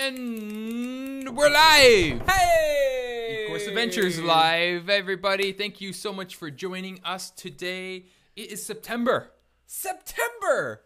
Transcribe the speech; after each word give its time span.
And 0.00 1.36
we're 1.36 1.50
live! 1.50 2.22
Hey! 2.28 3.48
eCourse 3.50 3.66
Adventures 3.66 4.20
live, 4.20 4.88
everybody. 4.88 5.50
Thank 5.50 5.80
you 5.80 5.92
so 5.92 6.12
much 6.12 6.36
for 6.36 6.52
joining 6.52 7.00
us 7.04 7.30
today. 7.30 8.04
It 8.36 8.52
is 8.52 8.64
September. 8.64 9.32
September. 9.66 10.82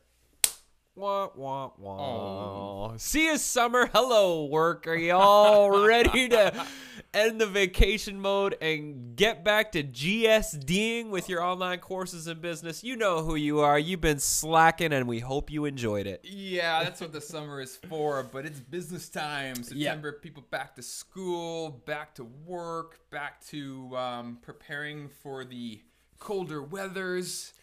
Wah, 0.94 1.30
wah, 1.34 1.70
wah. 1.78 2.92
See 2.98 3.24
you, 3.24 3.38
summer. 3.38 3.88
Hello, 3.94 4.44
work. 4.44 4.86
Are 4.86 4.94
you 4.94 5.14
all 5.14 5.70
ready 5.86 6.28
to 6.28 6.66
end 7.14 7.40
the 7.40 7.46
vacation 7.46 8.20
mode 8.20 8.58
and 8.60 9.16
get 9.16 9.42
back 9.42 9.72
to 9.72 9.82
GSDing 9.82 11.08
with 11.08 11.30
your 11.30 11.42
online 11.42 11.78
courses 11.78 12.26
and 12.26 12.42
business? 12.42 12.84
You 12.84 12.96
know 12.96 13.22
who 13.22 13.36
you 13.36 13.60
are. 13.60 13.78
You've 13.78 14.02
been 14.02 14.18
slacking, 14.18 14.92
and 14.92 15.08
we 15.08 15.18
hope 15.18 15.50
you 15.50 15.64
enjoyed 15.64 16.06
it. 16.06 16.26
Yeah, 16.28 16.84
that's 16.84 17.00
what 17.00 17.14
the 17.14 17.22
summer 17.22 17.62
is 17.62 17.78
for, 17.88 18.22
but 18.22 18.44
it's 18.44 18.60
business 18.60 19.08
time. 19.08 19.62
September, 19.62 20.12
people 20.12 20.44
back 20.50 20.74
to 20.76 20.82
school, 20.82 21.82
back 21.86 22.14
to 22.16 22.24
work, 22.44 23.00
back 23.10 23.42
to 23.46 23.96
um, 23.96 24.38
preparing 24.42 25.08
for 25.08 25.42
the 25.46 25.80
colder 26.18 26.62
weathers. 26.62 27.54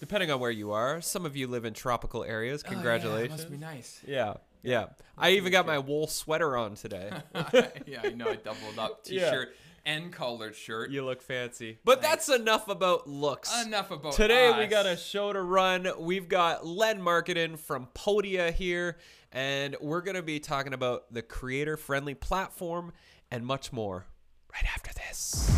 Depending 0.00 0.30
on 0.30 0.40
where 0.40 0.50
you 0.50 0.72
are, 0.72 1.00
some 1.02 1.26
of 1.26 1.36
you 1.36 1.46
live 1.46 1.64
in 1.66 1.74
tropical 1.74 2.24
areas. 2.24 2.62
Oh, 2.64 2.68
yeah, 2.68 2.74
Congratulations. 2.74 3.30
must 3.32 3.50
be 3.50 3.58
nice. 3.58 4.00
yeah, 4.06 4.34
yeah. 4.62 4.86
I 5.16 5.32
even 5.32 5.52
got 5.52 5.66
my 5.66 5.78
wool 5.78 6.06
sweater 6.06 6.56
on 6.56 6.74
today. 6.74 7.10
yeah, 7.86 8.00
I 8.02 8.08
know. 8.10 8.28
I 8.28 8.36
doubled 8.36 8.78
up 8.78 9.04
t-shirt 9.04 9.54
and 9.84 10.10
collared 10.10 10.56
shirt. 10.56 10.90
You 10.90 11.04
look 11.04 11.20
fancy. 11.20 11.78
But 11.84 12.00
Thanks. 12.00 12.26
that's 12.26 12.40
enough 12.40 12.68
about 12.68 13.08
looks. 13.08 13.52
Enough 13.64 13.90
about 13.90 14.04
looks. 14.04 14.16
Today 14.16 14.58
we 14.58 14.66
got 14.66 14.86
a 14.86 14.96
show 14.96 15.34
to 15.34 15.42
run. 15.42 15.86
We've 15.98 16.28
got 16.28 16.66
Len 16.66 17.00
Markidan 17.00 17.58
from 17.58 17.88
Podia 17.94 18.54
here, 18.54 18.96
and 19.32 19.76
we're 19.82 20.00
going 20.00 20.16
to 20.16 20.22
be 20.22 20.40
talking 20.40 20.72
about 20.72 21.12
the 21.12 21.20
creator 21.22 21.76
friendly 21.76 22.14
platform 22.14 22.92
and 23.30 23.44
much 23.44 23.70
more 23.70 24.06
right 24.54 24.64
after 24.74 24.92
this. 24.94 25.50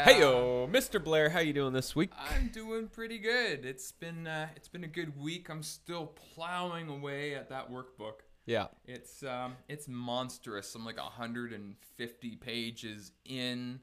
Yeah. 0.00 0.12
Hey 0.14 0.20
yo, 0.20 0.66
Mr. 0.72 1.02
Blair, 1.02 1.28
how 1.28 1.40
you 1.40 1.52
doing 1.52 1.74
this 1.74 1.94
week? 1.94 2.10
I'm 2.18 2.48
doing 2.48 2.88
pretty 2.88 3.18
good. 3.18 3.66
It's 3.66 3.92
been 3.92 4.26
uh, 4.26 4.48
it's 4.56 4.68
been 4.68 4.84
a 4.84 4.88
good 4.88 5.18
week. 5.20 5.50
I'm 5.50 5.62
still 5.62 6.06
plowing 6.34 6.88
away 6.88 7.34
at 7.34 7.50
that 7.50 7.70
workbook. 7.70 8.20
Yeah. 8.46 8.68
It's 8.86 9.22
um 9.22 9.56
it's 9.68 9.88
monstrous. 9.88 10.74
I'm 10.74 10.86
like 10.86 10.96
150 10.96 12.36
pages 12.36 13.12
in. 13.26 13.80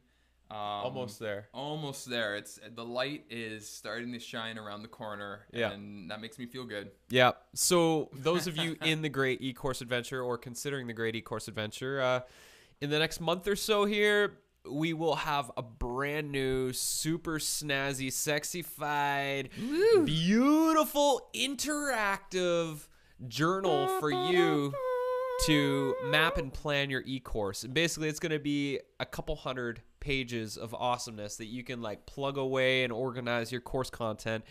Um, 0.50 0.58
Almost 0.58 1.20
there. 1.20 1.50
Almost 1.54 2.10
there. 2.10 2.36
It's 2.36 2.60
the 2.73 2.84
light 2.86 3.26
is 3.30 3.70
starting 3.70 4.12
to 4.14 4.20
shine 4.20 4.58
around 4.58 4.82
the 4.82 4.88
corner, 4.88 5.42
Yeah. 5.52 5.72
and 5.72 6.10
that 6.10 6.20
makes 6.20 6.40
me 6.40 6.48
feel 6.48 6.64
good. 6.66 6.90
Yeah. 7.10 7.34
So 7.54 8.10
those 8.14 8.48
of 8.48 8.58
you 8.58 8.76
in 8.84 9.04
the 9.04 9.10
Great 9.10 9.40
E-Course 9.42 9.82
Adventure 9.82 10.23
or 10.23 10.38
considering 10.40 10.88
the 10.88 10.94
Great 10.94 11.16
E-Course 11.16 11.48
Adventure, 11.48 12.02
uh, 12.02 12.22
in 12.82 12.90
the 12.90 12.98
next 12.98 13.20
month 13.20 13.48
or 13.48 13.56
so 13.58 13.86
here, 13.86 14.38
we 14.70 14.94
will 14.94 15.16
have 15.16 15.52
a 15.58 15.62
brand 15.62 16.32
new, 16.32 16.73
super 16.73 17.40
snazzy, 17.40 18.08
sexified, 18.08 19.50
beautiful, 20.06 21.30
interactive 21.36 22.88
journal 23.28 23.88
for 24.00 24.12
you 24.12 24.73
to 25.45 25.95
map 26.06 26.38
and 26.38 26.54
plan 26.54 26.90
your 26.90 27.04
e-course. 27.06 27.64
And 27.64 27.73
basically 27.73 28.10
it's 28.10 28.20
going 28.20 28.32
to 28.32 28.40
be 28.40 28.80
a 29.00 29.06
couple 29.06 29.36
hundred 29.36 29.82
pages 30.00 30.58
of 30.58 30.73
awesomeness 30.73 31.38
that 31.38 31.45
you 31.45 31.64
can 31.64 31.82
like 31.82 32.06
plug 32.06 32.38
away 32.38 32.83
and 32.83 32.94
organize 32.94 33.52
your 33.52 33.61
course 33.61 33.89
content 33.89 34.44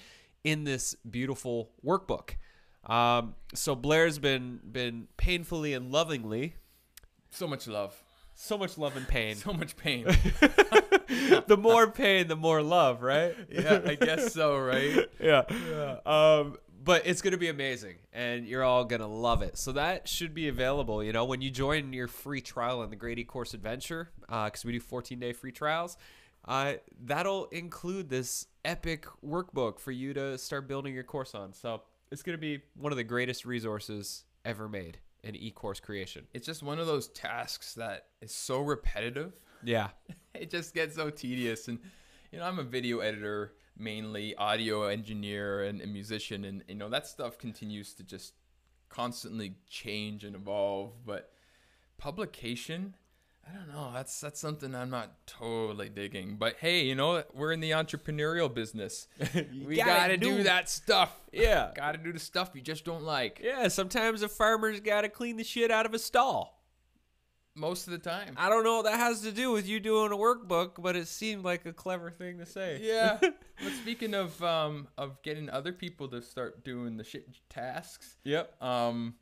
in 0.45 0.65
this 0.65 0.95
beautiful 1.09 1.71
workbook. 1.85 2.37
Um, 2.85 3.35
so 3.53 3.75
Blair's 3.75 4.19
been 4.19 4.61
been 4.71 5.09
painfully 5.17 5.75
and 5.75 5.91
lovingly 5.91 6.55
So 7.31 7.47
much 7.47 7.67
love, 7.67 8.03
so 8.37 8.57
much 8.57 8.79
love 8.79 8.97
and 8.97 9.09
pain. 9.09 9.35
so 9.35 9.53
much 9.53 9.77
pain. 9.77 10.07
the 11.47 11.57
more 11.59 11.91
pain, 11.91 12.29
the 12.29 12.37
more 12.37 12.63
love, 12.63 13.03
right? 13.03 13.35
yeah, 13.51 13.81
I 13.85 13.95
guess 13.95 14.33
so, 14.33 14.59
right? 14.59 15.09
yeah. 15.21 15.43
Um, 16.05 16.57
but 16.85 17.07
it's 17.07 17.23
going 17.23 17.33
to 17.33 17.39
be 17.39 17.49
amazing 17.49 17.97
and 18.13 18.47
you're 18.47 18.63
all 18.63 18.85
going 18.85 19.01
to 19.01 19.07
love 19.07 19.43
it. 19.43 19.57
So 19.59 19.73
that 19.73 20.07
should 20.07 20.35
be 20.35 20.49
available, 20.49 21.03
you 21.03 21.13
know, 21.13 21.25
when 21.25 21.41
you 21.41 21.51
join 21.51 21.93
your 21.93 22.07
free 22.07 22.41
trial 22.41 22.83
in 22.83 22.91
the 22.91 22.97
Great 22.97 23.19
E-Course 23.19 23.55
Adventure, 23.55 24.11
because 24.21 24.65
we 24.65 24.73
do 24.73 24.81
14 24.81 25.19
day 25.19 25.33
free 25.33 25.53
trials. 25.53 25.97
Uh, 26.45 26.75
that'll 27.05 27.47
include 27.47 28.09
this 28.09 28.47
epic 28.65 29.07
workbook 29.25 29.81
for 29.81 29.91
you 29.91 30.15
to 30.15 30.39
start 30.39 30.69
building 30.69 30.95
your 30.95 31.03
course 31.03 31.35
on. 31.35 31.53
So 31.53 31.83
it's 32.13 32.23
going 32.23 32.39
to 32.39 32.41
be 32.41 32.63
one 32.77 32.93
of 32.93 32.97
the 32.97 33.05
greatest 33.05 33.45
resources 33.45 34.25
ever 34.45 34.69
made 34.69 34.99
in 35.27 35.37
e 35.37 35.51
course 35.51 35.81
creation. 35.81 36.27
It's 36.33 36.47
just 36.47 36.63
one 36.63 36.79
of 36.79 36.87
those 36.87 37.09
tasks 37.09 37.75
that 37.75 38.07
is 38.21 38.33
so 38.33 38.61
repetitive. 38.61 39.33
Yeah. 39.63 39.89
it 40.41 40.51
just 40.51 40.75
gets 40.75 40.95
so 40.95 41.11
tedious 41.11 41.69
and 41.69 41.79
you 42.31 42.39
know 42.39 42.45
i'm 42.45 42.59
a 42.59 42.63
video 42.63 43.01
editor 43.01 43.53
mainly 43.79 44.35
audio 44.37 44.85
engineer 44.85 45.65
and 45.65 45.81
a 45.81 45.87
musician 45.87 46.45
and 46.45 46.63
you 46.69 46.75
know 46.75 46.89
that 46.89 47.07
stuff 47.07 47.39
continues 47.39 47.95
to 47.95 48.03
just 48.03 48.35
constantly 48.89 49.55
change 49.69 50.25
and 50.25 50.35
evolve 50.37 50.93
but 51.05 51.33
publication 51.99 52.95
i 53.49 53.55
don't 53.55 53.69
know 53.69 53.91
that's 53.95 54.21
that's 54.21 54.41
something 54.41 54.75
i'm 54.75 54.91
not 54.91 55.13
totally 55.27 55.89
digging 55.89 56.37
but 56.37 56.57
hey 56.61 56.85
you 56.85 56.95
know 56.95 57.23
we're 57.35 57.53
in 57.53 57.61
the 57.61 57.71
entrepreneurial 57.71 58.53
business 58.53 59.07
we 59.65 59.77
gotta 59.77 59.91
gotta, 59.91 60.17
do- 60.17 60.37
do 60.39 60.43
that 60.43 60.69
stuff 60.69 61.15
Yeah. 61.33 61.71
gotta 61.77 61.99
do 61.99 62.13
the 62.13 62.19
stuff 62.19 62.51
you 62.55 62.61
just 62.61 62.85
don't 62.85 63.03
like 63.05 63.41
Yeah. 63.43 63.69
Sometimes 63.69 64.23
a 64.23 64.29
farmer's 64.29 64.81
got 64.81 65.03
to 65.03 65.09
clean 65.09 65.37
the 65.37 65.45
shit 65.45 65.71
out 65.71 65.87
of 65.87 65.95
a 65.95 65.99
stall. 65.99 66.63
most 67.55 67.87
of 67.87 67.93
the 67.93 67.99
time 67.99 68.35
I 68.37 68.49
don't 68.49 68.65
know 68.65 68.77
what 68.77 68.85
that 68.87 68.99
has 68.99 69.21
to 69.23 69.33
do 69.33 69.51
with 69.53 69.67
you 69.69 69.81
doing 69.81 70.13
a 70.13 70.17
workbook, 70.17 70.73
but 70.83 70.97
it 70.97 71.07
seemed 71.09 71.45
like 71.45 71.65
a 71.67 71.73
clever 71.73 72.11
thing 72.11 72.39
to 72.39 72.47
say. 72.47 72.81
Yeah. 72.83 73.19
but 73.21 73.73
speaking 73.81 74.13
of 74.15 74.43
um 74.43 74.89
of 74.99 75.23
getting 75.23 75.49
other 75.51 75.73
people 75.73 76.09
to 76.09 76.21
start 76.23 76.65
doing 76.65 76.97
the 76.97 77.05
shit 77.05 77.27
tasks, 77.49 78.17
Yep. 78.25 78.63
um 78.63 79.15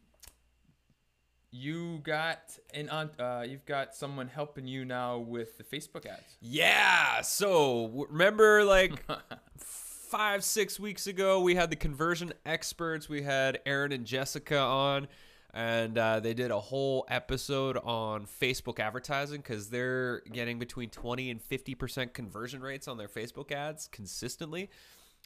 you 1.55 2.01
got 2.03 2.59
an 2.75 2.89
on 2.89 3.11
uh 3.21 3.45
you've 3.49 3.65
got 3.65 3.95
someone 3.95 4.27
helping 4.27 4.67
you 4.67 4.85
now 4.85 5.19
with 5.19 5.57
the 5.57 5.63
Facebook 5.63 6.05
ads. 6.05 6.37
Yeah. 6.41 7.21
So 7.21 8.07
remember, 8.09 8.65
like 8.65 9.05
five, 9.57 10.43
six 10.43 10.81
weeks 10.81 11.07
ago, 11.07 11.41
we 11.41 11.55
had 11.55 11.71
the 11.71 11.77
conversion 11.77 12.33
experts. 12.45 13.09
We 13.09 13.23
had 13.23 13.61
Aaron 13.67 13.93
and 13.93 14.05
Jessica 14.05 14.59
on, 14.59 15.07
and 15.53 15.97
uh, 15.97 16.19
they 16.19 16.35
did 16.35 16.51
a 16.51 16.59
whole 16.59 17.07
episode 17.09 17.77
on 17.79 18.27
Facebook 18.27 18.81
advertising 18.81 19.41
because 19.41 19.71
they're 19.71 20.23
getting 20.33 20.59
between 20.59 20.91
20 20.91 21.31
and 21.31 21.41
50% 21.41 22.13
conversion 22.13 22.63
rates 22.63 22.89
on 22.89 22.99
their 22.99 23.09
Facebook 23.09 23.53
ads 23.53 23.89
consistently. 23.93 24.71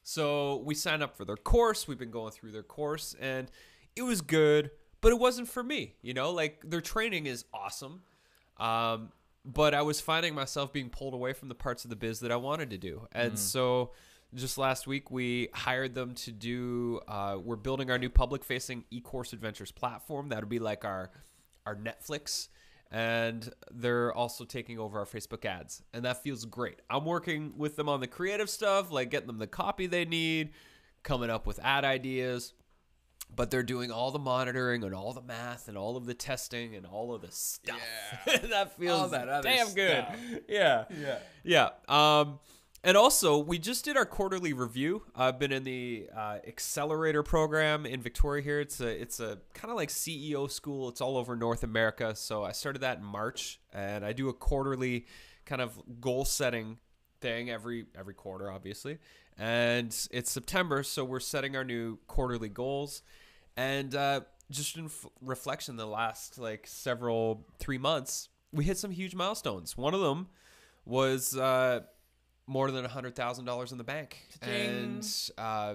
So 0.02 0.62
we 0.64 0.74
signed 0.74 1.02
up 1.02 1.16
for 1.16 1.24
their 1.24 1.36
course. 1.36 1.88
We've 1.88 1.98
been 1.98 2.10
going 2.10 2.32
through 2.32 2.52
their 2.52 2.62
course, 2.62 3.16
and 3.18 3.50
it 3.96 4.02
was 4.02 4.20
good, 4.20 4.70
but 5.00 5.12
it 5.12 5.18
wasn't 5.18 5.48
for 5.48 5.62
me. 5.62 5.94
You 6.02 6.14
know, 6.14 6.30
like 6.30 6.62
their 6.64 6.80
training 6.80 7.26
is 7.26 7.44
awesome. 7.52 8.02
Um, 8.58 9.12
but 9.44 9.74
I 9.74 9.82
was 9.82 10.00
finding 10.00 10.34
myself 10.34 10.72
being 10.72 10.90
pulled 10.90 11.14
away 11.14 11.32
from 11.32 11.48
the 11.48 11.54
parts 11.54 11.84
of 11.84 11.90
the 11.90 11.96
biz 11.96 12.20
that 12.20 12.32
I 12.32 12.36
wanted 12.36 12.70
to 12.70 12.78
do. 12.78 13.06
And 13.12 13.38
so 13.38 13.92
just 14.34 14.58
last 14.58 14.86
week, 14.86 15.10
we 15.10 15.48
hired 15.54 15.94
them 15.94 16.14
to 16.16 16.32
do, 16.32 17.00
uh, 17.08 17.38
we're 17.42 17.56
building 17.56 17.90
our 17.90 17.98
new 17.98 18.10
public 18.10 18.44
facing 18.44 18.84
e 18.90 19.00
course 19.00 19.32
adventures 19.32 19.72
platform. 19.72 20.28
That'll 20.28 20.48
be 20.48 20.58
like 20.58 20.84
our, 20.84 21.10
our 21.64 21.76
Netflix. 21.76 22.48
And 22.90 23.50
they're 23.70 24.12
also 24.12 24.44
taking 24.44 24.78
over 24.78 24.98
our 24.98 25.06
Facebook 25.06 25.44
ads. 25.44 25.82
And 25.94 26.04
that 26.04 26.22
feels 26.22 26.44
great. 26.44 26.80
I'm 26.90 27.04
working 27.04 27.54
with 27.56 27.76
them 27.76 27.88
on 27.88 28.00
the 28.00 28.06
creative 28.06 28.50
stuff, 28.50 28.90
like 28.90 29.10
getting 29.10 29.26
them 29.28 29.38
the 29.38 29.46
copy 29.46 29.86
they 29.86 30.04
need, 30.04 30.50
coming 31.02 31.30
up 31.30 31.46
with 31.46 31.58
ad 31.62 31.84
ideas 31.84 32.52
but 33.34 33.50
they're 33.50 33.62
doing 33.62 33.90
all 33.90 34.10
the 34.10 34.18
monitoring 34.18 34.82
and 34.82 34.94
all 34.94 35.12
the 35.12 35.22
math 35.22 35.68
and 35.68 35.76
all 35.76 35.96
of 35.96 36.06
the 36.06 36.14
testing 36.14 36.74
and 36.74 36.86
all 36.86 37.14
of 37.14 37.22
the 37.22 37.30
stuff. 37.30 37.78
Yeah. 38.26 38.36
that 38.50 38.76
feels 38.78 39.00
All 39.00 39.08
that 39.08 39.42
damn 39.42 39.72
good. 39.74 40.04
Yeah. 40.48 40.84
Yeah. 40.90 41.18
Yeah. 41.44 41.70
Um, 41.88 42.40
and 42.84 42.96
also, 42.96 43.38
we 43.38 43.58
just 43.58 43.84
did 43.84 43.96
our 43.96 44.06
quarterly 44.06 44.52
review. 44.52 45.02
I've 45.14 45.38
been 45.38 45.50
in 45.52 45.64
the 45.64 46.08
uh, 46.16 46.38
accelerator 46.46 47.24
program 47.24 47.84
in 47.86 48.00
Victoria 48.00 48.42
here. 48.42 48.60
It's 48.60 48.80
a 48.80 48.88
it's 48.88 49.18
a 49.18 49.38
kind 49.52 49.70
of 49.70 49.76
like 49.76 49.88
CEO 49.88 50.48
school. 50.50 50.88
It's 50.88 51.00
all 51.00 51.16
over 51.16 51.34
North 51.34 51.64
America. 51.64 52.14
So 52.14 52.44
I 52.44 52.52
started 52.52 52.80
that 52.80 52.98
in 52.98 53.04
March, 53.04 53.60
and 53.72 54.04
I 54.04 54.12
do 54.12 54.28
a 54.28 54.32
quarterly 54.32 55.06
kind 55.44 55.60
of 55.60 55.76
goal 56.00 56.24
setting 56.24 56.78
thing 57.20 57.50
every 57.50 57.86
every 57.98 58.14
quarter, 58.14 58.50
obviously. 58.50 58.98
And 59.38 59.94
it's 60.10 60.30
September, 60.30 60.82
so 60.82 61.04
we're 61.04 61.20
setting 61.20 61.54
our 61.56 61.64
new 61.64 61.98
quarterly 62.08 62.48
goals. 62.48 63.02
And 63.56 63.94
uh, 63.94 64.22
just 64.50 64.76
in 64.76 64.86
f- 64.86 65.06
reflection, 65.20 65.76
the 65.76 65.86
last 65.86 66.38
like 66.38 66.66
several 66.66 67.46
three 67.58 67.78
months, 67.78 68.28
we 68.52 68.64
hit 68.64 68.78
some 68.78 68.90
huge 68.90 69.14
milestones. 69.14 69.76
One 69.76 69.94
of 69.94 70.00
them 70.00 70.28
was 70.84 71.36
uh, 71.36 71.80
more 72.46 72.70
than 72.70 72.84
hundred 72.84 73.14
thousand 73.14 73.44
dollars 73.44 73.70
in 73.72 73.78
the 73.78 73.84
bank, 73.84 74.16
Cha-ching. 74.40 74.54
and 74.56 75.30
uh, 75.38 75.74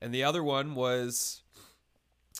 and 0.00 0.12
the 0.12 0.24
other 0.24 0.42
one 0.42 0.74
was 0.74 1.42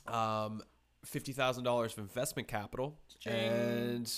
um, 0.07 0.63
fifty 1.05 1.33
thousand 1.33 1.65
dollars 1.65 1.93
of 1.93 1.99
investment 2.01 2.49
capital, 2.49 2.99
and 3.27 4.13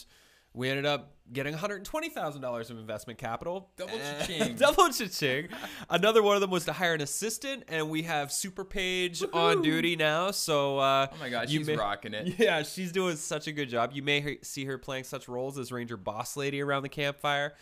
we 0.54 0.68
ended 0.68 0.86
up 0.86 1.14
getting 1.32 1.52
one 1.52 1.60
hundred 1.60 1.84
twenty 1.84 2.08
thousand 2.08 2.42
dollars 2.42 2.70
of 2.70 2.78
investment 2.78 3.18
capital. 3.18 3.70
Double 3.76 3.92
And- 3.94 4.18
cha-ching. 4.26 4.56
double 4.58 4.88
cha-ching. 4.90 5.48
Another 5.88 6.22
one 6.22 6.34
of 6.34 6.40
them 6.40 6.50
was 6.50 6.64
to 6.64 6.72
hire 6.72 6.94
an 6.94 7.00
assistant, 7.00 7.64
and 7.68 7.88
we 7.88 8.02
have 8.02 8.32
Super 8.32 8.64
Paige 8.64 9.22
on 9.32 9.62
duty 9.62 9.94
now. 9.94 10.32
So 10.32 10.78
uh, 10.78 11.06
Oh 11.12 11.16
my 11.20 11.28
god, 11.28 11.48
she's 11.50 11.66
may- 11.66 11.76
rocking 11.76 12.14
it. 12.14 12.34
yeah, 12.38 12.62
she's 12.64 12.90
doing 12.92 13.16
such 13.16 13.46
a 13.46 13.52
good 13.52 13.68
job. 13.68 13.92
You 13.94 14.02
may 14.02 14.38
see 14.42 14.64
her 14.64 14.76
playing 14.78 15.04
such 15.04 15.28
roles 15.28 15.56
as 15.58 15.70
Ranger 15.70 15.96
Boss 15.96 16.36
Lady 16.36 16.60
around 16.60 16.82
the 16.82 16.88
campfire. 16.88 17.54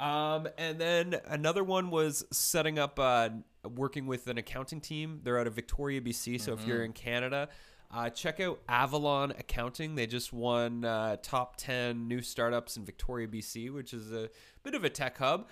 Um, 0.00 0.48
and 0.58 0.76
then 0.80 1.20
another 1.28 1.62
one 1.62 1.88
was 1.88 2.24
setting 2.32 2.80
up, 2.80 2.98
uh, 2.98 3.28
working 3.76 4.06
with 4.08 4.26
an 4.26 4.38
accounting 4.38 4.80
team. 4.80 5.20
They're 5.22 5.38
out 5.38 5.46
of 5.46 5.54
Victoria, 5.54 6.00
BC. 6.00 6.40
So 6.40 6.52
if 6.52 6.66
you're 6.66 6.82
in 6.84 6.92
Canada, 6.92 7.48
uh, 7.94 8.10
check 8.10 8.40
out 8.40 8.60
Avalon 8.68 9.30
Accounting. 9.30 9.94
They 9.94 10.06
just 10.06 10.32
won 10.32 10.84
uh, 10.84 11.16
top 11.22 11.56
10 11.56 12.08
new 12.08 12.22
startups 12.22 12.76
in 12.76 12.84
Victoria, 12.84 13.28
BC, 13.28 13.72
which 13.72 13.94
is 13.94 14.12
a 14.12 14.28
bit 14.64 14.74
of 14.74 14.82
a 14.82 14.90
tech 14.90 15.16
hub. 15.18 15.48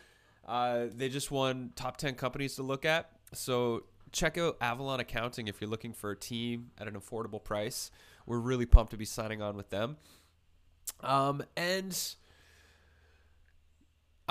Uh, 0.46 0.86
they 0.92 1.08
just 1.08 1.30
won 1.30 1.70
top 1.76 1.98
10 1.98 2.14
companies 2.14 2.56
to 2.56 2.64
look 2.64 2.84
at. 2.84 3.10
So 3.32 3.84
check 4.10 4.36
out 4.38 4.56
Avalon 4.60 4.98
Accounting 4.98 5.46
if 5.46 5.60
you're 5.60 5.70
looking 5.70 5.92
for 5.92 6.10
a 6.10 6.16
team 6.16 6.72
at 6.78 6.88
an 6.88 6.94
affordable 6.94 7.42
price. 7.42 7.92
We're 8.26 8.40
really 8.40 8.66
pumped 8.66 8.90
to 8.90 8.96
be 8.96 9.04
signing 9.04 9.40
on 9.40 9.56
with 9.56 9.70
them. 9.70 9.96
Um, 11.00 11.44
and 11.56 11.96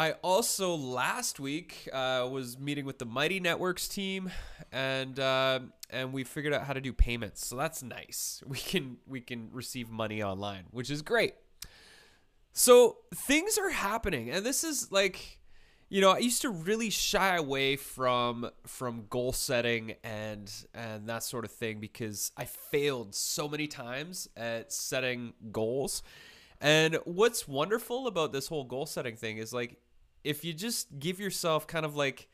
I 0.02 0.14
also 0.24 0.74
last 0.74 1.40
week 1.40 1.88
uh, 1.94 2.28
was 2.32 2.58
meeting 2.58 2.86
with 2.86 2.98
the 2.98 3.06
Mighty 3.06 3.40
Networks 3.40 3.88
team, 3.88 4.32
and 4.72 5.20
uh, 5.20 5.60
and 5.92 6.12
we 6.12 6.24
figured 6.24 6.56
out 6.56 6.64
how 6.64 6.74
to 6.74 6.82
do 6.82 6.92
payments. 6.92 7.46
So 7.46 7.56
that's 7.56 7.84
nice. 7.84 8.42
We 8.48 8.58
can 8.58 8.98
we 9.06 9.22
can 9.22 9.50
receive 9.52 9.92
money 9.92 10.24
online, 10.24 10.64
which 10.72 10.90
is 10.90 11.04
great. 11.04 11.36
So 12.52 12.98
things 13.28 13.60
are 13.60 13.70
happening, 13.70 14.32
and 14.32 14.44
this 14.44 14.64
is 14.64 14.92
like, 14.92 15.38
you 15.88 16.02
know, 16.02 16.10
I 16.10 16.18
used 16.18 16.42
to 16.42 16.50
really 16.50 16.90
shy 16.90 17.36
away 17.36 17.76
from 17.76 18.50
from 18.66 19.06
goal 19.08 19.34
setting 19.34 19.98
and 20.04 20.52
and 20.74 21.10
that 21.10 21.22
sort 21.22 21.46
of 21.46 21.52
thing 21.52 21.80
because 21.80 22.32
I 22.36 22.46
failed 22.46 23.14
so 23.14 23.48
many 23.48 23.68
times 23.68 24.28
at 24.36 24.74
setting 24.74 25.34
goals. 25.52 26.02
And 26.60 26.96
what's 27.06 27.48
wonderful 27.48 28.08
about 28.08 28.32
this 28.32 28.48
whole 28.48 28.64
goal 28.64 28.88
setting 28.88 29.16
thing 29.16 29.38
is 29.38 29.54
like 29.54 29.78
if 30.24 30.44
you 30.44 30.54
just 30.54 31.00
give 31.00 31.20
yourself 31.20 31.68
kind 31.68 31.86
of 31.86 31.96
like 31.96 32.28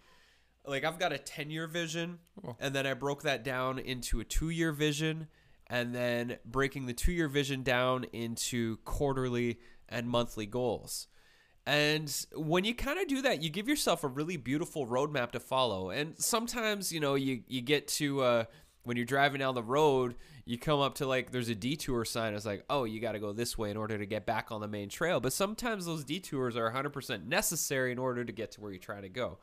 like 0.65 0.83
I've 0.83 0.99
got 0.99 1.13
a 1.13 1.17
10 1.17 1.49
year 1.49 1.67
vision 1.67 2.19
and 2.59 2.75
then 2.75 2.85
I 2.85 2.93
broke 2.93 3.23
that 3.23 3.43
down 3.43 3.79
into 3.79 4.19
a 4.19 4.23
2 4.25 4.49
year 4.49 4.71
vision 4.71 5.27
and 5.67 5.95
then 5.95 6.37
breaking 6.45 6.85
the 6.85 6.93
2 6.93 7.11
year 7.11 7.27
vision 7.27 7.63
down 7.63 8.05
into 8.11 8.77
quarterly 8.77 9.59
and 9.89 10.07
monthly 10.07 10.45
goals. 10.45 11.07
And 11.65 12.13
when 12.33 12.63
you 12.63 12.73
kind 12.73 12.97
of 12.97 13.07
do 13.07 13.21
that, 13.23 13.43
you 13.43 13.49
give 13.49 13.67
yourself 13.67 14.05
a 14.05 14.07
really 14.07 14.37
beautiful 14.37 14.87
roadmap 14.87 15.31
to 15.31 15.39
follow. 15.39 15.89
And 15.89 16.17
sometimes, 16.17 16.93
you 16.93 17.01
know, 17.01 17.15
you, 17.15 17.43
you 17.45 17.59
get 17.59 17.89
to, 17.89 18.21
uh, 18.21 18.43
when 18.83 18.95
you're 18.95 19.05
driving 19.05 19.39
down 19.39 19.53
the 19.53 19.63
road, 19.63 20.15
you 20.47 20.57
come 20.57 20.79
up 20.79 20.95
to 20.95 21.05
like, 21.05 21.31
there's 21.31 21.49
a 21.49 21.55
detour 21.55 22.05
sign. 22.05 22.33
It's 22.33 22.45
like, 22.45 22.63
oh, 22.69 22.85
you 22.85 23.01
got 23.01 23.11
to 23.11 23.19
go 23.19 23.33
this 23.33 23.57
way 23.57 23.69
in 23.69 23.75
order 23.75 23.97
to 23.97 24.05
get 24.05 24.25
back 24.25 24.49
on 24.49 24.61
the 24.61 24.67
main 24.67 24.87
trail. 24.87 25.19
But 25.19 25.33
sometimes 25.33 25.85
those 25.85 26.05
detours 26.05 26.55
are 26.55 26.71
100% 26.71 27.27
necessary 27.27 27.91
in 27.91 27.99
order 27.99 28.23
to 28.23 28.31
get 28.31 28.53
to 28.53 28.61
where 28.61 28.71
you're 28.71 28.79
trying 28.79 29.01
to 29.01 29.09
go. 29.09 29.39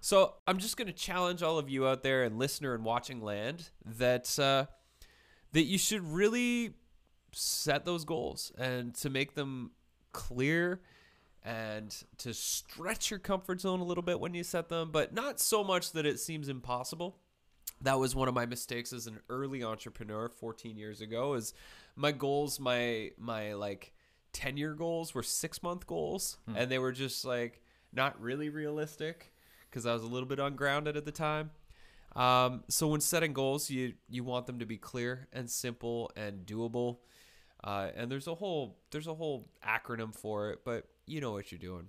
So 0.00 0.34
I'm 0.46 0.58
just 0.58 0.76
going 0.76 0.86
to 0.86 0.92
challenge 0.92 1.42
all 1.42 1.58
of 1.58 1.68
you 1.68 1.88
out 1.88 2.04
there 2.04 2.22
and 2.22 2.38
listener 2.38 2.72
and 2.72 2.84
watching 2.84 3.20
land 3.20 3.70
that, 3.84 4.38
uh, 4.38 4.66
that 5.52 5.64
you 5.64 5.76
should 5.76 6.04
really 6.04 6.74
set 7.32 7.84
those 7.84 8.04
goals 8.04 8.52
and 8.56 8.94
to 8.94 9.10
make 9.10 9.34
them 9.34 9.72
clear 10.12 10.82
and 11.42 12.04
to 12.18 12.32
stretch 12.32 13.10
your 13.10 13.18
comfort 13.18 13.60
zone 13.60 13.80
a 13.80 13.84
little 13.84 14.04
bit 14.04 14.20
when 14.20 14.34
you 14.34 14.44
set 14.44 14.68
them, 14.68 14.92
but 14.92 15.12
not 15.12 15.40
so 15.40 15.64
much 15.64 15.90
that 15.92 16.06
it 16.06 16.20
seems 16.20 16.48
impossible. 16.48 17.16
That 17.80 17.98
was 17.98 18.14
one 18.14 18.28
of 18.28 18.34
my 18.34 18.46
mistakes 18.46 18.92
as 18.92 19.06
an 19.06 19.20
early 19.28 19.62
entrepreneur 19.62 20.28
14 20.28 20.76
years 20.78 21.00
ago 21.00 21.34
is 21.34 21.52
my 21.96 22.12
goals, 22.12 22.58
my 22.58 23.10
my 23.18 23.52
like 23.54 23.92
10 24.32 24.56
year 24.56 24.74
goals 24.74 25.14
were 25.14 25.22
6 25.22 25.62
month 25.62 25.86
goals 25.86 26.38
and 26.56 26.70
they 26.70 26.78
were 26.78 26.92
just 26.92 27.24
like 27.24 27.62
not 27.92 28.20
really 28.20 28.48
realistic 28.48 29.32
because 29.70 29.86
I 29.86 29.92
was 29.92 30.02
a 30.02 30.06
little 30.06 30.28
bit 30.28 30.38
ungrounded 30.38 30.96
at 30.96 31.04
the 31.04 31.12
time. 31.12 31.50
Um, 32.16 32.62
so 32.68 32.88
when 32.88 33.00
setting 33.00 33.32
goals, 33.32 33.70
you 33.70 33.94
you 34.08 34.24
want 34.24 34.46
them 34.46 34.60
to 34.60 34.66
be 34.66 34.76
clear 34.76 35.28
and 35.32 35.50
simple 35.50 36.10
and 36.16 36.46
doable. 36.46 36.98
Uh, 37.62 37.88
and 37.96 38.10
there's 38.10 38.26
a 38.26 38.34
whole 38.34 38.78
there's 38.90 39.06
a 39.06 39.14
whole 39.14 39.48
acronym 39.66 40.14
for 40.14 40.50
it, 40.50 40.60
but 40.64 40.86
you 41.06 41.20
know 41.20 41.32
what 41.32 41.50
you're 41.50 41.58
doing. 41.58 41.88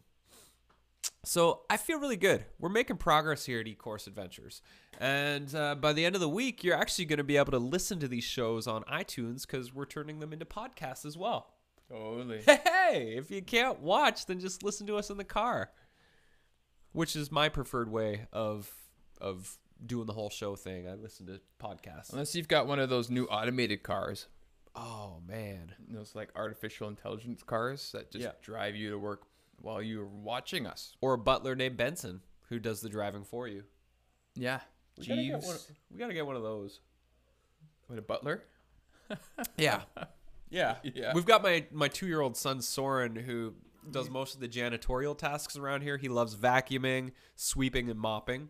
So 1.23 1.61
I 1.69 1.77
feel 1.77 1.99
really 1.99 2.17
good. 2.17 2.45
We're 2.59 2.69
making 2.69 2.97
progress 2.97 3.45
here 3.45 3.59
at 3.59 3.65
eCourse 3.65 4.07
Adventures, 4.07 4.61
and 5.00 5.53
uh, 5.56 5.75
by 5.75 5.94
the 5.94 6.06
end 6.06 6.15
of 6.15 6.21
the 6.21 6.30
week, 6.30 6.63
you're 6.63 6.75
actually 6.75 7.06
going 7.06 7.18
to 7.18 7.24
be 7.24 7.38
able 7.38 7.51
to 7.51 7.59
listen 7.59 8.00
to 8.00 8.07
these 8.07 8.24
shows 8.24 8.68
on 8.68 8.83
iTunes 8.83 9.42
because 9.45 9.74
we're 9.74 9.86
turning 9.86 10.19
them 10.19 10.31
into 10.33 10.45
podcasts 10.45 11.06
as 11.06 11.18
well. 11.18 11.53
Totally. 11.89 12.42
Hey, 12.88 13.15
if 13.18 13.31
you 13.31 13.42
can't 13.42 13.80
watch, 13.80 14.27
then 14.27 14.39
just 14.39 14.62
listen 14.63 14.86
to 14.88 14.95
us 14.97 15.09
in 15.09 15.18
the 15.18 15.24
car, 15.24 15.71
which 16.92 17.15
is 17.15 17.31
my 17.31 17.50
preferred 17.50 17.89
way 17.92 18.27
of 18.31 18.71
of 19.19 19.57
doing 19.86 20.06
the 20.06 20.13
whole 20.13 20.30
show 20.30 20.56
thing. 20.56 20.88
I 20.88 20.94
listen 20.94 21.25
to 21.27 21.41
podcasts. 21.59 22.12
Unless 22.13 22.36
you've 22.36 22.48
got 22.48 22.68
one 22.68 22.80
of 22.80 22.89
those 22.89 23.09
new 23.09 23.25
automated 23.25 23.81
cars, 23.83 24.27
Oh 24.75 25.19
man, 25.27 25.74
those 25.89 26.13
like 26.15 26.30
artificial 26.36 26.88
intelligence 26.89 27.41
cars 27.44 27.91
that 27.94 28.12
just 28.12 28.24
Yeah. 28.24 28.31
drive 28.41 28.75
you 28.75 28.91
to 28.91 29.00
work 29.00 29.24
while 29.62 29.81
you're 29.81 30.06
watching 30.06 30.68
us. 30.68 30.95
or 31.01 31.13
a 31.13 31.18
butler 31.18 31.56
named 31.56 31.77
Benson 31.77 32.21
who 32.50 32.59
does 32.59 32.81
the 32.81 32.89
driving 32.89 33.24
for 33.24 33.48
you. 33.48 33.63
Yeah. 34.36 34.59
We 34.97 35.07
gotta, 35.07 35.24
get 35.24 35.44
one, 35.44 35.57
we 35.92 35.97
gotta 35.97 36.13
get 36.13 36.25
one 36.25 36.36
of 36.36 36.44
those. 36.44 36.80
What 37.88 38.00
a 38.00 38.01
butler? 38.01 38.44
Yeah, 39.58 39.81
yeah, 40.50 40.77
Yeah. 40.81 41.13
We've 41.13 41.25
got 41.25 41.43
my 41.43 41.65
my 41.72 41.88
two 41.88 42.08
year 42.08 42.22
old 42.22 42.36
son 42.36 42.62
Soren 42.62 43.15
who 43.15 43.53
does 43.91 44.10
most 44.10 44.34
of 44.34 44.41
the 44.41 44.48
janitorial 44.48 45.17
tasks 45.17 45.58
around 45.58 45.81
here. 45.81 45.98
He 45.98 46.10
loves 46.10 46.36
vacuuming, 46.36 47.12
sweeping, 47.36 47.89
and 47.89 48.00
mopping. 48.00 48.50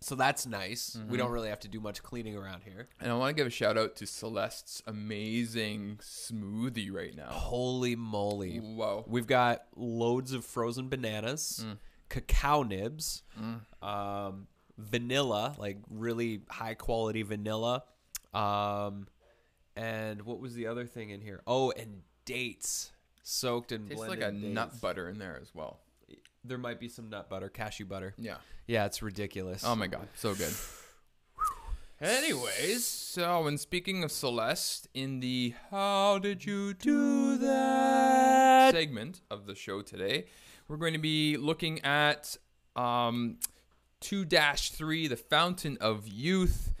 So 0.00 0.14
that's 0.14 0.46
nice. 0.46 0.94
We 0.94 1.00
mm-hmm. 1.00 1.16
don't 1.16 1.30
really 1.32 1.48
have 1.48 1.60
to 1.60 1.68
do 1.68 1.80
much 1.80 2.02
cleaning 2.02 2.36
around 2.36 2.62
here. 2.62 2.88
And 3.00 3.10
I 3.10 3.16
want 3.16 3.30
to 3.30 3.34
give 3.34 3.48
a 3.48 3.50
shout 3.50 3.76
out 3.76 3.96
to 3.96 4.06
Celeste's 4.06 4.80
amazing 4.86 5.98
smoothie 6.00 6.92
right 6.92 7.16
now. 7.16 7.30
Holy 7.30 7.96
moly. 7.96 8.60
Wow. 8.60 9.04
We've 9.08 9.26
got 9.26 9.64
loads 9.74 10.32
of 10.32 10.44
frozen 10.44 10.88
bananas, 10.88 11.64
mm. 11.66 11.78
cacao 12.08 12.62
nibs, 12.62 13.24
mm. 13.40 13.60
um, 13.84 14.46
vanilla, 14.78 15.54
like 15.58 15.78
really 15.90 16.40
high 16.48 16.74
quality 16.74 17.22
vanilla. 17.22 17.82
Um, 18.32 19.08
and 19.76 20.22
what 20.22 20.40
was 20.40 20.54
the 20.54 20.66
other 20.68 20.86
thing 20.86 21.10
in 21.10 21.20
here? 21.20 21.42
Oh, 21.46 21.70
and 21.72 22.02
dates 22.24 22.92
soaked 23.22 23.72
in 23.72 23.82
Tastes 23.88 23.96
blended 23.96 24.20
like 24.20 24.28
a 24.28 24.32
dates. 24.32 24.54
nut 24.54 24.80
butter 24.80 25.08
in 25.08 25.18
there 25.18 25.38
as 25.42 25.54
well. 25.54 25.80
There 26.44 26.58
might 26.58 26.80
be 26.80 26.88
some 26.88 27.10
nut 27.10 27.28
butter, 27.28 27.48
cashew 27.48 27.84
butter. 27.84 28.14
Yeah. 28.16 28.36
Yeah, 28.66 28.86
it's 28.86 29.02
ridiculous. 29.02 29.64
Oh 29.66 29.74
my 29.74 29.86
god, 29.86 30.08
so 30.14 30.34
good. 30.34 30.52
Anyways, 32.00 32.84
So, 32.84 33.48
and 33.48 33.58
speaking 33.58 34.04
of 34.04 34.12
Celeste, 34.12 34.86
in 34.94 35.18
the 35.18 35.54
How 35.72 36.18
Did 36.20 36.44
You 36.44 36.72
Do 36.74 37.36
That 37.38 38.72
segment 38.72 39.20
of 39.32 39.46
the 39.46 39.56
show 39.56 39.82
today, 39.82 40.26
we're 40.68 40.76
going 40.76 40.92
to 40.92 41.00
be 41.00 41.36
looking 41.36 41.80
at 41.84 42.36
um, 42.76 43.38
2 44.00 44.24
3, 44.24 45.08
The 45.08 45.16
Fountain 45.16 45.78
of 45.80 46.06
Youth. 46.08 46.72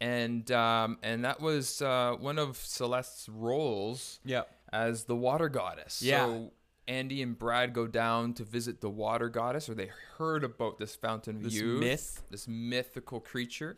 And 0.00 0.48
um, 0.52 0.98
and 1.02 1.24
that 1.24 1.40
was 1.40 1.82
uh, 1.82 2.14
one 2.20 2.38
of 2.38 2.56
Celeste's 2.56 3.28
roles 3.28 4.20
yeah. 4.24 4.42
as 4.72 5.04
the 5.04 5.16
water 5.16 5.48
goddess. 5.48 6.00
Yeah. 6.00 6.26
So 6.26 6.52
Andy 6.86 7.20
and 7.20 7.38
Brad 7.38 7.74
go 7.74 7.86
down 7.86 8.32
to 8.34 8.44
visit 8.44 8.80
the 8.80 8.88
water 8.88 9.28
goddess, 9.28 9.68
or 9.68 9.74
they 9.74 9.90
heard 10.16 10.44
about 10.44 10.78
this 10.78 10.94
fountain 10.94 11.36
of 11.36 11.42
This 11.42 11.54
youth, 11.54 11.80
myth. 11.80 12.22
this 12.30 12.46
mythical 12.46 13.20
creature, 13.20 13.76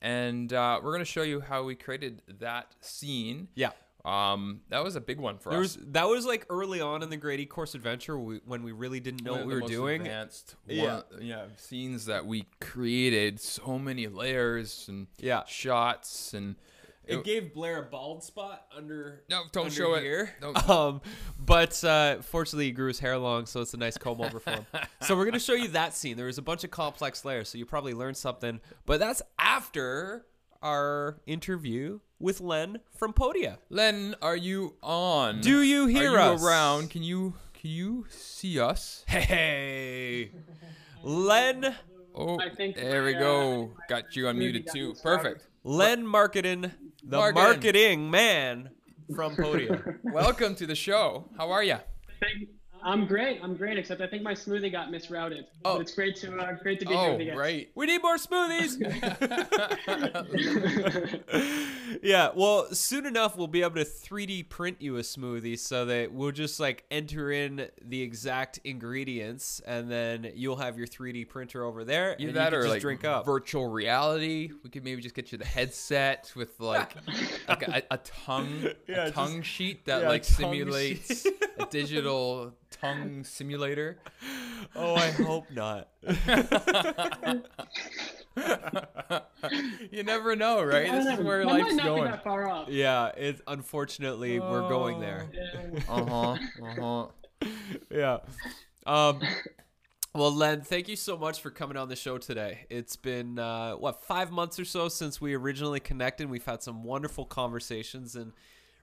and 0.00 0.52
uh, 0.52 0.80
we're 0.82 0.92
gonna 0.92 1.04
show 1.04 1.22
you 1.22 1.40
how 1.40 1.62
we 1.62 1.76
created 1.76 2.22
that 2.40 2.74
scene. 2.80 3.48
Yeah. 3.54 3.70
Um, 4.04 4.62
that 4.70 4.82
was 4.82 4.96
a 4.96 5.00
big 5.00 5.20
one 5.20 5.38
for 5.38 5.50
There 5.50 5.60
us. 5.60 5.76
was 5.76 5.86
that 5.92 6.08
was 6.08 6.26
like 6.26 6.44
early 6.50 6.80
on 6.80 7.02
in 7.04 7.10
the 7.10 7.16
Great 7.16 7.38
E-Course 7.40 7.74
Adventure 7.76 8.18
we, 8.18 8.40
when 8.44 8.64
we 8.64 8.72
really 8.72 8.98
didn't 8.98 9.22
know 9.22 9.32
One 9.32 9.40
what 9.42 9.48
we 9.48 9.60
were 9.60 9.68
doing. 9.68 10.00
Advanced 10.00 10.56
Yeah. 10.66 11.02
one- 11.10 11.22
yeah, 11.22 11.44
scenes 11.56 12.06
that 12.06 12.26
we 12.26 12.46
created 12.60 13.38
so 13.40 13.78
many 13.78 14.08
layers 14.08 14.88
and 14.88 15.06
Yeah. 15.18 15.44
shots 15.46 16.34
and 16.34 16.56
It 17.04 17.24
gave 17.24 17.52
Blair 17.52 17.80
a 17.82 17.82
bald 17.90 18.22
spot 18.24 18.66
under. 18.76 19.22
No, 19.28 19.42
don't 19.52 19.64
under 19.66 19.74
show 19.74 19.94
it. 19.94 20.02
here. 20.02 20.34
Don't- 20.40 20.56
Um, 20.70 21.00
but 21.38 21.82
uh, 21.84 22.22
fortunately, 22.22 22.66
he 22.66 22.70
grew 22.72 22.88
his 22.88 22.98
hair 23.00 23.18
long, 23.18 23.46
so 23.46 23.60
it's 23.60 23.74
a 23.74 23.76
nice 23.76 23.98
comb 23.98 24.20
over 24.20 24.40
for 24.40 24.50
him. 24.50 24.66
so 25.02 25.16
we're 25.16 25.24
gonna 25.26 25.38
show 25.40 25.54
you 25.54 25.68
that 25.68 25.94
scene. 25.94 26.16
There 26.16 26.26
was 26.26 26.38
a 26.38 26.42
bunch 26.42 26.64
of 26.64 26.70
complex 26.70 27.24
layers, 27.24 27.48
so 27.50 27.58
you 27.58 27.66
probably 27.66 27.92
learned 27.94 28.16
something. 28.16 28.60
But 28.86 28.98
that's 29.00 29.20
after 29.38 30.26
our 30.62 31.18
interview 31.26 32.00
with 32.18 32.40
Len 32.40 32.78
from 32.96 33.12
Podia. 33.12 33.58
Len, 33.70 34.14
are 34.22 34.36
you 34.36 34.76
on? 34.82 35.40
Do 35.40 35.62
you 35.62 35.86
hear 35.86 36.10
are 36.12 36.28
you 36.28 36.34
us? 36.34 36.42
around? 36.44 36.90
Can 36.90 37.02
you 37.02 37.34
can 37.54 37.70
you 37.70 38.06
see 38.08 38.58
us? 38.60 39.04
Hey, 39.08 40.32
Len, 41.02 41.74
Oh, 42.14 42.38
I 42.38 42.50
think 42.50 42.76
there 42.76 43.02
we 43.04 43.14
go. 43.14 43.72
uh, 43.74 43.80
got 43.88 44.14
you 44.16 44.24
unmuted 44.24 44.70
too. 44.72 44.94
Perfect. 45.02 45.46
Len 45.64 46.04
Markidan, 46.04 46.72
the 47.02 47.16
Marketing. 47.16 47.42
marketing 47.42 48.10
man 48.10 48.70
from 49.16 49.34
Podia. 49.34 49.98
Welcome 50.04 50.54
to 50.56 50.66
the 50.66 50.74
show. 50.74 51.28
How 51.38 51.50
are 51.50 51.62
you? 51.64 51.76
Thank- 52.20 52.50
I'm 52.84 53.06
great. 53.06 53.40
I'm 53.42 53.54
great. 53.54 53.78
Except 53.78 54.00
I 54.00 54.06
think 54.08 54.22
my 54.22 54.34
smoothie 54.34 54.72
got 54.72 54.90
misrouted. 54.90 55.44
Oh. 55.64 55.74
But 55.74 55.82
it's 55.82 55.94
great 55.94 56.16
to 56.16 56.36
uh, 56.36 56.52
great 56.62 56.80
to 56.80 56.86
be 56.86 56.92
here 56.94 57.00
Oh, 57.00 57.12
with 57.12 57.20
you 57.20 57.26
guys. 57.28 57.36
right. 57.38 57.68
we 57.74 57.86
need 57.86 58.02
more 58.02 58.16
smoothies. 58.16 58.78
yeah, 62.02 62.30
well, 62.34 62.72
soon 62.74 63.06
enough 63.06 63.36
we'll 63.36 63.46
be 63.46 63.62
able 63.62 63.76
to 63.76 63.84
3D 63.84 64.48
print 64.48 64.78
you 64.80 64.96
a 64.96 65.00
smoothie 65.02 65.58
so 65.58 65.84
that 65.86 66.12
we'll 66.12 66.32
just 66.32 66.58
like 66.60 66.84
enter 66.90 67.30
in 67.30 67.68
the 67.84 68.02
exact 68.02 68.58
ingredients 68.64 69.60
and 69.66 69.90
then 69.90 70.30
you'll 70.34 70.56
have 70.56 70.76
your 70.78 70.86
3D 70.86 71.28
printer 71.28 71.64
over 71.64 71.84
there 71.84 72.16
Either 72.18 72.28
and 72.28 72.36
that 72.36 72.44
you 72.46 72.50
can 72.50 72.58
or 72.58 72.62
just 72.62 72.72
like 72.74 72.80
drink 72.80 73.04
up. 73.04 73.24
virtual 73.24 73.68
reality. 73.68 74.50
We 74.64 74.70
could 74.70 74.84
maybe 74.84 75.02
just 75.02 75.14
get 75.14 75.32
you 75.32 75.38
the 75.38 75.44
headset 75.44 76.32
with 76.34 76.58
like, 76.60 76.94
like 77.48 77.68
a, 77.68 77.82
a 77.92 77.98
tongue, 77.98 78.64
Yeah, 78.88 79.02
a 79.02 79.04
just- 79.04 79.14
tongue 79.14 79.42
sheet 79.42 79.84
that 79.86 80.02
yeah, 80.02 80.08
like 80.08 80.24
simulates 80.24 81.26
a 81.58 81.66
digital 81.66 82.52
tongue 82.72 83.24
simulator. 83.24 83.98
oh, 84.74 84.94
I 84.94 85.10
hope 85.10 85.50
not. 85.50 85.88
you 89.90 90.02
never 90.02 90.36
know, 90.36 90.62
right? 90.62 90.90
This 90.90 91.06
is 91.06 91.24
where 91.24 91.40
that 91.40 91.46
might 91.46 91.62
life's 91.62 91.74
not 91.74 91.82
be 91.82 91.88
going. 91.88 92.04
that 92.04 92.24
far 92.24 92.48
off. 92.48 92.68
yeah, 92.68 93.10
it's 93.16 93.40
unfortunately 93.46 94.40
we're 94.40 94.68
going 94.68 95.00
there. 95.00 95.26
Yeah. 95.32 95.80
Uh 95.88 96.04
huh. 96.04 96.36
Uh 96.62 96.74
huh. 96.80 97.06
yeah. 97.90 98.18
Um, 98.86 99.20
well, 100.14 100.34
Len, 100.34 100.60
thank 100.60 100.88
you 100.88 100.96
so 100.96 101.16
much 101.16 101.40
for 101.40 101.50
coming 101.50 101.76
on 101.76 101.88
the 101.88 101.96
show 101.96 102.18
today. 102.18 102.66
It's 102.68 102.96
been 102.96 103.38
uh, 103.38 103.74
what 103.74 104.02
five 104.02 104.30
months 104.30 104.58
or 104.58 104.64
so 104.64 104.88
since 104.88 105.20
we 105.20 105.34
originally 105.34 105.80
connected. 105.80 106.28
We've 106.28 106.44
had 106.44 106.62
some 106.62 106.84
wonderful 106.84 107.24
conversations 107.24 108.14
and 108.14 108.32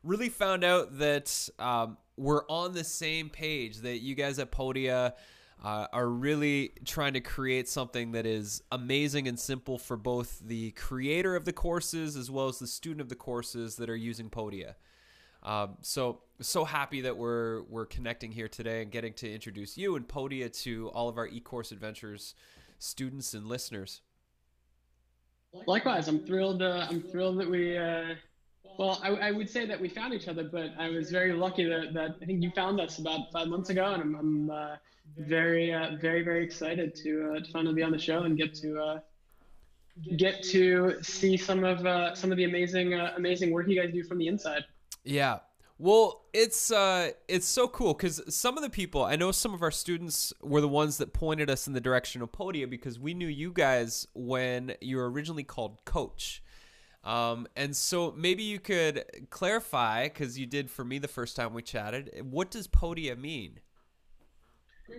really 0.04 0.30
found 0.30 0.64
out 0.64 0.98
that 1.00 1.50
um, 1.60 1.98
we're 2.18 2.46
on 2.48 2.74
the 2.74 2.84
same 2.84 3.30
page. 3.30 3.78
That 3.78 4.00
you 4.00 4.16
guys 4.16 4.40
at 4.40 4.52
Podia. 4.52 5.14
Uh, 5.62 5.86
are 5.92 6.08
really 6.08 6.72
trying 6.86 7.12
to 7.12 7.20
create 7.20 7.68
something 7.68 8.14
that 8.14 8.26
is 8.26 8.64
amazing 8.72 9.28
and 9.28 9.38
simple 9.38 9.78
for 9.78 9.98
both 9.98 10.40
the 10.40 10.72
creator 10.72 11.36
of 11.36 11.44
the 11.44 11.52
courses 11.52 12.16
as 12.16 12.32
well 12.32 12.48
as 12.48 12.60
the 12.60 12.66
student 12.66 13.02
of 13.02 13.10
the 13.10 13.16
courses 13.16 13.76
that 13.76 13.90
are 13.90 13.96
using 13.98 14.30
Podia. 14.30 14.76
Um, 15.44 15.78
so 15.82 16.22
so 16.42 16.66
happy 16.66 17.02
that 17.02 17.18
we're 17.18 17.64
we're 17.64 17.86
connecting 17.86 18.32
here 18.32 18.48
today 18.48 18.82
and 18.82 18.92
getting 18.92 19.14
to 19.16 19.32
introduce 19.32 19.78
you 19.78 19.96
and 19.96 20.08
Podia 20.08 20.52
to 20.64 20.90
all 20.90 21.10
of 21.10 21.18
our 21.18 21.28
e-course 21.28 21.72
adventures 21.72 22.36
students 22.78 23.34
and 23.34 23.46
listeners. 23.46 24.02
Likewise, 25.66 26.08
I'm 26.08 26.20
thrilled. 26.20 26.62
Uh, 26.62 26.88
I'm 26.90 27.02
thrilled 27.02 27.40
that 27.40 27.50
we. 27.50 27.78
Uh, 27.78 28.16
well, 28.78 29.00
I, 29.04 29.10
I 29.10 29.32
would 29.32 29.50
say 29.50 29.66
that 29.66 29.80
we 29.80 29.90
found 29.90 30.14
each 30.14 30.28
other, 30.28 30.44
but 30.44 30.72
I 30.78 30.90
was 30.90 31.12
very 31.12 31.34
lucky 31.34 31.66
that, 31.66 31.94
that 31.94 32.16
I 32.22 32.26
think 32.26 32.42
you 32.42 32.52
found 32.52 32.80
us 32.80 32.98
about 32.98 33.32
five 33.32 33.48
months 33.48 33.70
ago, 33.70 33.94
and 33.94 34.02
I'm, 34.02 34.16
I'm 34.16 34.50
uh, 34.50 34.76
very, 35.18 35.74
uh, 35.74 35.98
very, 36.00 36.24
very 36.24 36.44
excited 36.44 36.96
to, 36.96 37.34
uh, 37.36 37.40
to 37.46 37.52
finally 37.52 37.74
be 37.74 37.84
on 37.84 37.92
the 37.92 38.00
show 38.00 38.24
and 38.24 38.38
get 38.38 38.54
to 38.56 38.80
uh, 38.80 39.00
get 40.16 40.42
to 40.44 40.96
see 41.02 41.36
some 41.36 41.64
of 41.66 41.86
uh, 41.86 42.16
some 42.16 42.32
of 42.32 42.38
the 42.38 42.46
amazing, 42.46 42.94
uh, 42.94 43.14
amazing 43.18 43.52
work 43.52 43.68
you 43.68 43.80
guys 43.82 43.92
do 43.94 44.04
from 44.04 44.18
the 44.18 44.28
inside. 44.28 44.64
Yeah. 45.04 45.40
Well, 45.78 46.26
it's 46.34 46.72
uh 46.72 47.12
it's 47.30 47.48
so 47.48 47.68
cool 47.68 47.94
cuz 47.96 48.22
some 48.34 48.58
of 48.58 48.64
the 48.64 48.70
people, 48.70 49.04
I 49.04 49.16
know 49.16 49.32
some 49.32 49.54
of 49.54 49.62
our 49.62 49.72
students 49.72 50.34
were 50.42 50.60
the 50.60 50.68
ones 50.68 50.98
that 50.98 51.14
pointed 51.14 51.50
us 51.50 51.68
in 51.68 51.74
the 51.74 51.80
direction 51.82 52.22
of 52.22 52.32
Podia 52.34 52.70
because 52.70 53.00
we 53.00 53.14
knew 53.14 53.28
you 53.28 53.52
guys 53.54 54.06
when 54.14 54.76
you 54.82 54.98
were 54.98 55.10
originally 55.10 55.46
called 55.46 55.84
Coach. 55.86 56.44
Um, 57.04 57.48
and 57.56 57.76
so 57.76 58.14
maybe 58.18 58.44
you 58.44 58.60
could 58.60 59.06
clarify 59.30 60.06
because 60.06 60.38
you 60.38 60.46
did 60.46 60.70
for 60.70 60.84
me 60.84 61.00
the 61.00 61.08
first 61.08 61.36
time 61.36 61.54
we 61.54 61.62
chatted. 61.62 62.12
What 62.30 62.52
does 62.52 62.68
Podia 62.68 63.18
mean? 63.18 63.60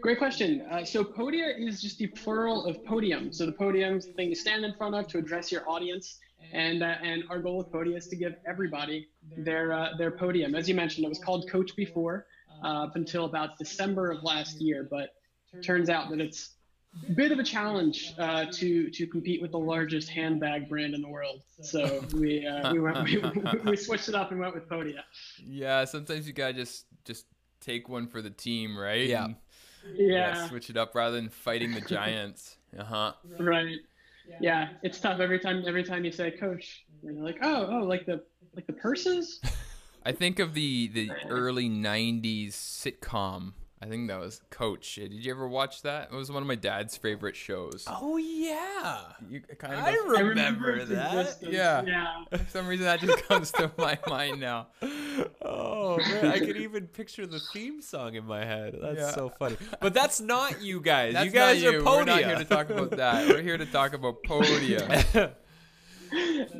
Great 0.00 0.18
question. 0.18 0.64
Uh, 0.70 0.84
so 0.84 1.02
podia 1.02 1.52
is 1.58 1.82
just 1.82 1.98
the 1.98 2.06
plural 2.06 2.64
of 2.64 2.84
podium. 2.84 3.32
So 3.32 3.44
the 3.44 3.52
podium's 3.52 4.06
the 4.06 4.12
thing 4.12 4.28
you 4.28 4.34
stand 4.34 4.64
in 4.64 4.72
front 4.74 4.94
of 4.94 5.08
to 5.08 5.18
address 5.18 5.50
your 5.50 5.68
audience, 5.68 6.18
and 6.52 6.82
uh, 6.82 6.94
and 7.02 7.24
our 7.28 7.38
goal 7.40 7.58
with 7.58 7.70
podia 7.72 7.96
is 7.96 8.06
to 8.08 8.16
give 8.16 8.36
everybody 8.46 9.08
their 9.38 9.72
uh, 9.72 9.96
their 9.98 10.10
podium. 10.10 10.54
As 10.54 10.68
you 10.68 10.74
mentioned, 10.74 11.04
it 11.04 11.08
was 11.08 11.18
called 11.18 11.50
Coach 11.50 11.74
before 11.76 12.26
uh, 12.62 12.84
up 12.84 12.96
until 12.96 13.24
about 13.24 13.58
December 13.58 14.10
of 14.10 14.22
last 14.22 14.60
year, 14.60 14.86
but 14.88 15.10
turns 15.62 15.90
out 15.90 16.08
that 16.10 16.20
it's 16.20 16.54
bit 17.14 17.32
of 17.32 17.38
a 17.38 17.44
challenge 17.44 18.14
uh, 18.18 18.46
to 18.52 18.90
to 18.90 19.06
compete 19.06 19.40
with 19.40 19.52
the 19.52 19.58
largest 19.58 20.08
handbag 20.08 20.68
brand 20.68 20.94
in 20.94 21.02
the 21.02 21.08
world. 21.08 21.42
So 21.60 22.04
we 22.14 22.46
uh, 22.46 22.72
we 22.72 22.80
went 22.80 23.02
we, 23.04 23.18
we 23.64 23.76
switched 23.76 24.08
it 24.08 24.14
up 24.14 24.30
and 24.30 24.40
went 24.40 24.54
with 24.54 24.68
podia. 24.68 25.02
Yeah, 25.38 25.84
sometimes 25.84 26.26
you 26.26 26.32
gotta 26.32 26.54
just 26.54 26.86
just 27.04 27.26
take 27.60 27.88
one 27.88 28.06
for 28.08 28.22
the 28.22 28.30
team, 28.30 28.76
right? 28.78 29.06
Yeah. 29.06 29.24
And, 29.24 29.36
Yeah. 29.96 30.48
switch 30.48 30.70
it 30.70 30.76
up 30.76 30.94
rather 30.94 31.16
than 31.16 31.28
fighting 31.28 31.72
the 31.72 31.80
giants. 31.80 32.56
Uh 32.78 32.84
huh. 32.84 33.12
Right. 33.38 33.78
Yeah, 34.40 34.68
it's 34.82 35.00
tough 35.00 35.20
every 35.20 35.40
time. 35.40 35.64
Every 35.66 35.82
time 35.82 36.04
you 36.04 36.12
say 36.12 36.30
coach, 36.30 36.84
and 37.02 37.16
you're 37.16 37.24
like, 37.24 37.38
oh, 37.42 37.68
oh, 37.70 37.84
like 37.84 38.06
the 38.06 38.22
like 38.54 38.66
the 38.66 38.72
purses. 38.72 39.40
I 40.04 40.12
think 40.12 40.38
of 40.38 40.54
the 40.54 40.88
the 40.88 41.10
early 41.28 41.68
'90s 41.68 42.52
sitcom. 42.52 43.52
I 43.82 43.86
think 43.86 44.08
that 44.08 44.20
was 44.20 44.42
Coach. 44.50 44.96
Did 44.96 45.12
you 45.14 45.30
ever 45.32 45.48
watch 45.48 45.80
that? 45.82 46.10
It 46.12 46.14
was 46.14 46.30
one 46.30 46.42
of 46.42 46.46
my 46.46 46.54
dad's 46.54 46.98
favorite 46.98 47.34
shows. 47.34 47.84
Oh 47.88 48.18
yeah. 48.18 48.98
You 49.28 49.40
kind 49.58 49.74
I 49.74 49.92
of. 49.92 49.94
I 50.16 50.20
remember 50.20 50.72
its 50.76 50.90
that. 50.90 51.14
existence. 51.18 51.52
Yeah. 51.54 51.82
Yeah. 51.86 52.24
For 52.44 52.50
some 52.50 52.66
reason, 52.66 52.84
that 52.84 53.00
just 53.00 53.24
comes 53.28 53.50
to 53.52 53.70
my 53.78 53.98
mind 54.06 54.38
now. 54.38 54.66
Oh 55.42 55.96
man, 55.96 56.26
I 56.26 56.38
could 56.40 56.56
even 56.58 56.88
picture 56.88 57.26
the 57.26 57.40
theme 57.54 57.80
song 57.80 58.16
in 58.16 58.26
my 58.26 58.44
head. 58.44 58.76
That's 58.82 58.98
Yeah. 58.98 59.10
so 59.12 59.32
funny. 59.38 59.56
But 59.80 59.94
that's 59.94 60.20
not 60.20 60.60
you 60.60 60.80
guys. 60.82 61.14
That's 61.14 61.24
you 61.24 61.30
guys 61.32 61.62
not 61.62 61.68
are 61.70 61.76
you. 61.78 61.82
Podia. 61.82 61.96
We're 61.96 62.04
not 62.04 62.18
here 62.24 62.36
to 62.36 62.44
talk 62.44 62.68
about 62.70 62.90
that. 62.92 63.28
We're 63.28 63.42
here 63.42 63.56
to 63.56 63.66
talk 63.66 63.94
about 63.94 64.22
Podia. 64.24 65.32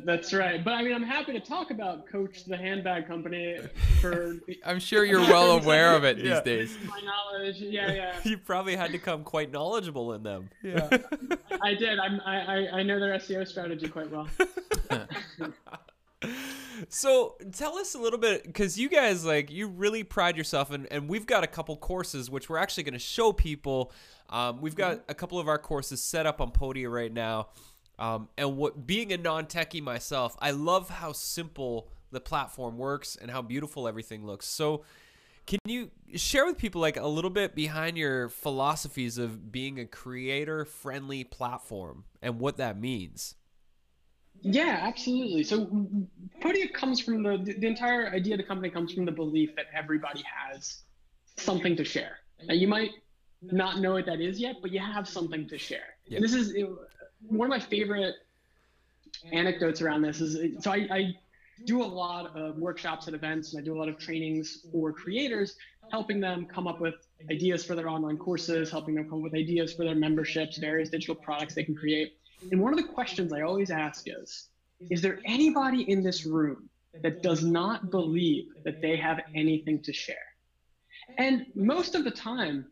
That's 0.05 0.33
right. 0.33 0.63
But 0.63 0.73
I 0.73 0.81
mean, 0.83 0.93
I'm 0.93 1.03
happy 1.03 1.33
to 1.33 1.39
talk 1.39 1.71
about 1.71 2.07
Coach, 2.07 2.45
the 2.45 2.57
handbag 2.57 3.07
company, 3.07 3.57
for 3.99 4.37
I'm 4.65 4.79
sure 4.79 5.03
you're 5.05 5.21
well 5.21 5.51
aware 5.61 5.95
of 5.95 6.03
it 6.03 6.17
these 6.17 6.25
Yeah. 6.27 6.41
days. 6.41 6.77
my 6.87 7.01
knowledge. 7.01 7.57
Yeah, 7.59 7.91
yeah. 7.91 8.15
you 8.23 8.37
probably 8.37 8.75
had 8.75 8.91
to 8.91 8.97
come 8.99 9.23
quite 9.23 9.51
knowledgeable 9.51 10.13
in 10.13 10.23
them. 10.23 10.49
Yeah. 10.63 10.89
I 11.61 11.73
did. 11.75 11.99
I'm, 11.99 12.21
I, 12.25 12.39
I 12.41 12.79
I 12.79 12.83
know 12.83 12.99
their 12.99 13.13
SEO 13.19 13.47
strategy 13.47 13.87
quite 13.87 14.09
well. 14.11 14.27
So 16.89 17.35
tell 17.53 17.77
us 17.77 17.93
a 17.95 17.99
little 17.99 18.17
bit 18.19 18.43
because 18.43 18.77
you 18.77 18.89
guys 18.89 19.23
like 19.23 19.51
you 19.51 19.67
really 19.67 20.03
pride 20.03 20.35
yourself 20.35 20.71
and 20.71 20.87
and 20.91 21.07
we've 21.07 21.25
got 21.27 21.43
a 21.43 21.47
couple 21.47 21.75
courses 21.77 22.29
which 22.29 22.49
we're 22.49 22.57
actually 22.57 22.83
going 22.83 22.93
to 22.93 22.99
show 22.99 23.31
people. 23.31 23.91
Um, 24.29 24.61
we've 24.61 24.75
got 24.75 25.03
a 25.09 25.13
couple 25.13 25.39
of 25.39 25.47
our 25.47 25.57
courses 25.59 26.01
set 26.01 26.25
up 26.25 26.41
on 26.41 26.51
Podia 26.51 26.91
right 26.91 27.11
now. 27.13 27.49
Um, 27.99 28.29
and 28.37 28.57
what 28.57 28.87
being 28.87 29.13
a 29.13 29.17
non-techie 29.17 29.81
myself, 29.81 30.35
I 30.39 30.51
love 30.51 30.89
how 30.89 31.11
simple 31.11 31.89
the 32.11 32.19
platform 32.19 32.77
works 32.77 33.15
and 33.15 33.31
how 33.31 33.41
beautiful 33.41 33.87
everything 33.87 34.25
looks. 34.25 34.47
So 34.47 34.83
can 35.45 35.59
you 35.65 35.91
share 36.15 36.45
with 36.45 36.57
people 36.57 36.81
like 36.81 36.97
a 36.97 37.07
little 37.07 37.29
bit 37.29 37.55
behind 37.55 37.97
your 37.97 38.29
philosophies 38.29 39.17
of 39.17 39.51
being 39.51 39.79
a 39.79 39.85
creator 39.85 40.65
friendly 40.65 41.23
platform 41.23 42.05
and 42.21 42.39
what 42.39 42.57
that 42.57 42.79
means? 42.79 43.35
Yeah, 44.41 44.79
absolutely. 44.81 45.43
So 45.43 45.65
Podia 46.41 46.71
comes 46.73 46.99
from 46.99 47.21
the 47.21 47.37
the 47.37 47.67
entire 47.67 48.07
idea 48.09 48.35
of 48.35 48.39
the 48.39 48.43
company 48.43 48.69
comes 48.69 48.93
from 48.93 49.05
the 49.05 49.11
belief 49.11 49.55
that 49.55 49.65
everybody 49.73 50.23
has 50.23 50.83
something 51.37 51.75
to 51.75 51.83
share. 51.83 52.17
Now 52.47 52.55
you 52.55 52.67
might 52.67 52.91
not 53.41 53.79
know 53.79 53.93
what 53.93 54.05
that 54.05 54.21
is 54.21 54.39
yet, 54.39 54.55
but 54.61 54.71
you 54.71 54.79
have 54.79 55.07
something 55.07 55.47
to 55.49 55.57
share. 55.57 55.95
And 56.09 56.23
this 56.23 56.33
is 56.33 56.55
one 57.27 57.47
of 57.47 57.49
my 57.49 57.59
favorite 57.59 58.15
anecdotes 59.31 59.81
around 59.81 60.01
this 60.01 60.21
is 60.21 60.63
so 60.63 60.71
I, 60.71 60.87
I 60.91 61.13
do 61.65 61.83
a 61.83 61.85
lot 61.85 62.35
of 62.35 62.57
workshops 62.57 63.07
at 63.07 63.13
events 63.13 63.53
and 63.53 63.61
I 63.61 63.63
do 63.63 63.75
a 63.75 63.79
lot 63.79 63.87
of 63.87 63.97
trainings 63.97 64.65
for 64.71 64.91
creators, 64.91 65.55
helping 65.91 66.19
them 66.19 66.45
come 66.45 66.67
up 66.67 66.79
with 66.79 66.95
ideas 67.29 67.63
for 67.63 67.75
their 67.75 67.87
online 67.87 68.17
courses, 68.17 68.71
helping 68.71 68.95
them 68.95 69.07
come 69.09 69.19
up 69.19 69.23
with 69.23 69.35
ideas 69.35 69.73
for 69.73 69.83
their 69.83 69.95
memberships, 69.95 70.57
various 70.57 70.89
digital 70.89 71.15
products 71.15 71.53
they 71.53 71.63
can 71.63 71.75
create. 71.75 72.13
And 72.51 72.59
one 72.59 72.73
of 72.73 72.77
the 72.77 72.91
questions 72.91 73.31
I 73.31 73.41
always 73.41 73.69
ask 73.69 74.05
is, 74.07 74.49
is 74.89 75.01
there 75.01 75.19
anybody 75.25 75.83
in 75.83 76.01
this 76.01 76.25
room 76.25 76.69
that 77.03 77.21
does 77.21 77.43
not 77.43 77.91
believe 77.91 78.45
that 78.65 78.81
they 78.81 78.95
have 78.95 79.19
anything 79.35 79.83
to 79.83 79.93
share? 79.93 80.15
And 81.17 81.45
most 81.53 81.93
of 81.93 82.03
the 82.03 82.11
time, 82.11 82.65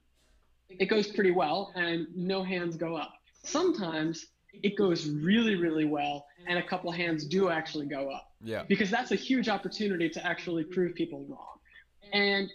it 0.69 0.85
goes 0.85 1.07
pretty 1.07 1.31
well 1.31 1.71
and 1.75 2.07
no 2.15 2.43
hands 2.43 2.75
go 2.75 2.95
up. 2.95 3.13
Sometimes 3.43 4.25
it 4.53 4.77
goes 4.77 5.07
really, 5.09 5.55
really 5.55 5.85
well 5.85 6.25
and 6.47 6.57
a 6.57 6.63
couple 6.63 6.91
hands 6.91 7.25
do 7.25 7.49
actually 7.49 7.85
go 7.85 8.09
up. 8.09 8.31
Yeah. 8.41 8.63
Because 8.67 8.89
that's 8.89 9.11
a 9.11 9.15
huge 9.15 9.49
opportunity 9.49 10.09
to 10.09 10.25
actually 10.25 10.63
prove 10.63 10.95
people 10.95 11.25
wrong. 11.29 11.59
And 12.13 12.49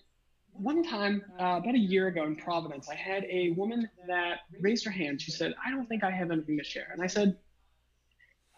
one 0.52 0.82
time, 0.82 1.22
uh, 1.40 1.60
about 1.62 1.74
a 1.74 1.78
year 1.78 2.08
ago 2.08 2.24
in 2.24 2.36
Providence, 2.36 2.88
I 2.88 2.94
had 2.94 3.24
a 3.24 3.50
woman 3.50 3.88
that 4.06 4.40
raised 4.60 4.84
her 4.84 4.90
hand. 4.90 5.20
She 5.20 5.30
said, 5.30 5.54
I 5.64 5.70
don't 5.70 5.88
think 5.88 6.04
I 6.04 6.10
have 6.10 6.30
anything 6.30 6.58
to 6.58 6.64
share. 6.64 6.88
And 6.92 7.02
I 7.02 7.06
said, 7.06 7.36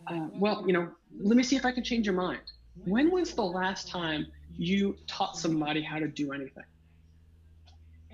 uh, 0.06 0.28
Well, 0.34 0.64
you 0.66 0.72
know, 0.72 0.90
let 1.18 1.36
me 1.36 1.42
see 1.42 1.56
if 1.56 1.64
I 1.64 1.72
can 1.72 1.84
change 1.84 2.06
your 2.06 2.14
mind. 2.14 2.42
When 2.84 3.10
was 3.10 3.32
the 3.32 3.44
last 3.44 3.88
time 3.88 4.26
you 4.58 4.96
taught 5.06 5.38
somebody 5.38 5.82
how 5.82 5.98
to 5.98 6.08
do 6.08 6.32
anything? 6.32 6.64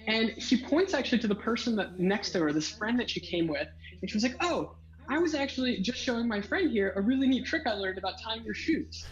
And 0.07 0.41
she 0.41 0.65
points 0.65 0.95
actually 0.95 1.19
to 1.21 1.29
the 1.29 1.35
person 1.35 1.77
that 1.77 1.99
next 1.99 2.31
to 2.31 2.41
her, 2.41 2.53
this 2.53 2.69
friend 2.69 2.99
that 2.99 3.11
she 3.11 3.21
came 3.21 3.47
with, 3.47 3.69
and 4.01 4.11
she 4.11 4.17
was 4.17 4.25
like, 4.25 4.37
"Oh, 4.41 4.75
I 5.09 5.19
was 5.19 5.35
actually 5.35 5.79
just 5.81 5.99
showing 5.99 6.29
my 6.29 6.41
friend 6.41 6.71
here 6.71 6.93
a 6.97 7.01
really 7.01 7.27
neat 7.27 7.47
trick 7.47 7.67
I 7.67 7.75
learned 7.75 7.99
about 7.99 8.15
tying 8.23 8.45
your 8.45 8.55
shoes." 8.55 9.07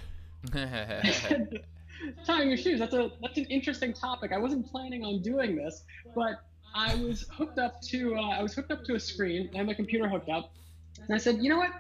tying 2.25 2.49
your 2.49 2.57
shoes. 2.57 2.79
That's 2.79 2.95
a 2.95 3.11
that's 3.21 3.37
an 3.37 3.45
interesting 3.47 3.93
topic. 3.93 4.33
I 4.33 4.39
wasn't 4.39 4.71
planning 4.71 5.05
on 5.05 5.23
doing 5.23 5.57
this, 5.57 5.83
but 6.15 6.41
I 6.75 6.95
was 6.97 7.27
hooked 7.31 7.59
up 7.59 7.81
to 7.83 8.17
uh, 8.17 8.39
I 8.39 8.43
was 8.43 8.55
hooked 8.55 8.73
up 8.73 8.85
to 8.85 8.95
a 8.95 9.01
screen. 9.01 9.51
I 9.55 9.59
had 9.59 9.67
my 9.67 9.75
computer 9.75 10.09
hooked 10.09 10.29
up, 10.29 10.53
and 10.97 11.15
I 11.15 11.19
said, 11.19 11.39
"You 11.43 11.51
know 11.51 11.59
what? 11.59 11.73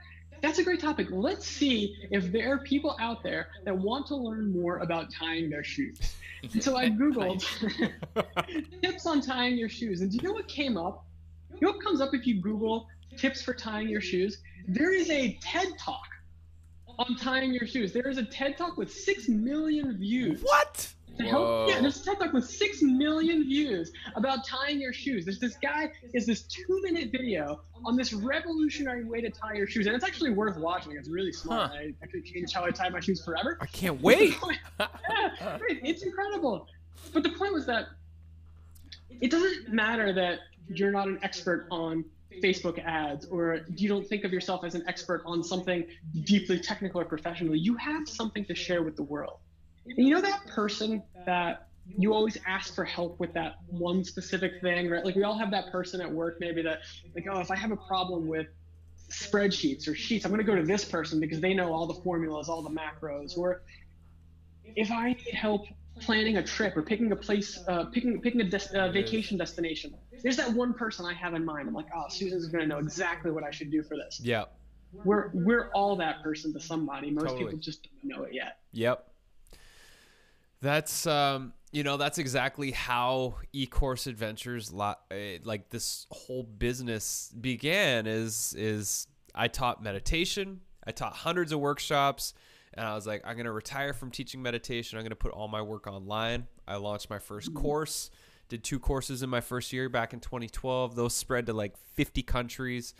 That's 0.42 0.58
a 0.58 0.64
great 0.64 0.80
topic. 0.80 1.08
Let's 1.10 1.46
see 1.46 1.96
if 2.10 2.32
there 2.32 2.52
are 2.52 2.58
people 2.58 2.96
out 2.98 3.22
there 3.22 3.48
that 3.64 3.76
want 3.76 4.06
to 4.06 4.16
learn 4.16 4.52
more 4.52 4.78
about 4.78 5.12
tying 5.12 5.50
their 5.50 5.64
shoes." 5.64 6.14
And 6.42 6.62
so 6.62 6.76
I 6.76 6.90
Googled 6.90 7.44
tips 8.82 9.06
on 9.06 9.20
tying 9.20 9.56
your 9.56 9.68
shoes. 9.68 10.00
And 10.00 10.10
do 10.10 10.16
you 10.16 10.22
know 10.22 10.32
what 10.32 10.48
came 10.48 10.76
up? 10.76 11.04
You 11.52 11.66
know 11.66 11.72
what 11.72 11.82
comes 11.82 12.00
up 12.00 12.14
if 12.14 12.26
you 12.26 12.40
Google 12.40 12.88
tips 13.16 13.42
for 13.42 13.54
tying 13.54 13.88
your 13.88 14.00
shoes? 14.00 14.38
There 14.68 14.92
is 14.92 15.10
a 15.10 15.38
TED 15.40 15.78
Talk 15.78 16.06
on 16.98 17.16
tying 17.16 17.52
your 17.52 17.66
shoes. 17.66 17.92
There 17.92 18.08
is 18.08 18.18
a 18.18 18.24
TED 18.24 18.56
Talk 18.56 18.76
with 18.76 18.92
6 18.92 19.28
million 19.28 19.96
views. 19.96 20.40
What? 20.42 20.92
Help, 21.18 21.68
yeah, 21.68 21.80
there's 21.80 22.00
a 22.00 22.04
TED 22.04 22.18
Talk 22.18 22.32
with 22.32 22.48
6 22.48 22.82
million 22.82 23.42
views 23.44 23.92
about 24.14 24.46
tying 24.46 24.80
your 24.80 24.92
shoes. 24.92 25.24
There's 25.24 25.38
this 25.38 25.56
guy, 25.56 25.90
is 26.14 26.24
this 26.26 26.42
two 26.42 26.80
minute 26.82 27.10
video 27.12 27.60
on 27.84 27.96
this 27.96 28.12
revolutionary 28.12 29.04
way 29.04 29.20
to 29.20 29.30
tie 29.30 29.54
your 29.54 29.66
shoes. 29.66 29.86
And 29.86 29.94
it's 29.94 30.04
actually 30.04 30.30
worth 30.30 30.56
watching. 30.56 30.92
It's 30.96 31.08
really 31.08 31.32
smart. 31.32 31.70
Huh. 31.70 31.76
I 31.76 31.94
actually 32.02 32.22
changed 32.22 32.54
how 32.54 32.64
I 32.64 32.70
tie 32.70 32.88
my 32.88 33.00
shoes 33.00 33.24
forever. 33.24 33.58
I 33.60 33.66
can't 33.66 34.00
wait. 34.00 34.34
yeah, 34.80 35.58
it's 35.82 36.02
incredible. 36.02 36.66
But 37.12 37.22
the 37.22 37.30
point 37.30 37.52
was 37.52 37.66
that 37.66 37.86
it 39.20 39.30
doesn't 39.30 39.72
matter 39.72 40.12
that 40.12 40.38
you're 40.68 40.92
not 40.92 41.08
an 41.08 41.18
expert 41.22 41.66
on 41.70 42.04
Facebook 42.42 42.84
ads 42.84 43.26
or 43.26 43.60
you 43.76 43.88
don't 43.88 44.06
think 44.06 44.24
of 44.24 44.32
yourself 44.32 44.64
as 44.64 44.74
an 44.74 44.84
expert 44.86 45.22
on 45.26 45.42
something 45.42 45.84
deeply 46.24 46.58
technical 46.58 47.00
or 47.00 47.04
professional. 47.04 47.54
You 47.54 47.76
have 47.76 48.08
something 48.08 48.44
to 48.46 48.54
share 48.54 48.82
with 48.82 48.96
the 48.96 49.02
world. 49.02 49.38
And 49.86 50.06
you 50.06 50.14
know 50.14 50.20
that 50.20 50.46
person 50.46 51.02
that 51.26 51.68
you 51.86 52.14
always 52.14 52.38
ask 52.46 52.74
for 52.74 52.84
help 52.84 53.18
with 53.18 53.32
that 53.34 53.56
one 53.66 54.04
specific 54.04 54.60
thing, 54.60 54.88
right? 54.88 55.04
Like 55.04 55.16
we 55.16 55.24
all 55.24 55.38
have 55.38 55.50
that 55.50 55.72
person 55.72 56.00
at 56.00 56.10
work 56.10 56.38
maybe 56.40 56.62
that 56.62 56.80
like, 57.14 57.26
oh, 57.30 57.40
if 57.40 57.50
I 57.50 57.56
have 57.56 57.72
a 57.72 57.76
problem 57.76 58.26
with 58.26 58.46
spreadsheets 59.10 59.88
or 59.88 59.94
sheets, 59.94 60.24
I'm 60.24 60.30
going 60.30 60.44
to 60.44 60.50
go 60.50 60.54
to 60.54 60.64
this 60.64 60.84
person 60.84 61.20
because 61.20 61.40
they 61.40 61.54
know 61.54 61.72
all 61.72 61.86
the 61.86 62.00
formulas, 62.02 62.48
all 62.48 62.62
the 62.62 62.70
macros. 62.70 63.36
Or 63.36 63.62
if 64.76 64.90
I 64.90 65.12
need 65.12 65.34
help 65.34 65.66
planning 66.00 66.38
a 66.38 66.42
trip 66.42 66.76
or 66.76 66.82
picking 66.82 67.12
a 67.12 67.16
place, 67.16 67.58
uh, 67.68 67.84
picking 67.86 68.20
picking 68.20 68.40
a 68.40 68.44
des- 68.44 68.76
uh, 68.76 68.90
vacation 68.90 69.38
destination, 69.38 69.94
there's 70.22 70.36
that 70.36 70.52
one 70.52 70.74
person 70.74 71.06
I 71.06 71.14
have 71.14 71.34
in 71.34 71.44
mind. 71.44 71.68
I'm 71.68 71.74
like, 71.74 71.88
oh, 71.94 72.04
Susan's 72.08 72.46
going 72.48 72.62
to 72.62 72.66
know 72.66 72.78
exactly 72.78 73.30
what 73.30 73.44
I 73.44 73.50
should 73.50 73.70
do 73.70 73.82
for 73.82 73.96
this. 73.96 74.20
Yeah. 74.22 74.44
We're 75.04 75.30
we're 75.32 75.70
all 75.72 75.96
that 75.96 76.22
person 76.22 76.52
to 76.52 76.60
somebody. 76.60 77.10
Most 77.10 77.28
totally. 77.28 77.44
people 77.44 77.58
just 77.58 77.84
don't 77.84 78.16
know 78.16 78.24
it 78.24 78.34
yet. 78.34 78.58
Yep. 78.72 79.06
That's 80.60 81.06
um, 81.06 81.52
you 81.72 81.84
know, 81.84 81.96
that's 81.96 82.18
exactly 82.18 82.72
how 82.72 83.36
eCourse 83.54 84.06
Adventures 84.06 84.72
eh, 85.10 85.38
like 85.44 85.70
this 85.70 86.06
whole 86.10 86.42
business 86.42 87.32
began 87.40 88.06
is 88.06 88.54
is 88.58 89.06
I 89.34 89.48
taught 89.48 89.82
meditation. 89.82 90.60
I 90.84 90.92
taught 90.92 91.12
hundreds 91.12 91.52
of 91.52 91.60
workshops 91.60 92.34
and 92.74 92.86
I 92.86 92.94
was 92.94 93.06
like, 93.06 93.22
I'm 93.24 93.34
going 93.34 93.46
to 93.46 93.52
retire 93.52 93.92
from 93.92 94.10
teaching 94.10 94.42
meditation. 94.42 94.98
I'm 94.98 95.02
going 95.02 95.10
to 95.10 95.16
put 95.16 95.32
all 95.32 95.48
my 95.48 95.62
work 95.62 95.86
online. 95.86 96.46
I 96.68 96.76
launched 96.76 97.10
my 97.10 97.18
first 97.18 97.50
mm-hmm. 97.50 97.62
course, 97.62 98.10
did 98.48 98.62
two 98.62 98.78
courses 98.78 99.22
in 99.22 99.30
my 99.30 99.40
first 99.40 99.72
year 99.72 99.88
back 99.88 100.12
in 100.12 100.20
2012. 100.20 100.94
Those 100.94 101.14
spread 101.14 101.46
to 101.46 101.52
like 101.52 101.76
50 101.94 102.22
countries. 102.22 102.94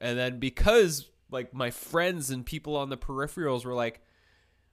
And 0.00 0.18
then 0.18 0.38
because 0.38 1.10
like 1.30 1.52
my 1.52 1.70
friends 1.70 2.30
and 2.30 2.44
people 2.44 2.76
on 2.76 2.88
the 2.88 2.96
peripherals 2.96 3.64
were 3.64 3.74
like, 3.74 4.00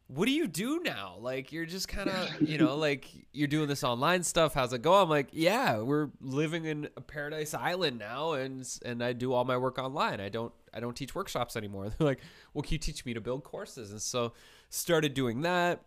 what 0.09 0.25
do 0.25 0.31
you 0.31 0.47
do 0.47 0.81
now? 0.83 1.17
Like 1.19 1.51
you're 1.51 1.67
just 1.67 1.87
kind 1.87 2.09
of, 2.09 2.41
you 2.41 2.57
know, 2.57 2.75
like 2.75 3.07
you're 3.31 3.47
doing 3.47 3.67
this 3.67 3.83
online 3.83 4.23
stuff. 4.23 4.55
How's 4.55 4.73
it 4.73 4.81
going? 4.81 5.03
I'm 5.03 5.09
like, 5.09 5.27
yeah, 5.31 5.77
we're 5.79 6.09
living 6.19 6.65
in 6.65 6.89
a 6.97 7.01
paradise 7.01 7.53
island 7.53 7.99
now, 7.99 8.33
and 8.33 8.67
and 8.83 9.03
I 9.03 9.13
do 9.13 9.33
all 9.33 9.45
my 9.45 9.55
work 9.55 9.77
online. 9.77 10.19
I 10.19 10.29
don't 10.29 10.51
I 10.73 10.79
don't 10.79 10.95
teach 10.95 11.13
workshops 11.13 11.55
anymore. 11.55 11.89
They're 11.97 12.07
like, 12.07 12.21
well, 12.53 12.63
can 12.63 12.73
you 12.73 12.77
teach 12.79 13.05
me 13.05 13.13
to 13.13 13.21
build 13.21 13.43
courses? 13.43 13.91
And 13.91 14.01
so 14.01 14.33
started 14.69 15.13
doing 15.13 15.41
that. 15.41 15.81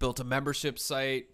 Built 0.00 0.18
a 0.18 0.24
membership 0.24 0.76
site, 0.80 1.26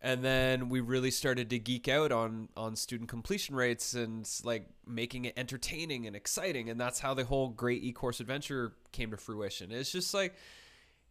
and 0.00 0.24
then 0.24 0.70
we 0.70 0.80
really 0.80 1.10
started 1.10 1.50
to 1.50 1.58
geek 1.58 1.88
out 1.88 2.10
on 2.10 2.48
on 2.56 2.74
student 2.74 3.10
completion 3.10 3.54
rates 3.54 3.92
and 3.92 4.26
like 4.44 4.66
making 4.86 5.26
it 5.26 5.34
entertaining 5.36 6.06
and 6.06 6.16
exciting. 6.16 6.70
And 6.70 6.80
that's 6.80 7.00
how 7.00 7.12
the 7.12 7.24
whole 7.24 7.50
great 7.50 7.84
e-course 7.84 8.18
adventure 8.18 8.72
came 8.92 9.10
to 9.10 9.18
fruition. 9.18 9.70
It's 9.70 9.92
just 9.92 10.14
like 10.14 10.36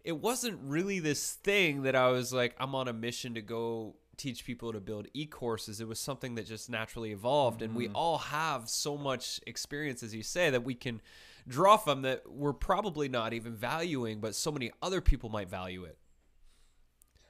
it 0.09 0.19
wasn't 0.19 0.59
really 0.63 0.99
this 0.99 1.33
thing 1.33 1.83
that 1.83 1.95
I 1.95 2.09
was 2.09 2.33
like, 2.33 2.55
I'm 2.59 2.73
on 2.73 2.87
a 2.87 2.93
mission 2.93 3.35
to 3.35 3.41
go 3.43 3.93
teach 4.17 4.43
people 4.43 4.73
to 4.73 4.79
build 4.79 5.07
e-courses. 5.13 5.79
It 5.79 5.87
was 5.87 5.99
something 5.99 6.33
that 6.33 6.47
just 6.47 6.67
naturally 6.67 7.11
evolved. 7.11 7.57
Mm-hmm. 7.57 7.65
And 7.65 7.75
we 7.75 7.85
mm-hmm. 7.85 7.95
all 7.95 8.17
have 8.17 8.67
so 8.67 8.97
much 8.97 9.39
experience, 9.45 10.01
as 10.01 10.15
you 10.15 10.23
say, 10.23 10.49
that 10.49 10.63
we 10.63 10.73
can 10.73 10.99
draw 11.47 11.77
from 11.77 12.01
that 12.01 12.23
we're 12.27 12.53
probably 12.53 13.07
not 13.07 13.33
even 13.33 13.53
valuing, 13.53 14.19
but 14.19 14.33
so 14.33 14.51
many 14.51 14.71
other 14.81 14.99
people 14.99 15.29
might 15.29 15.47
value 15.47 15.83
it. 15.83 15.95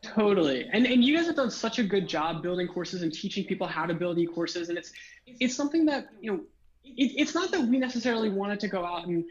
Totally. 0.01 0.65
And 0.71 0.87
and 0.87 1.03
you 1.03 1.17
guys 1.17 1.25
have 1.25 1.35
done 1.35 1.51
such 1.51 1.79
a 1.79 1.83
good 1.83 2.07
job 2.07 2.41
building 2.41 2.69
courses 2.69 3.01
and 3.01 3.11
teaching 3.11 3.43
people 3.43 3.67
how 3.67 3.85
to 3.85 3.93
build 3.93 4.17
e-courses. 4.17 4.69
And 4.69 4.77
it's 4.77 4.93
it's 5.27 5.53
something 5.53 5.85
that, 5.87 6.07
you 6.21 6.31
know, 6.31 6.39
it, 6.85 7.11
it's 7.17 7.35
not 7.35 7.51
that 7.51 7.59
we 7.59 7.77
necessarily 7.77 8.29
wanted 8.29 8.61
to 8.61 8.69
go 8.69 8.85
out 8.85 9.05
and 9.05 9.25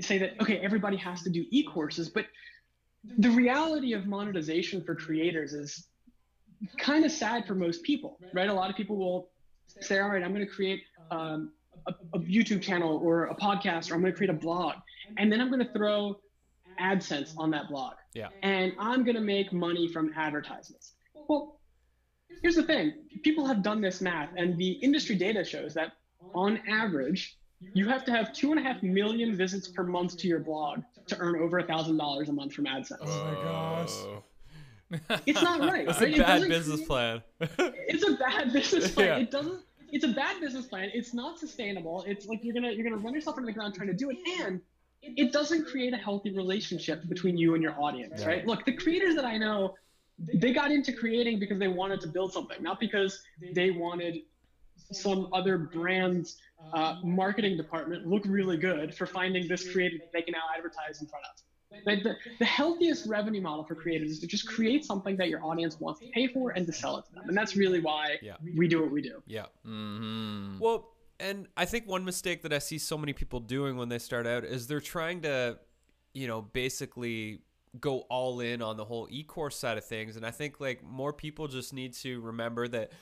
say 0.00 0.16
that, 0.16 0.40
okay, 0.40 0.56
everybody 0.60 0.96
has 0.96 1.22
to 1.24 1.30
do 1.30 1.44
e-courses, 1.50 2.08
but 2.08 2.24
the 3.18 3.30
reality 3.30 3.92
of 3.92 4.06
monetization 4.06 4.82
for 4.82 4.94
creators 4.94 5.52
is 5.52 5.86
kind 6.78 7.04
of 7.04 7.12
sad 7.12 7.46
for 7.46 7.54
most 7.54 7.82
people, 7.82 8.18
right? 8.32 8.48
A 8.48 8.52
lot 8.52 8.70
of 8.70 8.76
people 8.76 8.96
will 8.96 9.28
say, 9.80 9.98
all 9.98 10.08
right, 10.08 10.22
I'm 10.22 10.32
going 10.32 10.46
to 10.46 10.52
create 10.52 10.82
um, 11.10 11.52
a, 11.86 11.92
a, 12.14 12.18
YouTube 12.20 12.62
channel 12.62 13.00
or 13.02 13.26
a 13.26 13.34
podcast, 13.34 13.90
or 13.90 13.94
I'm 13.94 14.00
going 14.00 14.12
to 14.12 14.16
create 14.16 14.30
a 14.30 14.34
blog, 14.34 14.74
and 15.18 15.30
then 15.30 15.40
I'm 15.40 15.48
going 15.50 15.64
to 15.64 15.72
throw 15.72 16.18
AdSense 16.80 17.34
on 17.36 17.50
that 17.50 17.68
blog. 17.68 17.94
Yeah. 18.14 18.28
And 18.42 18.72
I'm 18.78 19.04
going 19.04 19.16
to 19.16 19.20
make 19.20 19.52
money 19.52 19.88
from 19.88 20.12
advertisements. 20.16 20.94
Well, 21.28 21.60
here's 22.42 22.56
the 22.56 22.62
thing 22.62 22.92
people 23.22 23.46
have 23.46 23.62
done 23.62 23.80
this 23.80 24.00
math, 24.00 24.30
and 24.36 24.56
the 24.56 24.72
industry 24.72 25.16
data 25.16 25.44
shows 25.44 25.74
that 25.74 25.92
on 26.34 26.60
average, 26.68 27.36
you 27.72 27.88
have 27.88 28.04
to 28.04 28.10
have 28.10 28.32
two 28.32 28.50
and 28.50 28.60
a 28.60 28.62
half 28.62 28.82
million 28.82 29.34
visits 29.34 29.68
per 29.68 29.82
month 29.84 30.16
to 30.18 30.28
your 30.28 30.40
blog 30.40 30.82
to 31.06 31.18
earn 31.18 31.36
over 31.36 31.58
a 31.58 31.66
thousand 31.66 31.96
dollars 31.96 32.28
a 32.28 32.32
month 32.32 32.52
from 32.52 32.66
AdSense. 32.66 32.98
Oh 33.02 33.24
my 33.24 33.42
gosh. 33.42 33.94
It's 35.26 35.42
not 35.42 35.60
right. 35.60 35.86
That's 35.86 36.00
right? 36.00 36.14
a 36.14 36.22
bad 36.22 36.48
business 36.48 36.82
plan. 36.82 37.22
it's 37.40 38.06
a 38.06 38.12
bad 38.12 38.52
business 38.52 38.92
plan. 38.92 39.06
Yeah. 39.06 39.18
It 39.18 39.30
doesn't. 39.30 39.60
It's 39.90 40.04
a 40.04 40.08
bad 40.08 40.40
business 40.40 40.66
plan. 40.66 40.90
It's 40.92 41.12
not 41.14 41.38
sustainable. 41.38 42.04
It's 42.06 42.26
like 42.26 42.44
you're 42.44 42.54
gonna 42.54 42.70
you're 42.70 42.88
gonna 42.88 43.02
run 43.02 43.12
yourself 43.12 43.36
into 43.36 43.46
the 43.46 43.52
ground 43.52 43.74
trying 43.74 43.88
to 43.88 43.94
do 43.94 44.10
it, 44.10 44.18
and 44.40 44.60
it 45.02 45.32
doesn't 45.32 45.66
create 45.66 45.92
a 45.94 45.96
healthy 45.96 46.32
relationship 46.32 47.08
between 47.08 47.36
you 47.36 47.54
and 47.54 47.62
your 47.62 47.80
audience, 47.80 48.20
yeah. 48.20 48.28
right? 48.28 48.46
Look, 48.46 48.64
the 48.64 48.72
creators 48.72 49.14
that 49.16 49.24
I 49.24 49.36
know, 49.36 49.74
they 50.18 50.52
got 50.52 50.70
into 50.70 50.92
creating 50.92 51.38
because 51.40 51.58
they 51.58 51.68
wanted 51.68 52.00
to 52.02 52.08
build 52.08 52.32
something, 52.32 52.62
not 52.62 52.78
because 52.78 53.20
they 53.52 53.70
wanted 53.70 54.18
some 54.92 55.28
other 55.32 55.58
brand's 55.58 56.36
uh, 56.72 56.96
marketing 57.02 57.56
department 57.56 58.06
look 58.06 58.22
really 58.26 58.56
good 58.56 58.94
for 58.94 59.06
finding 59.06 59.48
this 59.48 59.70
creative 59.70 60.00
that 60.00 60.12
they 60.12 60.22
can 60.22 60.32
now 60.32 60.42
advertise 60.56 61.00
in 61.00 61.06
front 61.06 61.24
of. 61.24 61.40
The, 61.84 62.14
the, 62.38 62.44
healthiest 62.44 63.08
revenue 63.08 63.40
model 63.40 63.64
for 63.64 63.74
creators 63.74 64.10
is 64.10 64.20
to 64.20 64.28
just 64.28 64.46
create 64.46 64.84
something 64.84 65.16
that 65.16 65.28
your 65.28 65.44
audience 65.44 65.80
wants 65.80 65.98
to 66.00 66.06
pay 66.14 66.28
for 66.28 66.50
and 66.50 66.64
to 66.66 66.72
sell 66.72 66.98
it 66.98 67.06
to 67.06 67.12
them. 67.14 67.24
And 67.26 67.36
that's 67.36 67.56
really 67.56 67.80
why 67.80 68.18
yeah. 68.22 68.34
we 68.56 68.68
do 68.68 68.80
what 68.80 68.92
we 68.92 69.02
do. 69.02 69.20
Yeah. 69.26 69.46
Mm-hmm. 69.66 70.60
Well, 70.60 70.92
and 71.18 71.48
I 71.56 71.64
think 71.64 71.88
one 71.88 72.04
mistake 72.04 72.42
that 72.42 72.52
I 72.52 72.60
see 72.60 72.78
so 72.78 72.96
many 72.96 73.12
people 73.12 73.40
doing 73.40 73.76
when 73.76 73.88
they 73.88 73.98
start 73.98 74.24
out 74.24 74.44
is 74.44 74.68
they're 74.68 74.80
trying 74.80 75.22
to 75.22 75.58
you 76.14 76.28
know, 76.28 76.40
basically 76.40 77.40
go 77.80 78.00
all 78.08 78.40
in 78.40 78.62
on 78.62 78.76
the 78.76 78.84
whole 78.84 79.08
e-course 79.10 79.56
side 79.56 79.76
of 79.76 79.84
things. 79.84 80.16
And 80.16 80.24
I 80.24 80.30
think 80.30 80.60
like 80.60 80.82
more 80.82 81.12
people 81.12 81.48
just 81.48 81.74
need 81.74 81.92
to 81.94 82.20
remember 82.20 82.68
that 82.68 82.92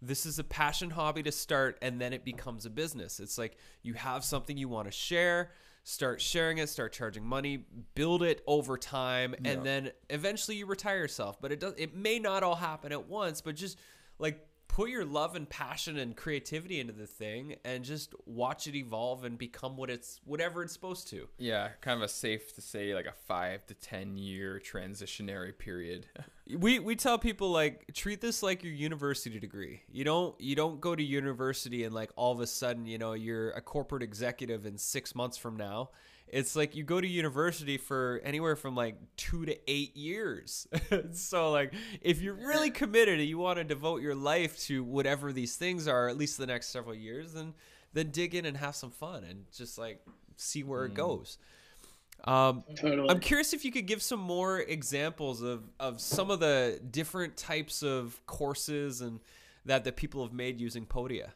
this 0.00 0.26
is 0.26 0.38
a 0.38 0.44
passion 0.44 0.90
hobby 0.90 1.22
to 1.24 1.32
start 1.32 1.78
and 1.82 2.00
then 2.00 2.12
it 2.12 2.24
becomes 2.24 2.66
a 2.66 2.70
business. 2.70 3.20
It's 3.20 3.36
like 3.38 3.56
you 3.82 3.94
have 3.94 4.24
something 4.24 4.56
you 4.56 4.68
want 4.68 4.86
to 4.86 4.92
share, 4.92 5.50
start 5.84 6.20
sharing 6.20 6.58
it, 6.58 6.68
start 6.68 6.92
charging 6.92 7.24
money, 7.24 7.64
build 7.94 8.22
it 8.22 8.42
over 8.46 8.76
time 8.76 9.34
and 9.44 9.46
Yeah. 9.46 9.62
then 9.62 9.90
eventually 10.10 10.56
you 10.56 10.66
retire 10.66 10.98
yourself. 10.98 11.40
But 11.40 11.52
it 11.52 11.60
does 11.60 11.74
it 11.76 11.94
may 11.94 12.18
not 12.18 12.42
all 12.42 12.54
happen 12.56 12.92
at 12.92 13.08
once, 13.08 13.40
but 13.40 13.56
just 13.56 13.76
like 14.18 14.47
put 14.78 14.90
your 14.90 15.04
love 15.04 15.34
and 15.34 15.50
passion 15.50 15.98
and 15.98 16.14
creativity 16.14 16.78
into 16.78 16.92
the 16.92 17.04
thing 17.04 17.56
and 17.64 17.82
just 17.82 18.14
watch 18.26 18.68
it 18.68 18.76
evolve 18.76 19.24
and 19.24 19.36
become 19.36 19.76
what 19.76 19.90
it's 19.90 20.20
whatever 20.24 20.62
it's 20.62 20.72
supposed 20.72 21.08
to. 21.08 21.26
Yeah, 21.36 21.70
kind 21.80 21.96
of 21.96 22.04
a 22.04 22.08
safe 22.08 22.54
to 22.54 22.60
say 22.60 22.94
like 22.94 23.06
a 23.06 23.12
five 23.26 23.66
to 23.66 23.74
ten 23.74 24.16
year 24.16 24.62
transitionary 24.64 25.58
period. 25.58 26.06
we 26.56 26.78
we 26.78 26.94
tell 26.94 27.18
people 27.18 27.50
like 27.50 27.92
treat 27.92 28.20
this 28.20 28.40
like 28.40 28.62
your 28.62 28.72
university 28.72 29.38
degree 29.38 29.82
you 29.92 30.02
don't 30.02 30.40
you 30.40 30.56
don't 30.56 30.80
go 30.80 30.96
to 30.96 31.02
university 31.02 31.84
and 31.84 31.94
like 31.94 32.10
all 32.16 32.32
of 32.32 32.40
a 32.40 32.46
sudden 32.46 32.86
you 32.86 32.96
know 32.96 33.12
you're 33.12 33.50
a 33.50 33.60
corporate 33.60 34.02
executive 34.02 34.64
in 34.64 34.78
six 34.78 35.14
months 35.14 35.36
from 35.36 35.58
now 35.58 35.90
it's 36.32 36.56
like 36.56 36.74
you 36.76 36.82
go 36.82 37.00
to 37.00 37.06
university 37.06 37.76
for 37.76 38.20
anywhere 38.24 38.56
from 38.56 38.74
like 38.74 38.96
two 39.16 39.44
to 39.44 39.56
eight 39.70 39.96
years 39.96 40.66
so 41.12 41.50
like 41.50 41.72
if 42.00 42.20
you're 42.20 42.34
really 42.34 42.70
committed 42.70 43.18
and 43.18 43.28
you 43.28 43.38
want 43.38 43.58
to 43.58 43.64
devote 43.64 44.02
your 44.02 44.14
life 44.14 44.58
to 44.58 44.82
whatever 44.84 45.32
these 45.32 45.56
things 45.56 45.88
are 45.88 46.08
at 46.08 46.16
least 46.16 46.38
the 46.38 46.46
next 46.46 46.68
several 46.68 46.94
years 46.94 47.32
then 47.32 47.54
then 47.92 48.10
dig 48.10 48.34
in 48.34 48.44
and 48.44 48.56
have 48.56 48.74
some 48.74 48.90
fun 48.90 49.24
and 49.24 49.44
just 49.52 49.78
like 49.78 50.00
see 50.36 50.62
where 50.62 50.84
it 50.84 50.94
goes 50.94 51.38
um 52.24 52.64
Totally. 52.76 53.08
I'm 53.08 53.20
curious 53.20 53.52
if 53.52 53.64
you 53.64 53.70
could 53.70 53.86
give 53.86 54.02
some 54.02 54.20
more 54.20 54.58
examples 54.58 55.40
of, 55.42 55.62
of 55.78 56.00
some 56.00 56.30
of 56.30 56.40
the 56.40 56.80
different 56.90 57.36
types 57.36 57.82
of 57.82 58.20
courses 58.26 59.00
and 59.00 59.20
that 59.66 59.84
that 59.84 59.96
people 59.96 60.22
have 60.24 60.32
made 60.32 60.60
using 60.60 60.84
Podia. 60.84 61.28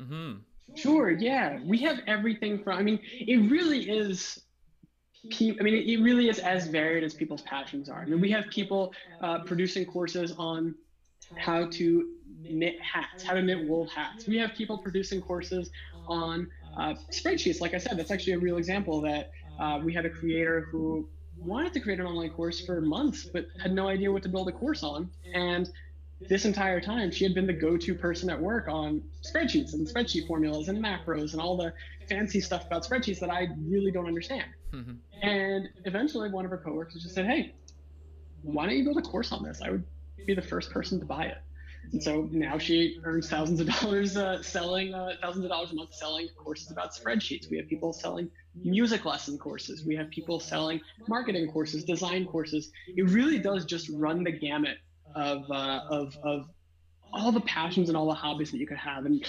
mm-hmm. 0.00 0.34
Sure, 0.74 1.10
yeah. 1.10 1.58
We 1.64 1.78
have 1.82 2.00
everything 2.06 2.62
from, 2.62 2.78
I 2.78 2.82
mean, 2.82 3.00
it 3.26 3.36
really 3.50 3.88
is, 3.90 4.38
I 5.40 5.62
mean, 5.62 5.74
it 5.74 6.02
really 6.02 6.28
is 6.28 6.38
as 6.38 6.68
varied 6.68 7.04
as 7.04 7.14
people's 7.14 7.42
passions 7.42 7.88
are. 7.88 8.02
I 8.02 8.06
mean, 8.06 8.20
we 8.20 8.30
have 8.30 8.48
people 8.50 8.92
uh, 9.20 9.40
producing 9.44 9.84
courses 9.84 10.32
on 10.38 10.74
how 11.36 11.68
to 11.72 12.08
knit 12.48 12.76
hats, 12.82 13.22
how 13.24 13.34
to 13.34 13.42
knit 13.42 13.66
wool 13.68 13.86
hats. 13.94 14.26
We 14.26 14.38
have 14.38 14.52
people 14.54 14.78
producing 14.78 15.20
courses 15.20 15.70
on 16.06 16.48
uh, 16.76 16.94
spreadsheets. 17.12 17.60
Like 17.60 17.74
I 17.74 17.78
said, 17.78 17.98
that's 17.98 18.10
actually 18.10 18.34
a 18.34 18.38
real 18.38 18.56
example 18.56 19.00
that 19.02 19.30
uh, 19.58 19.80
we 19.84 19.92
had 19.92 20.06
a 20.06 20.10
creator 20.10 20.66
who 20.70 21.08
wanted 21.44 21.72
to 21.74 21.80
create 21.80 22.00
an 22.00 22.06
online 22.06 22.30
course 22.30 22.60
for 22.60 22.80
months, 22.80 23.28
but 23.32 23.46
had 23.60 23.72
no 23.72 23.88
idea 23.88 24.10
what 24.12 24.22
to 24.24 24.28
build 24.28 24.48
a 24.48 24.52
course 24.52 24.82
on. 24.82 25.10
And 25.34 25.68
this 26.20 26.44
entire 26.44 26.80
time, 26.80 27.10
she 27.10 27.24
had 27.24 27.34
been 27.34 27.46
the 27.46 27.52
go-to 27.52 27.94
person 27.94 28.28
at 28.28 28.40
work 28.40 28.66
on 28.68 29.02
spreadsheets 29.22 29.74
and 29.74 29.86
spreadsheet 29.86 30.26
formulas 30.26 30.68
and 30.68 30.82
macros 30.82 31.32
and 31.32 31.40
all 31.40 31.56
the 31.56 31.72
fancy 32.08 32.40
stuff 32.40 32.66
about 32.66 32.84
spreadsheets 32.84 33.20
that 33.20 33.30
I 33.30 33.48
really 33.66 33.92
don't 33.92 34.06
understand. 34.06 34.46
Mm-hmm. 34.72 34.94
And 35.22 35.68
eventually, 35.84 36.30
one 36.30 36.44
of 36.44 36.50
her 36.50 36.58
coworkers 36.58 37.02
just 37.02 37.14
said, 37.14 37.26
"Hey, 37.26 37.54
why 38.42 38.66
don't 38.66 38.76
you 38.76 38.84
build 38.84 38.98
a 38.98 39.02
course 39.02 39.32
on 39.32 39.44
this? 39.44 39.60
I 39.62 39.70
would 39.70 39.84
be 40.26 40.34
the 40.34 40.42
first 40.42 40.70
person 40.70 40.98
to 40.98 41.06
buy 41.06 41.26
it." 41.26 41.38
And 41.92 42.02
so 42.02 42.28
now 42.32 42.58
she 42.58 42.98
earns 43.04 43.30
thousands 43.30 43.60
of 43.60 43.68
dollars 43.68 44.16
uh, 44.16 44.42
selling 44.42 44.92
uh, 44.94 45.12
thousands 45.22 45.44
of 45.44 45.50
dollars 45.50 45.70
a 45.70 45.74
month 45.74 45.94
selling 45.94 46.28
courses 46.36 46.70
about 46.70 46.94
spreadsheets. 46.94 47.48
We 47.50 47.56
have 47.58 47.68
people 47.68 47.92
selling 47.92 48.30
music 48.54 49.04
lesson 49.04 49.38
courses. 49.38 49.84
We 49.86 49.94
have 49.96 50.10
people 50.10 50.40
selling 50.40 50.80
marketing 51.06 51.50
courses, 51.50 51.84
design 51.84 52.26
courses. 52.26 52.70
It 52.88 53.08
really 53.10 53.38
does 53.38 53.64
just 53.64 53.88
run 53.94 54.24
the 54.24 54.32
gamut 54.32 54.78
of 55.14 55.44
uh, 55.50 55.80
of 55.90 56.16
of 56.22 56.46
all 57.12 57.32
the 57.32 57.40
passions 57.42 57.88
and 57.88 57.96
all 57.96 58.06
the 58.06 58.14
hobbies 58.14 58.50
that 58.50 58.58
you 58.58 58.66
could 58.66 58.76
have. 58.76 59.06
And 59.06 59.24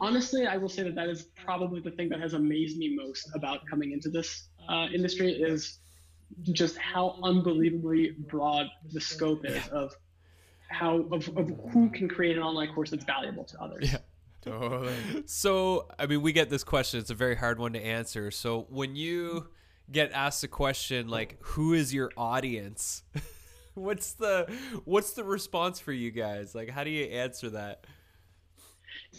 honestly, 0.00 0.46
I 0.46 0.56
will 0.56 0.68
say 0.68 0.82
that 0.84 0.94
that 0.94 1.08
is 1.08 1.28
probably 1.44 1.80
the 1.80 1.90
thing 1.90 2.08
that 2.10 2.20
has 2.20 2.34
amazed 2.34 2.78
me 2.78 2.94
most 2.96 3.30
about 3.34 3.60
coming 3.68 3.92
into 3.92 4.08
this 4.08 4.48
uh, 4.68 4.86
industry 4.92 5.32
is 5.32 5.78
just 6.52 6.76
how 6.78 7.18
unbelievably 7.22 8.16
broad 8.28 8.66
the 8.92 9.00
scope 9.00 9.44
is 9.44 9.66
of 9.68 9.92
how 10.68 10.98
of, 11.12 11.28
of 11.36 11.50
who 11.72 11.90
can 11.90 12.08
create 12.08 12.36
an 12.36 12.42
online 12.42 12.72
course 12.74 12.90
that's 12.90 13.04
valuable 13.04 13.44
to 13.44 13.60
others. 13.60 13.92
Yeah. 13.92 13.98
Totally. 14.42 14.94
So, 15.26 15.88
I 15.98 16.06
mean, 16.06 16.22
we 16.22 16.32
get 16.32 16.50
this 16.50 16.62
question. 16.62 17.00
It's 17.00 17.10
a 17.10 17.16
very 17.16 17.34
hard 17.34 17.58
one 17.58 17.72
to 17.72 17.84
answer. 17.84 18.30
So, 18.30 18.68
when 18.70 18.94
you 18.94 19.48
get 19.90 20.12
asked 20.12 20.44
a 20.44 20.48
question 20.48 21.08
like, 21.08 21.36
"Who 21.40 21.72
is 21.72 21.92
your 21.92 22.12
audience?" 22.16 23.02
what's 23.76 24.14
the 24.14 24.52
what's 24.84 25.12
the 25.12 25.24
response 25.24 25.78
for 25.78 25.92
you 25.92 26.10
guys? 26.10 26.54
Like, 26.54 26.68
how 26.70 26.82
do 26.82 26.90
you 26.90 27.04
answer 27.04 27.50
that? 27.50 27.84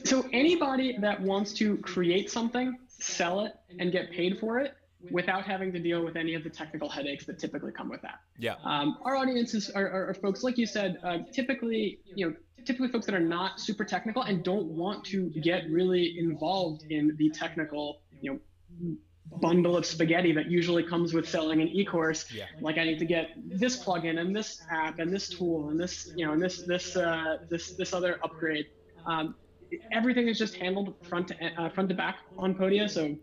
So 0.04 0.28
anybody 0.34 0.98
that 1.00 1.22
wants 1.22 1.54
to 1.54 1.78
create 1.78 2.30
something, 2.30 2.78
sell 2.88 3.46
it, 3.46 3.54
and 3.80 3.92
get 3.92 4.12
paid 4.12 4.40
for 4.40 4.60
it 4.60 4.74
without 5.12 5.44
having 5.44 5.72
to 5.72 5.80
deal 5.80 6.04
with 6.04 6.16
any 6.16 6.34
of 6.34 6.44
the 6.44 6.50
technical 6.50 6.90
headaches 6.90 7.26
that 7.26 7.40
typically 7.40 7.72
come 7.72 7.90
with 7.90 8.02
that. 8.02 8.20
Yeah. 8.38 8.56
Um, 8.64 8.98
our 9.04 9.16
audiences 9.16 9.70
are, 9.70 9.88
are, 9.88 10.10
are 10.10 10.14
folks, 10.16 10.44
like 10.44 10.58
you 10.58 10.66
said, 10.66 10.98
uh, 11.04 11.20
typically, 11.32 12.00
you 12.16 12.28
know, 12.28 12.36
typically 12.66 12.90
folks 12.90 13.06
that 13.06 13.16
are 13.16 13.20
not 13.20 13.60
super 13.60 13.86
technical 13.86 14.24
and 14.24 14.44
don't 14.44 14.66
want 14.66 15.06
to 15.06 15.30
get 15.42 15.70
really 15.70 16.18
involved 16.18 16.84
in 16.90 17.16
the 17.18 17.30
technical, 17.30 18.02
you 18.22 18.34
know, 18.34 18.96
bundle 19.42 19.76
of 19.78 19.86
spaghetti 19.86 20.32
that 20.34 20.50
usually 20.50 20.84
comes 20.84 21.14
with 21.14 21.28
selling 21.28 21.62
an 21.62 21.68
e-course. 21.68 22.32
Yeah. 22.32 22.46
Like 22.62 22.78
I 22.78 22.84
need 22.86 23.00
to 23.00 23.06
get 23.06 23.32
this 23.46 23.84
plugin 23.84 24.20
and 24.20 24.36
this 24.36 24.62
app 24.72 25.00
and 25.00 25.14
this 25.14 25.30
tool 25.30 25.70
and 25.70 25.80
this, 25.80 26.12
you 26.16 26.26
know, 26.26 26.34
and 26.34 26.42
this 26.42 26.64
this 26.64 26.96
uh, 26.96 27.38
this 27.50 27.74
this 27.74 27.94
other 27.94 28.20
upgrade. 28.24 28.68
Um, 29.06 29.36
everything 29.92 30.28
is 30.28 30.38
just 30.38 30.56
handled 30.56 30.96
front 31.08 31.28
to 31.30 31.62
uh, 31.62 31.70
front 31.70 31.90
to 31.90 31.96
back 31.96 32.18
on 32.38 32.56
Podia. 32.56 32.90
So 32.90 33.16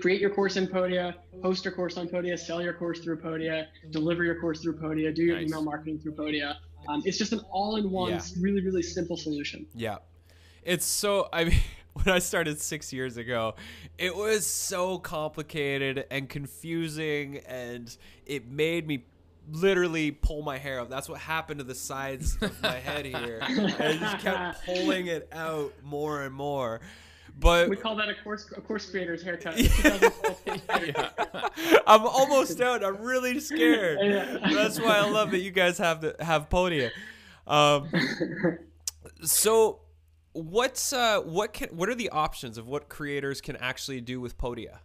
create 0.00 0.20
your 0.20 0.30
course 0.30 0.56
in 0.56 0.66
Podia, 0.66 1.14
host 1.42 1.64
your 1.64 1.72
course 1.74 1.96
on 1.96 2.08
Podia, 2.08 2.38
sell 2.38 2.62
your 2.62 2.74
course 2.74 3.00
through 3.00 3.20
Podia, 3.20 3.66
deliver 3.90 4.22
your 4.22 4.38
course 4.38 4.60
through 4.60 4.76
Podia, 4.78 5.14
do 5.14 5.22
your 5.24 5.36
Nice. 5.36 5.48
email 5.48 5.62
marketing 5.62 5.98
through 5.98 6.14
Podia. 6.14 6.56
Um, 6.88 7.02
it's 7.04 7.18
just 7.18 7.32
an 7.32 7.40
all-in-one, 7.50 8.10
Yeah. 8.12 8.20
really, 8.40 8.60
really 8.60 8.82
simple 8.82 9.16
solution. 9.16 9.66
Yeah. 9.74 9.98
It's 10.62 10.84
so 10.84 11.28
I 11.32 11.44
mean 11.44 11.58
when 12.04 12.14
I 12.14 12.18
started 12.18 12.60
6 12.60 12.92
years 12.92 13.16
ago, 13.16 13.54
it 13.98 14.14
was 14.14 14.46
so 14.46 14.98
complicated 14.98 16.04
and 16.10 16.28
confusing 16.28 17.38
and 17.46 17.96
it 18.26 18.48
made 18.48 18.86
me 18.86 19.04
literally 19.50 20.10
pull 20.10 20.42
my 20.42 20.58
hair 20.58 20.80
out. 20.80 20.90
That's 20.90 21.08
what 21.08 21.20
happened 21.20 21.58
to 21.58 21.64
the 21.64 21.74
sides 21.74 22.36
of 22.40 22.62
my 22.62 22.78
head 22.78 23.06
here. 23.06 23.40
And 23.42 23.74
I 23.74 23.96
just 23.96 24.18
kept 24.18 24.64
pulling 24.66 25.06
it 25.06 25.28
out 25.32 25.72
more 25.82 26.22
and 26.22 26.34
more. 26.34 26.80
But 27.40 27.68
We 27.68 27.76
call 27.76 27.94
that 27.96 28.08
a 28.08 28.14
course 28.22 28.50
a 28.56 28.60
course 28.60 28.90
creator's 28.90 29.22
haircut. 29.22 29.56
2012 29.56 30.66
page. 30.66 30.94
I'm 31.86 32.04
almost 32.06 32.60
out. 32.60 32.84
I'm 32.84 33.00
really 33.00 33.38
scared. 33.38 33.98
Yeah. 34.02 34.38
That's 34.52 34.80
why 34.80 34.98
I 34.98 35.08
love 35.08 35.30
that 35.30 35.38
you 35.38 35.52
guys 35.52 35.78
have 35.78 36.00
the 36.00 36.16
have 36.20 36.48
Podia. 36.48 36.90
Um, 37.46 37.88
so, 39.22 39.80
what's 40.38 40.92
uh, 40.92 41.20
what 41.20 41.52
can 41.52 41.68
what 41.70 41.88
are 41.88 41.94
the 41.94 42.10
options 42.10 42.58
of 42.58 42.66
what 42.66 42.88
creators 42.88 43.40
can 43.40 43.56
actually 43.56 44.00
do 44.00 44.20
with 44.20 44.38
Podia? 44.38 44.78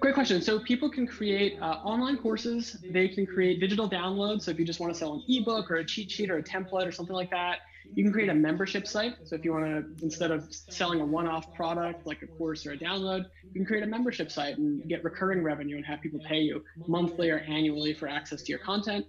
Great 0.00 0.14
question. 0.14 0.40
So 0.40 0.60
people 0.60 0.88
can 0.88 1.06
create 1.06 1.60
uh, 1.60 1.80
online 1.84 2.16
courses. 2.16 2.76
They 2.90 3.08
can 3.08 3.26
create 3.26 3.60
digital 3.60 3.88
downloads. 3.88 4.42
So 4.42 4.50
if 4.50 4.58
you 4.58 4.64
just 4.64 4.80
want 4.80 4.92
to 4.92 4.98
sell 4.98 5.14
an 5.14 5.22
ebook 5.28 5.70
or 5.70 5.76
a 5.76 5.84
cheat 5.84 6.10
sheet 6.10 6.30
or 6.30 6.38
a 6.38 6.42
template 6.42 6.86
or 6.86 6.92
something 6.92 7.14
like 7.14 7.30
that, 7.30 7.58
you 7.94 8.02
can 8.04 8.12
create 8.12 8.30
a 8.30 8.34
membership 8.34 8.86
site. 8.86 9.14
So 9.24 9.34
if 9.34 9.44
you 9.44 9.52
want 9.52 9.64
to, 9.66 10.04
instead 10.04 10.30
of 10.30 10.46
selling 10.50 11.00
a 11.00 11.04
one-off 11.04 11.52
product 11.54 12.06
like 12.06 12.22
a 12.22 12.26
course 12.26 12.64
or 12.66 12.72
a 12.72 12.78
download, 12.78 13.26
you 13.44 13.52
can 13.52 13.66
create 13.66 13.82
a 13.82 13.86
membership 13.86 14.30
site 14.30 14.56
and 14.56 14.88
get 14.88 15.04
recurring 15.04 15.42
revenue 15.42 15.76
and 15.76 15.84
have 15.84 16.00
people 16.00 16.20
pay 16.26 16.38
you 16.38 16.64
monthly 16.86 17.28
or 17.28 17.38
annually 17.40 17.92
for 17.92 18.08
access 18.08 18.42
to 18.42 18.52
your 18.52 18.60
content. 18.60 19.04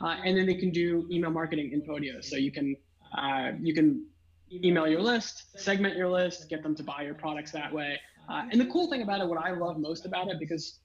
Uh, 0.00 0.16
and 0.24 0.36
then 0.36 0.46
they 0.46 0.54
can 0.54 0.70
do 0.70 1.08
email 1.10 1.30
marketing 1.30 1.72
in 1.72 1.82
Podia. 1.82 2.22
So 2.22 2.36
you 2.36 2.52
can 2.52 2.76
uh, 3.16 3.52
you 3.60 3.74
can 3.74 4.04
email 4.52 4.86
your 4.86 5.00
list, 5.00 5.58
segment 5.58 5.96
your 5.96 6.08
list, 6.08 6.48
get 6.48 6.62
them 6.62 6.74
to 6.76 6.82
buy 6.82 7.02
your 7.02 7.14
products 7.14 7.52
that 7.52 7.72
way. 7.72 8.00
Uh, 8.28 8.44
and 8.50 8.60
the 8.60 8.66
cool 8.66 8.88
thing 8.88 9.02
about 9.02 9.20
it, 9.20 9.26
what 9.26 9.38
I 9.38 9.50
love 9.52 9.78
most 9.78 10.06
about 10.06 10.28
it, 10.28 10.38
because 10.38 10.80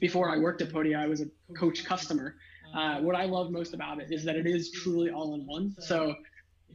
before 0.00 0.30
I 0.30 0.38
worked 0.38 0.62
at 0.62 0.70
Podia, 0.70 0.98
I 0.98 1.06
was 1.06 1.20
a 1.20 1.26
coach 1.56 1.84
customer. 1.84 2.36
Uh, 2.74 3.00
what 3.00 3.14
I 3.14 3.24
love 3.24 3.50
most 3.50 3.74
about 3.74 4.00
it 4.00 4.10
is 4.10 4.24
that 4.24 4.36
it 4.36 4.46
is 4.46 4.70
truly 4.70 5.10
all 5.10 5.34
in 5.34 5.46
one. 5.46 5.74
So 5.78 6.14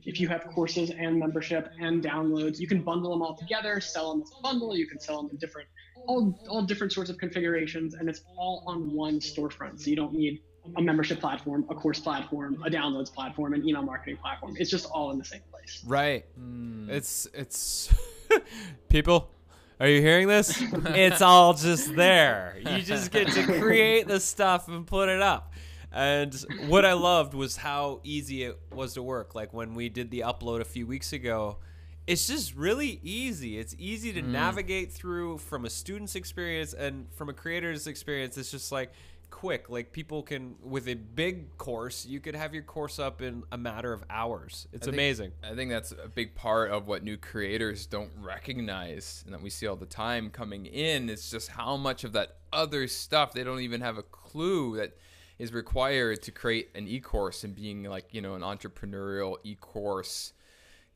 if 0.04 0.20
you 0.20 0.28
have 0.30 0.46
courses 0.46 0.92
and 0.92 1.20
membership 1.20 1.72
and 1.80 2.04
downloads, 2.04 2.60
you 2.60 2.68
can 2.68 2.82
bundle 2.82 3.12
them 3.12 3.22
all 3.22 3.36
together, 3.36 3.82
sell 3.82 4.14
them 4.14 4.22
as 4.22 4.32
a 4.38 4.42
bundle. 4.42 4.76
You 4.76 4.88
can 4.88 5.00
sell 5.00 5.22
them 5.22 5.32
in 5.32 5.38
different, 5.38 5.68
all, 6.08 6.40
all 6.48 6.62
different 6.62 6.94
sorts 6.94 7.10
of 7.10 7.18
configurations, 7.18 7.96
and 7.96 8.08
it's 8.08 8.22
all 8.38 8.64
on 8.66 8.94
one 8.94 9.20
storefront. 9.20 9.82
So 9.82 9.90
you 9.90 9.96
don't 9.96 10.14
need 10.14 10.42
a 10.78 10.82
membership 10.82 11.20
platform, 11.20 11.66
a 11.70 11.76
course 11.76 12.00
platform, 12.00 12.62
a 12.66 12.70
downloads 12.70 13.14
platform, 13.14 13.54
an 13.54 13.68
email 13.68 13.82
marketing 13.82 14.18
platform. 14.18 14.56
It's 14.58 14.70
just 14.70 14.86
all 14.88 15.12
in 15.12 15.18
the 15.18 15.26
same 15.26 15.42
place. 15.52 15.84
Right. 15.86 16.26
Mm. 16.40 16.90
It's 16.90 17.28
it's 17.34 17.94
people. 18.90 19.32
Are 19.80 19.88
you 19.88 20.02
hearing 20.02 20.28
this? 20.28 20.62
it's 20.88 21.22
all 21.22 21.54
just 21.54 21.96
there. 21.96 22.58
You 22.60 22.82
just 22.82 23.12
get 23.12 23.30
to 23.30 23.44
create 23.60 24.08
the 24.08 24.20
stuff 24.20 24.68
and 24.68 24.86
put 24.86 25.08
it 25.08 25.22
up. 25.22 25.54
And 25.92 26.34
what 26.68 26.86
I 26.86 26.94
loved 26.94 27.34
was 27.34 27.56
how 27.56 28.02
easy 28.04 28.44
it 28.44 28.60
was 28.72 28.94
to 28.96 29.04
work. 29.04 29.36
Like 29.36 29.54
when 29.54 29.74
we 29.76 29.90
did 29.90 30.12
the 30.12 30.20
upload 30.20 30.60
a 30.60 30.66
few 30.66 30.86
weeks 30.86 31.14
ago, 31.14 31.58
it's 32.06 32.28
just 32.28 32.56
really 32.56 33.00
easy. 33.04 33.58
It's 33.58 33.76
easy 33.78 34.12
to 34.14 34.22
navigate 34.22 34.92
through 34.92 35.38
from 35.38 35.66
a 35.66 35.70
student's 35.70 36.16
experience 36.16 36.74
and 36.74 37.08
from 37.14 37.30
a 37.30 37.34
creator's 37.34 37.88
experience. 37.88 38.38
It's 38.38 38.52
just 38.52 38.72
like 38.72 38.92
quick. 39.30 39.70
Like 39.70 39.92
people 39.92 40.24
can, 40.24 40.56
with 40.62 40.88
a 40.88 40.94
big 40.96 41.58
course, 41.58 42.06
you 42.06 42.20
could 42.20 42.36
have 42.36 42.54
your 42.54 42.64
course 42.64 43.00
up 43.00 43.22
in 43.22 43.44
a 43.52 43.58
matter 43.58 43.94
of 43.94 44.04
hours. 44.10 44.68
It's 44.74 44.84
I 44.84 44.92
think- 44.92 44.96
amazing. 44.96 45.32
I 45.44 45.56
think 45.56 45.72
that's 45.72 45.92
a 45.92 46.08
big 46.08 46.36
part 46.36 46.72
of 46.72 46.88
what 46.88 47.04
new 47.04 47.18
creators 47.18 47.86
don't 47.86 48.12
recognize 48.20 49.22
and 49.26 49.34
that 49.34 49.42
we 49.42 49.50
see 49.50 49.68
all 49.68 49.76
the 49.76 49.86
time 49.86 50.30
coming 50.30 50.66
in. 50.66 51.10
It's 51.10 51.30
just 51.30 51.50
how 51.50 51.78
much 51.78 52.04
of 52.04 52.14
that 52.14 52.38
other 52.52 52.88
stuff 52.88 53.34
they 53.34 53.44
don't 53.44 53.62
even 53.62 53.82
have 53.82 53.98
a 53.98 54.04
clue 54.04 54.78
that 54.78 54.98
is 55.38 55.54
required 55.54 56.22
to 56.24 56.32
create 56.32 56.70
an 56.76 56.88
e-course 56.88 57.44
and 57.44 57.56
being 57.56 57.84
like, 57.84 58.14
you 58.14 58.22
know, 58.22 58.34
an 58.36 58.42
entrepreneurial 58.42 59.38
e-course, 59.44 60.34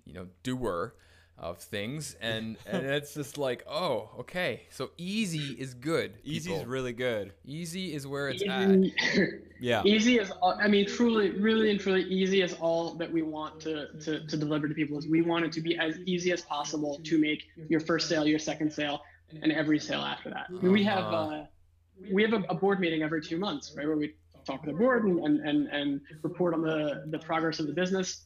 you 0.06 0.13
know, 0.13 0.28
doer 0.43 0.93
of 1.38 1.58
things. 1.58 2.15
And 2.22 2.58
and 2.65 2.86
it's 2.86 3.13
just 3.13 3.38
like, 3.38 3.63
oh, 3.67 4.10
okay. 4.19 4.63
So 4.69 4.91
easy 4.98 5.54
is 5.60 5.74
good. 5.74 6.13
easy 6.24 6.54
is 6.54 6.65
really 6.65 6.93
good. 6.93 7.34
easy 7.46 7.93
is 7.93 8.06
where 8.08 8.30
it's 8.30 8.43
at. 8.48 8.80
Yeah. 9.60 9.82
easy 9.86 10.19
is 10.19 10.30
all, 10.41 10.58
I 10.62 10.67
mean, 10.67 10.86
truly, 10.86 11.32
really 11.32 11.72
and 11.72 11.80
truly 11.80 12.04
easy 12.04 12.41
is 12.41 12.54
all 12.56 12.96
that 12.96 13.10
we 13.10 13.22
want 13.22 13.62
to, 13.62 13.88
to, 14.02 14.28
to 14.28 14.36
deliver 14.38 14.67
to 14.67 14.74
people 14.74 14.98
is 14.98 15.08
we 15.08 15.22
want 15.22 15.46
it 15.46 15.54
to 15.54 15.62
be 15.62 15.78
as 15.78 15.98
easy 16.06 16.34
as 16.34 16.41
possible 16.41 17.00
to 17.06 17.17
make 17.17 17.43
your 17.69 17.80
first 17.80 18.10
sale, 18.10 18.28
your 18.28 18.39
second 18.39 18.74
sale, 18.74 19.00
and 19.41 19.54
every 19.54 19.80
sale 19.80 20.02
after 20.02 20.30
that. 20.32 20.48
I 20.50 20.52
mean, 20.62 20.74
we 20.74 20.84
have, 20.84 21.06
Uh-huh. 21.06 21.36
uh, 21.36 21.46
we 22.12 22.24
have 22.24 22.34
a, 22.34 22.43
a 22.50 22.56
board 22.56 22.82
meeting 22.82 23.04
every 23.04 23.22
two 23.22 23.38
months, 23.38 23.74
right? 23.78 23.88
Where 23.88 23.96
we 23.96 24.15
talk 24.46 24.65
with 24.65 24.76
the 24.76 24.78
board 24.78 25.06
and, 25.06 25.19
and, 25.19 25.39
and, 25.48 25.67
and 25.67 26.02
report 26.24 26.54
on 26.54 26.62
the, 26.62 27.06
the 27.10 27.19
progress 27.19 27.60
of 27.62 27.67
the 27.67 27.74
business. 27.74 28.26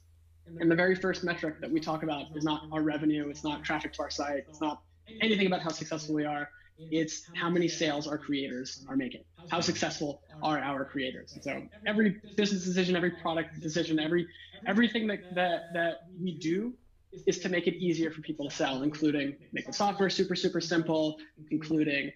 And 0.60 0.72
the 0.72 0.76
very 0.76 0.96
first 0.96 1.24
metric 1.24 1.56
that 1.62 1.72
we 1.72 1.80
talk 1.80 2.04
about 2.04 2.28
is 2.36 2.44
not 2.44 2.64
our 2.72 2.82
revenue, 2.82 3.30
it's 3.30 3.44
not 3.44 3.64
traffic 3.64 3.94
to 3.94 4.02
our 4.04 4.10
site, 4.10 4.44
it's 4.48 4.62
not 4.62 4.82
anything 5.22 5.48
about 5.48 5.62
how 5.62 5.70
successful 5.70 6.16
we 6.16 6.26
are. 6.26 6.50
It's 6.90 7.30
how 7.34 7.50
many 7.50 7.68
sales 7.68 8.08
our 8.08 8.18
creators 8.18 8.84
are 8.88 8.96
making. 8.96 9.24
How 9.50 9.60
successful 9.60 10.22
are 10.42 10.60
our 10.60 10.86
creators? 10.86 11.34
And 11.34 11.44
so 11.44 11.68
every 11.86 12.22
business 12.38 12.64
decision, 12.64 12.96
every 12.96 13.12
product 13.12 13.60
decision, 13.62 14.00
every 14.00 14.28
everything 14.68 15.08
that, 15.08 15.20
that 15.32 15.64
that 15.74 15.96
we 16.22 16.38
do 16.40 16.74
is 17.26 17.40
to 17.40 17.50
make 17.50 17.68
it 17.68 17.76
easier 17.76 18.10
for 18.12 18.22
people 18.22 18.48
to 18.50 18.56
sell, 18.56 18.84
including 18.84 19.36
make 19.52 19.66
the 19.66 19.74
software 19.74 20.10
super, 20.10 20.36
super 20.36 20.62
simple, 20.62 21.18
including 21.52 22.12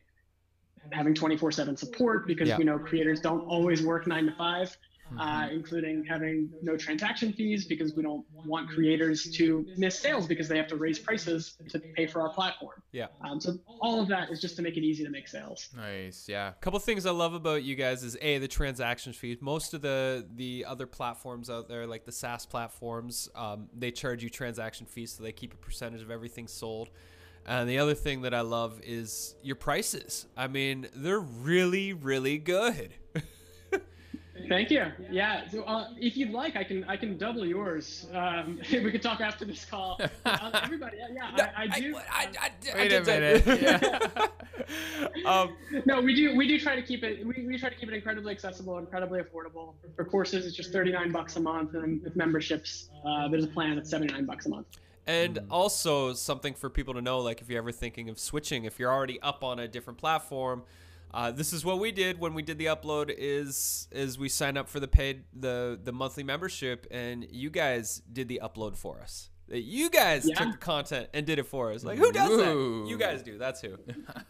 having 0.93 1.13
24/7 1.13 1.77
support 1.77 2.27
because 2.27 2.49
Yeah. 2.49 2.57
we 2.57 2.63
know 2.63 2.79
creators 2.79 3.19
don't 3.21 3.41
always 3.41 3.81
work 3.83 4.07
nine 4.07 4.25
to 4.25 4.31
5 4.33 4.75
uh, 5.19 5.41
Mm-hmm. 5.41 5.55
including 5.55 6.05
having 6.05 6.49
no 6.61 6.77
transaction 6.77 7.33
fees 7.33 7.65
because 7.65 7.93
we 7.95 8.03
don't 8.03 8.25
want 8.45 8.69
creators 8.69 9.29
to 9.31 9.65
miss 9.77 9.99
sales 9.99 10.27
because 10.27 10.47
they 10.47 10.57
have 10.57 10.67
to 10.67 10.75
raise 10.75 10.99
prices 10.99 11.57
to 11.69 11.79
pay 11.79 12.07
for 12.07 12.21
our 12.21 12.29
platform. 12.29 12.81
Yeah. 12.91 13.07
Um, 13.21 13.39
so 13.41 13.57
all 13.79 13.99
of 14.01 14.07
that 14.09 14.29
is 14.29 14.39
just 14.39 14.55
to 14.57 14.61
make 14.61 14.77
it 14.77 14.83
easy 14.83 15.03
to 15.03 15.09
make 15.09 15.27
sales. 15.27 15.69
Nice, 15.75 16.27
yeah. 16.29 16.49
A 16.49 16.53
couple 16.53 16.79
things 16.79 17.05
I 17.05 17.11
love 17.11 17.33
about 17.33 17.63
you 17.63 17.75
guys 17.75 18.03
is 18.03 18.17
a 18.21 18.37
the 18.37 18.47
transaction 18.47 19.13
fees. 19.13 19.37
Most 19.41 19.73
of 19.73 19.81
the 19.81 20.25
the 20.35 20.65
other 20.67 20.85
platforms 20.87 21.49
out 21.49 21.67
there, 21.67 21.85
like 21.87 22.05
the 22.05 22.11
SaaS 22.11 22.45
platforms, 22.45 23.29
um, 23.35 23.67
they 23.77 23.91
charge 23.91 24.23
you 24.23 24.29
transaction 24.29 24.85
fees, 24.85 25.13
so 25.13 25.23
they 25.23 25.31
keep 25.31 25.53
a 25.53 25.57
percentage 25.57 26.01
of 26.01 26.11
everything 26.11 26.47
sold. 26.47 26.89
And 27.45 27.67
the 27.67 27.79
other 27.79 27.95
thing 27.95 28.21
that 28.21 28.33
I 28.33 28.41
love 28.41 28.79
is 28.83 29.35
your 29.41 29.55
prices. 29.55 30.27
I 30.37 30.47
mean, 30.47 30.87
they're 30.95 31.19
really, 31.19 31.91
really 31.91 32.37
good. 32.37 32.93
Thank 34.47 34.71
you. 34.71 34.85
Yeah. 35.09 35.47
So 35.49 35.63
uh, 35.63 35.89
if 35.97 36.17
you'd 36.17 36.31
like, 36.31 36.55
I 36.55 36.63
can 36.63 36.83
I 36.85 36.97
can 36.97 37.17
double 37.17 37.45
yours. 37.45 38.07
Um, 38.13 38.59
we 38.71 38.91
could 38.91 39.01
talk 39.01 39.21
after 39.21 39.45
this 39.45 39.65
call. 39.65 39.99
Uh, 40.23 40.59
everybody, 40.63 40.97
yeah, 40.97 41.31
yeah 41.35 41.51
I, 41.57 41.67
I 41.71 41.79
do. 41.79 41.95
Wait 42.75 42.93
a 42.93 43.01
minute. 43.03 43.43
Yeah. 43.61 44.27
um, 45.25 45.55
No, 45.85 45.99
we 46.01 46.15
do. 46.15 46.35
We 46.35 46.47
do 46.47 46.59
try 46.59 46.75
to 46.75 46.81
keep 46.81 47.03
it. 47.03 47.25
We, 47.25 47.45
we 47.45 47.57
try 47.57 47.69
to 47.69 47.75
keep 47.75 47.89
it 47.89 47.93
incredibly 47.93 48.31
accessible, 48.31 48.77
incredibly 48.77 49.21
affordable. 49.21 49.73
For 49.95 50.05
courses, 50.05 50.45
it's 50.45 50.55
just 50.55 50.71
thirty 50.71 50.91
nine 50.91 51.11
bucks 51.11 51.35
a 51.35 51.39
month, 51.39 51.73
and 51.73 52.01
with 52.03 52.15
memberships, 52.15 52.89
uh, 53.05 53.27
there's 53.27 53.43
a 53.43 53.47
plan 53.47 53.75
that's 53.75 53.89
seventy 53.89 54.13
nine 54.13 54.25
bucks 54.25 54.45
a 54.45 54.49
month. 54.49 54.67
And 55.07 55.39
also 55.49 56.13
something 56.13 56.53
for 56.53 56.69
people 56.69 56.93
to 56.93 57.01
know, 57.01 57.19
like 57.19 57.41
if 57.41 57.49
you're 57.49 57.59
ever 57.59 57.71
thinking 57.71 58.09
of 58.09 58.19
switching, 58.19 58.65
if 58.65 58.79
you're 58.79 58.91
already 58.91 59.19
up 59.21 59.43
on 59.43 59.59
a 59.59 59.67
different 59.67 59.97
platform, 59.99 60.63
uh, 61.13 61.31
this 61.31 61.53
is 61.53 61.63
what 61.65 61.79
we 61.79 61.91
did 61.91 62.19
when 62.19 62.33
we 62.33 62.41
did 62.41 62.57
the 62.57 62.65
upload. 62.65 63.13
Is 63.17 63.87
is 63.91 64.17
we 64.17 64.29
signed 64.29 64.57
up 64.57 64.69
for 64.69 64.79
the 64.79 64.87
paid 64.87 65.23
the 65.33 65.79
the 65.83 65.91
monthly 65.91 66.23
membership, 66.23 66.87
and 66.91 67.25
you 67.29 67.49
guys 67.49 68.01
did 68.11 68.27
the 68.27 68.41
upload 68.43 68.75
for 68.77 68.99
us. 69.01 69.29
That 69.47 69.61
You 69.63 69.89
guys 69.89 70.25
Yeah. 70.25 70.35
took 70.35 70.51
the 70.53 70.57
content 70.57 71.09
and 71.13 71.25
did 71.25 71.37
it 71.37 71.45
for 71.45 71.73
us. 71.73 71.83
Like 71.83 71.97
who 71.97 72.11
does 72.13 72.29
Ooh. 72.31 72.83
that? 72.83 72.89
You 72.89 72.97
guys 72.97 73.21
do. 73.21 73.37
That's 73.37 73.59
who. 73.61 73.77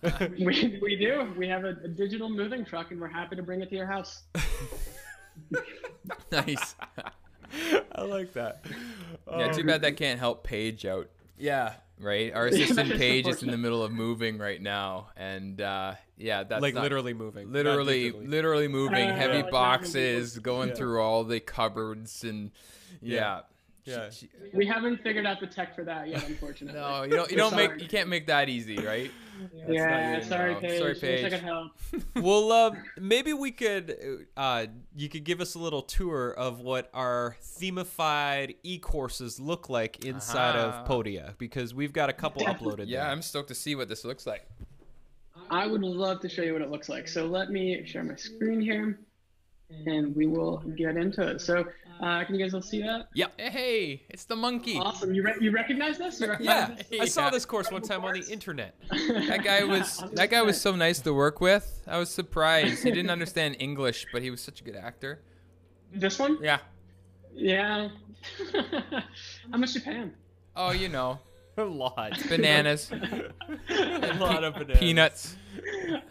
We, 0.39 0.79
we 0.81 0.95
do. 0.95 1.31
We 1.37 1.47
have 1.47 1.63
a, 1.63 1.75
a 1.83 1.87
digital 1.87 2.27
moving 2.29 2.65
truck, 2.65 2.89
and 2.91 2.99
we're 2.99 3.07
happy 3.07 3.35
to 3.35 3.43
bring 3.43 3.61
it 3.61 3.69
to 3.69 3.75
your 3.75 3.85
house. 3.85 4.23
nice. 6.31 6.75
I 7.95 8.01
like 8.01 8.33
that. 8.33 8.65
Yeah, 9.29 9.51
too 9.51 9.63
bad 9.63 9.81
that 9.81 9.97
can't 9.97 10.19
help 10.19 10.43
Paige 10.43 10.85
out. 10.85 11.09
Yeah, 11.37 11.73
right. 12.01 12.33
Our 12.33 12.47
assistant 12.47 12.89
that 12.89 12.91
is 12.93 12.97
Paige 12.97 13.27
is 13.27 13.43
in 13.43 13.51
the 13.51 13.57
middle 13.57 13.83
of 13.83 13.91
moving 13.91 14.37
right 14.37 14.61
now, 14.61 15.09
and 15.15 15.59
uh, 15.61 15.93
yeah, 16.17 16.43
that's 16.43 16.61
like 16.61 16.73
not- 16.73 16.83
literally 16.83 17.13
moving. 17.13 17.51
literally, 17.51 18.11
literally 18.11 18.67
moving 18.67 19.09
Uh, 19.09 19.15
heavy 19.15 19.37
like 19.37 19.45
not 19.45 19.51
boxes, 19.51 20.37
going 20.39 20.69
Yeah. 20.69 20.75
through 20.75 21.01
all 21.01 21.23
the 21.23 21.39
cupboards, 21.39 22.23
and 22.23 22.51
yeah. 23.01 23.15
Yeah. 23.15 23.39
She- 23.85 24.11
she- 24.11 24.29
We 24.53 24.65
haven't 24.65 25.01
figured 25.01 25.25
out 25.25 25.39
the 25.39 25.47
tech 25.47 25.75
for 25.75 25.83
that 25.85 26.07
yet, 26.07 26.23
unfortunately. 26.27 26.79
no, 26.79 27.03
you 27.03 27.11
don't. 27.11 27.31
You 27.31 27.37
don't 27.37 27.55
make. 27.55 27.81
You 27.81 27.87
can't 27.87 28.09
make 28.09 28.27
that 28.27 28.47
easy, 28.49 28.77
right? 28.77 29.11
That's 29.41 29.73
yeah, 29.73 30.13
not 30.13 30.23
sorry, 30.25 30.53
no. 30.53 30.59
Paige. 30.59 30.77
Sorry, 30.79 30.89
Wish 30.93 30.97
I 30.97 31.07
Paige. 31.07 31.31
could 31.31 31.39
help. 31.41 31.71
well, 32.15 32.51
um, 32.51 32.77
maybe 32.99 33.33
we 33.33 33.49
could, 33.51 34.27
uh, 34.37 34.67
you 34.95 35.09
could 35.09 35.23
give 35.23 35.41
us 35.41 35.55
a 35.55 35.59
little 35.59 35.81
tour 35.81 36.29
of 36.31 36.59
what 36.61 36.91
our 36.93 37.35
themified 37.41 38.55
e-courses 38.61 39.39
look 39.39 39.67
like 39.67 40.05
inside 40.05 40.55
Aha. 40.55 40.81
of 40.83 40.87
Podia 40.87 41.35
because 41.39 41.73
we've 41.73 41.91
got 41.93 42.07
a 42.09 42.13
couple 42.13 42.43
uploaded. 42.43 42.85
Yeah, 42.87 43.01
there. 43.03 43.11
I'm 43.11 43.23
stoked 43.23 43.47
to 43.47 43.55
see 43.55 43.73
what 43.73 43.89
this 43.89 44.05
looks 44.05 44.27
like. 44.27 44.45
I 45.49 45.65
would 45.65 45.81
love 45.81 46.19
to 46.21 46.29
show 46.29 46.43
you 46.43 46.53
what 46.53 46.61
it 46.61 46.69
looks 46.69 46.87
like. 46.87 47.07
So 47.07 47.25
let 47.25 47.49
me 47.49 47.83
share 47.85 48.03
my 48.03 48.15
screen 48.15 48.61
here, 48.61 48.99
and 49.85 50.15
we 50.15 50.27
will 50.27 50.57
get 50.75 50.97
into 50.97 51.21
it. 51.27 51.41
So 51.41 51.65
uh, 52.01 52.23
can 52.23 52.35
you 52.35 52.43
guys 52.43 52.53
all 52.53 52.61
see 52.61 52.81
that? 52.81 53.09
Yep. 53.13 53.33
Hey, 53.37 53.49
hey, 53.49 54.01
it's 54.09 54.25
the 54.25 54.35
monkey. 54.35 54.77
Awesome. 54.77 55.13
You 55.13 55.23
re- 55.23 55.35
you 55.39 55.51
recognize 55.51 55.97
this? 55.97 56.19
You 56.19 56.33
Yeah, 56.39 56.71
this? 56.89 56.99
I 57.01 57.05
saw 57.05 57.25
Yeah. 57.25 57.29
this 57.31 57.45
course 57.45 57.71
one 57.71 57.81
time 57.81 58.03
on 58.03 58.13
the 58.13 58.25
internet. 58.31 58.75
That 58.89 59.41
guy 59.43 59.63
was 59.75 60.03
that 60.13 60.29
guy 60.29 60.41
was 60.41 60.59
so 60.59 60.75
nice 60.75 60.99
to 61.01 61.13
work 61.13 61.41
with. 61.41 61.81
I 61.87 61.97
was 61.97 62.09
surprised. 62.09 62.83
He 62.83 62.91
didn't 62.91 63.11
understand 63.11 63.57
English, 63.59 64.07
but 64.11 64.21
he 64.21 64.29
was 64.31 64.41
such 64.41 64.61
a 64.61 64.63
good 64.63 64.75
actor. 64.75 65.21
This 65.93 66.17
one? 66.19 66.37
Yeah. 66.41 66.59
Yeah. 67.33 67.89
How 69.51 69.57
much 69.57 69.75
you 69.75 69.81
pay 69.81 69.93
him? 69.93 70.13
Oh, 70.55 70.71
you 70.71 70.89
know, 70.89 71.19
a 71.67 71.69
lot. 71.69 72.13
bananas, 72.29 72.91
a 72.91 74.13
lot 74.19 74.43
of 74.43 74.53
bananas. 74.53 74.79
peanuts. 74.79 75.35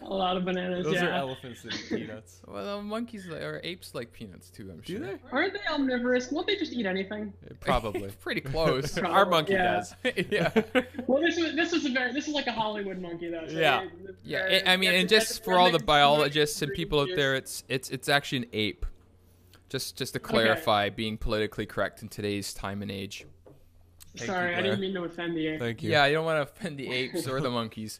A 0.01 0.13
lot 0.13 0.37
of 0.37 0.45
bananas. 0.45 0.85
Those 0.85 0.95
yeah. 0.95 1.07
are 1.07 1.11
elephants 1.11 1.63
and 1.63 1.73
peanuts. 1.89 2.41
Well, 2.47 2.81
monkeys 2.83 3.25
li- 3.27 3.37
or 3.37 3.61
apes 3.63 3.95
like 3.95 4.11
peanuts 4.11 4.49
too. 4.49 4.69
I'm 4.71 4.81
sure. 4.83 4.99
Do 4.99 5.05
they? 5.05 5.15
Aren't 5.31 5.53
they 5.53 5.59
omnivorous? 5.71 6.29
Won't 6.31 6.47
they 6.47 6.57
just 6.57 6.73
eat 6.73 6.85
anything? 6.85 7.31
Probably. 7.61 8.11
Pretty 8.19 8.41
close. 8.41 8.97
Our 8.97 9.25
monkey 9.25 9.53
Yeah. 9.53 9.75
does. 9.75 9.95
yeah. 10.29 10.51
Well, 11.07 11.21
this 11.21 11.37
is 11.37 11.55
this 11.55 11.71
is 11.73 11.85
a 11.85 11.89
very 11.89 12.11
this 12.13 12.27
is 12.27 12.33
like 12.33 12.47
a 12.47 12.51
Hollywood 12.51 12.99
monkey 12.99 13.29
though. 13.29 13.47
So 13.47 13.57
Yeah. 13.57 13.81
it- 13.83 13.91
it's 14.09 14.25
Yeah, 14.25 14.39
very- 14.43 14.63
I 14.65 14.73
I 14.73 14.77
mean, 14.77 14.93
and 14.93 15.07
just 15.09 15.43
for 15.43 15.57
all 15.57 15.71
the 15.71 15.79
biologists 15.79 16.61
and 16.61 16.73
people 16.73 16.99
out 16.99 17.09
there, 17.15 17.35
it's 17.35 17.63
it's 17.69 17.89
it's 17.89 18.09
actually 18.09 18.39
an 18.39 18.47
ape. 18.53 18.85
Just 19.69 19.97
just 19.97 20.13
to 20.13 20.19
clarify, 20.19 20.89
being 20.89 21.17
politically 21.17 21.65
correct 21.65 22.01
in 22.01 22.09
today's 22.09 22.53
time 22.53 22.81
and 22.81 22.91
age. 22.91 23.25
Thank 24.17 24.29
Sorry, 24.29 24.51
you, 24.51 24.57
I 24.57 24.61
didn't 24.61 24.81
mean 24.81 24.93
to 24.95 25.03
offend 25.03 25.37
the 25.37 25.47
apes. 25.47 25.61
Thank 25.61 25.83
you. 25.83 25.91
Yeah, 25.91 26.05
you 26.05 26.15
don't 26.15 26.25
want 26.25 26.37
to 26.37 26.41
offend 26.51 26.77
the 26.77 26.91
apes 26.91 27.27
or 27.27 27.39
the 27.39 27.49
monkeys. 27.59 27.99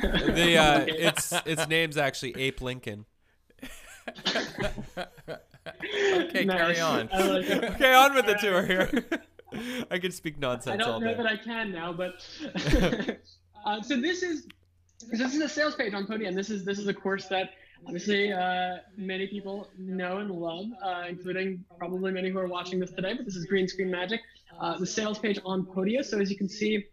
The 0.00 0.56
uh, 0.56 0.84
its 0.88 1.32
its 1.44 1.66
name's 1.68 1.96
actually 1.96 2.34
Ape 2.36 2.60
Lincoln. 2.60 3.04
Okay, 5.66 6.44
Nice. 6.44 6.56
carry 6.58 6.80
on. 6.80 7.08
Like. 7.12 7.50
Okay, 7.50 7.92
on 7.94 8.14
with 8.14 8.26
the 8.26 8.34
tour 8.34 8.64
here. 8.64 8.90
I 9.90 9.98
can 9.98 10.12
speak 10.12 10.38
nonsense 10.38 10.82
all 10.82 10.92
don't 10.92 11.02
know 11.02 11.10
day. 11.10 11.22
that 11.22 11.26
I 11.26 11.36
can 11.36 11.72
now, 11.72 11.92
but 11.92 12.24
uh, 13.66 13.82
so 13.82 14.00
this 14.00 14.22
is 14.22 14.46
this 15.10 15.34
is 15.34 15.40
a 15.40 15.48
sales 15.48 15.74
page 15.74 15.92
on 15.94 16.06
Podium. 16.06 16.34
This 16.34 16.50
is 16.50 16.64
this 16.64 16.78
is 16.78 16.86
a 16.86 16.94
course 16.94 17.26
that 17.26 17.50
obviously 17.86 18.32
uh, 18.32 18.78
many 18.96 19.26
people 19.26 19.70
know 19.78 20.18
and 20.18 20.30
love, 20.30 20.66
uh, 20.82 21.04
including 21.08 21.64
probably 21.78 22.12
many 22.12 22.30
who 22.30 22.38
are 22.38 22.46
watching 22.46 22.78
this 22.80 22.90
today. 22.90 23.14
But 23.14 23.24
this 23.24 23.36
is 23.36 23.44
Green 23.46 23.66
Screen 23.68 23.90
Magic, 23.90 24.20
uh, 24.60 24.78
the 24.78 24.86
sales 24.86 25.18
page 25.18 25.38
on 25.44 25.64
Podia. 25.64 26.04
So 26.04 26.20
as 26.20 26.30
you 26.30 26.36
can 26.36 26.48
see, 26.48 26.86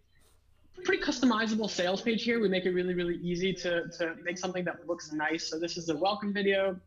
pretty 0.84 1.02
customizable 1.04 1.70
sales 1.70 2.02
page 2.02 2.24
here. 2.24 2.40
We 2.40 2.50
make 2.50 2.66
it 2.66 2.72
really, 2.72 2.94
really 2.94 3.16
easy 3.18 3.54
to, 3.54 3.88
to 3.98 4.16
make 4.24 4.38
something 4.38 4.64
that 4.66 4.88
looks 4.88 5.12
nice. 5.12 5.48
So 5.50 5.60
this 5.60 5.78
is 5.78 5.90
a 5.90 5.96
welcome 5.98 6.34
video. 6.34 6.80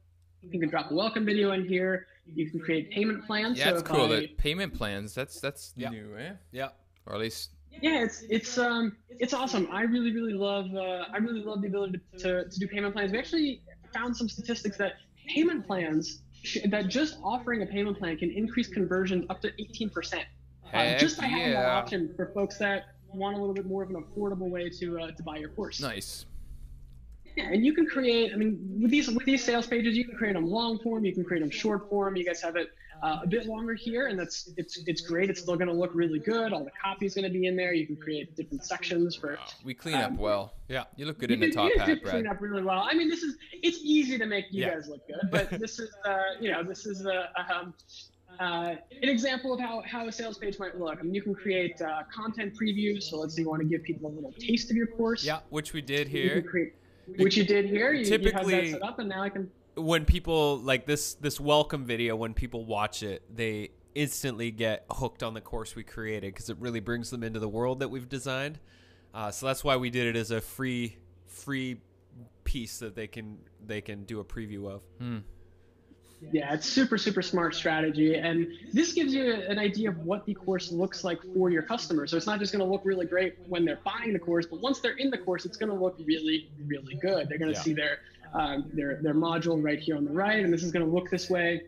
You 0.43 0.59
can 0.59 0.69
drop 0.71 0.91
a 0.91 0.95
welcome 0.95 1.25
video 1.27 1.53
in 1.53 1.67
here. 1.67 2.07
You 2.33 2.51
can 2.51 2.61
create 2.61 2.91
payment 2.91 3.27
plans. 3.27 3.59
Yeah, 3.59 3.65
so 3.67 3.71
that's 3.73 3.83
if 3.83 3.89
cool. 3.89 4.05
I- 4.13 4.21
The 4.21 4.27
payment 4.29 4.75
plans. 4.75 5.15
That's 5.15 5.41
that's 5.41 5.75
Yeah. 5.77 5.91
new, 5.91 6.17
eh? 6.17 6.33
Yeah. 6.53 6.69
Or 7.07 7.15
at 7.15 7.21
least 7.21 7.51
yeah, 7.83 8.03
it's 8.03 8.23
it's 8.29 8.59
um 8.59 8.97
it's 9.11 9.33
awesome. 9.33 9.69
I 9.71 9.83
really, 9.83 10.13
really 10.13 10.33
love 10.33 10.67
uh, 10.75 11.05
I 11.13 11.19
really 11.19 11.43
love 11.43 11.61
the 11.63 11.69
ability 11.69 12.01
to, 12.13 12.19
to, 12.19 12.49
to 12.49 12.59
do 12.59 12.67
payment 12.69 12.95
plans. 12.95 13.13
We 13.13 13.19
actually 13.19 13.63
found 13.93 14.17
some 14.17 14.29
statistics 14.29 14.77
that 14.79 14.95
payment 15.27 15.67
plans 15.67 16.21
that 16.67 16.89
just 16.89 17.19
offering 17.23 17.63
a 17.63 17.67
payment 17.67 17.99
plan 17.99 18.17
can 18.17 18.31
increase 18.31 18.69
conversions 18.69 19.27
up 19.29 19.41
to 19.43 19.51
18%. 19.53 20.25
Uh, 20.73 20.97
just 20.99 21.19
by 21.19 21.25
having 21.25 21.53
that 21.53 21.67
option 21.67 22.13
for 22.15 22.31
folks 22.33 22.57
that 22.59 22.95
want 23.13 23.37
a 23.37 23.41
little 23.41 23.55
bit 23.55 23.67
more 23.67 23.83
of 23.83 23.91
an 23.91 23.97
affordable 23.97 24.49
way 24.49 24.71
to 24.71 25.01
uh, 25.01 25.11
to 25.11 25.23
buy 25.23 25.37
your 25.37 25.49
course. 25.51 25.81
nice. 25.81 26.27
Yeah, 27.37 27.45
and 27.45 27.65
you 27.65 27.73
can 27.73 27.87
create. 27.87 28.33
I 28.33 28.37
mean, 28.37 28.79
with 28.81 28.91
these 28.91 29.09
with 29.09 29.25
these 29.25 29.43
sales 29.45 29.67
pages, 29.67 29.97
you 29.97 30.05
can 30.05 30.17
create 30.17 30.35
them 30.35 30.47
long 30.47 30.79
form. 30.79 31.05
You 31.05 31.13
can 31.13 31.25
create 31.25 31.41
them 31.41 31.51
short 31.51 31.89
form. 31.89 32.17
You 32.17 32.25
guys 32.25 32.41
have 32.41 32.57
it 32.57 32.71
uh, 33.03 33.21
a 33.23 33.27
bit 33.27 33.47
longer 33.47 33.75
here, 33.75 34.09
and 34.09 34.19
that's 34.19 34.51
it's 34.57 34.83
it's 34.87 35.01
great. 35.01 35.31
It's 35.31 35.41
still 35.41 35.57
going 35.57 35.69
to 35.69 35.75
look 35.75 35.91
really 35.95 36.19
good. 36.19 36.53
All 36.53 36.65
the 36.65 36.71
copy 36.83 37.07
is 37.07 37.15
going 37.15 37.25
to 37.25 37.31
be 37.31 37.47
in 37.47 37.57
there. 37.57 37.73
You 37.73 37.87
can 37.87 37.97
create 37.97 38.37
different 38.37 38.65
sections 38.65 39.15
for. 39.17 39.31
Wow. 39.35 39.47
We 39.65 39.75
clean 39.75 39.95
up 39.97 40.11
Um, 40.13 40.17
well. 40.19 40.55
Yeah. 40.69 40.85
You 40.97 41.07
look 41.07 41.19
good 41.19 41.31
You 41.31 41.35
in 41.35 41.41
the 41.41 41.47
did- 41.47 41.55
top 41.55 41.69
you 41.71 41.77
guys 41.79 41.89
hat, 41.89 41.95
did 42.03 42.05
clean 42.05 42.27
up 42.27 42.41
really 42.41 42.63
well. 42.63 42.87
I 42.91 42.95
mean, 42.95 43.09
this 43.09 43.23
is 43.23 43.37
it's 43.53 43.79
easy 43.83 44.19
to 44.19 44.27
make 44.27 44.47
you 44.51 44.63
Yeah. 44.65 44.75
guys 44.75 44.89
look 44.89 45.07
good, 45.07 45.31
but 45.31 45.51
this 45.59 45.79
is 45.79 45.91
uh, 46.05 46.19
you 46.41 46.51
know 46.53 46.63
this 46.63 46.87
is 46.87 47.07
a, 47.07 47.29
um, 47.55 47.75
uh, 48.39 48.75
an 49.03 49.09
example 49.09 49.53
of 49.53 49.59
how, 49.61 49.83
how 49.85 50.07
a 50.07 50.13
sales 50.13 50.39
page 50.39 50.59
might 50.59 50.79
look. 50.79 50.99
I 51.01 51.03
mean, 51.03 51.15
you 51.15 51.23
can 51.23 51.35
create 51.35 51.81
uh, 51.83 52.03
content 52.15 52.55
previews. 52.57 53.03
So 53.05 53.19
let's 53.19 53.35
say 53.35 53.43
you 53.43 53.49
want 53.51 53.61
to 53.63 53.69
give 53.69 53.83
people 53.83 54.09
a 54.11 54.13
little 54.15 54.33
taste 54.33 54.71
of 54.71 54.77
your 54.77 54.87
course. 54.87 55.25
Yeah, 55.25 55.41
which 55.51 55.73
we 55.73 55.81
did 55.83 56.07
here. 56.07 56.41
can 56.41 56.49
create, 56.49 56.75
which 57.17 57.37
you 57.37 57.45
did 57.45 57.65
here. 57.65 57.93
You, 57.93 58.05
you 58.05 58.13
have 58.13 58.23
Typically- 58.23 58.55
that 58.71 58.71
set 58.71 58.83
up, 58.83 58.99
and 59.01 59.09
now 59.09 59.23
I 59.23 59.31
can. 59.31 59.51
When 59.77 60.05
people 60.05 60.59
like 60.59 60.87
this 60.87 61.15
this 61.15 61.41
welcome 61.41 61.85
video 61.85 62.17
when 62.17 62.35
people 62.35 62.65
watch 62.65 63.03
it 63.03 63.23
they 63.35 63.71
instantly 63.95 64.51
get 64.51 64.85
hooked 64.91 65.23
on 65.23 65.35
the 65.35 65.41
course 65.41 65.75
we 65.75 65.83
created 65.83 66.33
because 66.33 66.49
it 66.51 66.57
really 66.59 66.81
brings 66.81 67.11
them 67.11 67.23
into 67.23 67.41
the 67.41 67.49
world 67.49 67.81
that 67.81 67.89
we've 67.89 68.09
designed 68.09 68.59
uh, 69.15 69.31
so 69.31 69.47
that's 69.47 69.65
why 69.65 69.77
we 69.77 69.91
did 69.91 70.07
it 70.15 70.19
as 70.19 70.31
a 70.31 70.41
free 70.41 70.97
free 71.27 71.81
piece 72.45 72.79
that 72.79 72.95
they 72.95 73.07
can 73.07 73.39
they 73.65 73.81
can 73.81 74.05
do 74.05 74.21
a 74.21 74.25
preview 74.25 74.69
of 74.69 74.83
Yeah, 76.33 76.53
it's 76.53 76.67
super, 76.67 76.99
super 76.99 77.23
smart 77.23 77.55
strategy. 77.55 78.15
And 78.17 78.47
this 78.75 78.93
gives 78.93 79.15
you 79.15 79.33
an 79.33 79.59
idea 79.59 79.89
of 79.89 79.99
what 80.05 80.27
the 80.27 80.35
course 80.35 80.71
looks 80.71 81.03
like 81.03 81.19
for 81.35 81.49
your 81.49 81.63
customers. 81.63 82.11
So 82.11 82.19
it's 82.19 82.27
not 82.27 82.39
just 82.39 82.53
going 82.53 82.63
to 82.63 82.71
look 82.71 82.83
really 82.85 83.07
great 83.07 83.37
when 83.49 83.65
they're 83.65 83.81
buying 83.87 84.13
the 84.13 84.19
course, 84.19 84.45
but 84.45 84.61
once 84.61 84.81
they're 84.81 84.99
in 84.99 85.09
the 85.09 85.17
course, 85.17 85.47
it's 85.47 85.57
going 85.57 85.71
to 85.71 85.75
look 85.75 85.97
really, 86.05 86.51
really 86.67 86.97
good. 86.97 87.31
They're 87.31 87.39
going 87.39 87.53
to 87.55 87.59
Yeah. 87.59 87.63
see 87.65 87.73
their, 87.73 88.01
um, 88.35 88.71
their, 88.73 89.01
their 89.03 89.15
module 89.15 89.63
right 89.63 89.79
here 89.79 89.97
on 89.97 90.05
the 90.05 90.13
right, 90.13 90.45
and 90.45 90.53
this 90.53 90.63
is 90.63 90.73
going 90.73 90.85
to 90.85 90.91
look 90.91 91.11
this 91.11 91.29
way 91.29 91.63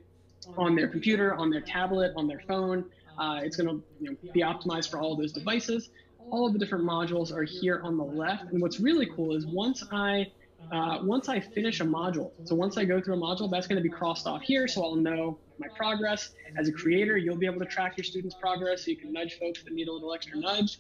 on 0.57 0.75
their 0.75 0.89
computer, 0.89 1.35
on 1.35 1.51
their 1.51 1.61
tablet, 1.61 2.13
on 2.17 2.27
their 2.27 2.41
phone. 2.47 2.85
Uh, 3.19 3.41
it's 3.43 3.57
going 3.57 3.69
to 3.69 3.83
you 4.01 4.11
know, 4.11 4.33
be 4.33 4.41
optimized 4.41 4.91
for 4.91 4.99
all 4.99 5.17
those 5.17 5.33
devices. 5.33 5.91
All 6.31 6.47
of 6.47 6.53
the 6.53 6.59
different 6.59 6.85
modules 6.85 7.33
are 7.33 7.43
here 7.43 7.81
on 7.85 7.97
the 7.97 8.05
left. 8.05 8.45
And 8.53 8.63
what's 8.63 8.81
really 8.81 9.07
cool 9.07 9.37
is 9.37 9.47
once 9.47 9.85
I 9.93 10.31
uh, 10.71 11.01
once 11.03 11.29
I 11.29 11.41
finish 11.41 11.81
a 11.81 11.85
module, 11.85 12.31
so 12.45 12.55
once 12.55 12.79
I 12.79 12.85
go 12.85 13.01
through 13.01 13.15
a 13.15 13.19
module, 13.19 13.51
that's 13.51 13.67
going 13.67 13.77
to 13.77 13.83
be 13.83 13.89
crossed 13.89 14.29
off 14.29 14.43
here, 14.43 14.69
so 14.69 14.85
I'll 14.85 14.95
know 14.95 15.37
my 15.59 15.67
progress. 15.77 16.31
As 16.57 16.69
a 16.69 16.73
creator, 16.73 17.17
you'll 17.17 17.37
be 17.37 17.47
able 17.47 17.59
to 17.59 17.67
track 17.67 17.97
your 17.97 18.05
students' 18.05 18.37
progress, 18.37 18.85
so 18.85 18.93
you 18.93 18.97
can 18.97 19.13
nudge 19.13 19.39
folks 19.41 19.65
that 19.65 19.73
need 19.73 19.89
a 19.89 19.93
little 19.93 20.15
extra 20.15 20.39
nudge. 20.39 20.79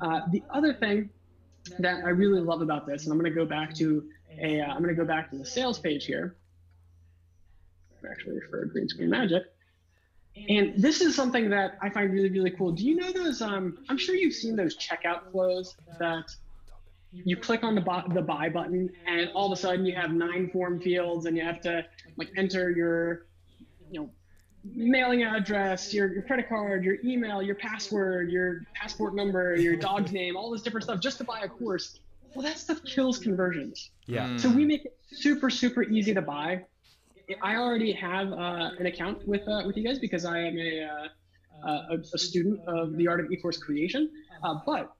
Uh, 0.00 0.22
the 0.30 0.42
other 0.50 0.72
thing 0.72 1.10
that 1.78 2.04
I 2.04 2.08
really 2.08 2.40
love 2.40 2.62
about 2.62 2.86
this, 2.86 3.04
and 3.04 3.12
I'm 3.12 3.18
going 3.18 3.30
to 3.30 3.38
go 3.38 3.44
back 3.44 3.74
to 3.74 4.08
a, 4.40 4.60
uh, 4.60 4.66
I'm 4.66 4.82
going 4.82 4.94
to 4.94 5.00
go 5.00 5.06
back 5.06 5.30
to 5.30 5.38
the 5.38 5.44
sales 5.44 5.78
page 5.78 6.06
here. 6.06 6.36
Actually, 8.08 8.40
for 8.48 8.64
green 8.66 8.88
screen 8.88 9.10
magic. 9.10 9.44
And 10.48 10.74
this 10.76 11.00
is 11.00 11.16
something 11.16 11.50
that 11.50 11.78
I 11.82 11.90
find 11.90 12.12
really, 12.12 12.30
really 12.30 12.52
cool. 12.52 12.70
Do 12.70 12.84
you 12.84 12.94
know 12.94 13.10
those? 13.10 13.42
Um, 13.42 13.78
I'm 13.88 13.98
sure 13.98 14.14
you've 14.14 14.34
seen 14.34 14.54
those 14.54 14.76
checkout 14.76 15.32
flows 15.32 15.76
that 15.98 16.30
you 17.10 17.36
click 17.36 17.64
on 17.64 17.74
the, 17.74 17.80
bu- 17.80 18.14
the 18.14 18.22
buy 18.22 18.48
button, 18.48 18.90
and 19.06 19.30
all 19.34 19.50
of 19.50 19.58
a 19.58 19.60
sudden 19.60 19.84
you 19.84 19.94
have 19.96 20.12
nine 20.12 20.50
form 20.50 20.80
fields, 20.80 21.26
and 21.26 21.36
you 21.36 21.42
have 21.42 21.60
to 21.62 21.84
like 22.16 22.30
enter 22.36 22.70
your, 22.70 23.26
you 23.90 24.00
know, 24.00 24.10
mailing 24.74 25.22
address, 25.22 25.92
your, 25.94 26.12
your 26.12 26.22
credit 26.22 26.48
card, 26.48 26.84
your 26.84 26.96
email, 27.04 27.42
your 27.42 27.54
password, 27.54 28.30
your 28.30 28.66
passport 28.74 29.14
number, 29.14 29.56
your 29.56 29.76
dog's 29.76 30.12
name, 30.20 30.36
all 30.36 30.50
this 30.50 30.62
different 30.62 30.84
stuff 30.84 31.00
just 31.00 31.18
to 31.18 31.24
buy 31.24 31.40
a 31.40 31.48
course. 31.48 31.98
Well, 32.34 32.44
that 32.44 32.58
stuff 32.58 32.80
kills 32.84 33.18
conversions. 33.18 33.90
yeah 34.06 34.26
Mm. 34.28 34.40
So 34.40 34.48
we 34.50 34.64
make 34.64 34.84
it 34.84 34.96
super, 35.12 35.50
super 35.50 35.82
easy 35.82 36.14
to 36.14 36.22
buy. 36.22 36.64
I 37.42 37.56
already 37.56 37.92
have 37.92 38.32
uh, 38.32 38.70
an 38.78 38.86
account 38.86 39.26
with 39.26 39.46
uh, 39.48 39.62
with 39.66 39.76
you 39.76 39.84
guys 39.84 39.98
because 39.98 40.24
I 40.24 40.38
am 40.40 40.56
a, 40.58 40.70
uh, 41.64 41.68
a, 41.92 41.96
a 42.14 42.18
student 42.18 42.60
of 42.66 42.96
the 42.96 43.06
art 43.06 43.20
of 43.20 43.30
e-course 43.30 43.58
creation. 43.58 44.10
Uh, 44.42 44.54
but 44.64 44.92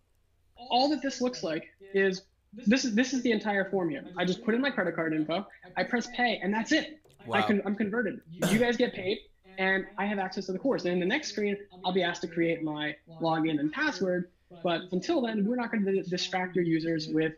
all 0.70 0.88
that 0.90 1.00
this 1.02 1.20
looks 1.20 1.42
like 1.42 1.64
is 1.94 2.22
this 2.66 2.84
is 2.84 2.94
this 2.94 3.12
is 3.14 3.22
the 3.22 3.32
entire 3.32 3.70
form 3.70 3.88
here. 3.90 4.04
I 4.16 4.24
just 4.24 4.44
put 4.44 4.54
in 4.54 4.60
my 4.60 4.70
credit 4.70 4.94
card 4.94 5.12
info, 5.14 5.46
I 5.76 5.84
press 5.84 6.06
pay, 6.16 6.38
and 6.42 6.52
that's 6.52 6.72
it. 6.72 7.00
I 7.32 7.40
Wow. 7.40 7.46
can 7.46 7.62
I'm 7.66 7.74
converted. 7.76 8.20
You 8.50 8.58
guys 8.58 8.76
get 8.76 8.92
paid, 8.94 9.18
and 9.58 9.84
I 9.96 10.04
have 10.06 10.18
access 10.18 10.46
to 10.46 10.52
the 10.52 10.58
course. 10.58 10.84
And 10.84 10.92
in 10.94 11.00
the 11.00 11.06
next 11.06 11.28
screen, 11.32 11.56
I'll 11.84 11.92
be 11.92 12.02
asked 12.02 12.22
to 12.22 12.28
create 12.28 12.62
my 12.62 12.94
login 13.22 13.58
and 13.60 13.72
password. 13.72 14.30
But 14.62 14.82
until 14.92 15.22
then, 15.22 15.44
we're 15.44 15.56
not 15.56 15.70
going 15.70 15.84
to 15.84 16.02
distract 16.02 16.56
your 16.56 16.64
users 16.64 17.08
with 17.08 17.34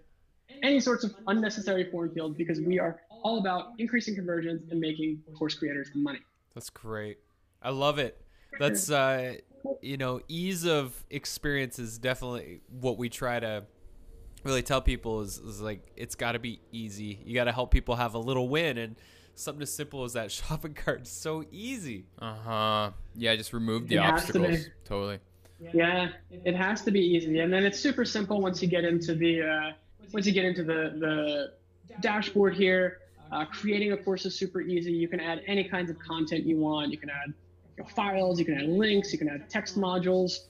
any 0.63 0.81
sorts 0.81 1.05
of 1.05 1.15
unnecessary 1.27 1.91
form 1.91 2.13
fields 2.15 2.37
because 2.37 2.61
we 2.61 2.79
are 2.79 3.01
all 3.23 3.39
about 3.39 3.73
increasing 3.79 4.15
conversions 4.15 4.63
and 4.71 4.81
making 4.81 5.23
course 5.39 5.55
creators 5.55 5.91
money. 5.95 6.21
That's 6.55 6.71
great. 6.71 7.19
I 7.63 7.71
love 7.71 7.99
it. 7.99 8.21
That's 8.59 8.91
uh 8.91 9.35
you 9.83 9.97
know, 9.97 10.21
ease 10.29 10.65
of 10.65 11.05
experience 11.11 11.79
is 11.79 11.99
definitely 11.99 12.61
what 12.81 12.97
we 12.97 13.09
try 13.09 13.39
to 13.39 13.65
really 14.43 14.63
tell 14.63 14.81
people 14.81 15.21
is, 15.21 15.39
is 15.39 15.61
like 15.61 15.91
it's 15.97 16.15
got 16.15 16.33
to 16.33 16.39
be 16.39 16.61
easy. 16.73 17.21
You 17.25 17.35
got 17.35 17.45
to 17.45 17.53
help 17.53 17.71
people 17.71 17.97
have 17.97 18.15
a 18.15 18.19
little 18.19 18.49
win 18.49 18.79
and 18.79 18.97
something 19.35 19.63
as 19.63 19.73
simple 19.73 20.05
as 20.05 20.15
that 20.15 20.31
shopping 20.33 20.75
cart 20.75 21.03
is 21.03 21.11
so 21.11 21.45
easy. 21.53 22.07
Uh 22.19 22.35
huh. 22.35 22.91
Yeah, 23.15 23.37
just 23.37 23.53
remove 23.53 23.89
the 23.89 23.97
It 23.97 24.03
has 24.03 24.11
to 24.11 24.39
obstacles. 24.39 24.69
Totally. 24.85 25.19
Yeah, 25.73 26.09
it 26.31 26.57
has 26.57 26.83
to 26.83 26.91
be 26.91 27.01
easy, 27.01 27.39
and 27.41 27.53
then 27.53 27.65
it's 27.65 27.79
super 27.79 28.05
simple 28.05 28.41
once 28.41 28.63
you 28.63 28.69
get 28.69 28.85
into 28.85 29.15
the 29.15 29.43
uh, 29.43 29.73
once 30.13 30.27
you 30.27 30.33
get 30.33 30.45
into 30.45 30.65
the 30.65 30.97
the 30.99 31.53
dashboard 32.01 32.55
here. 32.55 32.99
Uh, 33.33 33.45
creating 33.45 33.93
a 33.93 33.97
course 33.97 34.27
is 34.27 34.35
super 34.37 34.61
easy. 34.61 34.93
You 34.93 35.07
can 35.07 35.21
add 35.21 35.43
any 35.47 35.63
kinds 35.63 35.89
of 35.89 35.99
content 36.01 36.45
you 36.45 36.57
want. 36.57 36.91
You 36.91 36.99
can 36.99 37.11
add 37.11 37.33
you 37.77 37.85
know, 37.85 37.89
files, 37.91 38.41
you 38.41 38.45
can 38.45 38.59
add 38.59 38.67
links, 38.67 39.13
you 39.13 39.19
can 39.19 39.29
add 39.29 39.49
text 39.49 39.79
modules, 39.79 40.47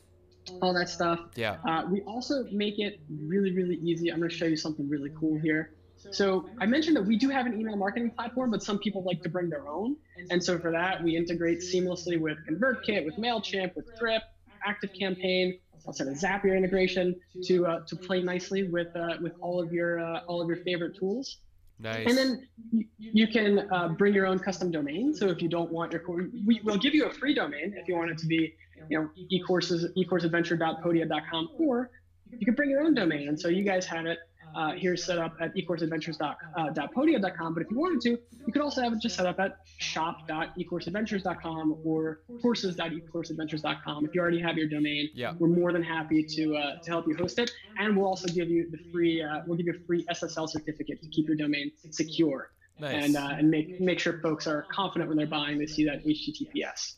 all 0.62 0.72
that 0.72 0.88
stuff. 0.88 1.20
Yeah. 1.34 1.56
Uh, 1.68 1.84
we 1.90 2.00
also 2.02 2.44
make 2.50 2.78
it 2.78 3.00
really, 3.10 3.52
really 3.52 3.76
easy. 3.76 4.10
I'm 4.10 4.18
going 4.18 4.30
to 4.30 4.34
show 4.34 4.46
you 4.46 4.56
something 4.56 4.88
really 4.88 5.10
cool 5.18 5.38
here. 5.38 5.72
So 6.10 6.48
I 6.58 6.64
mentioned 6.64 6.96
that 6.96 7.04
we 7.04 7.16
do 7.16 7.28
have 7.28 7.44
an 7.44 7.60
email 7.60 7.76
marketing 7.76 8.10
platform, 8.12 8.50
but 8.50 8.62
some 8.62 8.78
people 8.78 9.02
like 9.02 9.22
to 9.22 9.28
bring 9.28 9.50
their 9.50 9.68
own. 9.68 9.96
And 10.30 10.42
so 10.42 10.58
for 10.58 10.70
that, 10.70 11.02
we 11.02 11.16
integrate 11.16 11.60
seamlessly 11.60 12.18
with 12.18 12.38
ConvertKit, 12.48 13.04
with 13.04 13.16
MailChimp, 13.16 13.76
with 13.76 13.86
Drip, 13.98 14.22
ActiveCampaign, 14.66 15.58
also 15.86 16.04
a 16.04 16.08
Zapier 16.08 16.56
integration 16.56 17.16
to 17.44 17.66
uh, 17.66 17.80
to 17.86 17.96
play 17.96 18.22
nicely 18.22 18.68
with 18.68 18.94
uh, 18.96 19.16
with 19.20 19.32
all 19.40 19.60
of 19.60 19.72
your 19.72 20.00
uh, 20.00 20.20
all 20.26 20.40
of 20.40 20.48
your 20.48 20.58
favorite 20.58 20.96
tools. 20.96 21.38
Nice. 21.78 22.06
And 22.06 22.18
then 22.18 22.48
you, 22.70 22.84
you 22.98 23.26
can 23.26 23.66
uh, 23.72 23.88
bring 23.88 24.12
your 24.12 24.26
own 24.26 24.38
custom 24.38 24.70
domain. 24.70 25.14
So 25.14 25.28
if 25.28 25.40
you 25.40 25.48
don't 25.48 25.72
want 25.72 25.92
your 25.92 26.02
course, 26.02 26.26
we 26.44 26.60
will 26.62 26.76
give 26.76 26.94
you 26.94 27.06
a 27.06 27.10
free 27.10 27.34
domain 27.34 27.74
if 27.74 27.88
you 27.88 27.96
want 27.96 28.10
it 28.10 28.18
to 28.18 28.26
be, 28.26 28.54
you 28.90 29.00
know, 29.00 29.08
ecourses 29.32 29.86
ecourseadventure.podia.com, 29.96 31.48
or 31.58 31.90
you 32.30 32.44
can 32.44 32.54
bring 32.54 32.68
your 32.68 32.82
own 32.82 32.94
domain. 32.94 33.28
And 33.28 33.40
so 33.40 33.48
you 33.48 33.64
guys 33.64 33.86
have 33.86 34.04
it 34.04 34.18
uh, 34.54 34.72
here 34.72 34.96
set 34.96 35.18
up 35.18 35.34
at 35.40 35.54
ecourseadventures.podia.com. 35.56 37.54
But 37.54 37.62
if 37.62 37.70
you 37.70 37.78
wanted 37.78 38.00
to, 38.02 38.10
you 38.10 38.52
could 38.52 38.62
also 38.62 38.82
have 38.82 38.92
it 38.92 39.00
just 39.00 39.16
set 39.16 39.26
up 39.26 39.38
at 39.40 39.58
shop.ecourseadventures.com 39.78 41.78
or 41.84 42.20
courses.ecourseadventures.com. 42.42 44.04
If 44.04 44.14
you 44.14 44.20
already 44.20 44.40
have 44.40 44.56
your 44.56 44.68
domain, 44.68 45.08
Yeah. 45.14 45.34
we're 45.38 45.48
more 45.48 45.72
than 45.72 45.82
happy 45.82 46.22
to 46.24 46.56
uh, 46.56 46.78
to 46.80 46.90
help 46.90 47.06
you 47.06 47.16
host 47.16 47.38
it, 47.38 47.50
and 47.78 47.96
we'll 47.96 48.06
also 48.06 48.28
give 48.28 48.48
you 48.48 48.70
the 48.70 48.78
free 48.92 49.22
uh, 49.22 49.40
we'll 49.46 49.56
give 49.56 49.66
you 49.66 49.74
a 49.74 49.86
free 49.86 50.04
SSL 50.10 50.48
certificate 50.48 51.02
to 51.02 51.08
keep 51.08 51.26
your 51.26 51.36
domain 51.36 51.70
secure 51.90 52.50
nice. 52.78 53.04
and 53.04 53.16
uh, 53.16 53.34
and 53.38 53.50
make 53.50 53.80
make 53.80 53.98
sure 53.98 54.20
folks 54.20 54.46
are 54.46 54.66
confident 54.72 55.08
when 55.08 55.16
they're 55.16 55.26
buying. 55.26 55.58
They 55.58 55.66
see 55.66 55.84
that 55.84 56.04
HTTPS. 56.04 56.94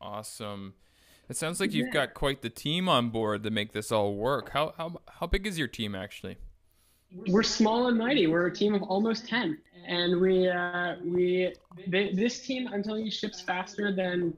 Awesome. 0.00 0.74
It 1.28 1.36
sounds 1.36 1.58
like 1.58 1.72
you've 1.74 1.92
got 1.92 2.14
quite 2.14 2.42
the 2.42 2.50
team 2.50 2.88
on 2.88 3.10
board 3.10 3.42
to 3.42 3.50
make 3.50 3.72
this 3.72 3.90
all 3.90 4.14
work. 4.14 4.50
How 4.50 4.74
how 4.76 5.00
how 5.18 5.26
big 5.26 5.46
is 5.46 5.58
your 5.58 5.68
team 5.68 5.94
actually? 5.94 6.36
We're 7.28 7.42
small 7.42 7.88
and 7.88 7.98
mighty. 7.98 8.26
We're 8.26 8.46
a 8.46 8.54
team 8.54 8.74
of 8.74 8.82
almost 8.82 9.28
ten, 9.28 9.58
and 9.86 10.20
we 10.20 10.48
uh, 10.48 10.96
we 11.04 11.54
they, 11.86 12.12
this 12.12 12.40
team 12.40 12.68
I'm 12.72 12.82
telling 12.82 13.04
you 13.04 13.10
ships 13.10 13.40
faster 13.40 13.92
than 13.94 14.36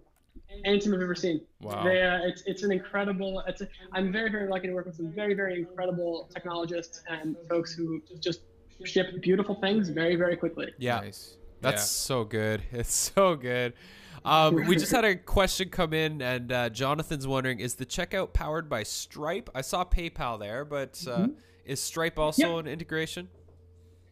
any 0.64 0.78
team 0.78 0.94
I've 0.94 1.02
ever 1.02 1.14
seen. 1.14 1.40
Wow. 1.60 1.84
They, 1.84 2.02
uh, 2.02 2.20
it's 2.22 2.42
it's 2.42 2.62
an 2.62 2.72
incredible. 2.72 3.42
It's 3.46 3.60
a, 3.62 3.68
I'm 3.92 4.12
very 4.12 4.30
very 4.30 4.48
lucky 4.48 4.68
to 4.68 4.74
work 4.74 4.86
with 4.86 4.96
some 4.96 5.10
very 5.12 5.34
very 5.34 5.58
incredible 5.58 6.28
technologists 6.32 7.02
and 7.08 7.36
folks 7.48 7.72
who 7.72 8.02
just 8.20 8.40
ship 8.84 9.20
beautiful 9.20 9.54
things 9.56 9.88
very 9.88 10.16
very 10.16 10.36
quickly. 10.36 10.72
Yeah. 10.78 11.00
Nice. 11.00 11.36
That's 11.60 11.88
so 11.88 12.24
good. 12.24 12.62
It's 12.72 12.94
so 12.94 13.34
good. 13.34 13.74
Um, 14.24 14.54
we 14.66 14.76
just 14.76 14.92
had 14.92 15.04
a 15.04 15.16
question 15.36 15.70
come 15.70 15.92
in, 15.92 16.20
and 16.20 16.52
uh, 16.52 16.68
Jonathan's 16.70 17.26
wondering: 17.26 17.60
Is 17.60 17.74
the 17.74 17.86
checkout 17.86 18.32
powered 18.32 18.68
by 18.68 18.82
Stripe? 18.82 19.48
I 19.54 19.62
saw 19.62 19.84
PayPal 19.84 20.38
there, 20.38 20.64
but 20.64 21.02
uh, 21.08 21.28
is 21.68 21.80
Stripe 21.80 22.18
also. 22.18 22.56
Yep. 22.56 22.66
an 22.66 22.72
integration? 22.72 23.28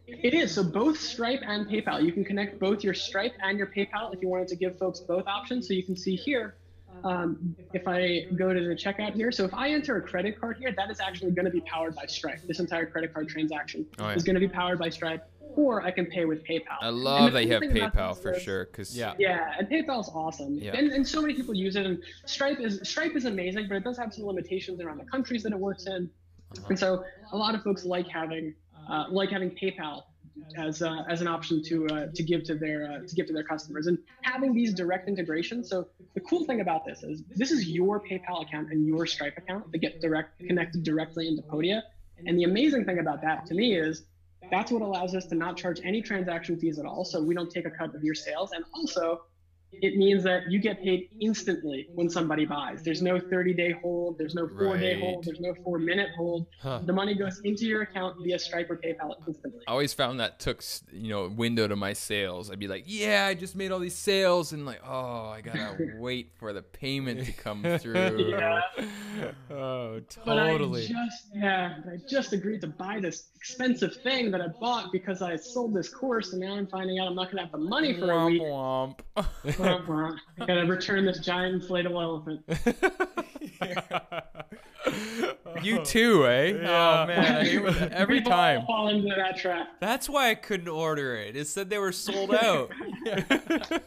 It 0.07 0.33
is. 0.33 0.53
So 0.53 0.63
both 0.63 0.97
Stripe 0.97 1.41
and 1.45 1.67
PayPal. 1.67 2.01
You 2.01 2.13
can 2.13 2.23
connect 2.23 2.59
both 2.59 2.83
your 2.83 2.93
Stripe 2.93 3.33
and 3.43 3.57
your 3.57 3.67
PayPal 3.67 4.13
if 4.13 4.21
you 4.21 4.29
wanted 4.29 4.47
to 4.49 4.55
give 4.55 4.77
folks 4.77 5.01
both 5.01 5.27
options. 5.27 5.67
So 5.67 5.73
you 5.73 5.83
can 5.83 5.97
see 5.97 6.15
here, 6.15 6.55
um, 7.03 7.55
if 7.73 7.87
I 7.87 8.25
go 8.37 8.53
to 8.53 8.59
the 8.61 8.73
checkout 8.75 9.13
here, 9.15 9.31
so 9.33 9.43
if 9.43 9.53
I 9.53 9.69
enter 9.71 9.97
a 9.97 10.01
credit 10.01 10.39
card 10.39 10.57
here, 10.59 10.71
that 10.71 10.89
is 10.89 11.01
actually 11.01 11.31
going 11.31 11.45
to 11.45 11.51
be 11.51 11.59
powered 11.61 11.93
by 11.95 12.05
Stripe. 12.05 12.39
This 12.47 12.59
entire 12.59 12.85
credit 12.85 13.13
card 13.13 13.27
transaction 13.27 13.85
Oh, 13.99 14.07
yeah. 14.07 14.15
is 14.15 14.23
going 14.23 14.35
to 14.35 14.39
be 14.39 14.47
powered 14.47 14.79
by 14.79 14.89
Stripe, 14.89 15.27
or 15.57 15.81
I 15.81 15.91
can 15.91 16.05
pay 16.05 16.23
with 16.23 16.41
PayPal. 16.45 16.77
I 16.79 16.87
love 16.89 17.33
the 17.33 17.39
that 17.39 17.45
you 17.45 17.53
have 17.53 17.61
PayPal 17.63 18.17
for 18.17 18.31
is- 18.33 18.43
sure. 18.43 18.63
Cause 18.65 18.95
Yeah. 18.95 19.13
Yeah, 19.19 19.55
and 19.59 19.67
PayPal's 19.67 20.09
awesome, 20.15 20.53
Yeah. 20.55 20.71
and, 20.77 20.89
and 20.93 21.05
so 21.05 21.21
many 21.21 21.33
people 21.33 21.53
use 21.53 21.75
it. 21.75 21.85
And 21.85 22.01
Stripe 22.25 22.61
is 22.61 22.79
Stripe 22.87 23.15
is 23.17 23.25
amazing, 23.25 23.67
but 23.67 23.75
it 23.75 23.83
does 23.83 23.97
have 23.97 24.13
some 24.13 24.25
limitations 24.25 24.79
around 24.79 24.99
the 24.99 25.05
countries 25.05 25.43
that 25.43 25.51
it 25.51 25.59
works 25.59 25.85
in. 25.87 26.09
And 26.69 26.77
so 26.77 27.03
a 27.31 27.37
lot 27.37 27.55
of 27.55 27.63
folks 27.63 27.85
like 27.85 28.07
having 28.07 28.53
uh, 28.89 29.05
like 29.09 29.29
having 29.29 29.51
PayPal 29.51 30.03
as 30.55 30.81
uh, 30.81 31.03
as 31.09 31.21
an 31.21 31.27
option 31.27 31.63
to 31.63 31.87
uh, 31.87 32.07
to 32.13 32.23
give 32.23 32.43
to 32.43 32.55
their 32.55 32.91
uh, 32.91 33.07
to 33.07 33.15
give 33.15 33.27
to 33.27 33.33
their 33.33 33.43
customers 33.43 33.87
and 33.87 33.97
having 34.21 34.53
these 34.53 34.73
direct 34.73 35.07
integrations. 35.07 35.69
So 35.69 35.87
the 36.13 36.21
cool 36.21 36.45
thing 36.45 36.61
about 36.61 36.85
this 36.85 37.03
is 37.03 37.23
this 37.35 37.51
is 37.51 37.67
your 37.67 37.99
PayPal 37.99 38.43
account 38.43 38.71
and 38.71 38.85
your 38.85 39.05
Stripe 39.05 39.37
account 39.37 39.71
that 39.71 39.79
get 39.79 40.01
direct 40.01 40.39
connected 40.39 40.83
directly 40.83 41.27
into 41.27 41.41
Podia. 41.41 41.81
And 42.25 42.37
the 42.37 42.43
amazing 42.43 42.85
thing 42.85 42.99
about 42.99 43.21
that 43.21 43.45
to 43.47 43.53
me 43.53 43.75
is 43.75 44.05
that's 44.49 44.71
what 44.71 44.81
allows 44.81 45.13
us 45.13 45.25
to 45.27 45.35
not 45.35 45.57
charge 45.57 45.81
any 45.83 46.01
transaction 46.01 46.57
fees 46.57 46.79
at 46.79 46.85
all. 46.85 47.03
So 47.05 47.21
we 47.21 47.35
don't 47.35 47.51
take 47.51 47.65
a 47.65 47.71
cut 47.71 47.93
of 47.93 48.03
your 48.03 48.15
sales. 48.15 48.51
And 48.53 48.63
also, 48.73 49.23
it 49.73 49.95
means 49.95 50.23
that 50.23 50.49
you 50.49 50.59
get 50.59 50.81
paid 50.81 51.09
instantly 51.19 51.87
when 51.93 52.09
somebody 52.09 52.45
buys. 52.45 52.83
There's 52.83 53.01
no 53.01 53.19
30 53.19 53.53
day 53.53 53.71
hold, 53.81 54.17
there's 54.17 54.33
no 54.33 54.47
four 54.47 54.77
day 54.77 54.99
hold, 54.99 55.25
there's 55.25 55.39
no 55.39 55.53
four 55.63 55.77
minute 55.77 56.09
hold. 56.15 56.47
Huh. 56.61 56.79
The 56.85 56.93
money 56.93 57.13
goes 57.15 57.41
into 57.43 57.65
your 57.65 57.81
account 57.83 58.17
via 58.23 58.39
Stripe 58.39 58.69
or 58.69 58.77
PayPal 58.77 59.13
instantly. 59.27 59.61
I 59.67 59.71
always 59.71 59.93
found 59.93 60.19
that 60.19 60.39
took 60.39 60.63
you 60.91 61.09
know 61.09 61.27
window 61.27 61.67
to 61.67 61.75
my 61.75 61.93
sales. 61.93 62.49
I'd 62.49 62.59
be 62.59 62.67
like, 62.67 62.85
yeah, 62.87 63.25
I 63.27 63.33
just 63.33 63.55
made 63.55 63.71
all 63.71 63.79
these 63.79 63.95
sales, 63.95 64.53
and 64.53 64.65
like, 64.65 64.81
oh, 64.85 65.27
I 65.29 65.41
gotta 65.41 65.77
wait 65.97 66.31
for 66.39 66.53
the 66.53 66.61
payment 66.61 67.25
to 67.25 67.31
come 67.33 67.63
through. 67.79 68.29
Yeah. 68.29 68.61
Oh, 69.49 69.99
But 70.25 70.35
totally. 70.35 70.83
I 70.83 70.87
just 70.87 71.27
yeah, 71.33 71.77
I 71.91 71.97
just 72.07 72.33
agreed 72.33 72.61
to 72.61 72.67
buy 72.67 72.99
this 72.99 73.29
expensive 73.35 73.95
thing 74.03 74.29
that 74.31 74.41
I 74.41 74.47
bought 74.47 74.91
because 74.91 75.21
I 75.23 75.35
sold 75.37 75.73
this 75.73 75.89
course, 75.89 76.33
and 76.33 76.41
now 76.41 76.53
I'm 76.53 76.67
finding 76.67 76.99
out 76.99 77.07
I'm 77.07 77.15
not 77.15 77.31
gonna 77.31 77.41
have 77.41 77.51
the 77.51 77.57
money 77.57 77.93
for 77.93 78.11
a 78.11 78.25
week. 78.27 78.41
Womp 78.41 78.99
womp. 79.15 79.23
Womp 79.23 79.35
womp. 79.55 79.56
I 79.59 80.45
gotta 80.45 80.65
return 80.65 81.05
this 81.05 81.19
giant 81.19 81.63
inflatable 81.63 82.01
elephant. 82.01 82.43
you 85.63 85.83
too, 85.83 86.27
eh? 86.27 86.53
Yeah. 86.61 87.03
Oh 87.03 87.07
man, 87.07 87.91
every 87.91 88.17
We've 88.17 88.25
time. 88.25 88.65
fall 88.65 88.89
into 88.89 89.13
that 89.15 89.37
trap. 89.37 89.67
That's 89.79 90.09
why 90.09 90.29
I 90.29 90.35
couldn't 90.35 90.67
order 90.67 91.15
it. 91.15 91.35
It 91.35 91.47
said 91.47 91.69
they 91.69 91.79
were 91.79 91.91
sold 91.91 92.33
out. 92.33 92.71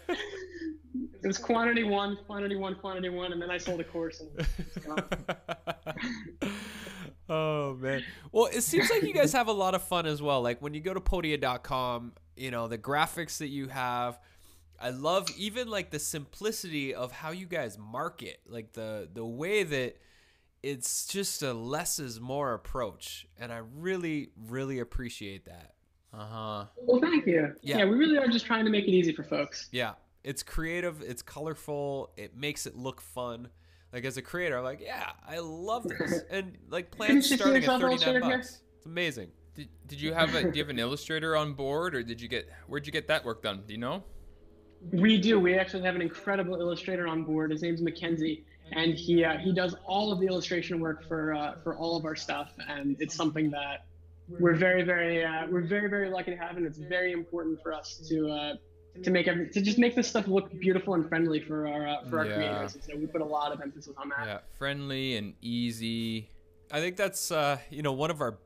It 1.22 1.26
was 1.26 1.36
quantity 1.36 1.84
one, 1.84 2.16
quantity 2.26 2.56
one, 2.56 2.74
quantity 2.76 3.10
one, 3.10 3.34
and 3.34 3.42
then 3.42 3.50
I 3.50 3.58
sold 3.58 3.78
a 3.80 3.84
course. 3.84 4.22
And 4.22 4.46
oh 7.28 7.74
man. 7.74 8.02
Well, 8.32 8.46
it 8.46 8.62
seems 8.62 8.88
like 8.88 9.02
you 9.02 9.12
guys 9.12 9.34
have 9.34 9.46
a 9.46 9.52
lot 9.52 9.74
of 9.74 9.82
fun 9.82 10.06
as 10.06 10.22
well. 10.22 10.40
Like 10.40 10.62
when 10.62 10.72
you 10.72 10.80
go 10.80 10.94
to 10.94 11.00
podia.com, 11.00 12.12
you 12.36 12.50
know, 12.50 12.68
the 12.68 12.78
graphics 12.78 13.36
that 13.38 13.48
you 13.48 13.68
have, 13.68 14.18
I 14.80 14.90
love 14.90 15.28
even 15.36 15.68
like 15.68 15.90
the 15.90 15.98
simplicity 15.98 16.94
of 16.94 17.12
how 17.12 17.32
you 17.32 17.46
guys 17.46 17.76
market, 17.78 18.40
like 18.48 18.72
the 18.72 19.08
the 19.12 19.24
way 19.24 19.62
that 19.62 19.98
it's 20.62 21.06
just 21.06 21.42
a 21.42 21.52
less 21.52 21.98
is 21.98 22.18
more 22.18 22.54
approach, 22.54 23.26
and 23.38 23.52
I 23.52 23.60
really 23.76 24.30
really 24.48 24.78
appreciate 24.78 25.44
that. 25.44 25.74
Uh 26.12 26.26
huh. 26.26 26.64
well, 26.76 27.00
thank 27.00 27.26
you. 27.26 27.54
Yeah. 27.62 27.78
Yeah. 27.78 27.84
we 27.84 27.96
really 27.96 28.18
are 28.18 28.26
just 28.26 28.44
trying 28.46 28.64
to 28.64 28.70
make 28.70 28.84
it 28.84 28.90
easy 28.90 29.12
for 29.12 29.22
folks. 29.22 29.68
Yeah, 29.70 29.92
it's 30.24 30.42
creative, 30.42 31.02
it's 31.02 31.22
colorful, 31.22 32.10
it 32.16 32.36
makes 32.36 32.66
it 32.66 32.74
look 32.74 33.00
fun. 33.00 33.48
Like 33.92 34.04
as 34.04 34.16
a 34.16 34.22
creator, 34.22 34.56
I'm 34.56 34.64
like, 34.64 34.80
yeah, 34.80 35.10
I 35.28 35.40
love 35.40 35.84
this, 35.84 36.22
and 36.30 36.56
like 36.70 36.90
plans 36.90 37.30
you 37.30 37.36
see 37.36 37.36
starting 37.36 37.56
at 37.56 37.62
yourself 37.62 37.82
thirty 37.82 38.18
nine 38.18 38.30
bucks. 38.30 38.62
It's 38.78 38.86
amazing. 38.86 39.28
Did, 39.54 39.68
did 39.86 40.00
you 40.00 40.14
have 40.14 40.34
a 40.34 40.42
do 40.44 40.58
you 40.58 40.62
have 40.64 40.70
an 40.70 40.78
illustrator 40.86 41.36
on 41.36 41.52
board, 41.52 41.94
or 41.94 42.02
did 42.02 42.20
you 42.20 42.28
get 42.28 42.48
where'd 42.66 42.86
you 42.86 42.92
get 42.92 43.08
that 43.08 43.26
work 43.26 43.42
done? 43.42 43.62
Do 43.66 43.74
you 43.74 43.78
know? 43.78 44.04
We 44.92 45.18
do. 45.20 45.38
We 45.38 45.54
actually 45.58 45.82
have 45.82 45.94
an 45.94 46.02
incredible 46.02 46.60
illustrator 46.60 47.06
on 47.06 47.22
board. 47.24 47.50
His 47.50 47.62
name's 47.62 47.82
Mackenzie, 47.82 48.44
and 48.72 48.94
he 48.94 49.24
uh, 49.24 49.36
he 49.38 49.52
does 49.52 49.74
all 49.86 50.10
of 50.12 50.20
the 50.20 50.26
illustration 50.26 50.80
work 50.80 51.06
for 51.06 51.34
uh, 51.34 51.54
for 51.62 51.76
all 51.76 51.96
of 51.96 52.04
our 52.04 52.16
stuff, 52.16 52.50
and 52.68 52.96
it's 53.00 53.14
something 53.14 53.50
that 53.50 53.86
we're 54.38 54.54
very 54.56 54.82
very 54.82 55.24
uh, 55.24 55.46
we're 55.50 55.60
very 55.66 55.88
very 55.88 56.08
lucky 56.08 56.30
to 56.30 56.36
have, 56.36 56.56
and 56.56 56.66
it's 56.66 56.78
very 56.78 57.12
important 57.12 57.62
for 57.62 57.72
us 57.72 58.00
to. 58.08 58.30
Uh, 58.30 58.54
to 59.04 59.10
make 59.12 59.28
every, 59.28 59.48
to 59.48 59.62
just 59.62 59.78
make 59.78 59.94
this 59.94 60.08
stuff 60.08 60.26
look 60.26 60.50
beautiful 60.58 60.94
and 60.94 61.08
friendly 61.08 61.38
for 61.38 61.68
our 61.68 61.86
uh, 61.86 62.04
for 62.10 62.18
our 62.18 62.26
Yeah. 62.26 62.34
creators, 62.34 62.74
and 62.74 62.82
so 62.82 62.96
we 62.96 63.06
put 63.06 63.20
a 63.20 63.24
lot 63.24 63.52
of 63.52 63.60
emphasis 63.60 63.94
on 63.96 64.08
that. 64.08 64.26
Yeah, 64.26 64.38
friendly 64.58 65.14
and 65.16 65.34
easy. 65.40 66.28
I 66.72 66.80
think 66.80 66.96
that's 66.96 67.30
uh, 67.30 67.58
you 67.70 67.82
know 67.82 67.92
one 67.92 68.10
of 68.10 68.20
our 68.20 68.38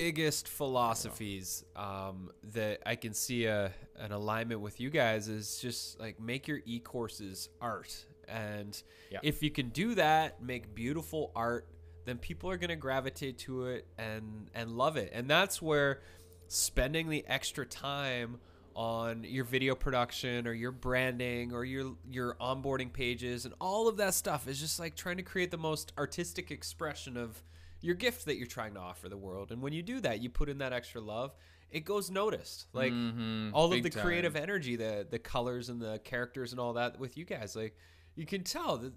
biggest 0.00 0.46
philosophies 0.48 1.64
um, 1.74 2.30
that 2.52 2.80
I 2.84 2.96
can 2.96 3.14
see 3.14 3.46
a, 3.46 3.72
an 3.98 4.12
alignment 4.12 4.60
with 4.60 4.78
you 4.80 4.90
guys 4.90 5.28
is 5.28 5.58
just 5.58 5.98
like 5.98 6.20
make 6.20 6.46
your 6.46 6.60
e-courses 6.66 7.48
art, 7.60 8.04
and 8.28 8.80
Yeah. 9.10 9.20
if 9.22 9.42
you 9.42 9.50
can 9.50 9.70
do 9.70 9.94
that, 9.94 10.42
make 10.42 10.74
beautiful 10.74 11.32
art, 11.34 11.66
then 12.04 12.18
people 12.18 12.50
are 12.50 12.56
gonna 12.58 12.76
gravitate 12.76 13.38
to 13.38 13.66
it 13.66 13.86
and 13.98 14.50
and 14.54 14.70
love 14.72 14.96
it, 14.96 15.10
and 15.14 15.28
that's 15.30 15.62
where 15.62 16.00
spending 16.48 17.08
the 17.08 17.24
extra 17.26 17.64
time 17.66 18.38
on 18.74 19.24
your 19.24 19.44
video 19.44 19.74
production 19.74 20.46
or 20.46 20.52
your 20.52 20.70
branding 20.72 21.52
or 21.54 21.64
your 21.64 21.96
your 22.10 22.34
onboarding 22.34 22.92
pages 22.92 23.46
and 23.46 23.54
all 23.58 23.88
of 23.88 23.96
that 23.96 24.12
stuff 24.12 24.46
is 24.46 24.60
just 24.60 24.78
like 24.78 24.94
trying 24.94 25.16
to 25.16 25.22
create 25.22 25.50
the 25.50 25.56
most 25.56 25.92
artistic 25.96 26.50
expression 26.50 27.16
of 27.16 27.42
your 27.86 27.94
gift 27.94 28.26
that 28.26 28.36
you're 28.36 28.46
trying 28.46 28.74
to 28.74 28.80
offer 28.80 29.08
the 29.08 29.16
world. 29.16 29.52
And 29.52 29.62
when 29.62 29.72
you 29.72 29.82
do 29.82 30.00
that, 30.00 30.20
you 30.20 30.28
put 30.28 30.48
in 30.48 30.58
that 30.58 30.72
extra 30.72 31.00
love, 31.00 31.34
it 31.70 31.84
goes 31.84 32.10
noticed. 32.10 32.66
Like 32.72 32.92
Mhm, 32.92 33.50
all 33.54 33.72
of 33.72 33.82
the 33.82 33.90
time. 33.90 34.02
creative 34.02 34.36
energy, 34.36 34.76
the 34.76 35.06
the 35.08 35.18
colors 35.18 35.68
and 35.68 35.80
the 35.80 35.98
characters 36.00 36.52
and 36.52 36.60
all 36.60 36.72
that 36.74 36.98
with 36.98 37.16
you 37.16 37.24
guys, 37.24 37.56
like 37.56 37.76
you 38.16 38.26
can 38.26 38.42
tell 38.42 38.76
the 38.76 38.92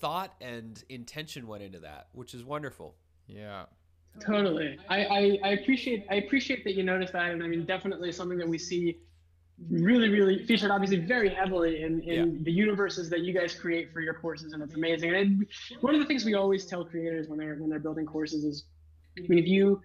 thought 0.00 0.34
and 0.40 0.82
intention 0.88 1.46
went 1.46 1.62
into 1.62 1.80
that, 1.80 2.08
which 2.12 2.34
is 2.34 2.44
wonderful. 2.44 2.96
Yeah. 3.26 3.66
Totally. 4.20 4.78
I, 4.90 5.04
I, 5.04 5.38
I 5.42 5.48
appreciate 5.50 6.04
I 6.10 6.16
appreciate 6.16 6.64
that 6.64 6.74
you 6.74 6.82
noticed 6.82 7.12
that, 7.14 7.30
and 7.30 7.42
I 7.42 7.48
mean 7.48 7.64
definitely 7.64 8.12
something 8.12 8.36
that 8.38 8.48
we 8.48 8.58
see 8.58 8.98
really 9.70 10.08
really 10.08 10.44
featured 10.44 10.70
obviously 10.70 10.98
very 10.98 11.28
heavily 11.28 11.82
in, 11.82 12.00
in 12.02 12.42
the 12.42 12.50
universes 12.50 13.08
that 13.10 13.20
you 13.20 13.32
guys 13.32 13.54
create 13.54 13.92
for 13.92 14.00
your 14.00 14.14
courses, 14.14 14.52
and 14.52 14.62
it's 14.62 14.74
amazing. 14.74 15.14
And 15.14 15.46
one 15.80 15.94
of 15.94 16.00
the 16.00 16.06
things 16.06 16.24
we 16.24 16.34
always 16.34 16.66
tell 16.66 16.84
creators 16.84 17.28
when 17.28 17.38
they're 17.38 17.56
when 17.56 17.70
they're 17.70 17.78
building 17.78 18.06
courses 18.06 18.44
is, 18.44 18.64
I 19.18 19.26
mean, 19.28 19.38
if 19.38 19.46
you 19.46 19.80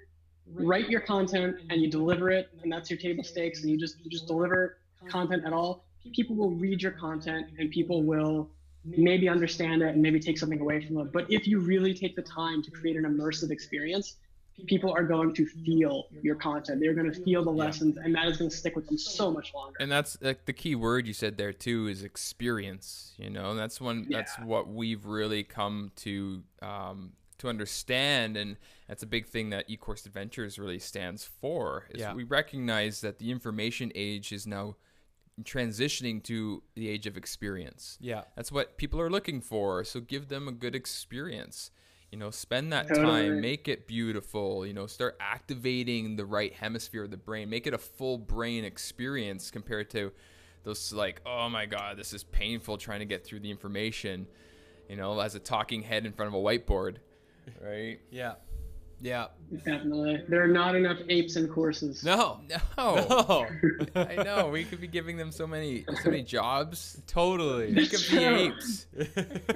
write 0.53 0.89
your 0.89 1.01
content 1.01 1.57
and 1.70 1.82
you 1.82 1.89
deliver 1.89 2.30
it, 2.30 2.49
and 2.63 2.72
that's 2.72 2.89
your 2.89 2.99
table 2.99 3.24
stakes, 3.24 3.61
and 3.61 3.70
you 3.70 3.78
just 3.78 3.99
you 4.03 4.09
just 4.09 4.28
deliver 4.28 4.78
content 5.09 5.43
at 5.45 5.53
all, 5.53 5.86
people 6.13 6.36
will 6.36 6.51
read 6.51 6.82
your 6.82 6.93
content 6.93 7.47
and 7.59 7.70
people 7.72 8.03
will 8.03 8.49
maybe 8.86 9.28
understand 9.28 9.82
it 9.82 9.89
and 9.89 10.01
maybe 10.01 10.20
take 10.20 10.38
something 10.38 10.61
away 10.61 10.86
from 10.86 10.97
it. 10.99 11.11
But 11.11 11.26
if 11.30 11.45
you 11.47 11.59
really 11.59 11.93
take 11.93 12.15
the 12.15 12.22
time 12.22 12.63
to 12.63 12.72
create 12.72 12.95
an 12.95 13.03
immersive 13.03 13.51
experience, 13.51 14.15
people 14.66 14.91
are 14.91 15.03
going 15.03 15.34
to 15.36 15.45
feel 15.45 16.08
your 16.22 16.36
content. 16.36 16.80
They're 16.80 16.93
going 16.93 17.12
to 17.12 17.24
feel 17.24 17.43
the 17.43 17.51
lessons, 17.51 17.97
and 17.97 18.16
that 18.16 18.28
is 18.28 18.38
going 18.38 18.49
to 18.49 18.55
stick 18.55 18.76
with 18.76 18.88
them 18.88 18.97
so 18.97 19.32
much 19.32 19.53
longer. 19.53 19.76
And 19.80 19.91
that's 19.91 20.18
like 20.22 20.45
the 20.45 20.53
key 20.53 20.76
word 20.76 21.05
you 21.08 21.14
said 21.14 21.38
there 21.38 21.53
too 21.53 21.88
is 21.88 22.03
experience. 22.03 23.14
You 23.18 23.30
know, 23.30 23.51
and 23.51 23.60
that's 23.60 23.80
one. 23.80 24.08
That's 24.10 24.36
what 24.39 24.68
we've 24.68 25.05
really 25.05 25.43
come 25.43 25.91
to 25.97 26.43
um, 26.62 27.14
to 27.38 27.49
understand, 27.49 28.36
and 28.36 28.58
that's 28.88 29.03
a 29.03 29.08
big 29.08 29.28
thing 29.28 29.51
that 29.51 29.70
eCourse 29.70 30.05
Adventures 30.05 30.58
really 30.58 30.80
stands 30.80 31.24
for. 31.24 31.86
Is 31.91 32.01
Yeah. 32.01 32.14
we 32.14 32.24
recognize 32.24 33.01
that 33.01 33.20
the 33.20 33.32
information 33.32 33.91
age 33.93 34.32
is 34.32 34.47
now 34.47 34.76
transitioning 35.43 36.24
to 36.24 36.64
the 36.74 36.89
age 36.89 37.05
of 37.05 37.16
experience. 37.16 37.97
Yeah. 38.01 38.24
That's 38.36 38.51
what 38.51 38.78
people 38.78 38.99
are 38.99 39.10
looking 39.10 39.39
for. 39.41 39.84
So 39.84 39.99
give 39.99 40.30
them 40.30 40.47
a 40.47 40.51
good 40.51 40.76
experience. 40.76 41.70
You 42.12 42.18
know, 42.18 42.32
spend 42.32 42.72
that 42.72 42.88
Totally. 42.88 43.05
time, 43.05 43.41
make 43.41 43.68
it 43.68 43.86
beautiful, 43.86 44.66
you 44.66 44.74
know, 44.74 44.88
start 44.88 45.18
activating 45.20 46.16
the 46.16 46.26
right 46.26 46.53
hemisphere 46.53 47.03
of 47.03 47.12
the 47.12 47.18
brain, 47.18 47.49
make 47.49 47.68
it 47.68 47.74
a 47.74 47.78
full 47.78 48.18
brain 48.18 48.64
experience 48.64 49.51
compared 49.51 49.89
to 49.91 50.12
those 50.64 50.93
like, 50.93 51.22
oh 51.26 51.49
my 51.49 51.66
god, 51.66 51.97
this 51.97 52.14
is 52.14 52.24
painful 52.24 52.78
trying 52.78 52.99
to 52.99 53.05
get 53.05 53.26
through 53.26 53.41
the 53.41 53.51
information, 53.51 54.26
you 54.89 54.95
know, 54.95 55.20
as 55.20 55.36
a 55.36 55.39
talking 55.39 55.82
head 55.82 56.05
in 56.05 56.14
front 56.14 56.34
of 56.34 56.39
a 56.39 56.43
whiteboard, 56.43 56.97
right? 57.62 57.99
Yeah. 58.10 58.36
Yeah. 59.00 59.28
Definitely. 59.64 60.24
There 60.28 60.43
are 60.43 60.48
not 60.48 60.76
enough 60.76 60.98
apes 61.08 61.36
in 61.36 61.48
courses. 61.48 62.04
No. 62.04 62.39
No, 62.50 62.58
No. 62.78 63.48
I 63.95 64.16
know 64.24 64.50
we 64.50 64.64
could 64.66 64.82
be 64.82 64.88
giving 64.88 65.18
them 65.18 65.32
so 65.32 65.45
many 65.45 65.86
so 66.04 66.10
many 66.10 66.24
jobs. 66.24 67.00
totally. 67.08 67.74
Think 67.74 67.93
of 67.93 68.00
the 68.00 68.08
True. 68.08 68.36
apes. 68.36 68.88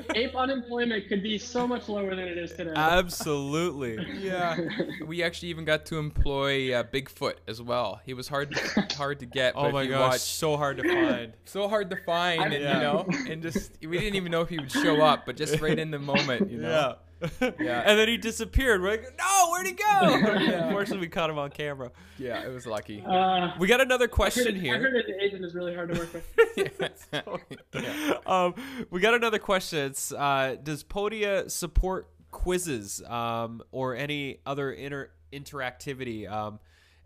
Ape 0.16 0.36
unemployment 0.36 1.08
could 1.08 1.24
be 1.24 1.38
so 1.40 1.68
much 1.68 1.90
lower 1.90 2.12
than 2.16 2.28
it 2.28 2.38
is 2.38 2.54
today. 2.54 2.72
Absolutely. 2.76 3.98
Yeah, 4.20 4.58
we 5.06 5.24
actually 5.24 5.50
even 5.50 5.66
got 5.66 5.86
to 5.88 5.98
employ 5.98 6.74
uh, 6.74 6.84
Bigfoot 6.84 7.36
as 7.48 7.62
well. 7.62 8.00
He 8.06 8.14
was 8.14 8.28
hard 8.28 8.54
hard 8.96 9.20
to 9.20 9.26
get. 9.26 9.54
Oh 9.58 9.72
my 9.72 9.88
gosh, 9.88 10.12
watch- 10.12 10.20
so 10.22 10.56
hard 10.56 10.78
to 10.78 10.84
find. 10.84 11.34
so 11.46 11.68
hard 11.68 11.90
to 11.90 11.96
find, 11.98 12.42
and, 12.44 12.54
Yeah. 12.54 12.76
you 12.76 12.82
know, 12.82 13.06
and 13.30 13.42
just 13.42 13.72
we 13.86 13.98
didn't 13.98 14.16
even 14.16 14.32
know 14.32 14.42
if 14.42 14.50
he 14.50 14.60
would 14.60 14.72
show 14.72 15.02
up, 15.02 15.26
but 15.26 15.36
just 15.36 15.60
right 15.60 15.78
in 15.78 15.92
the 15.92 16.00
moment, 16.00 16.50
you 16.52 16.60
know. 16.60 16.70
Yeah. 16.70 16.94
Yeah. 17.60 17.84
And 17.86 17.98
then 18.00 18.08
he 18.08 18.18
disappeared. 18.18 18.82
We're 18.82 18.92
like, 18.92 19.18
no, 19.18 19.52
where'd 19.52 19.68
he 19.68 19.74
go? 19.74 19.86
Unfortunately, 20.66 21.00
we 21.06 21.10
caught 21.10 21.30
him 21.30 21.38
on 21.38 21.50
camera. 21.50 21.92
Yeah, 22.18 22.44
it 22.44 22.50
was 22.54 22.66
lucky. 22.66 23.04
Uh, 23.06 23.52
We 23.60 23.68
got 23.68 23.82
another 23.82 24.06
I 24.06 24.08
heard, 24.08 24.12
question 24.12 24.56
it, 24.56 24.60
I 24.60 24.62
here. 24.62 24.80
heard 24.80 24.96
it, 24.96 25.06
the 25.08 25.24
agent 25.24 25.46
is 25.46 25.54
really 25.56 25.74
hard 25.76 25.94
to 25.94 26.00
work 26.00 26.14
with. 26.14 27.08
yeah. 27.74 28.14
um, 28.26 28.54
we 28.90 29.00
got 29.00 29.14
another 29.14 29.40
question. 29.40 29.80
It's 29.80 30.12
uh, 30.12 30.56
does 30.62 30.84
Podia 30.84 31.50
support 31.50 32.10
quizzes 32.32 33.02
um, 33.04 33.62
or 33.72 33.96
any 33.96 34.40
other 34.46 34.72
inter- 34.72 35.12
interactivity? 35.32 36.30
Um, 36.32 36.60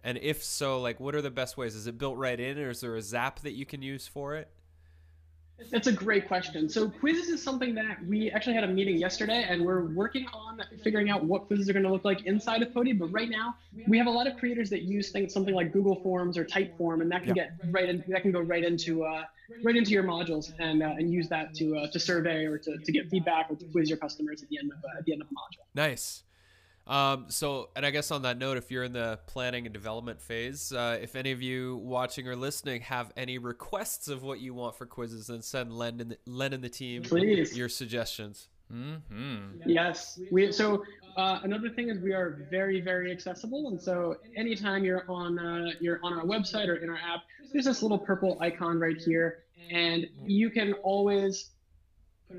and 0.03 0.17
if 0.19 0.43
so, 0.43 0.81
like, 0.81 0.99
what 0.99 1.15
are 1.15 1.21
the 1.21 1.31
best 1.31 1.57
ways? 1.57 1.75
Is 1.75 1.87
it 1.87 1.97
built 1.97 2.17
right 2.17 2.39
in, 2.39 2.57
or 2.59 2.69
is 2.69 2.81
there 2.81 2.95
a 2.95 3.01
Zap 3.01 3.39
that 3.41 3.53
you 3.53 3.65
can 3.65 3.81
use 3.81 4.07
for 4.07 4.35
it? 4.35 4.49
That's 5.71 5.87
a 5.87 5.91
great 5.91 6.27
question. 6.27 6.69
So 6.69 6.89
quizzes 6.89 7.29
is 7.29 7.41
something 7.41 7.75
that 7.75 8.05
we 8.05 8.29
actually 8.31 8.55
had 8.55 8.63
a 8.63 8.67
meeting 8.67 8.97
yesterday, 8.97 9.45
and 9.47 9.65
we're 9.65 9.85
working 9.85 10.25
on 10.33 10.61
figuring 10.83 11.09
out 11.09 11.23
what 11.23 11.47
quizzes 11.47 11.69
are 11.69 11.73
going 11.73 11.85
to 11.85 11.91
look 11.91 12.05
like 12.05 12.25
inside 12.25 12.61
of 12.61 12.69
Podia. 12.69 12.97
But 12.97 13.07
right 13.07 13.29
now, 13.29 13.55
we 13.87 13.97
have 13.97 14.07
a 14.07 14.11
lot 14.11 14.27
of 14.27 14.37
creators 14.37 14.69
that 14.71 14.83
use 14.83 15.11
things 15.11 15.33
something 15.33 15.55
like 15.55 15.71
Google 15.71 15.95
Forms 16.01 16.37
or 16.37 16.45
Typeform, 16.45 17.01
and 17.01 17.11
that 17.11 17.23
can 17.23 17.33
get 17.33 17.51
right 17.71 17.89
in. 17.89 18.03
That 18.09 18.21
can 18.21 18.31
go 18.31 18.41
right 18.41 18.63
into 18.63 19.03
uh, 19.03 19.23
right 19.63 19.75
into 19.75 19.91
your 19.91 20.03
modules 20.03 20.53
and 20.59 20.83
uh, 20.83 20.95
and 20.97 21.11
use 21.11 21.29
that 21.29 21.53
to 21.55 21.77
uh, 21.77 21.87
to 21.91 21.99
survey 21.99 22.45
or 22.45 22.57
to, 22.57 22.77
to 22.77 22.91
get 22.91 23.09
feedback 23.09 23.47
or 23.49 23.55
to 23.55 23.65
quiz 23.65 23.89
your 23.89 23.97
customers 23.97 24.43
at 24.43 24.49
the 24.49 24.59
end 24.59 24.71
of 24.71 24.77
uh, 24.83 24.99
at 24.99 25.05
the 25.05 25.13
end 25.13 25.21
of 25.21 25.27
a 25.27 25.31
module. 25.31 25.65
Nice. 25.73 26.24
Um, 26.87 27.25
so, 27.29 27.69
and 27.75 27.85
I 27.85 27.91
guess 27.91 28.11
on 28.11 28.21
that 28.23 28.37
note, 28.37 28.57
if 28.57 28.69
you're 28.69 28.83
in 28.83 28.93
the 28.93 29.19
planning 29.25 29.65
and 29.65 29.73
development 29.73 30.21
phase, 30.21 30.71
uh, 30.71 30.99
if 31.01 31.15
any 31.15 31.31
of 31.31 31.41
you 31.41 31.77
watching 31.77 32.27
or 32.27 32.35
listening 32.35 32.81
have 32.81 33.11
any 33.17 33.37
requests 33.37 34.07
of 34.07 34.23
what 34.23 34.39
you 34.39 34.53
want 34.53 34.77
for 34.77 34.85
quizzes, 34.85 35.27
then 35.27 35.41
send 35.41 35.73
Len 35.73 35.99
and 35.99 36.11
the, 36.11 36.17
Len 36.27 36.53
and 36.53 36.63
the 36.63 36.69
team 36.69 37.01
Please. 37.01 37.57
your 37.57 37.69
suggestions. 37.69 38.49
Mm-hmm. 38.73 39.61
Yes. 39.67 40.19
We 40.31 40.51
so 40.51 40.83
uh, 41.17 41.39
another 41.43 41.69
thing 41.69 41.89
is 41.89 41.99
we 41.99 42.13
are 42.13 42.47
very 42.49 42.81
very 42.81 43.11
accessible, 43.11 43.67
and 43.69 43.79
so 43.79 44.17
anytime 44.35 44.83
you're 44.83 45.05
on 45.09 45.37
uh, 45.37 45.71
you're 45.79 45.99
on 46.03 46.13
our 46.13 46.25
website 46.25 46.67
or 46.67 46.75
in 46.75 46.89
our 46.89 46.97
app, 46.97 47.21
there's 47.51 47.65
this 47.65 47.83
little 47.83 47.99
purple 47.99 48.37
icon 48.41 48.79
right 48.79 48.99
here, 48.99 49.43
and 49.71 50.07
you 50.25 50.49
can 50.49 50.73
always 50.81 51.51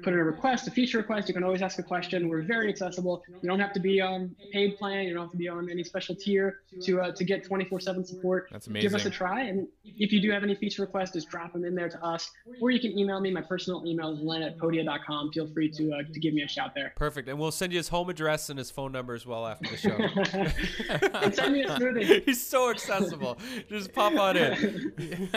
put 0.02 0.12
in 0.12 0.18
a 0.18 0.24
request, 0.24 0.66
a 0.66 0.70
feature 0.70 0.98
request. 0.98 1.28
You 1.28 1.34
can 1.34 1.44
always 1.44 1.62
ask 1.62 1.78
a 1.78 1.82
question. 1.82 2.28
We're 2.28 2.42
very 2.42 2.68
accessible. 2.68 3.22
You 3.28 3.48
don't 3.48 3.60
have 3.60 3.72
to 3.74 3.80
be 3.80 4.00
on 4.00 4.34
a 4.42 4.52
paid 4.52 4.76
plan. 4.76 5.06
You 5.06 5.14
don't 5.14 5.24
have 5.24 5.30
to 5.32 5.36
be 5.36 5.48
on 5.48 5.70
any 5.70 5.84
special 5.84 6.14
tier 6.14 6.60
to 6.82 7.00
uh, 7.00 7.12
to 7.12 7.24
get 7.24 7.48
24/7 7.48 8.06
support. 8.06 8.48
That's 8.50 8.66
amazing. 8.66 8.90
Give 8.90 8.94
us 8.94 9.06
a 9.06 9.10
try, 9.10 9.42
and 9.42 9.68
if 9.84 10.12
you 10.12 10.20
do 10.20 10.30
have 10.30 10.42
any 10.42 10.54
feature 10.54 10.82
requests, 10.82 11.12
just 11.12 11.28
drop 11.30 11.52
them 11.52 11.64
in 11.64 11.74
there 11.74 11.88
to 11.88 12.04
us, 12.04 12.30
or 12.60 12.70
you 12.70 12.80
can 12.80 12.98
email 12.98 13.20
me. 13.20 13.30
My 13.30 13.42
personal 13.42 13.86
email 13.86 14.12
is 14.12 14.20
len 14.20 14.42
at 14.42 14.58
podia.com. 14.58 15.32
Feel 15.32 15.46
free 15.48 15.70
to 15.70 15.92
uh, 15.92 16.02
to 16.12 16.20
give 16.20 16.34
me 16.34 16.42
a 16.42 16.48
shout 16.48 16.74
there. 16.74 16.92
Perfect. 16.96 17.28
And 17.28 17.38
we'll 17.38 17.50
send 17.50 17.72
you 17.72 17.78
his 17.78 17.88
home 17.88 18.10
address 18.10 18.50
and 18.50 18.58
his 18.58 18.70
phone 18.70 18.92
number 18.92 19.14
as 19.14 19.26
well 19.26 19.46
after 19.46 19.70
the 19.70 19.76
show. 19.76 19.96
and 21.22 21.34
send 21.34 21.52
me 21.52 21.62
a 21.62 21.68
smoothie. 21.68 22.24
He's 22.26 22.44
so 22.44 22.70
accessible. 22.70 23.38
Just 23.68 23.92
pop 23.92 24.14
on 24.14 24.36
in. 24.36 25.28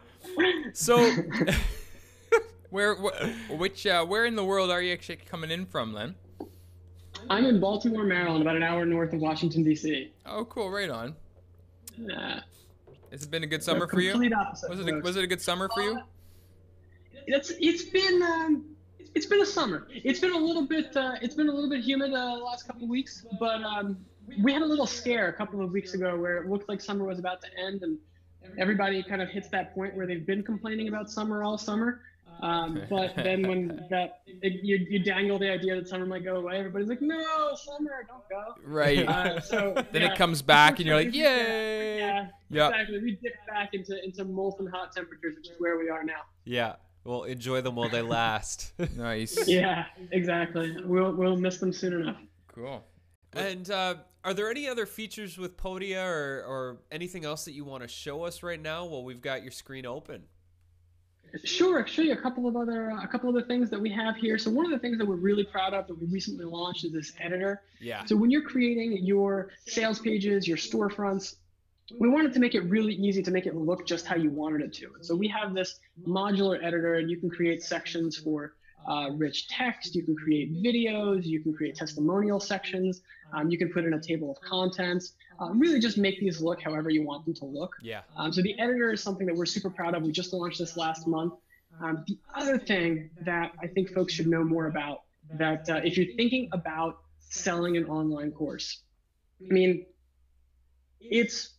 so, 0.72 1.10
Where, 2.70 2.94
wh- 2.94 3.50
which, 3.58 3.84
uh, 3.86 4.04
where 4.04 4.24
in 4.26 4.36
the 4.36 4.44
world 4.44 4.70
are 4.70 4.80
you 4.80 4.92
actually 4.92 5.16
coming 5.16 5.50
in 5.50 5.66
from, 5.66 5.92
Len? 5.92 6.14
I'm 7.28 7.44
in 7.44 7.58
Baltimore, 7.58 8.04
Maryland, 8.04 8.42
about 8.42 8.56
an 8.56 8.62
hour 8.62 8.86
north 8.86 9.12
of 9.12 9.20
Washington 9.20 9.64
D.C. 9.64 10.12
Oh, 10.24 10.44
cool. 10.44 10.70
Right 10.70 10.88
on. 10.88 11.16
Uh, 12.16 12.40
Has 13.10 13.24
it 13.24 13.30
been 13.30 13.42
a 13.42 13.46
good 13.46 13.62
summer 13.62 13.88
for 13.88 14.00
you? 14.00 14.12
opposite 14.32 14.70
Was 14.70 14.80
it 14.80 14.88
a, 14.88 15.00
was 15.00 15.16
it 15.16 15.24
a 15.24 15.26
good 15.26 15.42
summer 15.42 15.68
for 15.74 15.82
you? 15.82 16.00
It's 17.26 17.52
it's 17.58 17.82
been 17.84 18.22
um, 18.22 18.64
it's 19.14 19.26
been 19.26 19.42
a 19.42 19.46
summer. 19.46 19.86
It's 19.92 20.20
been 20.20 20.32
a 20.32 20.38
little 20.38 20.66
bit 20.66 20.96
uh, 20.96 21.16
it's 21.20 21.34
been 21.34 21.48
a 21.48 21.52
little 21.52 21.68
bit 21.68 21.80
humid 21.82 22.12
uh, 22.14 22.36
the 22.36 22.44
last 22.44 22.66
couple 22.66 22.84
of 22.84 22.88
weeks, 22.88 23.26
but 23.38 23.62
um, 23.62 23.98
we 24.42 24.52
had 24.52 24.62
a 24.62 24.66
little 24.66 24.86
scare 24.86 25.28
a 25.28 25.32
couple 25.32 25.60
of 25.60 25.72
weeks 25.72 25.94
ago 25.94 26.16
where 26.16 26.38
it 26.38 26.48
looked 26.48 26.68
like 26.68 26.80
summer 26.80 27.04
was 27.04 27.18
about 27.18 27.42
to 27.42 27.48
end, 27.58 27.82
and 27.82 27.98
everybody 28.58 29.02
kind 29.02 29.22
of 29.22 29.28
hits 29.28 29.48
that 29.48 29.74
point 29.74 29.94
where 29.96 30.06
they've 30.06 30.26
been 30.26 30.42
complaining 30.42 30.88
about 30.88 31.10
summer 31.10 31.42
all 31.42 31.58
summer. 31.58 32.00
Um, 32.42 32.80
but 32.90 33.14
then 33.16 33.46
when 33.46 33.86
that 33.90 34.22
it, 34.26 34.64
you, 34.64 34.76
you 34.88 34.98
dangle 35.00 35.38
the 35.38 35.50
idea 35.50 35.76
that 35.76 35.88
summer 35.88 36.06
might 36.06 36.24
go 36.24 36.36
away, 36.36 36.56
everybody's 36.58 36.88
like, 36.88 37.02
"No, 37.02 37.54
summer, 37.54 38.06
don't 38.08 38.26
go." 38.30 38.54
Right. 38.64 39.06
Uh, 39.06 39.40
so 39.40 39.74
then 39.92 40.02
yeah. 40.02 40.12
it 40.12 40.16
comes 40.18 40.40
back 40.40 40.78
and 40.78 40.86
you're 40.86 40.96
like, 40.96 41.12
Yeah, 41.14 41.36
yay! 41.36 41.98
Yeah, 41.98 42.26
Yeah. 42.48 42.68
exactly. 42.68 42.98
We 43.02 43.18
dip 43.22 43.34
back 43.46 43.74
into 43.74 44.02
into 44.04 44.24
molten 44.24 44.66
hot 44.66 44.92
temperatures, 44.92 45.36
which 45.36 45.48
is 45.50 45.56
where 45.58 45.76
we 45.78 45.90
are 45.90 46.02
now. 46.02 46.22
yeah, 46.44 46.76
we'll 47.04 47.24
enjoy 47.24 47.60
them 47.60 47.74
while 47.76 47.90
they 47.90 48.02
last. 48.02 48.72
Nice. 48.96 49.46
Yeah, 49.46 49.84
exactly. 50.10 50.76
We'll 50.84 51.12
we'll 51.14 51.36
miss 51.36 51.58
them 51.58 51.72
soon 51.74 51.92
enough. 52.00 52.16
Cool. 52.54 52.82
and 53.34 53.70
uh, 53.70 53.96
are 54.24 54.34
there 54.34 54.50
any 54.50 54.68
other 54.68 54.86
features 54.86 55.38
with 55.38 55.56
Podia 55.56 56.04
or, 56.04 56.44
or 56.46 56.78
anything 56.90 57.24
else 57.24 57.44
that 57.44 57.52
you 57.52 57.64
want 57.64 57.82
to 57.82 57.88
show 57.88 58.24
us 58.24 58.42
right 58.42 58.60
now 58.60 58.84
while 58.84 59.02
we've 59.02 59.22
got 59.22 59.42
your 59.42 59.52
screen 59.52 59.86
open? 59.86 60.24
Sure, 61.44 61.80
I'll 61.80 61.86
show 61.86 62.02
you 62.02 62.12
a 62.12 62.16
couple 62.16 62.48
of 62.48 62.56
other 62.56 62.90
uh, 62.90 63.04
a 63.04 63.08
couple 63.08 63.28
of 63.28 63.36
the 63.36 63.42
things 63.42 63.70
that 63.70 63.80
we 63.80 63.88
have 63.90 64.16
here. 64.16 64.36
So 64.36 64.50
one 64.50 64.64
of 64.66 64.72
the 64.72 64.78
things 64.78 64.98
that 64.98 65.06
we're 65.06 65.14
really 65.14 65.44
proud 65.44 65.74
of 65.74 65.86
that 65.86 65.94
we 65.94 66.06
recently 66.06 66.44
launched 66.44 66.84
is 66.84 66.92
this 66.92 67.12
editor. 67.20 67.62
Yeah. 67.80 68.04
So 68.04 68.16
when 68.16 68.32
you're 68.32 68.42
creating 68.42 69.04
your 69.04 69.50
sales 69.64 70.00
pages, 70.00 70.48
your 70.48 70.56
storefronts, 70.56 71.36
we 71.98 72.08
wanted 72.08 72.32
to 72.34 72.40
make 72.40 72.54
it 72.54 72.62
really 72.62 72.94
easy 72.94 73.22
to 73.22 73.30
make 73.30 73.46
it 73.46 73.54
look 73.54 73.86
just 73.86 74.06
how 74.06 74.16
you 74.16 74.30
wanted 74.30 74.60
it 74.62 74.72
to. 74.74 74.92
So 75.02 75.14
we 75.14 75.28
have 75.28 75.54
this 75.54 75.78
modular 76.04 76.62
editor, 76.64 76.94
and 76.94 77.08
you 77.08 77.16
can 77.16 77.30
create 77.30 77.62
sections 77.62 78.16
for 78.16 78.54
uh, 78.88 79.10
rich 79.12 79.48
text. 79.48 79.94
You 79.94 80.04
can 80.04 80.16
create 80.16 80.52
videos. 80.54 81.24
You 81.24 81.40
can 81.42 81.52
create 81.52 81.74
testimonial 81.74 82.40
sections. 82.40 83.02
Um, 83.32 83.50
you 83.50 83.58
can 83.58 83.72
put 83.72 83.84
in 83.84 83.94
a 83.94 84.00
table 84.00 84.30
of 84.30 84.40
contents. 84.40 85.14
Uh, 85.40 85.50
really, 85.50 85.80
just 85.80 85.98
make 85.98 86.20
these 86.20 86.40
look 86.40 86.60
however 86.60 86.90
you 86.90 87.04
want 87.04 87.24
them 87.24 87.34
to 87.34 87.44
look. 87.44 87.76
Yeah. 87.82 88.02
Um, 88.16 88.32
so 88.32 88.42
the 88.42 88.58
editor 88.58 88.92
is 88.92 89.02
something 89.02 89.26
that 89.26 89.34
we're 89.36 89.46
super 89.46 89.70
proud 89.70 89.94
of. 89.94 90.02
We 90.02 90.12
just 90.12 90.32
launched 90.32 90.58
this 90.58 90.76
last 90.76 91.06
month. 91.06 91.34
Um, 91.82 92.04
the 92.06 92.18
other 92.34 92.58
thing 92.58 93.10
that 93.22 93.52
I 93.62 93.66
think 93.66 93.92
folks 93.92 94.12
should 94.12 94.26
know 94.26 94.44
more 94.44 94.66
about 94.66 95.02
that 95.34 95.68
uh, 95.68 95.80
if 95.84 95.96
you're 95.96 96.14
thinking 96.16 96.48
about 96.52 96.98
selling 97.20 97.76
an 97.76 97.86
online 97.86 98.32
course, 98.32 98.82
I 99.40 99.52
mean, 99.52 99.86
it's 101.00 101.54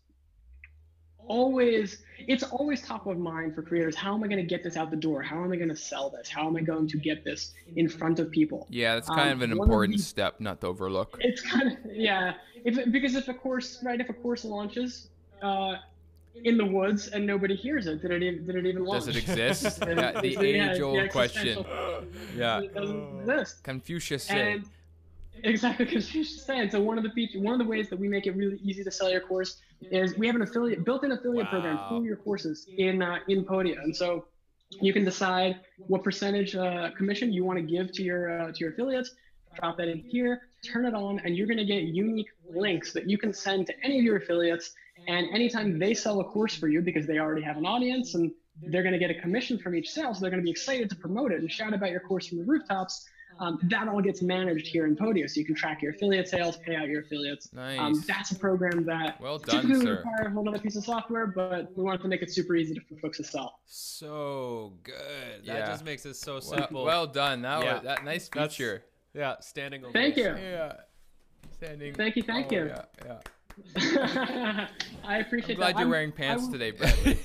always 1.28 2.03
it's 2.28 2.43
always 2.43 2.82
top 2.82 3.07
of 3.07 3.17
mind 3.17 3.55
for 3.55 3.61
creators. 3.61 3.95
How 3.95 4.13
am 4.13 4.24
I 4.24 4.28
going 4.28 4.38
to 4.38 4.47
get 4.47 4.63
this 4.63 4.78
out 4.78 4.91
the 4.91 4.95
door? 4.95 5.22
How 5.22 5.43
am 5.43 5.51
I 5.51 5.55
going 5.55 5.69
to 5.69 5.76
sell 5.76 6.09
this? 6.09 6.30
How 6.30 6.47
am 6.47 6.55
I 6.55 6.61
going 6.61 6.88
to 6.88 6.97
get 6.97 7.24
this 7.24 7.53
in 7.76 7.89
front 7.89 8.19
of 8.19 8.30
people? 8.32 8.67
Yeah, 8.69 8.95
that's 8.95 9.07
kind 9.09 9.32
Um, 9.32 9.41
of 9.41 9.41
an 9.41 9.57
one 9.57 9.67
of 9.67 9.72
important 9.72 9.97
the- 9.97 10.03
step 10.03 10.39
not 10.39 10.61
to 10.61 10.67
overlook. 10.67 11.17
It's 11.22 11.41
kind 11.41 11.72
of 11.72 11.78
yeah. 11.91 12.34
If 12.63 12.91
because 12.91 13.15
if 13.15 13.28
a 13.28 13.34
course 13.34 13.80
right, 13.84 13.99
if 13.99 14.09
a 14.09 14.13
course 14.13 14.45
launches 14.45 15.09
uh, 15.41 15.78
in 16.43 16.57
the 16.57 16.65
woods 16.65 17.07
and 17.07 17.26
nobody 17.26 17.55
hears 17.55 17.88
it, 17.88 18.01
did 18.01 18.11
it 18.11 18.22
even, 18.24 18.45
did 18.45 18.55
it 18.55 18.65
even 18.67 18.86
launch? 18.86 19.05
Does 19.05 19.15
it 19.15 19.17
exist? 19.17 19.80
Yeah, 19.88 20.22
the 20.22 20.28
yeah, 20.30 20.72
age-old 20.74 21.09
question. 21.09 21.65
Yeah. 22.38 22.61
It 22.61 22.74
doesn't 22.76 23.19
exist. 23.22 23.63
Confucius 23.63 24.24
said. 24.26 24.38
And 24.38 24.65
exactly, 25.43 25.88
you're 25.91 26.01
saying. 26.24 26.69
So 26.69 26.80
one 26.82 26.97
of 26.97 27.03
the 27.03 27.09
feature, 27.09 27.39
one 27.39 27.53
of 27.53 27.59
the 27.59 27.65
ways 27.69 27.89
that 27.89 27.99
we 27.99 28.07
make 28.07 28.28
it 28.28 28.36
really 28.36 28.59
easy 28.63 28.84
to 28.84 28.91
sell 28.91 29.09
your 29.11 29.22
course 29.22 29.57
is 29.82 30.17
we 30.17 30.27
have 30.27 30.36
an 30.36 30.41
affiliate, 30.43 30.86
built-in 30.86 31.11
affiliate 31.11 31.47
program 31.49 31.79
for 31.89 32.03
your 32.03 32.17
courses 32.17 32.67
in 32.77 33.01
uh, 33.01 33.17
in 33.27 33.43
Podia, 33.43 33.82
and 33.82 33.95
so 33.95 34.25
you 34.79 34.93
can 34.93 35.03
decide 35.03 35.59
what 35.88 36.03
percentage 36.03 36.55
uh, 36.55 36.91
commission 36.91 37.34
you 37.34 37.43
want 37.43 37.57
to 37.57 37.63
give 37.63 37.91
to 37.93 38.03
your 38.03 38.41
uh, 38.41 38.51
to 38.51 38.59
your 38.59 38.71
affiliates. 38.71 39.15
Drop 39.59 39.77
that 39.77 39.89
in 39.89 39.99
here, 39.99 40.43
turn 40.63 40.86
it 40.86 40.93
on, 40.93 41.19
and 41.25 41.36
you're 41.36 41.47
going 41.47 41.57
to 41.57 41.65
get 41.65 41.84
unique 41.84 42.29
links 42.49 42.93
that 42.93 43.09
you 43.09 43.17
can 43.17 43.34
send 43.34 43.67
to 43.67 43.73
any 43.84 43.97
of 43.99 44.03
your 44.03 44.17
affiliates. 44.17 44.71
And 45.07 45.27
anytime 45.34 45.77
they 45.77 45.93
sell 45.93 46.21
a 46.21 46.23
course 46.23 46.55
for 46.55 46.67
you, 46.69 46.82
because 46.82 47.05
they 47.05 47.19
already 47.19 47.41
have 47.41 47.57
an 47.57 47.65
audience 47.65 48.13
and 48.15 48.32
they're 48.67 48.84
going 48.84 48.93
to 48.93 48.99
get 48.99 49.09
a 49.09 49.19
commission 49.19 49.57
from 49.57 49.75
each 49.75 49.89
sale, 49.89 50.13
so 50.13 50.21
they're 50.21 50.29
going 50.29 50.41
to 50.41 50.45
be 50.45 50.51
excited 50.51 50.89
to 50.89 50.95
promote 50.95 51.32
it 51.32 51.41
and 51.41 51.51
shout 51.51 51.73
about 51.73 51.89
your 51.89 51.99
course 52.01 52.27
from 52.27 52.38
the 52.38 52.45
rooftops. 52.45 53.05
Um, 53.42 53.58
that 53.64 53.88
all 53.88 54.02
gets 54.02 54.22
managed 54.22 54.68
here 54.68 54.86
in 54.86 54.96
Podia, 54.96 55.28
so 55.28 55.39
you 55.39 55.46
can 55.46 55.56
track 55.56 55.82
your 55.82 55.94
affiliate 55.94 56.28
sales, 56.28 56.58
pay 56.58 56.76
out 56.76 56.88
your 56.88 57.02
affiliates. 57.02 57.52
Nice. 57.54 57.80
Um, 57.80 58.04
that's 58.08 58.30
a 58.30 58.36
program 58.36 58.86
that 58.86 59.20
Well 59.20 59.39
done, 59.39 59.62
typically 59.64 59.78
would 59.80 59.88
sir. 59.88 59.96
require 59.98 60.28
a 60.28 60.30
whole 60.32 60.48
other 60.48 60.60
piece 60.60 60.76
of 60.76 60.84
software, 60.84 61.26
but 61.26 61.76
we 61.76 61.84
wanted 61.84 62.02
to 62.04 62.08
make 62.08 62.22
it 62.22 62.32
super 62.32 62.56
easy 62.56 62.78
for 62.88 62.96
folks 62.98 63.18
to 63.18 63.24
sell. 63.24 63.60
So 63.66 64.74
good. 64.84 64.94
That 65.46 65.58
Yeah. 65.58 65.66
just 65.66 65.84
makes 65.84 66.06
it 66.06 66.16
so 66.18 66.39
simple. 66.39 66.86
well 66.86 67.08
done. 67.08 67.42
That 67.42 67.64
Yeah. 67.64 67.74
was 67.74 67.82
that 67.84 68.06
nice 68.06 68.30
That's- 68.30 68.56
feature. 68.56 68.84
yeah, 69.16 69.39
standing 69.39 69.84
ovation. 69.86 70.02
Thank 70.02 70.18
you. 70.18 70.36
Yeah. 70.39 70.74
Standing. 71.54 71.94
Thank 71.96 72.16
you, 72.18 72.22
thank 72.24 72.54
oh, 72.54 72.56
you. 72.56 72.66
Yeah, 72.68 73.20
yeah. 73.76 74.68
I 75.04 75.18
appreciate 75.18 75.52
I'm 75.56 75.58
glad 75.58 75.68
that. 75.76 75.80
you're 75.80 75.80
I'm- 75.82 75.89
wearing 75.89 76.12
pants 76.12 76.44
I'm- 76.44 76.52
today, 76.52 76.72
Bradley. 76.78 77.18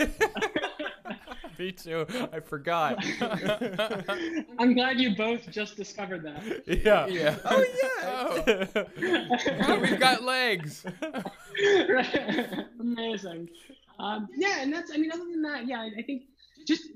Me 1.59 1.73
too. 1.73 2.07
I 2.33 2.41
forgot. 2.41 3.05
I'm 4.59 4.75
glad 4.75 5.01
you 5.01 5.17
both 5.17 5.51
just 5.51 5.77
discovered 5.77 6.23
that. 6.25 6.63
yeah. 6.67 7.07
yeah. 7.07 7.37
Oh 7.45 7.65
yeah. 7.83 9.65
Oh, 9.69 9.79
we've 9.81 10.01
got 10.01 10.23
legs. 10.23 10.85
Amazing. 12.81 13.49
Um, 13.99 14.29
yeah, 14.37 14.61
and 14.61 14.73
that's. 14.73 14.91
I 14.93 14.97
mean, 14.99 15.11
other 15.13 15.25
than 15.25 15.43
that, 15.43 15.67
yeah, 15.67 15.81
I, 15.81 15.91
I 15.99 16.03
think 16.03 16.25
just 16.67 16.89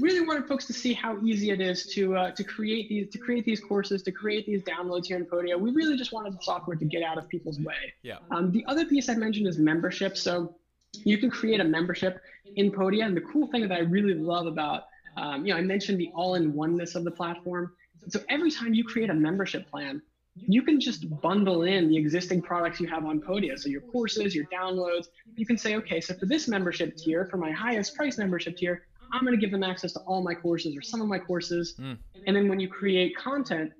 really 0.00 0.24
wanted 0.26 0.46
folks 0.46 0.66
to 0.66 0.72
see 0.72 0.92
how 0.92 1.18
easy 1.22 1.50
it 1.50 1.60
is 1.60 1.86
to 1.94 2.16
uh, 2.16 2.30
to 2.30 2.44
create 2.44 2.88
these 2.88 3.10
to 3.10 3.18
create 3.18 3.44
these 3.44 3.60
courses, 3.60 4.02
to 4.04 4.12
create 4.12 4.46
these 4.46 4.62
downloads 4.62 5.06
here 5.06 5.16
in 5.16 5.26
Podia. 5.26 5.58
We 5.58 5.72
really 5.72 5.96
just 5.96 6.12
wanted 6.12 6.32
the 6.34 6.42
software 6.42 6.76
to 6.76 6.84
get 6.84 7.02
out 7.02 7.18
of 7.18 7.28
people's 7.28 7.60
way. 7.60 7.92
yeah. 8.02 8.18
Um, 8.30 8.52
the 8.52 8.64
other 8.66 8.84
piece 8.84 9.08
I 9.08 9.14
mentioned 9.14 9.46
is 9.48 9.58
membership. 9.58 10.16
So 10.16 10.56
you 11.04 11.18
can 11.18 11.30
create 11.30 11.60
a 11.60 11.64
membership 11.64 12.20
in 12.56 12.70
Podia, 12.70 13.04
and 13.04 13.16
the 13.16 13.20
cool 13.20 13.46
thing 13.48 13.62
that 13.68 13.72
I 13.72 13.80
really 13.80 14.14
love 14.14 14.46
about, 14.46 14.84
um, 15.16 15.44
you 15.44 15.52
know, 15.52 15.58
I 15.58 15.62
mentioned 15.62 15.98
the 15.98 16.10
all-in-oneness 16.14 16.94
of 16.94 17.04
the 17.04 17.10
platform. 17.10 17.72
So 18.08 18.20
every 18.28 18.50
time 18.50 18.74
you 18.74 18.84
create 18.84 19.10
a 19.10 19.14
membership 19.14 19.68
plan, 19.70 20.02
you 20.36 20.62
can 20.62 20.78
just 20.78 21.08
bundle 21.22 21.62
in 21.62 21.88
the 21.88 21.96
existing 21.96 22.42
products 22.42 22.78
you 22.78 22.86
have 22.88 23.06
on 23.06 23.20
Podia. 23.20 23.58
So 23.58 23.68
your 23.68 23.80
courses, 23.80 24.34
your 24.34 24.44
downloads. 24.46 25.06
You 25.34 25.46
can 25.46 25.56
say, 25.56 25.76
okay, 25.76 26.00
so 26.00 26.14
for 26.14 26.26
this 26.26 26.46
membership 26.46 26.96
tier, 26.96 27.26
for 27.30 27.38
my 27.38 27.50
highest 27.50 27.96
price 27.96 28.18
membership 28.18 28.56
tier, 28.58 28.86
I'm 29.12 29.22
going 29.22 29.34
to 29.34 29.40
give 29.40 29.50
them 29.50 29.62
access 29.62 29.92
to 29.94 30.00
all 30.00 30.22
my 30.22 30.34
courses 30.34 30.76
or 30.76 30.82
some 30.82 31.00
of 31.00 31.08
my 31.08 31.18
courses. 31.18 31.74
Mm. 31.80 31.96
And 32.26 32.36
then 32.36 32.48
when 32.48 32.60
you 32.60 32.68
create 32.68 33.16
content 33.16 33.72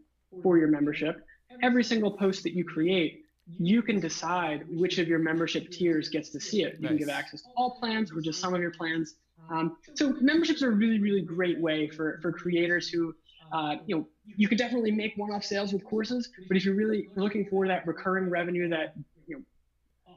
for 0.43 0.57
your 0.57 0.69
membership, 0.69 1.25
every 1.63 1.85
single 1.85 2.11
post 2.11 2.43
that 2.45 2.55
you 2.55 2.65
create, 2.65 3.26
you 3.59 3.83
can 3.83 4.01
decide 4.01 4.65
which 4.69 4.99
of 4.99 5.09
your 5.09 5.19
membership 5.19 5.71
tiers 5.71 6.09
gets 6.09 6.31
to 6.31 6.41
see 6.41 6.63
it. 6.63 6.77
You 6.81 6.89
can 6.89 6.97
give 6.97 7.09
access 7.09 7.43
to 7.43 7.49
all 7.57 7.79
plans 7.79 8.11
or 8.13 8.21
just 8.21 8.41
some 8.41 8.55
of 8.55 8.61
your 8.61 8.73
plans. 8.73 9.15
Um, 9.49 9.77
so 9.95 10.15
memberships 10.21 10.63
are 10.63 10.73
a 10.73 10.75
really, 10.75 10.99
really 10.99 11.23
great 11.23 11.61
way 11.61 11.89
for, 11.89 12.19
for 12.21 12.33
creators 12.33 12.89
who, 12.89 13.15
uh, 13.53 13.77
you 13.87 13.97
know, 13.97 14.09
you 14.25 14.49
could 14.49 14.59
definitely 14.59 14.91
make 14.91 15.13
one-off 15.17 15.45
sales 15.45 15.73
with 15.73 15.85
courses, 15.85 16.29
but 16.49 16.57
if 16.57 16.65
you're 16.65 16.75
really 16.75 17.09
looking 17.15 17.47
for 17.47 17.67
that 17.69 17.87
recurring 17.87 18.29
revenue, 18.29 18.69
that 18.69 18.95
you 19.29 19.37
know, 19.37 19.43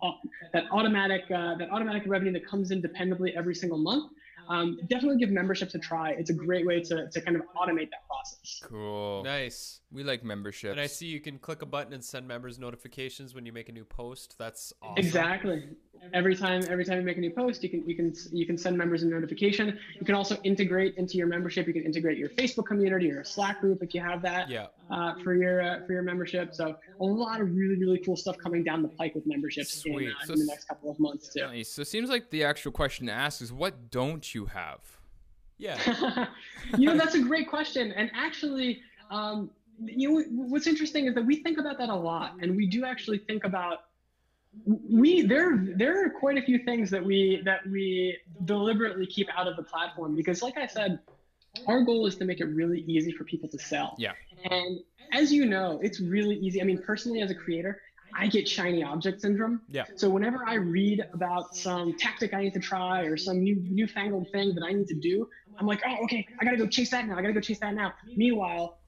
au- 0.02 0.18
that 0.52 0.64
automatic 0.72 1.24
uh, 1.30 1.56
that 1.56 1.70
automatic 1.70 2.04
revenue 2.08 2.34
that 2.34 2.46
comes 2.48 2.72
in 2.72 2.82
dependably 2.82 3.36
every 3.38 3.54
single 3.54 3.78
month, 3.78 4.12
um, 4.50 4.80
definitely 4.88 5.18
give 5.18 5.30
memberships 5.30 5.76
a 5.76 5.80
try. 5.80 6.12
It's 6.12 6.32
a 6.32 6.34
great 6.34 6.66
way 6.66 6.82
to, 6.82 7.08
to 7.10 7.22
kind 7.22 7.38
of 7.38 7.43
automate 7.56 7.89
that 7.91 8.06
process. 8.08 8.62
Cool. 8.64 9.24
Nice. 9.24 9.82
We 9.91 10.04
like 10.04 10.24
memberships. 10.24 10.72
And 10.72 10.82
I 10.82 10.88
see 10.88 11.06
you 11.06 11.20
can 11.20 11.38
click 11.38 11.62
a 11.62 11.68
button 11.68 11.93
and 11.93 12.04
send 12.04 12.28
members 12.28 12.58
notifications 12.58 13.36
when 13.36 13.45
you 13.45 13.54
make 13.54 13.70
a 13.70 13.72
new 13.72 13.86
post. 13.86 14.36
That's 14.39 14.74
awesome. 14.82 14.97
Exactly. 14.97 15.70
Every 16.14 16.36
time, 16.36 16.64
every 16.70 16.86
time 16.86 16.97
you 16.97 17.04
make 17.04 17.18
a 17.18 17.20
new 17.20 17.32
post, 17.32 17.62
you 17.64 17.70
can 17.70 17.88
you 17.88 17.95
can 17.95 18.14
you 18.32 18.45
can 18.45 18.58
send 18.58 18.78
members 18.78 19.04
a 19.04 19.08
notification. 19.08 19.78
You 20.00 20.06
can 20.06 20.16
also 20.16 20.38
integrate 20.43 20.95
into 20.97 21.18
your 21.18 21.28
membership. 21.28 21.68
You 21.68 21.74
can 21.74 21.84
integrate 21.84 22.18
your 22.18 22.30
Facebook 22.30 22.66
community 22.66 23.12
or 23.12 23.24
Slack 23.24 23.62
group 23.62 23.84
if 23.84 23.93
you 23.93 24.02
have 24.02 24.22
that 24.24 24.50
Yeah. 24.50 24.68
uh, 24.89 25.14
for 25.24 25.36
your 25.36 25.62
uh, 25.62 25.86
for 25.86 25.93
your 25.93 26.02
membership. 26.04 26.56
So 26.56 26.76
a 27.00 27.04
lot 27.04 27.41
of 27.41 27.54
really 27.54 27.76
really 27.76 28.00
cool 28.00 28.16
stuff 28.16 28.38
coming 28.38 28.64
down 28.64 28.82
the 28.82 28.88
pike 28.89 29.14
with 29.16 29.28
memberships 29.28 29.86
in, 29.86 29.93
uh, 29.93 30.26
So 30.26 30.34
in 30.34 30.39
the 30.39 30.45
next 30.45 30.68
couple 30.68 30.89
of 30.89 31.00
months 31.00 31.34
too. 31.34 31.41
Nice. 31.41 31.70
So 31.70 31.82
it 31.82 31.88
seems 31.88 32.10
like 32.10 32.30
the 32.30 32.43
actual 32.43 32.72
question 32.72 33.06
to 33.08 33.14
ask 33.14 33.41
is 33.41 33.54
what 33.54 33.91
don't 33.91 34.34
you 34.34 34.45
have? 34.45 34.80
Yeah. 35.58 36.28
you 36.78 36.86
know, 36.88 36.97
that's 36.97 37.16
a 37.16 37.22
great 37.22 37.50
question. 37.50 37.91
And 37.91 38.10
actually, 38.16 38.82
um, 39.12 39.52
you 39.82 40.10
know, 40.10 40.24
what's 40.47 40.68
interesting 40.68 41.06
is 41.08 41.16
that 41.16 41.26
we 41.26 41.43
think 41.43 41.58
about 41.58 41.78
that 41.78 41.89
a 41.89 41.95
lot, 41.95 42.36
and 42.41 42.56
we 42.56 42.66
do 42.68 42.86
actually 42.86 43.18
think 43.20 43.43
about 43.43 43.89
we 44.66 45.22
there 45.22 45.64
there 45.76 46.06
are 46.06 46.10
quite 46.10 46.38
a 46.38 46.41
few 46.41 46.60
things 46.60 46.89
that 46.89 47.04
we 47.04 47.41
that 47.45 47.60
we 47.70 48.18
deliberately 48.45 49.06
keep 49.06 49.28
out 49.38 49.47
of 49.47 49.56
the 49.56 49.64
platform 49.64 50.16
because, 50.16 50.41
like 50.41 50.58
I 50.58 50.68
said, 50.68 51.00
our 51.68 51.84
goal 51.84 52.06
is 52.08 52.16
to 52.18 52.26
make 52.26 52.39
it 52.39 52.45
really 52.45 52.82
easy 52.82 53.12
for 53.12 53.24
people 53.24 53.50
to 53.50 53.60
sell. 53.60 53.95
Yeah. 53.97 54.14
And 54.50 54.80
as 55.14 55.32
you 55.32 55.45
know, 55.45 55.80
it's 55.82 56.00
really 56.00 56.36
easy. 56.36 56.62
I 56.62 56.66
mean, 56.66 56.82
personally, 56.82 57.22
as 57.22 57.32
a 57.32 57.36
creator, 57.36 57.82
I 58.16 58.28
get 58.28 58.47
shiny 58.47 58.84
object 58.84 59.22
syndrome. 59.22 59.62
Yeah. 59.68 59.86
So 59.95 60.10
whenever 60.10 60.43
I 60.47 60.56
read 60.56 61.06
about 61.14 61.56
some 61.56 61.97
tactic 61.97 62.34
I 62.34 62.43
need 62.43 62.54
to 62.54 62.60
try 62.60 63.02
or 63.02 63.18
some 63.18 63.41
new 63.41 63.56
newfangled 63.70 64.32
thing 64.32 64.56
that 64.56 64.64
I 64.64 64.72
need 64.72 64.88
to 64.88 64.95
do, 64.95 65.28
I'm 65.58 65.68
like, 65.68 65.82
oh, 65.88 66.04
okay, 66.06 66.26
I 66.39 66.45
gotta 66.45 66.58
go 66.58 66.68
chase 66.68 66.91
that 66.91 67.08
now. 67.08 67.18
I 67.18 67.22
gotta 67.22 67.34
go 67.34 67.41
chase 67.41 67.60
that 67.60 67.76
now. 67.76 67.93
Meanwhile, 68.16 68.80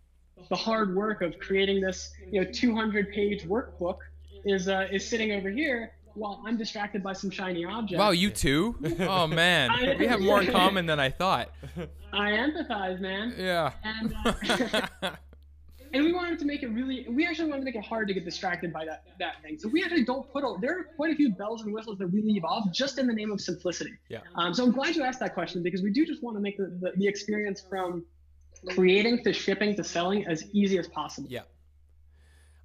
the 0.49 0.55
hard 0.55 0.95
work 0.95 1.21
of 1.21 1.37
creating 1.39 1.81
this, 1.81 2.11
you 2.31 2.41
know, 2.41 2.47
200-page 2.47 3.43
workbook 3.43 3.97
is 4.45 4.67
uh, 4.67 4.87
is 4.91 5.07
sitting 5.07 5.31
over 5.33 5.49
here 5.49 5.91
while 6.13 6.43
I'm 6.45 6.57
distracted 6.57 7.01
by 7.03 7.13
some 7.13 7.29
shiny 7.29 7.63
object. 7.65 7.97
Wow, 7.99 8.11
you 8.11 8.29
too? 8.29 8.75
Oh 8.99 9.27
man, 9.27 9.69
I- 9.71 9.95
we 9.97 10.07
have 10.07 10.19
more 10.21 10.41
in 10.41 10.51
common 10.61 10.85
than 10.85 10.99
I 10.99 11.09
thought. 11.09 11.49
I 12.13 12.31
empathize, 12.31 12.99
man. 12.99 13.33
Yeah. 13.37 13.71
And 13.83 14.13
uh, 14.25 14.33
and 15.93 16.03
we 16.03 16.11
wanted 16.13 16.39
to 16.39 16.45
make 16.45 16.63
it 16.63 16.67
really. 16.67 17.05
We 17.09 17.25
actually 17.25 17.49
wanted 17.49 17.61
to 17.61 17.65
make 17.65 17.75
it 17.75 17.85
hard 17.85 18.07
to 18.09 18.13
get 18.13 18.25
distracted 18.25 18.73
by 18.73 18.83
that 18.85 19.03
that 19.19 19.41
thing. 19.41 19.57
So 19.59 19.69
we 19.69 19.83
actually 19.83 20.03
don't 20.03 20.29
put. 20.33 20.43
A, 20.43 20.55
there 20.59 20.79
are 20.79 20.83
quite 20.95 21.13
a 21.13 21.15
few 21.15 21.29
bells 21.31 21.61
and 21.63 21.73
whistles 21.73 21.97
that 21.99 22.07
we 22.11 22.21
leave 22.21 22.43
off 22.43 22.71
just 22.73 22.99
in 22.99 23.07
the 23.07 23.13
name 23.13 23.31
of 23.31 23.39
simplicity. 23.39 23.93
Yeah. 24.09 24.19
Um, 24.35 24.53
so 24.53 24.63
I'm 24.65 24.71
glad 24.71 24.95
you 24.95 25.03
asked 25.03 25.19
that 25.21 25.33
question 25.33 25.63
because 25.63 25.81
we 25.81 25.91
do 25.91 26.05
just 26.05 26.21
want 26.23 26.35
to 26.35 26.41
make 26.41 26.57
the, 26.57 26.65
the, 26.81 26.91
the 26.97 27.07
experience 27.07 27.61
from 27.69 28.03
creating 28.69 29.23
to 29.23 29.33
shipping 29.33 29.75
to 29.75 29.83
selling 29.83 30.25
as 30.27 30.43
easy 30.53 30.77
as 30.77 30.87
possible. 30.87 31.27
Yeah. 31.31 31.41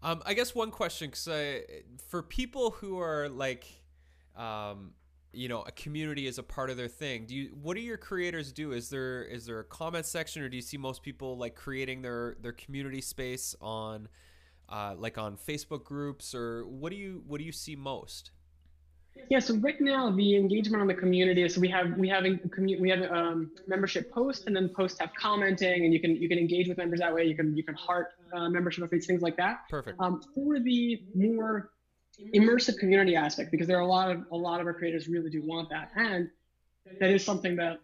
Um, 0.07 0.23
I 0.25 0.35
guess 0.35 0.55
one 0.55 0.71
question, 0.71 1.11
because 1.11 1.65
for 2.09 2.23
people 2.23 2.71
who 2.71 3.01
are 3.01 3.29
like, 3.29 3.67
um, 4.37 4.93
you 5.33 5.49
know, 5.49 5.63
a 5.63 5.73
community 5.73 6.29
is 6.29 6.39
a 6.39 6.45
part 6.45 6.71
of 6.71 6.77
their 6.77 6.87
thing. 6.87 7.27
Do 7.27 7.35
you? 7.35 7.49
What 7.61 7.75
do 7.75 7.83
your 7.83 7.97
creators 7.97 8.53
do? 8.53 8.71
Is 8.71 8.89
there 8.89 9.25
is 9.25 9.47
there 9.47 9.59
a 9.59 9.65
comment 9.65 10.07
section, 10.07 10.43
or 10.43 10.49
do 10.49 10.55
you 10.55 10.63
see 10.63 10.77
most 10.77 11.03
people 11.03 11.37
like 11.37 11.57
creating 11.57 12.03
their 12.03 12.37
their 12.41 12.53
community 12.53 13.01
space 13.01 13.57
on, 13.61 14.07
uh, 14.69 14.95
like 14.97 15.19
on 15.19 15.37
Facebook 15.37 15.83
groups, 15.83 16.37
or 16.37 16.65
what 16.69 16.91
do 16.91 16.97
you 16.97 17.25
what 17.27 17.39
do 17.39 17.45
you 17.45 17.51
see 17.51 17.75
most? 17.75 18.31
Yeah, 19.29 19.41
so 19.41 19.57
right 19.57 19.81
now 19.81 20.11
the 20.11 20.37
engagement 20.37 20.81
on 20.81 20.87
the 20.87 20.95
community 20.95 21.43
is 21.43 21.55
so 21.55 21.61
we 21.61 21.69
have 21.69 21.97
we 21.97 22.09
have 22.09 22.25
a 22.25 22.31
commu- 22.57 22.81
we 22.81 22.89
have 22.91 23.01
a 23.01 23.13
um, 23.13 23.51
membership 23.67 24.11
post 24.13 24.47
and 24.47 24.55
then 24.55 24.69
posts 24.69 25.01
have 25.01 25.11
commenting 25.19 25.85
and 25.85 25.93
you 25.93 26.01
can 26.01 26.15
you 26.17 26.29
can 26.29 26.39
engage 26.39 26.69
with 26.69 26.79
members 26.79 27.01
that 27.01 27.13
way. 27.13 27.25
You 27.25 27.35
can 27.35 27.57
you 27.57 27.65
can 27.65 27.75
heart 27.75 28.09
uh, 28.33 28.49
membership 28.49 28.85
updates 28.85 29.07
things 29.07 29.23
like 29.23 29.37
that. 29.37 29.59
Perfect. 29.69 30.01
Um, 30.01 30.23
for 30.35 30.61
the 30.61 31.03
more 31.15 31.71
immersive 32.35 32.79
community 32.79 33.17
aspect, 33.17 33.51
because 33.51 33.67
there 33.67 33.77
are 33.77 33.83
a 33.83 33.87
lot 33.87 34.11
of 34.11 34.25
a 34.31 34.37
lot 34.37 34.61
of 34.61 34.67
our 34.67 34.75
creators 34.75 35.09
really 35.09 35.31
do 35.31 35.43
want 35.45 35.69
that, 35.71 35.91
and 35.97 36.29
that 37.01 37.11
is 37.11 37.25
something 37.25 37.57
that 37.57 37.81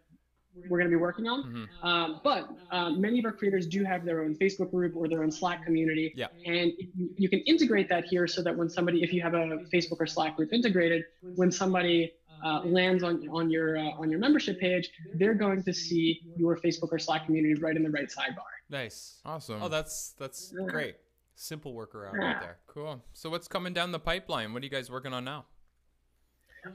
we're 0.69 0.79
going 0.79 0.91
to 0.91 0.97
be 0.97 1.01
working 1.01 1.27
on. 1.29 1.45
Mhm. 1.83 1.85
Um, 1.85 2.21
but 2.23 2.49
um, 2.71 3.01
many 3.01 3.19
of 3.19 3.25
our 3.25 3.33
creators 3.33 3.67
do 3.67 3.85
have 3.85 4.05
their 4.05 4.23
own 4.23 4.35
Facebook 4.37 4.71
group 4.71 4.95
or 4.97 5.09
their 5.09 5.23
own 5.23 5.31
Slack 5.31 5.65
community. 5.65 6.13
Yeah. 6.15 6.29
And 6.47 6.73
you, 6.95 7.11
you 7.17 7.29
can 7.29 7.41
integrate 7.41 7.89
that 7.89 8.05
here 8.05 8.27
so 8.27 8.43
that 8.43 8.57
when 8.57 8.69
somebody, 8.69 9.03
if 9.03 9.13
you 9.13 9.23
have 9.23 9.35
a 9.35 9.39
Facebook 9.73 9.97
or 10.01 10.07
Slack 10.07 10.37
group 10.37 10.53
integrated, 10.53 11.05
when 11.37 11.51
somebody 11.51 12.13
uh, 12.45 12.61
lands 12.65 13.03
on 13.05 13.29
on 13.29 13.51
your 13.51 13.79
uh, 13.79 13.83
on 14.01 14.11
your 14.11 14.19
membership 14.19 14.59
page, 14.59 14.91
they're 15.15 15.35
going 15.35 15.63
to 15.63 15.73
see 15.73 16.21
your 16.37 16.57
Facebook 16.59 16.89
or 16.91 16.99
Slack 16.99 17.25
community 17.27 17.55
right 17.61 17.77
in 17.77 17.83
the 17.85 17.91
right 17.91 18.09
sidebar. 18.09 18.51
Nice. 18.69 19.21
Awesome. 19.25 19.63
Oh, 19.63 19.69
that's 19.69 20.15
that's 20.19 20.53
Yeah. 20.59 20.67
great. 20.67 20.97
Simple 21.35 21.73
workaround 21.75 22.15
Yeah. 22.21 22.27
right 22.33 22.41
there. 22.41 22.59
cool. 22.67 23.03
So 23.13 23.31
what's 23.31 23.47
coming 23.49 23.73
down 23.73 23.93
the 23.93 23.99
pipeline? 24.01 24.53
What 24.53 24.63
are 24.63 24.65
you 24.67 24.71
guys 24.71 24.91
working 24.91 25.13
on 25.13 25.25
now? 25.25 25.47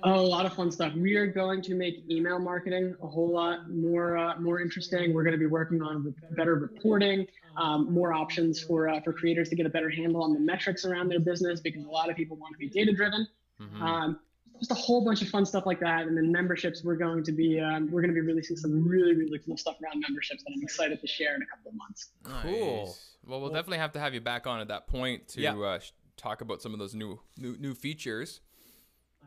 Oh, 0.03 0.19
a 0.19 0.21
lot 0.21 0.45
of 0.45 0.53
fun 0.53 0.69
stuff. 0.71 0.93
We 0.95 1.15
are 1.15 1.27
going 1.27 1.61
to 1.63 1.73
make 1.75 2.03
email 2.09 2.39
marketing 2.39 2.95
a 3.01 3.07
whole 3.07 3.31
lot 3.31 3.69
more 3.71 4.17
uh, 4.17 4.38
more 4.39 4.59
interesting. 4.59 5.13
We're 5.13 5.23
going 5.23 5.33
to 5.33 5.39
be 5.39 5.45
working 5.45 5.81
on 5.81 6.03
re- 6.03 6.13
better 6.31 6.55
reporting, 6.55 7.25
um, 7.55 7.91
more 7.93 8.13
options 8.13 8.61
for 8.61 8.89
uh, 8.89 8.99
for 9.01 9.13
creators 9.13 9.47
to 9.49 9.55
get 9.55 9.65
a 9.65 9.69
better 9.69 9.89
handle 9.89 10.21
on 10.23 10.33
the 10.33 10.39
metrics 10.39 10.83
around 10.83 11.07
their 11.09 11.19
business 11.21 11.61
because 11.61 11.85
a 11.85 11.89
lot 11.89 12.09
of 12.09 12.17
people 12.17 12.35
want 12.38 12.53
to 12.53 12.57
be 12.59 12.67
data 12.69 12.91
driven. 12.93 13.27
Mhm. 13.61 13.81
Um, 13.81 14.19
just 14.59 14.71
a 14.71 14.75
whole 14.75 15.05
bunch 15.05 15.21
of 15.21 15.29
fun 15.29 15.45
stuff 15.45 15.65
like 15.65 15.79
that. 15.79 16.07
And 16.07 16.17
then 16.17 16.31
memberships, 16.31 16.83
we're 16.83 16.95
going 16.95 17.23
to 17.23 17.31
be 17.31 17.59
um, 17.59 17.89
we're 17.89 18.01
going 18.01 18.13
to 18.13 18.19
be 18.19 18.25
releasing 18.25 18.57
some 18.57 18.85
really 18.85 19.15
really 19.15 19.39
cool 19.39 19.55
stuff 19.55 19.77
around 19.81 20.01
memberships 20.01 20.43
that 20.43 20.51
I'm 20.53 20.61
excited 20.63 20.99
to 20.99 21.07
share 21.07 21.33
in 21.35 21.41
a 21.43 21.45
couple 21.45 21.69
of 21.71 21.75
months. 21.77 22.09
Cool. 22.23 22.95
Well, 23.25 23.39
we'll 23.39 23.51
definitely 23.51 23.77
have 23.79 23.93
to 23.93 23.99
have 23.99 24.13
you 24.13 24.21
back 24.21 24.47
on 24.47 24.59
at 24.59 24.67
that 24.67 24.88
point 24.88 25.29
to 25.29 25.41
Yeah. 25.41 25.57
uh, 25.57 25.79
talk 26.17 26.41
about 26.41 26.61
some 26.61 26.73
of 26.73 26.79
those 26.79 26.93
new 26.93 27.19
new 27.38 27.55
new 27.57 27.73
features. 27.73 28.41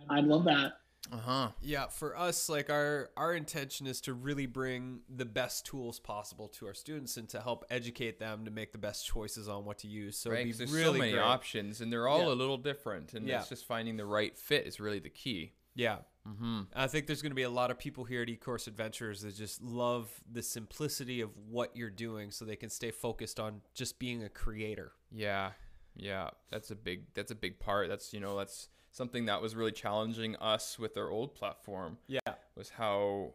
I'd 0.09 0.25
love 0.25 0.45
that. 0.45 0.73
Uh 1.11 1.17
huh. 1.17 1.49
Yeah, 1.63 1.87
for 1.89 2.17
us, 2.17 2.49
like 2.49 2.69
our 2.71 3.11
our 3.17 3.35
intention 3.35 3.87
is 3.87 4.01
to 4.03 4.13
really 4.15 4.47
bring 4.47 5.01
the 5.09 5.25
best 5.25 5.65
tools 5.67 5.99
possible 5.99 6.47
to 6.49 6.67
our 6.67 6.75
students 6.75 7.17
and 7.17 7.29
to 7.31 7.41
help 7.41 7.65
educate 7.71 8.19
them 8.21 8.45
to 8.45 8.51
make 8.51 8.73
the 8.73 8.79
best 8.79 9.07
choices 9.07 9.49
on 9.49 9.65
what 9.65 9.79
to 9.79 9.89
use. 9.89 10.17
So 10.19 10.31
Right. 10.31 10.41
it'd 10.41 10.53
'cause 10.53 10.59
be 10.59 10.65
there's 10.67 10.73
really 10.77 10.99
so 10.99 11.01
many 11.01 11.13
great. 11.13 11.23
options, 11.23 11.81
and 11.81 11.93
they're 11.93 12.07
all 12.07 12.27
Yeah. 12.27 12.33
a 12.33 12.37
little 12.37 12.59
different, 12.59 13.15
and 13.15 13.27
Yeah. 13.27 13.41
it's 13.41 13.49
just 13.49 13.65
finding 13.65 13.97
the 13.97 14.05
right 14.05 14.37
fit 14.37 14.67
is 14.67 14.79
really 14.79 14.99
the 15.01 15.11
key. 15.11 15.55
Yeah. 15.75 16.01
Mm-hmm. 16.29 16.63
I 16.75 16.87
think 16.87 17.07
there's 17.07 17.23
going 17.23 17.31
to 17.31 17.35
be 17.37 17.43
a 17.45 17.51
lot 17.51 17.71
of 17.71 17.79
people 17.79 18.05
here 18.05 18.21
at 18.23 18.29
eCourse 18.29 18.67
Adventures 18.69 19.23
that 19.23 19.35
just 19.35 19.63
love 19.63 20.23
the 20.31 20.43
simplicity 20.43 21.23
of 21.23 21.35
what 21.49 21.75
you're 21.75 21.89
doing 21.91 22.31
so 22.31 22.45
they 22.45 22.57
can 22.57 22.69
stay 22.69 22.91
focused 22.91 23.41
on 23.41 23.63
just 23.73 23.99
being 23.99 24.23
a 24.23 24.29
creator. 24.29 24.93
Yeah, 25.11 25.53
yeah, 25.97 26.31
that's 26.51 26.71
a 26.71 26.77
big 26.77 27.15
that's 27.15 27.31
a 27.31 27.35
big 27.35 27.59
part. 27.59 27.89
That's 27.89 28.13
you 28.13 28.21
know 28.21 28.37
that's 28.37 28.69
something 28.93 29.27
that 29.27 29.41
was 29.43 29.55
really 29.55 29.73
challenging 29.73 30.37
us 30.37 30.79
with 30.79 30.97
our 30.97 31.09
old 31.11 31.35
platform 31.35 31.99
Yeah. 32.09 32.21
was 32.57 32.71
how 32.71 33.33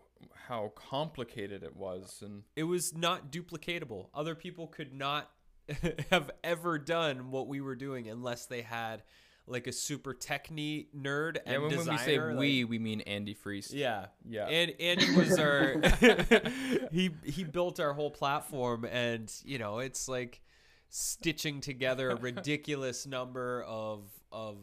how 0.47 0.71
complicated 0.75 1.61
it 1.63 1.75
was, 1.75 2.21
and 2.23 2.43
It 2.55 2.63
was 2.63 2.95
not 2.95 3.31
duplicatable. 3.31 4.07
Other 4.13 4.33
people 4.35 4.67
could 4.67 4.93
not 4.93 5.29
have 6.11 6.31
ever 6.43 6.77
done 6.79 7.31
what 7.31 7.47
we 7.47 7.59
were 7.61 7.75
doing 7.75 8.07
unless 8.09 8.45
they 8.45 8.61
had 8.61 9.03
like 9.47 9.67
a 9.67 9.71
super 9.71 10.13
techie 10.15 10.87
nerd 10.95 11.37
and 11.45 11.53
yeah, 11.53 11.57
when, 11.59 11.77
when 11.77 11.87
we 11.89 11.97
say 11.99 12.19
like- 12.19 12.37
we, 12.37 12.63
we 12.63 12.79
mean 12.79 13.01
Andy 13.01 13.33
Freeze. 13.35 13.71
Yeah, 13.73 14.07
Yeah. 14.27 14.47
And 14.47 14.73
Andy 14.79 15.15
was 15.15 15.37
our 15.37 15.75
he 16.91 17.11
he 17.23 17.43
built 17.43 17.79
our 17.79 17.93
whole 17.93 18.09
platform, 18.11 18.85
and 18.85 19.31
you 19.43 19.57
know 19.59 19.79
it's 19.79 20.07
like 20.07 20.41
stitching 20.89 21.61
together 21.61 22.09
a 22.11 22.15
ridiculous 22.15 23.05
number 23.05 23.63
of 23.67 24.03
of 24.31 24.57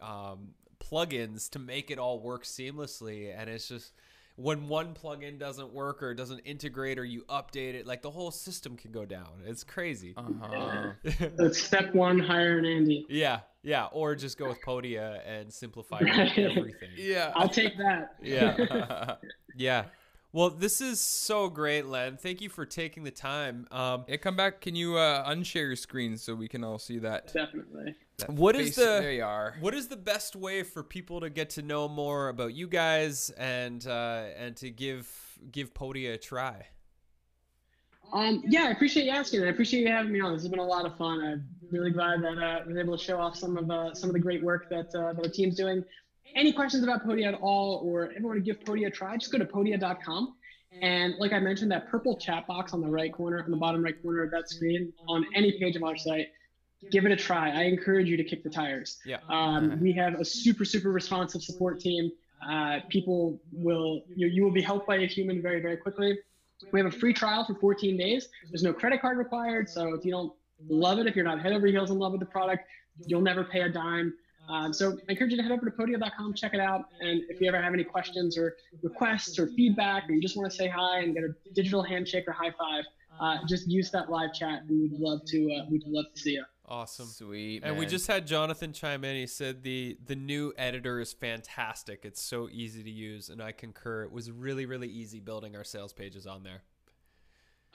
um, 0.00 0.50
plugins 0.80 1.50
to 1.50 1.58
make 1.58 1.90
it 1.90 1.98
all 1.98 2.20
work 2.20 2.44
seamlessly, 2.44 3.34
and 3.36 3.48
it's 3.50 3.68
just. 3.68 3.92
When 4.38 4.68
one 4.68 4.92
plugin 4.92 5.38
doesn't 5.38 5.72
work 5.72 6.02
or 6.02 6.12
doesn't 6.12 6.40
integrate 6.40 6.98
or 6.98 7.06
you 7.06 7.22
update 7.22 7.72
it, 7.72 7.86
like 7.86 8.02
the 8.02 8.10
whole 8.10 8.30
system 8.30 8.76
can 8.76 8.92
go 8.92 9.06
down. 9.06 9.30
It's 9.46 9.64
crazy. 9.64 10.12
Uh-huh. 10.14 10.90
So 11.08 11.30
it's 11.38 11.58
step 11.62 11.94
one, 11.94 12.18
hire 12.18 12.58
an 12.58 12.66
Andy. 12.66 13.06
Yeah, 13.08 13.40
yeah. 13.62 13.86
Or 13.92 14.14
just 14.14 14.36
go 14.36 14.48
with 14.48 14.60
Podia 14.60 15.20
and 15.26 15.50
simplify 15.50 16.00
everything. 16.06 16.90
yeah. 16.98 17.32
I'll 17.34 17.48
take 17.48 17.78
that. 17.78 18.16
Yeah. 18.22 19.14
Yeah. 19.56 19.84
Well, 20.36 20.50
this 20.50 20.82
is 20.82 21.00
so 21.00 21.48
great, 21.48 21.86
Len. 21.86 22.18
Thank 22.18 22.42
you 22.42 22.50
for 22.50 22.66
taking 22.66 23.04
the 23.04 23.10
time. 23.10 23.66
Um, 23.70 24.04
yeah, 24.06 24.18
come 24.18 24.36
back. 24.36 24.60
Can 24.60 24.74
you 24.74 24.98
uh, 24.98 25.26
unshare 25.30 25.66
your 25.66 25.76
screen 25.76 26.18
so 26.18 26.34
we 26.34 26.46
can 26.46 26.62
all 26.62 26.78
see 26.78 26.98
that? 26.98 27.32
Definitely. 27.32 27.94
that 28.18 28.28
What 28.28 28.54
is 28.54 28.76
the- 28.76 28.82
There 29.00 29.12
you 29.12 29.24
are. 29.24 29.54
what 29.60 29.72
is 29.72 29.88
the 29.88 29.96
best 29.96 30.36
way 30.36 30.62
for 30.62 30.82
people 30.82 31.20
to 31.20 31.30
get 31.30 31.48
to 31.50 31.62
know 31.62 31.88
more 31.88 32.28
about 32.28 32.52
you 32.52 32.66
guys 32.68 33.30
and 33.38 33.86
uh, 33.86 34.24
and 34.36 34.54
to 34.56 34.68
give 34.68 35.08
give 35.50 35.72
Podia 35.72 36.12
a 36.12 36.18
try? 36.18 36.66
Um, 38.12 38.42
yeah, 38.46 38.64
I 38.64 38.72
appreciate 38.72 39.06
you 39.06 39.12
asking. 39.12 39.42
I 39.42 39.46
appreciate 39.46 39.84
you 39.84 39.88
having 39.88 40.12
me 40.12 40.20
on. 40.20 40.34
This 40.34 40.42
has 40.42 40.50
been 40.50 40.58
a 40.60 40.62
lot 40.62 40.84
of 40.84 40.98
fun. 40.98 41.24
I'm 41.24 41.48
really 41.70 41.92
glad 41.92 42.22
that 42.22 42.36
uh, 42.36 42.60
I 42.62 42.66
was 42.66 42.76
able 42.76 42.98
to 42.98 43.02
show 43.02 43.18
off 43.18 43.36
some 43.36 43.56
of 43.56 43.70
uh, 43.70 43.94
some 43.94 44.10
of 44.10 44.12
the 44.12 44.20
great 44.20 44.44
work 44.44 44.68
that, 44.68 44.94
uh, 44.94 45.14
that 45.14 45.24
our 45.24 45.32
team's 45.32 45.56
doing. 45.56 45.82
Any 46.34 46.52
questions 46.52 46.82
about 46.82 47.06
Podia 47.06 47.28
at 47.28 47.34
all, 47.40 47.82
or 47.84 48.06
if 48.06 48.18
you 48.18 48.26
want 48.26 48.38
to 48.38 48.44
give 48.44 48.62
Podia 48.64 48.88
a 48.88 48.90
try, 48.90 49.16
just 49.16 49.32
go 49.32 49.38
to 49.38 49.44
podia.com. 49.44 50.34
And 50.82 51.14
like 51.18 51.32
I 51.32 51.38
mentioned, 51.38 51.70
that 51.70 51.88
purple 51.88 52.16
chat 52.16 52.46
box 52.46 52.72
on 52.74 52.80
the 52.80 52.88
right 52.88 53.12
corner, 53.12 53.42
on 53.42 53.50
the 53.50 53.56
bottom 53.56 53.82
right 53.82 54.00
corner 54.02 54.22
of 54.22 54.30
that 54.32 54.48
screen, 54.48 54.92
on 55.08 55.24
any 55.34 55.58
page 55.58 55.76
of 55.76 55.82
our 55.82 55.96
site, 55.96 56.28
give 56.90 57.06
it 57.06 57.12
a 57.12 57.16
try. 57.16 57.50
I 57.50 57.64
encourage 57.64 58.08
you 58.08 58.16
to 58.16 58.24
kick 58.24 58.42
the 58.42 58.50
tires. 58.50 58.98
Yeah. 59.06 59.18
Um, 59.28 59.80
we 59.80 59.92
have 59.92 60.14
a 60.14 60.24
super, 60.24 60.64
super 60.64 60.90
responsive 60.90 61.42
support 61.42 61.80
team. 61.80 62.10
Uh, 62.46 62.80
people 62.90 63.40
will, 63.52 64.02
you, 64.14 64.26
you 64.26 64.44
will 64.44 64.52
be 64.52 64.60
helped 64.60 64.86
by 64.86 64.96
a 64.96 65.06
human 65.06 65.40
very, 65.40 65.60
very 65.60 65.76
quickly. 65.76 66.18
We 66.72 66.80
have 66.80 66.86
a 66.92 66.96
free 66.96 67.12
trial 67.12 67.44
for 67.44 67.54
14 67.54 67.96
days. 67.96 68.28
There's 68.50 68.62
no 68.62 68.72
credit 68.72 69.00
card 69.00 69.18
required. 69.18 69.68
So 69.68 69.94
if 69.94 70.04
you 70.04 70.10
don't 70.10 70.32
love 70.68 70.98
it, 70.98 71.06
if 71.06 71.16
you're 71.16 71.24
not 71.24 71.40
head 71.40 71.52
over 71.52 71.66
heels 71.66 71.90
in 71.90 71.98
love 71.98 72.12
with 72.12 72.20
the 72.20 72.26
product, 72.26 72.66
you'll 73.06 73.22
never 73.22 73.44
pay 73.44 73.62
a 73.62 73.68
dime. 73.68 74.14
Um, 74.48 74.72
so 74.72 74.96
I 75.08 75.12
encourage 75.12 75.32
you 75.32 75.36
to 75.36 75.42
head 75.42 75.52
over 75.52 75.68
to 75.68 75.76
podia.com, 75.76 76.34
check 76.34 76.54
it 76.54 76.60
out. 76.60 76.86
And 77.00 77.22
if 77.28 77.40
you 77.40 77.48
ever 77.48 77.60
have 77.60 77.74
any 77.74 77.84
questions 77.84 78.38
or 78.38 78.56
requests 78.82 79.38
or 79.38 79.48
feedback, 79.48 80.08
or 80.08 80.12
you 80.12 80.20
just 80.20 80.36
want 80.36 80.50
to 80.50 80.56
say 80.56 80.68
hi 80.68 81.00
and 81.00 81.14
get 81.14 81.24
a 81.24 81.34
digital 81.54 81.82
handshake 81.82 82.24
or 82.28 82.32
high 82.32 82.52
five, 82.58 82.84
uh, 83.20 83.38
just 83.48 83.68
use 83.68 83.90
that 83.90 84.10
live 84.10 84.32
chat, 84.34 84.62
and 84.68 84.80
we'd 84.80 85.00
love 85.00 85.20
to. 85.26 85.52
Uh, 85.52 85.64
we'd 85.70 85.84
love 85.86 86.06
to 86.14 86.20
see 86.20 86.32
you. 86.32 86.44
Awesome. 86.68 87.06
Sweet. 87.06 87.62
And 87.64 87.78
we 87.78 87.86
just 87.86 88.06
had 88.08 88.26
Jonathan 88.26 88.72
chime 88.72 89.04
in. 89.04 89.16
He 89.16 89.26
said 89.26 89.62
the 89.62 89.96
the 90.04 90.16
new 90.16 90.52
editor 90.58 91.00
is 91.00 91.12
fantastic. 91.12 92.00
It's 92.04 92.20
so 92.20 92.48
easy 92.50 92.82
to 92.82 92.90
use, 92.90 93.28
and 93.28 93.42
I 93.42 93.52
concur. 93.52 94.02
It 94.02 94.12
was 94.12 94.30
really 94.30 94.66
really 94.66 94.88
easy 94.88 95.20
building 95.20 95.56
our 95.56 95.64
sales 95.64 95.92
pages 95.92 96.26
on 96.26 96.42
there. 96.42 96.62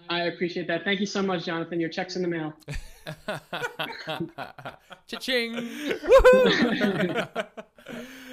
I 0.09 0.23
appreciate 0.23 0.67
that. 0.67 0.83
Thank 0.83 0.99
you 0.99 1.05
so 1.05 1.21
much, 1.21 1.45
Jonathan. 1.45 1.79
Your 1.79 1.89
check's 1.89 2.15
in 2.15 2.21
the 2.21 2.27
mail. 2.27 2.53
Cha-ching. 5.07 5.55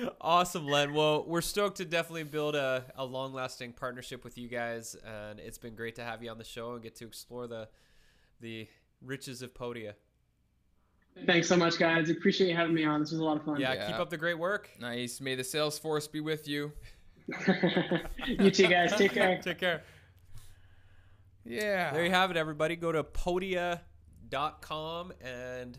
awesome, 0.21 0.66
Len. 0.66 0.93
Well, 0.95 1.25
we're 1.27 1.41
stoked 1.41 1.79
to 1.79 1.85
definitely 1.85 2.25
build 2.25 2.55
a, 2.55 2.85
a 2.97 3.05
long 3.05 3.33
lasting 3.33 3.73
partnership 3.73 4.25
with 4.25 4.37
you 4.39 4.49
guys, 4.49 4.97
and 5.07 5.41
it's 5.41 5.59
been 5.59 5.75
great 5.75 5.97
to 5.97 6.05
have 6.05 6.23
you 6.23 6.31
on 6.31 6.39
the 6.39 6.45
show 6.45 6.73
and 6.75 6.83
get 6.83 6.97
to 6.97 7.07
explore 7.07 7.47
the 7.47 7.69
the 8.41 8.69
riches 9.03 9.43
of 9.43 9.53
Podia. 9.55 9.95
Thanks 11.27 11.49
so 11.49 11.57
much, 11.57 11.79
guys. 11.79 12.11
Appreciate 12.11 12.49
you 12.49 12.55
having 12.57 12.75
me 12.75 12.85
on. 12.85 13.01
This 13.01 13.11
was 13.11 13.21
a 13.21 13.25
lot 13.25 13.37
of 13.37 13.45
fun. 13.45 13.61
Yeah, 13.61 13.73
Yeah. 13.75 13.87
keep 13.89 13.97
up 13.97 14.11
the 14.11 14.16
great 14.16 14.39
work. 14.39 14.71
Nice. 14.81 15.21
May 15.21 15.35
the 15.35 15.43
sales 15.43 15.77
force 15.79 16.07
be 16.07 16.21
with 16.21 16.47
you. 16.47 16.73
you 18.27 18.51
too, 18.53 18.69
guys. 18.69 18.95
Take 18.95 19.12
care. 19.12 19.41
Take 19.43 19.59
care. 19.59 19.83
Yeah. 21.49 21.93
There 21.93 22.05
you 22.05 22.11
have 22.11 22.31
it, 22.31 22.37
everybody. 22.37 22.77
Go 22.77 22.93
to 22.93 23.03
podia.com 23.03 23.83
and 25.23 25.79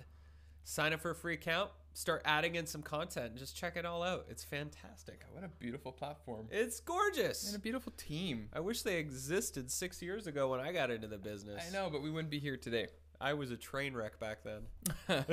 sign 0.63 0.93
up 0.93 1.01
for 1.01 1.11
a 1.11 1.15
free 1.15 1.35
account. 1.35 1.69
Start 1.93 2.21
adding 2.23 2.55
in 2.55 2.65
some 2.65 2.81
content 2.81 3.27
and 3.31 3.37
just 3.37 3.55
check 3.55 3.75
it 3.75 3.85
all 3.85 4.01
out. 4.03 4.25
It's 4.29 4.43
fantastic. 4.43 5.21
What 5.33 5.43
a 5.43 5.49
beautiful 5.59 5.91
platform. 5.91 6.47
It's 6.49 6.79
gorgeous. 6.79 7.47
And 7.47 7.55
a 7.55 7.59
beautiful 7.59 7.93
team. 7.97 8.49
I 8.53 8.61
wish 8.61 8.83
they 8.83 8.97
existed 8.97 9.69
six 9.69 10.01
years 10.01 10.25
ago 10.27 10.49
when 10.49 10.59
I 10.59 10.71
got 10.71 10.91
into 10.91 11.07
the 11.07 11.17
business. 11.17 11.63
I 11.67 11.71
know, 11.73 11.89
but 11.89 12.01
we 12.01 12.09
wouldn't 12.09 12.31
be 12.31 12.39
here 12.39 12.57
today. 12.57 12.87
I 13.21 13.33
was 13.33 13.51
a 13.51 13.57
train 13.57 13.93
wreck 13.93 14.17
back 14.19 14.43
then. 14.43 14.61
well, 15.09 15.25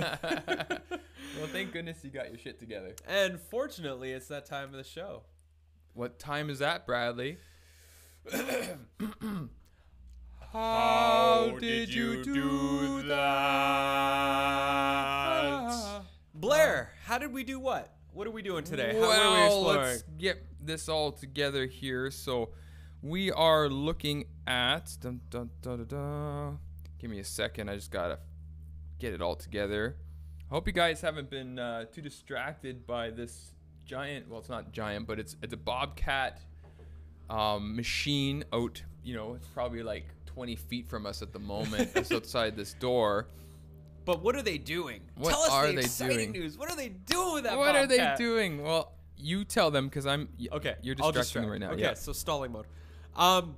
thank 1.53 1.73
goodness 1.73 1.99
you 2.03 2.11
got 2.11 2.31
your 2.31 2.39
shit 2.39 2.59
together. 2.59 2.97
And 3.07 3.39
fortunately, 3.39 4.11
it's 4.11 4.27
that 4.29 4.47
time 4.47 4.71
of 4.71 4.73
the 4.73 4.85
show. 4.85 5.23
What 5.95 6.19
time 6.19 6.51
is 6.51 6.59
that, 6.59 6.85
Bradley? 6.85 7.39
How 10.57 11.59
did 11.61 11.93
you 11.93 12.25
do 12.25 13.03
that? 13.03 13.21
Blair, 16.33 16.93
how 17.05 17.19
did 17.19 17.31
we 17.31 17.45
do 17.45 17.61
what? 17.61 17.95
What 18.15 18.27
are 18.27 18.31
we 18.31 18.41
doing 18.41 18.65
today? 18.65 18.95
How, 18.95 19.01
well, 19.03 19.11
what 19.11 19.19
are 19.19 19.35
we 19.35 19.45
exploring? 19.45 19.81
let's 19.83 20.05
get 20.17 20.47
this 20.65 20.89
all 20.89 21.13
together 21.13 21.67
here. 21.67 22.11
So, 22.11 22.53
we 23.03 23.31
are 23.33 23.69
looking 23.69 24.25
at. 24.47 24.97
Dun, 24.99 25.21
dun, 25.29 25.51
dun, 25.61 25.77
dun, 25.77 25.87
dun. 25.89 26.59
Give 26.99 27.11
me 27.11 27.19
a 27.19 27.25
second. 27.25 27.69
I 27.69 27.75
just 27.75 27.91
gotta 27.91 28.19
get 28.99 29.13
it 29.13 29.21
all 29.21 29.37
together. 29.37 29.99
I 30.51 30.55
hope 30.55 30.67
you 30.67 30.73
guys 30.73 31.03
haven't 31.03 31.29
been 31.29 31.59
uh, 31.59 31.85
too 31.85 32.01
distracted 32.01 32.87
by 32.87 33.11
this 33.11 33.53
giant. 33.85 34.31
Well, 34.31 34.41
it's 34.41 34.49
not 34.49 34.73
giant, 34.73 35.07
but 35.07 35.19
it's 35.19 35.37
it's 35.43 35.53
a 35.53 35.59
bobcat 35.59 36.41
um, 37.29 37.77
machine 37.77 38.45
out. 38.55 38.83
You 39.05 39.17
know, 39.17 39.35
it's 39.35 39.49
probably 39.49 39.83
like 39.83 40.07
20 40.37 40.55
feet 40.57 40.87
from 40.87 41.07
us 41.07 41.23
at 41.23 41.33
the 41.33 41.39
moment. 41.39 41.91
it's 41.95 42.13
outside 42.13 42.57
this 42.59 42.75
door. 42.75 43.27
But 44.05 44.23
what 44.23 44.37
are 44.37 44.43
they 44.43 44.59
doing? 44.59 45.01
What 45.17 45.31
Tell 45.31 45.41
us 45.41 45.51
are 45.51 45.67
the 45.69 45.73
they 45.73 45.81
exciting 45.81 46.17
doing? 46.19 46.33
news. 46.33 46.59
What 46.59 46.71
are 46.71 46.77
they 46.77 46.91
doing 46.91 47.35
with 47.37 47.45
that? 47.45 47.57
What 47.57 47.75
are 47.75 47.87
they 47.87 47.97
bobcat? 47.97 48.19
doing? 48.19 48.63
Well, 48.63 48.93
you 49.17 49.45
tell 49.47 49.71
them 49.71 49.87
because 49.89 50.07
I'm. 50.07 50.29
y- 50.39 50.49
Okay, 50.53 50.75
you're 50.83 50.95
I'll 51.01 51.11
distracting 51.11 51.23
distract. 51.23 51.47
me 51.47 51.51
right 51.53 51.61
now. 51.61 51.71
Okay, 51.71 51.81
Yeah. 51.81 51.95
so 51.95 52.13
stalling 52.13 52.53
mode. 52.53 52.67
Um, 53.17 53.57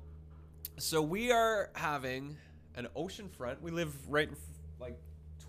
so 0.79 1.03
we 1.03 1.33
are 1.33 1.70
having 1.74 2.37
an 2.76 2.87
ocean 2.95 3.29
front. 3.29 3.61
We 3.61 3.72
live 3.72 3.93
right 4.09 4.29
in 4.29 4.35
f- 4.35 4.41
like 4.81 4.97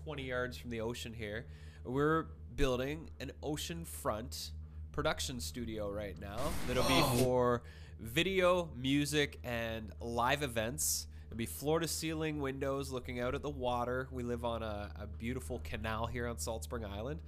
20 0.04 0.24
yards 0.24 0.56
from 0.58 0.70
the 0.70 0.80
ocean 0.80 1.12
here. 1.14 1.46
We're 1.84 2.26
building 2.56 3.08
an 3.20 3.30
ocean 3.40 3.84
front 3.84 4.50
production 4.90 5.38
studio 5.38 5.88
right 5.92 6.20
now 6.20 6.40
that'll 6.66 6.82
be 6.82 7.22
for 7.22 7.62
video, 8.00 8.68
music, 8.76 9.38
and 9.44 9.92
live 10.00 10.42
events. 10.42 11.06
It'll 11.30 11.38
be 11.38 11.46
floor 11.46 11.78
to 11.78 11.86
ceiling 11.86 12.40
windows 12.40 12.90
looking 12.90 13.20
out 13.20 13.36
at 13.36 13.42
the 13.42 13.50
water. 13.50 14.08
We 14.10 14.24
live 14.24 14.44
on 14.44 14.64
a, 14.64 14.90
a 15.00 15.06
beautiful 15.06 15.60
canal 15.62 16.06
here 16.06 16.26
on 16.26 16.38
Salt 16.38 16.64
Spring 16.64 16.84
Island. 16.84 17.20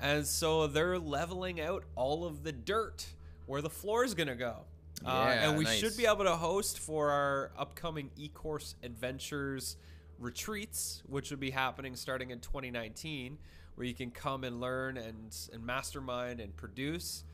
And 0.00 0.26
so 0.26 0.66
they're 0.66 0.98
leveling 0.98 1.60
out 1.60 1.84
all 1.94 2.24
of 2.24 2.44
the 2.44 2.52
dirt 2.52 3.04
where 3.44 3.60
the 3.60 3.68
floor 3.68 4.04
is 4.04 4.14
going 4.14 4.28
to 4.28 4.34
go. 4.36 4.56
uh, 5.04 5.36
and 5.38 5.58
we 5.58 5.64
nice. 5.64 5.78
should 5.78 5.94
be 5.98 6.06
able 6.06 6.24
to 6.24 6.34
host 6.34 6.78
for 6.78 7.10
our 7.10 7.50
upcoming 7.58 8.10
e-course 8.16 8.74
adventures 8.82 9.76
retreats, 10.18 11.02
which 11.06 11.30
will 11.30 11.36
be 11.36 11.50
happening 11.50 11.94
starting 11.94 12.30
in 12.30 12.40
2019, 12.40 13.36
where 13.74 13.86
you 13.86 13.94
can 13.94 14.10
come 14.10 14.44
and 14.44 14.62
learn 14.62 14.96
and, 14.96 15.36
and 15.52 15.62
mastermind 15.62 16.40
and 16.40 16.56
produce. 16.56 17.24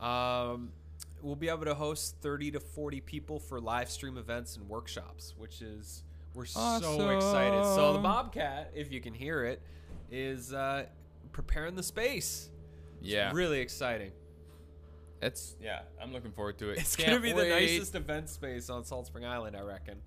Um, 0.00 0.70
we'll 1.22 1.36
be 1.36 1.48
able 1.48 1.64
to 1.64 1.74
host 1.74 2.16
30 2.20 2.52
to 2.52 2.60
40 2.60 3.00
people 3.00 3.38
for 3.38 3.60
live 3.60 3.90
stream 3.90 4.16
events 4.18 4.56
and 4.56 4.68
workshops, 4.68 5.34
which 5.36 5.62
is 5.62 6.02
we're 6.34 6.44
so 6.44 6.76
excited. 7.10 7.64
So 7.64 7.92
the 7.94 7.98
Bobcat, 7.98 8.70
if 8.74 8.92
you 8.92 9.00
can 9.00 9.14
hear 9.14 9.44
it, 9.44 9.60
is 10.10 10.52
uh, 10.52 10.86
preparing 11.32 11.74
the 11.74 11.82
space. 11.82 12.48
It's 13.00 13.08
Yeah. 13.10 13.30
really 13.32 13.60
exciting. 13.60 14.12
It's 15.20 15.56
yeah. 15.60 15.80
I'm 16.00 16.12
looking 16.12 16.30
forward 16.30 16.58
to 16.58 16.70
it. 16.70 16.78
It's 16.78 16.94
Can't 16.94 17.08
gonna 17.10 17.20
be 17.20 17.32
the 17.32 17.48
nicest 17.48 17.94
event 17.96 18.28
space 18.28 18.70
on 18.70 18.84
Salt 18.84 19.06
Spring 19.06 19.24
Island, 19.24 19.56
I 19.56 19.62
reckon. 19.62 19.98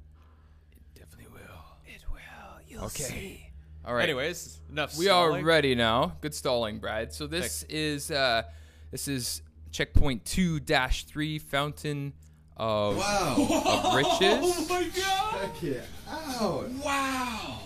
It 0.71 0.99
definitely 0.99 1.27
will. 1.33 1.65
It 1.85 2.01
will. 2.09 2.61
You'll 2.67 2.85
Okay. 2.85 3.03
see. 3.03 3.47
All 3.83 3.93
right. 3.93 4.03
Anyways, 4.03 4.59
enough. 4.69 4.97
we 4.97 5.09
are 5.09 5.41
ready 5.41 5.75
now. 5.75 6.15
Good 6.21 6.33
stalling, 6.33 6.79
Brad. 6.79 7.13
So 7.13 7.27
this 7.27 7.63
is 7.67 8.09
uh, 8.11 8.43
this 8.91 9.07
is 9.09 9.41
checkpoint 9.71 10.25
two 10.25 10.59
dash 10.59 11.05
three 11.05 11.39
fountain 11.39 12.13
of 12.57 12.97
Wow. 12.97 13.35
of 13.37 13.47
oh 13.49 13.95
riches. 13.95 14.19
Oh 14.21 14.65
my 14.69 14.83
god! 14.95 15.33
Heck 15.49 15.63
yeah. 15.63 15.81
Ow. 16.09 16.65
Wow, 16.83 17.59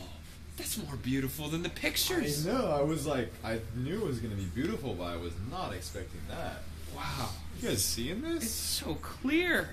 that's 0.58 0.78
more 0.78 0.96
beautiful 0.98 1.48
than 1.50 1.64
the 1.64 1.70
pictures 1.70 2.48
I 2.48 2.52
know. 2.52 2.68
I 2.72 2.82
was 2.82 3.06
like, 3.08 3.32
I 3.44 3.60
knew 3.76 4.02
it 4.02 4.06
was 4.06 4.20
gonna 4.20 4.36
be 4.36 4.44
beautiful, 4.46 4.94
but 4.94 5.06
I 5.06 5.18
was 5.18 5.34
not 5.52 5.74
expecting 5.74 6.22
that. 6.30 6.64
Wow, 6.96 7.30
You 7.62 7.70
guys 7.70 7.84
seeing 7.84 8.22
this 8.22 8.44
it's 8.44 8.52
so 8.52 8.96
clear. 9.02 9.70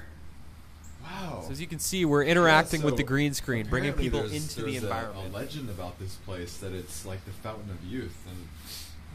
Wow. 1.04 1.42
So 1.44 1.52
as 1.52 1.60
you 1.60 1.66
can 1.66 1.78
see, 1.78 2.04
we're 2.04 2.24
interacting 2.24 2.80
Yeah, 2.80 2.86
with 2.86 2.96
the 2.96 3.02
green 3.02 3.34
screen, 3.34 3.66
bringing 3.68 3.92
people 3.92 4.20
there's- 4.20 4.34
into 4.34 4.56
the 4.62 4.72
there's 4.72 4.82
a- 4.84 4.86
environment. 4.86 5.34
A, 5.34 5.36
legend 5.36 5.70
about 5.70 5.98
this 5.98 6.14
place 6.24 6.56
that 6.58 6.72
it's 6.72 7.04
like 7.04 7.24
the 7.24 7.30
fountain 7.32 7.70
of 7.70 7.84
youth, 7.84 8.16
and 8.28 8.48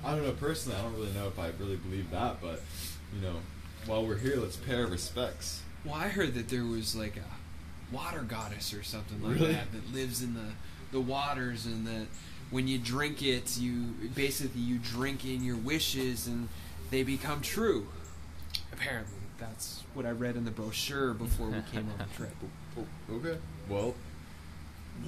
I 0.06 0.16
don't 0.16 0.24
know 0.26 0.32
personally. 0.34 0.78
I 0.78 0.84
don't 0.84 0.94
really 0.96 1.12
know 1.14 1.28
if 1.28 1.40
I 1.40 1.48
really 1.60 1.78
believe 1.78 2.12
that, 2.12 2.42
but 2.42 2.62
you 3.16 3.22
know, 3.22 3.36
while 3.86 4.06
we're 4.06 4.18
here, 4.18 4.38
let's 4.38 4.58
pay 4.58 4.76
our 4.76 4.88
respects. 4.88 5.62
Well, 5.86 5.96
I 5.96 6.08
heard 6.10 6.34
that 6.36 6.50
there 6.50 6.66
was 6.66 6.96
like 6.96 7.16
a 7.18 7.94
water 7.96 8.22
goddess 8.22 8.74
or 8.74 8.84
something 8.84 9.22
like 9.24 9.36
Really? 9.40 9.54
that 9.54 9.72
that 9.72 9.94
lives 9.94 10.22
in 10.22 10.34
the 10.34 10.52
the 10.92 11.00
waters, 11.02 11.66
and 11.66 11.86
that 11.88 12.08
when 12.50 12.68
you 12.68 12.78
drink 12.78 13.22
it, 13.22 13.58
you 13.58 13.84
basically 14.16 14.62
you 14.62 14.78
drink 14.80 15.26
in 15.26 15.44
your 15.44 15.56
wishes, 15.58 16.28
and 16.28 16.48
they 16.92 17.04
become 17.04 17.42
true. 17.42 17.88
Apparently, 18.74 19.14
that's 19.40 19.84
what 19.94 20.06
I 20.06 20.12
read 20.12 20.36
in 20.36 20.46
the 20.46 20.52
brochure 20.52 21.14
before 21.14 21.48
we 21.48 21.62
came 21.72 21.90
on 21.90 21.98
the 21.98 22.16
trip. 22.16 22.34
Okay. 23.12 23.38
Well, 23.68 23.96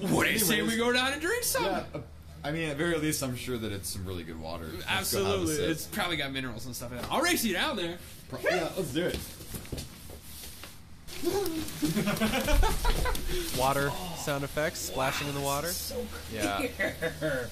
What 0.00 0.26
do 0.26 0.32
you 0.32 0.38
say 0.40 0.60
we 0.62 0.76
go 0.76 0.92
down 0.92 1.12
and 1.12 1.22
drink 1.22 1.44
some? 1.44 1.64
yeah. 1.64 1.82
uh, 1.94 1.98
I 2.42 2.52
mean, 2.52 2.70
at 2.70 2.76
very 2.76 2.96
least, 2.98 3.22
I'm 3.22 3.36
sure 3.36 3.58
that 3.58 3.70
it's 3.70 3.90
some 3.90 4.04
really 4.06 4.22
good 4.22 4.40
water. 4.40 4.64
Let's 4.64 4.84
go 4.84 4.90
Absolutely, 4.90 5.54
sip. 5.56 5.70
it's 5.70 5.86
probably 5.86 6.16
got 6.16 6.32
minerals 6.32 6.66
and 6.66 6.74
stuff 6.74 6.92
in 6.92 6.98
it. 6.98 7.04
I'll 7.10 7.20
race 7.20 7.44
you 7.44 7.52
down 7.52 7.76
there. 7.76 7.98
Pro- 8.28 8.40
yeah, 8.40 8.68
let's 8.76 8.92
do 8.92 9.06
it. 9.06 9.18
Water 13.58 13.90
oh. 13.92 14.14
sound 14.18 14.42
effects, 14.42 14.78
splashing 14.78 15.28
in 15.28 15.34
the 15.34 15.40
water. 15.40 15.68
So 15.68 16.02
Yeah. 16.32 16.66
clear. 16.76 17.50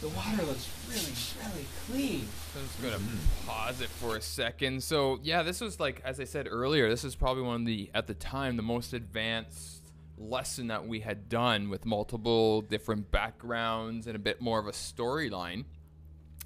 The 0.00 0.08
water 0.10 0.44
looks 0.44 0.68
really, 0.88 1.12
really 1.52 1.66
clean. 1.86 2.28
I'm 2.54 2.62
just 2.66 2.80
gonna 2.82 3.00
pause 3.46 3.80
it 3.80 3.88
for 3.88 4.16
a 4.16 4.20
second. 4.20 4.84
So 4.84 5.18
yeah, 5.24 5.42
this 5.42 5.60
was 5.60 5.80
like 5.80 6.00
as 6.04 6.20
I 6.20 6.24
said 6.24 6.46
earlier, 6.48 6.88
this 6.88 7.02
is 7.02 7.16
probably 7.16 7.42
one 7.42 7.62
of 7.62 7.66
the 7.66 7.90
at 7.94 8.06
the 8.06 8.14
time 8.14 8.56
the 8.56 8.62
most 8.62 8.92
advanced 8.92 9.77
lesson 10.18 10.68
that 10.68 10.86
we 10.86 11.00
had 11.00 11.28
done 11.28 11.68
with 11.68 11.84
multiple 11.86 12.62
different 12.62 13.10
backgrounds 13.10 14.06
and 14.06 14.16
a 14.16 14.18
bit 14.18 14.40
more 14.40 14.58
of 14.58 14.66
a 14.66 14.72
storyline. 14.72 15.64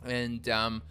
And 0.05 0.49
um, 0.49 0.83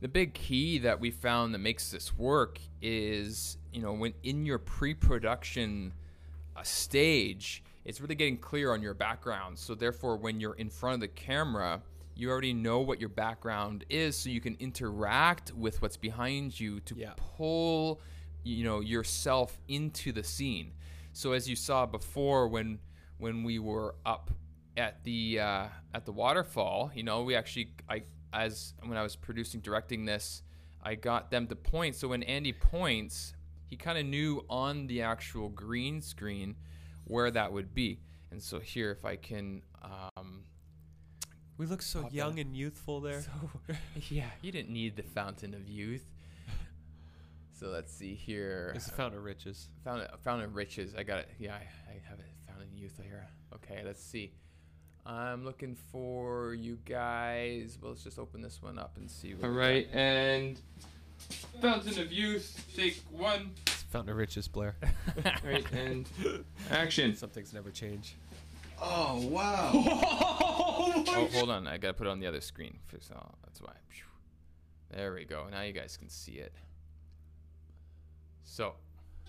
the 0.00 0.08
big 0.08 0.34
key 0.34 0.78
that 0.78 1.00
we 1.00 1.10
found 1.10 1.54
that 1.54 1.58
makes 1.58 1.90
this 1.90 2.16
work 2.16 2.58
is 2.82 3.56
you 3.72 3.80
know 3.80 3.92
when 3.92 4.12
in 4.22 4.44
your 4.46 4.58
pre-production 4.58 5.92
uh, 6.56 6.62
stage 6.62 7.62
it's 7.84 8.00
really 8.00 8.14
getting 8.14 8.36
clear 8.36 8.72
on 8.72 8.82
your 8.82 8.94
background 8.94 9.58
so 9.58 9.74
therefore 9.74 10.16
when 10.16 10.38
you're 10.40 10.54
in 10.54 10.68
front 10.68 10.94
of 10.94 11.00
the 11.00 11.08
camera 11.08 11.80
you 12.14 12.30
already 12.30 12.52
know 12.52 12.80
what 12.80 13.00
your 13.00 13.08
background 13.08 13.84
is 13.88 14.14
so 14.16 14.28
you 14.30 14.40
can 14.40 14.56
interact 14.60 15.52
with 15.54 15.80
what's 15.82 15.96
behind 15.96 16.58
you 16.60 16.80
to 16.80 16.94
Yeah. 16.96 17.14
pull 17.16 18.00
you 18.44 18.62
know 18.64 18.80
yourself 18.80 19.58
into 19.68 20.12
the 20.12 20.22
scene 20.22 20.72
so 21.14 21.32
as 21.32 21.48
you 21.48 21.56
saw 21.56 21.86
before 21.86 22.48
when 22.48 22.78
when 23.18 23.42
we 23.42 23.58
were 23.58 23.94
up 24.04 24.30
at 24.76 25.02
the 25.04 25.40
uh, 25.40 25.66
at 25.94 26.04
the 26.04 26.12
waterfall 26.12 26.90
you 26.94 27.02
know 27.02 27.22
we 27.22 27.34
actually 27.34 27.72
i 27.88 28.02
as 28.32 28.74
when 28.84 28.98
i 28.98 29.02
was 29.02 29.16
producing 29.16 29.60
directing 29.60 30.04
this 30.04 30.42
i 30.82 30.94
got 30.94 31.30
them 31.30 31.46
to 31.46 31.56
point 31.56 31.94
so 31.96 32.08
when 32.08 32.22
andy 32.24 32.52
points 32.52 33.34
he 33.66 33.76
kind 33.76 33.98
of 33.98 34.06
knew 34.06 34.44
on 34.48 34.86
the 34.86 35.02
actual 35.02 35.48
green 35.48 36.00
screen 36.00 36.54
where 37.04 37.30
that 37.30 37.52
would 37.52 37.74
be. 37.74 38.00
And 38.30 38.42
so 38.42 38.60
here 38.60 38.90
if 38.90 39.04
i 39.04 39.16
can 39.16 39.62
um, 39.82 40.44
We 41.56 41.66
look 41.66 41.82
so 41.82 42.08
young 42.10 42.38
and 42.38 42.56
youthful 42.56 43.00
there. 43.00 43.22
So, 43.66 43.74
yeah 44.10 44.30
you 44.42 44.52
didn't 44.52 44.72
need 44.72 44.96
the 44.96 45.02
fountain 45.02 45.54
of 45.54 45.68
youth 45.68 46.06
so 47.64 47.70
let's 47.70 47.94
see 47.94 48.14
here 48.14 48.72
It's 48.74 48.88
a 48.88 48.90
fountain 48.90 49.18
of 49.18 49.24
riches. 49.24 49.68
Fountain, 49.84 50.06
fountain 50.22 50.50
of 50.50 50.54
riches. 50.54 50.94
I 50.96 51.02
got 51.02 51.20
it. 51.20 51.28
Yeah, 51.38 51.54
I, 51.54 51.60
I 51.90 52.00
have 52.10 52.18
it. 52.18 52.26
Fountain 52.46 52.68
of 52.70 52.78
youth 52.78 53.00
here. 53.02 53.26
Okay, 53.54 53.82
let's 53.84 54.04
see. 54.04 54.32
I'm 55.06 55.46
looking 55.46 55.74
for 55.74 56.52
you 56.52 56.78
guys. 56.84 57.78
Well, 57.80 57.92
let's 57.92 58.04
just 58.04 58.18
open 58.18 58.42
this 58.42 58.60
one 58.60 58.78
up 58.78 58.98
and 58.98 59.10
see. 59.10 59.34
What 59.34 59.48
All 59.48 59.56
we 59.56 59.86
and 59.94 60.60
Fountain 61.62 61.98
of 62.00 62.12
Youth, 62.12 62.66
take 62.76 63.02
one. 63.10 63.52
It's 63.66 63.82
fountain 63.84 64.10
of 64.10 64.18
riches, 64.18 64.46
Blair. 64.46 64.76
All 65.24 65.32
right, 65.42 65.64
and 65.72 66.06
action. 66.70 67.16
Some 67.16 67.30
things 67.30 67.54
never 67.54 67.70
change. 67.70 68.14
Oh 68.80 69.26
wow. 69.28 69.70
oh, 69.74 71.28
hold 71.32 71.48
on. 71.48 71.66
I 71.66 71.78
gotta 71.78 71.94
put 71.94 72.06
it 72.06 72.10
on 72.10 72.20
the 72.20 72.26
other 72.26 72.42
screen. 72.42 72.78
Fix- 72.88 73.10
Oh, 73.14 73.30
that's 73.42 73.62
why. 73.62 73.72
There 74.90 75.12
we 75.12 75.24
go. 75.24 75.46
Now 75.50 75.62
you 75.62 75.72
guys 75.72 75.96
can 75.96 76.08
see 76.08 76.32
it. 76.32 76.52
So, 78.44 78.74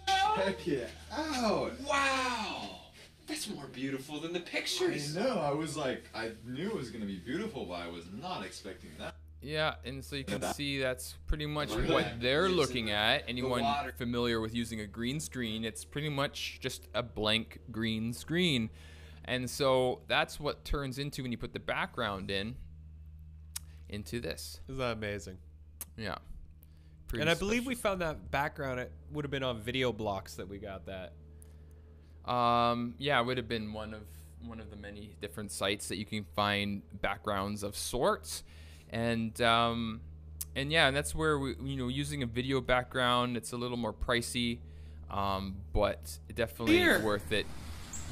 Heck 0.07 0.66
yeah. 0.68 0.86
Ow. 1.13 1.72
Wow, 1.88 2.70
that's 3.28 3.49
more 3.49 3.66
beautiful 3.68 4.20
than 4.20 4.34
the 4.34 4.39
pictures. 4.41 5.16
I 5.18 5.22
know. 5.24 5.39
I 5.39 5.51
was 5.51 5.76
like, 5.78 6.03
I 6.13 6.32
knew 6.45 6.68
it 6.70 6.76
was 6.76 6.91
gonna 6.91 7.05
be 7.05 7.18
beautiful, 7.18 7.66
but 7.66 7.76
I 7.76 7.88
was 7.88 8.05
not 8.11 8.43
expecting 8.45 8.91
that. 8.99 9.16
yeah, 9.41 9.76
and 9.86 10.03
so 10.03 10.16
you 10.16 10.24
can 10.26 10.41
see 10.53 10.80
that's 10.80 11.16
pretty 11.28 11.45
much 11.45 11.70
what 11.72 12.20
they're 12.20 12.49
looking 12.49 12.91
at. 12.91 13.24
Anyone 13.28 13.63
familiar 13.97 14.41
with 14.41 14.53
using 14.53 14.82
a 14.82 14.88
green 14.88 15.20
screen, 15.20 15.63
it's 15.66 15.86
pretty 15.86 16.09
much 16.09 16.59
just 16.61 16.88
a 16.93 17.01
blank 17.03 17.59
green 17.72 18.13
screen. 18.13 18.70
And 19.28 19.49
so 19.49 20.01
that's 20.07 20.39
what 20.39 20.66
turns 20.66 20.99
into 20.99 21.24
when 21.24 21.32
you 21.32 21.38
put 21.38 21.53
the 21.53 21.59
background 21.59 22.30
in 22.30 22.55
into 23.89 24.20
this. 24.20 24.59
Isn't 24.68 24.78
that 24.80 24.93
amazing? 24.97 25.38
Yeah. 25.97 26.18
Pretty 27.08 27.22
and 27.22 27.30
I 27.30 27.36
believe 27.36 27.64
special. 27.64 27.70
we 27.70 27.76
found 27.76 28.01
that 28.01 28.32
background. 28.32 28.80
It 28.80 28.91
would 29.12 29.26
have 29.26 29.32
been 29.32 29.43
on 29.43 29.62
Videoblocks 29.62 30.38
that 30.38 30.47
we 30.47 30.58
got 30.58 30.86
that. 30.88 31.14
Um, 32.30 32.95
yeah, 32.97 33.20
it 33.20 33.26
would 33.26 33.38
have 33.38 33.47
been 33.47 33.74
one 33.74 33.93
of 33.93 34.01
one 34.43 34.60
of 34.60 34.70
the 34.70 34.76
many 34.76 35.16
different 35.22 35.51
sites 35.51 35.88
that 35.88 35.97
you 35.97 36.06
can 36.06 36.26
find 36.36 36.82
backgrounds 37.01 37.64
of 37.64 37.76
sorts, 37.76 38.43
and 38.89 39.39
um, 39.41 40.01
and 40.56 40.72
yeah, 40.72 40.88
and 40.88 40.95
that's 40.95 41.14
where 41.14 41.38
we 41.38 41.56
you 41.64 41.78
know 41.78 41.88
using 41.88 42.24
a 42.24 42.26
video 42.26 42.62
background, 42.62 43.38
it's 43.38 43.51
a 43.51 43.58
little 43.58 43.78
more 43.78 43.93
pricey, 43.93 44.60
um, 45.12 45.58
but 45.74 46.18
definitely 46.34 46.78
Here. 46.78 46.99
worth 46.99 47.32
it. 47.32 47.45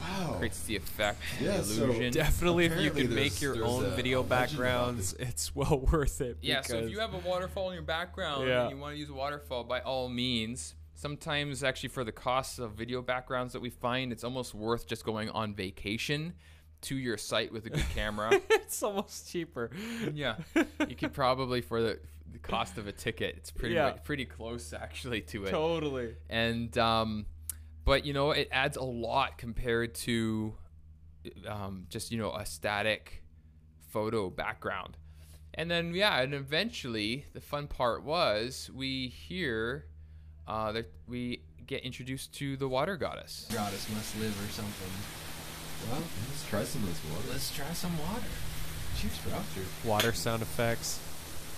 Wow. 0.02 0.36
Creates 0.38 0.62
the 0.64 0.76
effect, 0.76 1.20
Yeah, 1.42 1.58
the 1.58 1.64
so- 1.64 1.84
illusion. 1.86 2.14
Definitely, 2.14 2.66
if 2.66 2.80
you 2.80 2.92
can 2.92 3.14
make 3.14 3.42
your 3.42 3.64
own 3.64 3.84
video 3.96 4.20
a 4.20 4.22
legend 4.22 4.28
about 4.28 4.30
backgrounds, 4.30 5.14
it's 5.20 5.56
well 5.56 5.80
worth 5.80 6.20
it. 6.22 6.38
Yeah, 6.42 6.62
so 6.62 6.78
if 6.78 6.90
you 6.92 7.00
have 7.00 7.14
a 7.14 7.20
waterfall 7.20 7.70
in 7.70 7.76
your 7.76 7.84
background 7.84 8.48
Yeah. 8.48 8.64
and 8.64 8.72
you 8.72 8.78
want 8.78 8.96
to 8.96 9.00
use 9.00 9.10
a 9.10 9.14
waterfall, 9.14 9.64
by 9.64 9.80
all 9.82 10.10
means. 10.10 10.76
Sometimes, 10.96 11.64
actually, 11.64 11.90
for 11.90 12.04
the 12.04 12.12
costs 12.12 12.60
of 12.60 12.74
video 12.74 13.02
backgrounds 13.02 13.54
that 13.54 13.62
we 13.62 13.70
find, 13.72 14.12
it's 14.12 14.24
almost 14.24 14.54
worth 14.54 14.86
just 14.88 15.04
going 15.04 15.30
on 15.32 15.54
vacation 15.56 16.34
to 16.82 16.96
your 16.96 17.18
site 17.18 17.52
with 17.52 17.66
a 17.66 17.70
good 17.72 17.86
camera. 17.96 18.30
it's 18.50 18.84
almost 18.84 19.30
cheaper. 19.32 19.72
yeah, 20.14 20.36
you 20.88 20.96
could 20.96 21.12
probably 21.14 21.62
for 21.62 21.82
the, 21.82 22.00
the 22.32 22.38
cost 22.40 22.78
of 22.78 22.88
a 22.88 22.92
ticket, 22.92 23.36
it's 23.38 23.52
pretty 23.52 23.76
Yeah. 23.76 23.92
pretty 23.92 24.26
close 24.26 24.72
actually 24.72 25.22
to 25.22 25.46
it. 25.46 25.50
Totally. 25.50 26.16
And 26.30 26.78
um, 26.78 27.26
but 27.86 28.06
you 28.06 28.14
know, 28.14 28.32
it 28.32 28.48
adds 28.52 28.78
a 28.78 28.84
lot 28.84 29.38
compared 29.38 29.96
to 29.96 30.56
um, 31.48 31.86
just 31.90 32.12
you 32.12 32.18
know 32.18 32.32
a 32.34 32.46
static 32.46 33.24
photo 33.90 34.30
background. 34.30 34.98
And 35.56 35.70
then 35.70 35.94
yeah, 35.94 36.20
and 36.22 36.34
eventually 36.34 37.26
the 37.34 37.42
fun 37.42 37.68
part 37.68 38.04
was 38.04 38.70
we 38.74 39.08
hear 39.10 39.86
uh, 40.48 40.72
that 40.72 40.92
we 41.08 41.44
get 41.68 41.84
introduced 41.84 42.34
to 42.36 42.58
the 42.58 42.68
water 42.68 42.98
goddess. 42.98 43.48
Goddess 43.54 43.88
must 43.94 44.20
live 44.20 44.32
or 44.32 44.52
something. 44.52 44.92
Well, 45.90 46.02
Let's 46.30 46.50
try 46.50 46.64
some 46.64 46.84
of 46.84 46.90
this 46.90 47.12
water. 47.14 47.28
let's 47.32 47.56
try 47.56 47.72
some 47.74 47.98
water. 48.00 48.24
Cheers, 49.00 49.18
bro. 49.20 49.90
Water 49.90 50.14
sound 50.14 50.42
effects. 50.42 51.00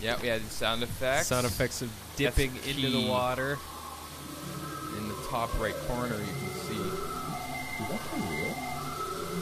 Yeah, 0.02 0.20
we 0.22 0.28
had 0.28 0.42
sound 0.52 0.84
effects. 0.84 1.28
Sound 1.28 1.46
effects 1.46 1.82
of 1.82 1.92
dipping 2.18 2.52
into 2.68 2.90
the 2.90 3.08
water. 3.08 3.58
In 4.98 5.08
the 5.08 5.16
top 5.30 5.58
right 5.60 5.76
corner. 5.88 6.16
You 6.16 6.36
can 6.40 6.54
see. 6.66 6.84
Is 7.84 7.90
that 7.90 8.00
for 8.00 8.18
real? 8.18 8.56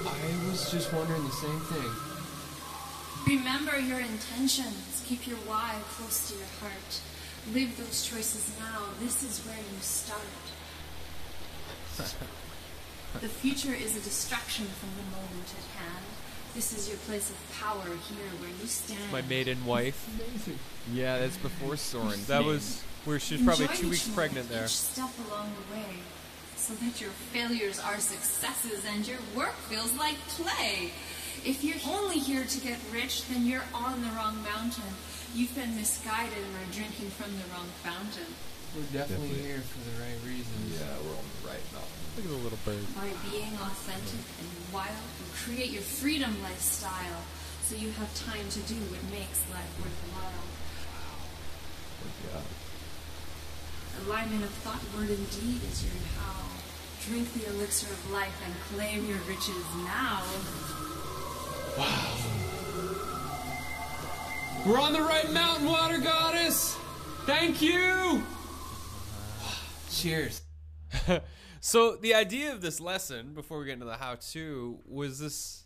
I 0.08 0.50
was 0.50 0.72
just 0.72 0.92
wondering 0.94 1.24
the 1.24 1.32
same 1.32 1.60
thing. 1.60 1.92
Remember 3.38 3.80
your 3.80 4.00
intentions. 4.00 5.04
Keep 5.08 5.28
your 5.28 5.38
why 5.46 5.76
close 5.96 6.30
to 6.30 6.38
your 6.38 6.48
heart. 6.60 7.02
Live 7.54 7.78
those 7.78 8.06
choices 8.06 8.56
now. 8.60 8.82
This 9.00 9.24
is 9.24 9.46
where 9.46 9.58
you 9.58 9.80
start. 9.82 10.22
the 13.22 13.28
future 13.30 13.74
is 13.74 13.96
a 13.96 14.02
distraction 14.02 14.66
from 14.66 14.90
the 14.98 15.04
moment 15.16 15.54
at 15.58 15.82
hand. 15.82 16.06
This 16.56 16.72
is 16.78 16.88
your 16.88 16.98
place 16.98 17.30
of 17.30 17.38
power 17.60 17.84
here 17.84 18.30
where 18.40 18.50
you 18.62 18.68
stand. 18.68 19.12
My 19.12 19.22
maiden 19.22 19.66
wife. 19.66 20.08
Yeah, 20.92 21.20
that's 21.20 21.38
before 21.38 21.78
Soren. 21.78 22.20
That 22.28 22.44
was 22.44 22.84
where 23.06 23.20
she 23.20 23.36
was 23.36 23.44
probably 23.44 23.66
Enjoy 23.66 23.76
two 23.76 23.90
weeks 23.90 24.08
pregnant 24.10 24.50
there. 24.50 24.66
Each 24.66 24.72
step 24.72 25.12
along 25.28 25.52
the 25.54 25.76
way, 25.76 26.00
so 26.56 26.74
that 26.76 27.02
your 27.02 27.12
failures 27.32 27.80
are 27.80 28.00
successes 28.00 28.86
and 28.88 29.08
your 29.08 29.20
work 29.36 29.56
feels 29.68 29.94
like 29.98 30.18
play. 30.40 30.92
If 31.46 31.64
you're 31.64 31.82
only 31.92 32.20
here 32.20 32.46
to 32.46 32.60
get 32.62 32.80
rich, 32.94 33.28
then 33.28 33.46
you're 33.46 33.68
on 33.74 34.02
the 34.02 34.08
wrong 34.16 34.42
mountain. 34.44 34.96
You've 35.36 35.54
been 35.56 35.76
misguided 35.76 36.38
and 36.38 36.56
are 36.64 36.72
drinking 36.72 37.10
from 37.12 37.36
the 37.36 37.44
wrong 37.52 37.68
fountain. 37.84 38.32
We're 38.74 38.90
definitely, 38.96 39.44
here 39.44 39.60
for 39.60 39.84
the 39.86 40.02
right 40.02 40.18
reasons. 40.26 40.80
Yeah, 40.80 40.88
we're 41.04 41.14
on 41.14 41.28
the 41.44 41.52
right 41.52 41.66
mountain. 41.76 42.00
Look 42.16 42.26
at 42.26 42.32
the 42.32 42.42
little 42.42 42.64
bird. 42.66 42.86
By 42.96 43.12
being 43.30 43.54
authentic 43.60 44.24
and 44.40 44.50
wild, 44.74 45.04
you 45.20 45.28
create 45.36 45.70
your 45.70 45.84
freedom 45.84 46.32
lifestyle, 46.42 47.22
so 47.68 47.76
you 47.76 47.92
have 48.02 48.10
time 48.16 48.48
to 48.50 48.62
do 48.66 48.80
what 48.88 49.04
makes 49.12 49.44
life 49.52 49.74
worthwhile. 49.78 50.48
Alignment 54.06 54.44
of 54.44 54.50
thought, 54.62 54.82
word, 54.98 55.10
and 55.10 55.30
deed 55.32 55.62
is 55.72 55.84
your 55.84 55.94
how. 56.18 56.44
Drink 57.08 57.32
the 57.34 57.50
elixir 57.50 57.92
of 57.92 58.12
life 58.12 58.36
and 58.46 58.54
claim 58.76 59.06
your 59.08 59.20
riches 59.28 59.66
now. 59.86 60.24
We're 64.66 64.80
on 64.80 64.94
the 64.94 65.02
right 65.02 65.32
mountain, 65.32 65.68
water 65.68 66.00
goddess! 66.00 66.78
Thank 67.26 67.62
you! 67.62 68.24
Cheers. 69.92 70.42
So 71.66 71.96
the 71.96 72.14
idea 72.14 72.52
of 72.52 72.60
this 72.60 72.82
lesson, 72.82 73.34
before 73.34 73.58
we 73.58 73.64
get 73.68 73.76
into 73.76 73.86
the 73.86 73.96
how-to, 73.96 74.80
was 74.86 75.18
this 75.18 75.64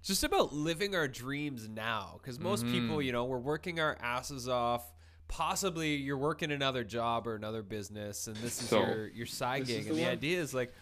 just 0.00 0.22
about 0.22 0.52
living 0.52 0.94
our 0.94 1.08
dreams 1.08 1.68
now. 1.68 2.20
Because 2.22 2.38
most 2.38 2.64
people, 2.64 2.98
mm-hmm. 2.98 3.00
you 3.00 3.10
know, 3.10 3.24
we're 3.24 3.38
working 3.38 3.80
our 3.80 3.98
asses 4.00 4.48
off. 4.48 4.91
Possibly 5.32 5.94
you're 5.96 6.18
working 6.18 6.52
another 6.52 6.84
job 6.84 7.26
or 7.26 7.34
another 7.34 7.62
business, 7.62 8.26
and 8.26 8.36
this 8.36 8.60
is 8.60 8.68
So, 8.68 8.80
your 8.80 9.08
your 9.08 9.26
side 9.26 9.66
gig. 9.66 9.86
And 9.86 9.96
the 9.96 10.04
idea 10.06 10.38
is 10.38 10.52
like, 10.52 10.74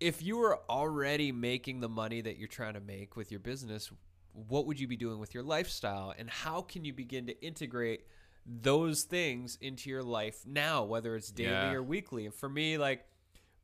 if 0.00 0.22
you 0.22 0.38
were 0.38 0.58
already 0.68 1.30
making 1.30 1.78
the 1.78 1.88
money 1.88 2.20
that 2.20 2.36
you're 2.36 2.48
trying 2.48 2.74
to 2.74 2.80
make 2.80 3.14
with 3.14 3.30
your 3.30 3.38
business, 3.38 3.92
what 4.32 4.66
would 4.66 4.80
you 4.80 4.88
be 4.88 4.96
doing 4.96 5.20
with 5.20 5.34
your 5.34 5.44
lifestyle, 5.44 6.12
and 6.18 6.28
how 6.28 6.62
can 6.62 6.84
you 6.84 6.92
begin 6.92 7.26
to 7.28 7.40
integrate 7.44 8.06
those 8.44 9.04
things 9.04 9.56
into 9.60 9.88
your 9.88 10.02
life 10.02 10.42
now, 10.44 10.82
whether 10.82 11.14
it's 11.14 11.30
daily 11.30 11.50
Yeah. 11.52 11.74
or 11.74 11.82
weekly? 11.84 12.26
And 12.26 12.34
for 12.34 12.48
me, 12.48 12.76
like 12.76 13.06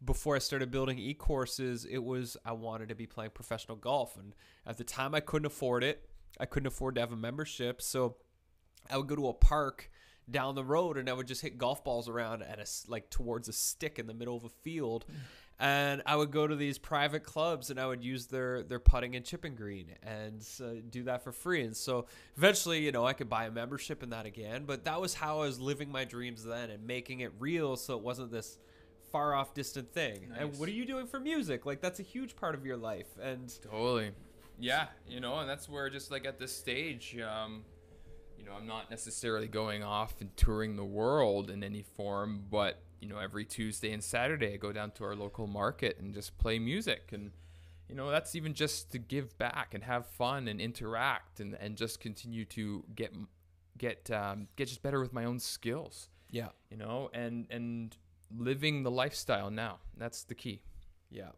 before 0.05 0.37
I 0.37 0.39
started 0.39 0.71
building 0.71 1.01
e-courses, 1.01 1.85
it 1.85 1.99
was 1.99 2.37
I 2.45 2.53
wanted 2.53 2.91
to 2.91 2.95
be 2.95 3.07
playing 3.07 3.33
professional 3.33 3.77
golf, 3.77 4.17
and 4.17 4.37
at 4.65 4.79
the 4.79 4.85
time 4.85 5.17
I 5.17 5.21
couldn't 5.21 5.47
afford 5.47 5.83
it. 5.83 6.09
I 6.39 6.47
couldn't 6.47 6.69
afford 6.69 6.95
to 6.95 7.01
have 7.01 7.11
a 7.11 7.17
membership, 7.17 7.83
so 7.83 8.19
I 8.89 8.97
would 8.97 9.07
go 9.07 9.17
to 9.17 9.29
a 9.29 9.35
park 9.35 9.91
down 10.31 10.55
the 10.55 10.65
road 10.65 10.97
and 10.97 11.09
I 11.09 11.13
would 11.13 11.27
just 11.27 11.43
hit 11.43 11.59
golf 11.59 11.83
balls 11.83 12.09
around 12.09 12.43
at 12.43 12.59
a 12.59 12.67
like 12.89 13.11
towards 13.11 13.49
a 13.49 13.53
stick 13.53 13.99
in 13.99 14.07
the 14.07 14.15
middle 14.15 14.37
of 14.37 14.45
a 14.45 14.49
field. 14.49 15.05
And 15.59 16.03
I 16.07 16.17
would 16.17 16.31
go 16.31 16.47
to 16.47 16.57
these 16.57 16.79
private 16.79 17.23
clubs 17.23 17.69
and 17.69 17.79
I 17.79 17.87
would 17.87 18.03
use 18.03 18.27
their 18.27 18.63
their 18.63 18.79
putting 18.79 19.15
and 19.15 19.25
chipping 19.25 19.55
green 19.55 19.89
and 20.03 20.43
uh, 20.63 20.81
do 20.89 21.03
that 21.05 21.23
for 21.23 21.33
free. 21.33 21.63
And 21.63 21.77
so 21.77 22.07
eventually, 22.37 22.83
you 22.83 22.93
know, 22.93 23.07
I 23.07 23.13
could 23.13 23.29
buy 23.29 23.45
a 23.45 23.51
membership 23.51 24.03
in 24.03 24.11
that 24.11 24.25
again. 24.25 24.65
But 24.65 24.85
that 24.85 25.01
was 25.01 25.13
how 25.13 25.41
I 25.41 25.47
was 25.47 25.61
living 25.61 25.93
my 25.93 26.05
dreams 26.05 26.45
then 26.45 26.71
and 26.71 26.87
making 26.87 27.21
it 27.21 27.33
real, 27.39 27.77
so 27.77 27.95
it 27.95 28.03
wasn't 28.03 28.31
this 28.31 28.57
far 29.13 29.35
off 29.35 29.53
distant 29.53 29.93
thing. 29.93 30.33
And 30.39 30.57
what 30.59 30.69
are 30.69 30.73
you 30.73 30.87
doing 30.87 31.07
for 31.07 31.21
music? 31.21 31.67
Like 31.67 31.83
that's 31.83 32.01
a 32.01 32.05
huge 32.05 32.37
part 32.37 32.55
of 32.55 32.65
your 32.65 32.79
life. 32.79 33.19
And 33.23 33.53
Totally. 33.63 34.13
Yeah, 34.59 34.87
you 35.09 35.21
know, 35.21 35.39
and 35.39 35.49
that's 35.49 35.69
where 35.69 35.89
just 35.89 36.11
like 36.11 36.27
at 36.27 36.39
this 36.39 36.55
stage, 36.55 37.19
um, 37.19 37.65
know, 38.51 38.57
I'm 38.57 38.67
not 38.67 38.91
necessarily 38.91 39.49
going 39.49 39.83
off 39.83 40.21
and 40.21 40.37
touring 40.37 40.77
the 40.77 40.85
world 40.85 41.51
in 41.51 41.63
any 41.65 41.83
form, 41.83 42.45
but 42.51 42.83
you 43.01 43.09
know, 43.09 43.19
every 43.19 43.45
Tuesday 43.47 43.93
and 43.93 44.03
Saturday 44.05 44.55
I 44.55 44.57
go 44.57 44.73
down 44.73 44.91
to 44.93 45.05
our 45.05 45.17
local 45.17 45.47
market 45.47 45.99
and 45.99 46.13
just 46.13 46.37
play 46.39 46.59
music 46.59 47.11
and 47.13 47.31
you 47.89 47.97
know, 47.97 48.09
that's 48.11 48.37
even 48.37 48.55
just 48.55 48.93
to 48.93 48.99
give 48.99 49.37
back 49.37 49.75
and 49.75 49.83
have 49.83 50.07
fun 50.07 50.47
and 50.47 50.61
interact 50.61 51.41
and, 51.41 51.55
and 51.55 51.77
just 51.77 51.99
continue 51.99 52.45
to 52.45 52.85
get 52.95 53.13
get 53.79 54.09
um, 54.13 54.47
get 54.57 54.69
just 54.69 54.81
better 54.83 55.01
with 55.01 55.13
my 55.13 55.25
own 55.25 55.41
skills, 55.41 56.09
yeah, 56.31 56.51
you 56.71 56.77
know, 56.77 57.11
and 57.13 57.47
and 57.51 57.97
living 58.37 58.85
the 58.85 58.91
lifestyle 58.93 59.51
now. 59.51 59.79
That's 59.97 60.23
the 60.25 60.35
key. 60.37 60.63
yeah. 61.11 61.31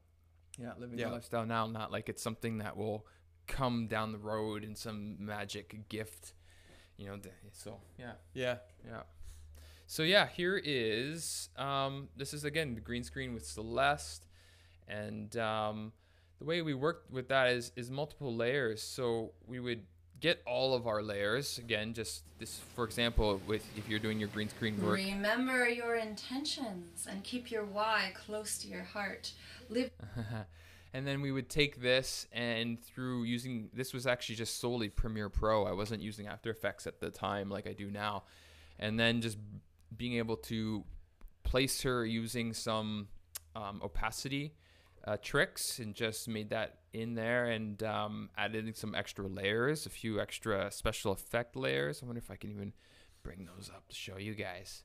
Yeah, 0.59 0.73
living 0.79 0.99
Yeah. 0.99 1.07
the 1.09 1.15
lifestyle 1.15 1.47
now, 1.47 1.67
not 1.67 1.91
like 1.91 2.11
it's 2.11 2.23
something 2.23 2.59
that 2.59 2.77
will 2.77 3.07
come 3.47 3.87
down 3.87 4.13
the 4.13 4.19
road 4.19 4.63
in 4.63 4.75
some 4.77 5.17
magic 5.19 5.89
gift, 5.89 6.35
you 6.97 7.07
know. 7.07 7.19
So 7.53 7.79
yeah, 7.99 8.13
Yeah. 8.35 8.57
yeah. 8.87 9.03
So 9.87 10.03
yeah, 10.03 10.27
here 10.27 10.61
is 10.63 11.51
um, 11.57 12.09
this 12.17 12.33
is 12.33 12.45
again 12.45 12.75
the 12.75 12.81
green 12.81 13.05
screen 13.05 13.35
with 13.35 13.45
Celeste, 13.47 14.25
and 14.89 15.37
um, 15.37 15.93
the 16.39 16.45
way 16.45 16.63
we 16.63 16.75
worked 16.75 17.11
with 17.11 17.29
that 17.29 17.49
is 17.49 17.73
is 17.77 17.91
multiple 17.91 18.35
layers. 18.35 18.83
So 18.83 19.33
we 19.47 19.61
would 19.61 19.83
get 20.21 20.41
all 20.47 20.73
of 20.75 20.87
our 20.87 21.03
layers 21.03 21.59
again. 21.59 21.93
Just 21.93 22.23
this, 22.39 22.61
for 22.75 22.85
example, 22.85 23.41
with 23.47 23.67
if 23.77 23.89
you're 23.89 23.99
doing 23.99 24.19
your 24.19 24.29
green 24.29 24.49
screen 24.49 24.81
work, 24.83 24.97
Remember 24.97 25.69
your 25.69 25.97
intentions 25.97 27.07
and 27.11 27.23
keep 27.23 27.51
your 27.51 27.65
why 27.65 28.13
close 28.15 28.57
to 28.59 28.69
your 28.69 28.85
heart. 28.85 29.33
Live 29.69 29.91
and 30.95 31.07
then 31.07 31.23
we 31.23 31.33
would 31.33 31.49
take 31.49 31.81
this 31.81 32.27
and 32.33 32.83
through 32.83 33.25
using 33.25 33.71
this 33.73 33.95
was 33.95 34.07
actually 34.07 34.35
just 34.35 34.61
solely 34.61 34.89
Premiere 34.89 35.31
Pro. 35.31 35.65
I 35.65 35.73
wasn't 35.73 36.03
using 36.03 36.27
After 36.27 36.51
Effects 36.51 36.87
at 36.87 37.01
the 37.01 37.11
time 37.11 37.49
like 37.49 37.67
I 37.67 37.73
do 37.73 37.91
now. 37.91 38.25
And 38.79 38.99
then 38.99 39.21
just 39.21 39.39
being 39.97 40.15
able 40.15 40.37
to 40.37 40.85
place 41.45 41.83
her 41.83 42.05
using 42.05 42.53
some 42.53 43.09
um, 43.55 43.81
opacity 43.83 44.55
uh, 45.05 45.17
tricks 45.21 45.79
and 45.79 45.95
just 45.95 46.29
made 46.29 46.51
that 46.51 46.79
in 46.93 47.15
there 47.15 47.47
and 47.47 47.83
um, 47.83 48.31
added 48.37 48.77
some 48.77 48.95
extra 48.95 49.27
layers, 49.27 49.87
a 49.87 49.91
few 49.91 50.21
extra 50.21 50.71
special 50.71 51.13
effect 51.13 51.57
layers. 51.57 52.03
I 52.03 52.07
wonder 52.07 52.19
if 52.19 52.31
I 52.31 52.37
can 52.37 52.51
even 52.51 52.73
bring 53.23 53.49
those 53.57 53.71
up 53.75 53.89
to 53.89 53.95
show 53.95 54.19
you 54.19 54.35
guys. 54.35 54.85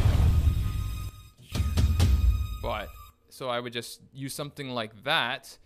But 2.62 2.88
so 3.34 3.48
I 3.48 3.58
would 3.58 3.72
just 3.72 4.00
use 4.12 4.32
something 4.32 4.70
like 4.70 5.02
that 5.02 5.58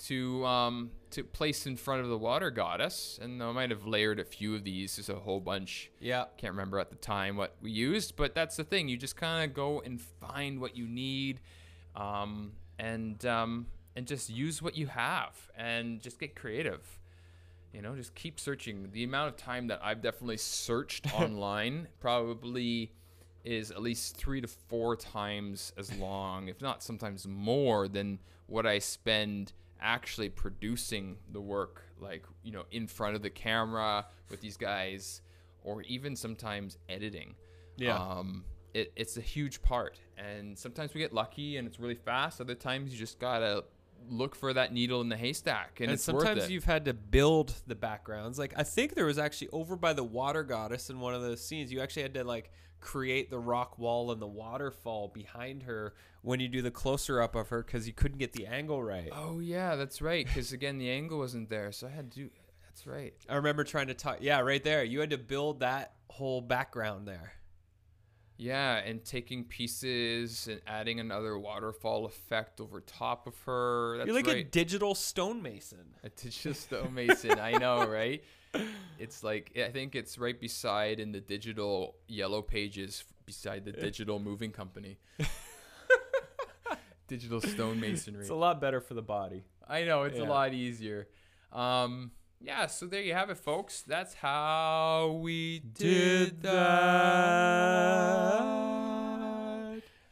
to 0.00 0.44
um, 0.44 0.90
to 1.10 1.24
place 1.24 1.66
in 1.66 1.76
front 1.76 2.02
of 2.02 2.08
the 2.08 2.18
water 2.18 2.50
goddess, 2.50 3.18
and 3.20 3.42
I 3.42 3.50
might 3.52 3.70
have 3.70 3.86
layered 3.86 4.20
a 4.20 4.24
few 4.24 4.54
of 4.54 4.62
these. 4.62 4.96
There's 4.96 5.08
a 5.08 5.14
whole 5.14 5.40
bunch. 5.40 5.90
Yeah. 6.00 6.24
Can't 6.36 6.52
remember 6.52 6.78
at 6.78 6.90
the 6.90 6.96
time 6.96 7.38
what 7.38 7.56
we 7.62 7.70
used, 7.70 8.16
but 8.16 8.34
that's 8.34 8.56
the 8.56 8.64
thing. 8.64 8.88
You 8.88 8.98
just 8.98 9.16
kind 9.16 9.48
of 9.48 9.54
go 9.54 9.80
and 9.80 9.98
find 10.00 10.60
what 10.60 10.76
you 10.76 10.86
need, 10.86 11.40
um, 11.96 12.52
and 12.78 13.24
um, 13.24 13.66
and 13.96 14.06
just 14.06 14.28
use 14.28 14.60
what 14.60 14.76
you 14.76 14.88
have, 14.88 15.50
and 15.56 16.02
just 16.02 16.20
get 16.20 16.36
creative. 16.36 16.98
You 17.72 17.80
know, 17.80 17.96
just 17.96 18.14
keep 18.14 18.38
searching. 18.38 18.90
The 18.92 19.02
amount 19.02 19.30
of 19.30 19.36
time 19.38 19.68
that 19.68 19.80
I've 19.82 20.02
definitely 20.02 20.36
searched 20.36 21.12
online 21.18 21.88
probably 22.00 22.92
is 23.44 23.70
at 23.70 23.82
least 23.82 24.16
three 24.16 24.40
to 24.40 24.48
four 24.48 24.96
times 24.96 25.72
as 25.76 25.94
long, 25.98 26.48
if 26.48 26.60
not 26.60 26.82
sometimes 26.82 27.26
more, 27.26 27.88
than 27.88 28.18
what 28.46 28.66
I 28.66 28.78
spend 28.78 29.52
actually 29.80 30.30
producing 30.30 31.18
the 31.32 31.40
work, 31.40 31.82
like, 32.00 32.24
you 32.42 32.52
know, 32.52 32.64
in 32.70 32.86
front 32.86 33.16
of 33.16 33.22
the 33.22 33.30
camera 33.30 34.06
with 34.30 34.40
these 34.40 34.56
guys, 34.56 35.20
or 35.62 35.82
even 35.82 36.16
sometimes 36.16 36.78
editing. 36.88 37.34
Yeah. 37.76 37.98
Um, 37.98 38.44
it, 38.72 38.92
it's 38.96 39.16
a 39.16 39.20
huge 39.20 39.62
part. 39.62 40.00
And 40.16 40.58
sometimes 40.58 40.94
we 40.94 41.00
get 41.00 41.12
lucky 41.12 41.56
and 41.56 41.66
it's 41.66 41.78
really 41.78 41.94
fast. 41.94 42.40
Other 42.40 42.54
times 42.54 42.92
you 42.92 42.98
just 42.98 43.18
gotta 43.18 43.64
look 44.08 44.34
for 44.34 44.52
that 44.52 44.72
needle 44.72 45.00
in 45.00 45.08
the 45.08 45.16
haystack. 45.16 45.80
And, 45.80 45.90
And, 45.90 46.00
sometimes 46.00 46.50
you've 46.50 46.64
had 46.64 46.84
to 46.86 46.92
build 46.94 47.54
the 47.66 47.74
backgrounds. 47.74 48.38
Like 48.38 48.54
I 48.56 48.62
think 48.62 48.94
there 48.94 49.06
was 49.06 49.18
actually 49.18 49.48
over 49.52 49.76
by 49.76 49.92
the 49.92 50.04
water 50.04 50.42
goddess 50.42 50.90
in 50.90 51.00
one 51.00 51.14
of 51.14 51.22
those 51.22 51.44
scenes, 51.44 51.72
you 51.72 51.80
actually 51.80 52.02
had 52.02 52.14
to 52.14 52.24
like 52.24 52.50
create 52.84 53.30
the 53.30 53.38
rock 53.38 53.78
wall 53.78 54.12
and 54.12 54.20
the 54.20 54.26
waterfall 54.26 55.08
behind 55.08 55.62
her 55.62 55.94
when 56.20 56.38
you 56.38 56.48
do 56.48 56.60
the 56.60 56.70
closer 56.70 57.20
up 57.20 57.34
of 57.34 57.48
her 57.48 57.62
because 57.62 57.86
you 57.86 57.94
couldn't 57.94 58.18
get 58.18 58.32
the 58.34 58.46
angle 58.46 58.82
right. 58.82 59.08
Oh 59.10 59.40
yeah, 59.40 59.74
that's 59.74 60.02
right. 60.02 60.26
Because 60.26 60.52
again, 60.52 60.76
the 60.78 60.90
angle 60.90 61.18
wasn't 61.18 61.48
there, 61.48 61.72
so 61.72 61.86
I 61.86 61.90
had 61.90 62.12
to. 62.12 62.20
do 62.20 62.30
That's 62.68 62.86
right. 62.86 63.14
I 63.28 63.36
remember 63.36 63.64
trying 63.64 63.86
to 63.86 63.94
talk. 63.94 64.18
Yeah, 64.20 64.40
right 64.40 64.62
there. 64.62 64.84
You 64.84 65.00
had 65.00 65.10
to 65.10 65.18
build 65.18 65.60
that 65.60 65.94
whole 66.08 66.42
background 66.42 67.08
there. 67.08 67.32
Yeah, 68.36 68.76
and 68.76 69.04
taking 69.04 69.44
pieces 69.44 70.48
and 70.48 70.60
adding 70.66 71.00
another 71.00 71.38
waterfall 71.38 72.04
effect 72.04 72.60
over 72.60 72.80
top 72.80 73.26
of 73.26 73.38
her. 73.46 73.96
That's 73.96 74.06
You're 74.08 74.16
like 74.16 74.28
a 74.28 74.42
digital 74.44 74.94
stonemason. 74.94 75.94
a 76.02 76.10
digital 76.10 76.52
stonemason. 76.52 77.38
I 77.38 77.52
know, 77.52 77.86
right? 77.88 78.22
It's 78.98 79.22
like 79.24 79.52
I 79.56 79.70
think 79.70 79.94
it's 79.94 80.18
right 80.18 80.38
beside 80.40 81.00
in 81.00 81.12
the 81.12 81.20
digital 81.20 81.96
yellow 82.08 82.42
pages 82.42 83.04
beside 83.26 83.64
the 83.64 83.72
digital 83.72 84.18
moving 84.18 84.50
company. 84.52 84.98
digital 87.08 87.40
stonemasonry. 87.40 88.20
It's 88.20 88.28
a 88.30 88.34
lot 88.34 88.60
better 88.60 88.80
for 88.80 88.94
the 88.94 89.02
body. 89.02 89.44
I 89.68 89.84
know 89.84 90.04
it's 90.04 90.18
Yeah. 90.18 90.24
a 90.24 90.28
lot 90.28 90.54
easier. 90.54 91.08
Um, 91.52 92.12
yeah, 92.40 92.66
so 92.66 92.86
there 92.86 93.02
you 93.02 93.14
have 93.14 93.30
it, 93.30 93.38
folks. 93.38 93.82
That's 93.82 94.14
how 94.14 95.18
we 95.22 95.60
did, 95.60 96.42
that. 96.42 96.62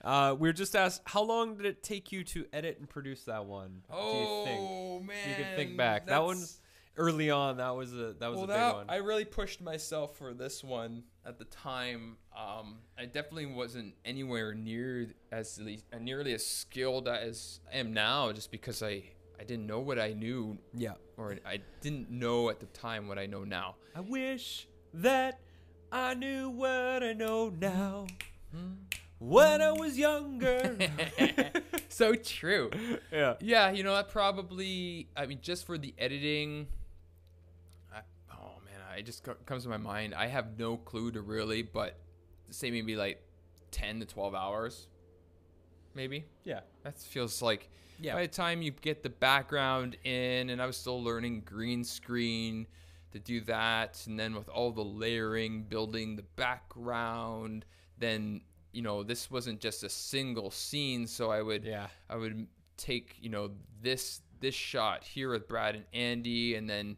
Uh, 0.05 0.35
we 0.39 0.49
were 0.49 0.53
just 0.53 0.75
asked, 0.75 1.03
how 1.05 1.23
long 1.23 1.57
did 1.57 1.67
it 1.67 1.83
take 1.83 2.11
you 2.11 2.25
to 2.25 2.45
edit 2.53 2.79
and 2.81 2.89
produce 2.89 3.23
that 3.25 3.45
one? 3.47 3.83
Oh 3.91 4.13
do 4.13 4.19
you 4.19 4.45
think? 4.45 5.07
man, 5.07 5.17
You 5.29 5.35
can 5.45 5.57
think 5.57 5.77
back. 5.77 6.07
That 6.07 6.23
one's 6.25 6.61
early 6.97 7.31
on. 7.31 7.59
That 7.59 7.75
was 7.75 7.93
a 7.93 8.15
that 8.19 8.31
was 8.31 8.37
well, 8.37 8.45
a 8.45 8.47
big 8.49 8.57
that, 8.57 8.75
one. 8.75 8.87
I 8.89 8.97
really 8.97 9.25
pushed 9.25 9.61
myself 9.61 10.17
for 10.17 10.35
this 10.35 10.63
one 10.63 11.05
at 11.27 11.39
the 11.39 11.45
time. 11.47 12.17
Um, 12.37 12.79
I 12.99 13.07
definitely 13.07 13.47
wasn't 13.47 13.95
anywhere 14.05 14.55
near 14.55 15.09
as 15.31 15.61
nearly 16.01 16.33
as 16.33 16.45
skilled 16.45 17.09
as 17.09 17.61
I 17.73 17.79
am 17.79 17.93
now, 17.93 18.33
just 18.33 18.51
because 18.51 18.83
I 18.83 19.05
I 19.39 19.45
didn't 19.45 19.67
know 19.67 19.81
what 19.81 19.99
I 19.99 20.13
knew, 20.13 20.59
yeah. 20.73 20.93
or 21.17 21.37
I 21.45 21.61
didn't 21.81 22.11
know 22.11 22.49
at 22.49 22.61
the 22.61 22.67
time 22.67 23.09
what 23.09 23.19
I 23.19 23.27
know 23.27 23.45
now. 23.45 23.75
I 23.95 24.01
wish 24.01 24.69
that 24.95 25.41
I 25.91 26.15
knew 26.15 26.49
what 26.51 27.03
I 27.03 27.13
know 27.13 27.51
now. 27.51 28.07
When 29.19 29.63
I 29.63 29.73
was 29.73 29.99
younger. 29.99 30.77
so 31.89 32.15
true. 32.15 32.71
yeah. 33.13 33.35
Yeah, 33.41 33.71
you 33.71 33.83
know, 33.83 33.95
I 33.95 34.03
probably, 34.03 35.09
I 35.17 35.27
mean, 35.27 35.39
just 35.43 35.67
for 35.67 35.79
the 35.79 35.95
editing, 35.99 36.67
it 38.97 39.07
just 39.07 39.25
co- 39.25 39.37
comes 39.47 39.63
to 39.65 39.69
my 39.69 39.77
mind. 39.77 40.15
I 40.15 40.27
have 40.27 40.59
no 40.59 40.77
clue 40.77 41.11
to 41.13 41.21
really, 41.23 41.63
but 41.63 41.99
say 42.51 42.71
maybe 42.71 42.97
like 42.97 43.23
10 43.71 44.01
to 44.01 44.07
12 44.07 44.35
hours, 44.35 44.89
maybe. 45.95 46.25
Yeah. 46.45 46.61
That 46.85 46.99
feels 46.99 47.41
like 47.43 47.69
Yeah. 47.99 48.15
by 48.15 48.23
the 48.23 48.33
time 48.33 48.63
you 48.63 48.71
get 48.73 49.03
the 49.03 49.11
background 49.11 49.97
in, 50.05 50.51
and 50.51 50.61
I 50.61 50.67
was 50.67 50.77
still 50.77 51.03
learning 51.03 51.43
green 51.43 51.85
screen 51.85 52.67
to 53.13 53.19
do 53.19 53.41
that, 53.43 54.03
and 54.07 54.19
then 54.19 54.35
with 54.35 54.49
all 54.49 54.73
the 54.73 54.85
layering, 54.85 55.65
building 55.65 56.17
the 56.17 56.23
background, 56.37 57.65
then 57.99 58.41
you 58.73 58.81
know 58.83 59.03
this 59.03 59.31
wasn't 59.31 59.61
just 59.61 59.85
a 59.85 59.89
single 59.89 60.51
scene, 60.51 61.07
so 61.07 61.31
I 61.31 61.43
would 61.43 61.65
Yeah. 61.65 61.89
I 62.09 62.17
would 62.17 62.47
take 62.79 63.17
you 63.21 63.29
know 63.31 63.51
this 63.83 64.23
this 64.41 64.55
shot 64.55 65.05
here 65.05 65.31
with 65.31 65.47
Brad 65.47 65.77
and 65.77 65.85
Andy, 65.93 66.55
and 66.57 66.69
then 66.69 66.97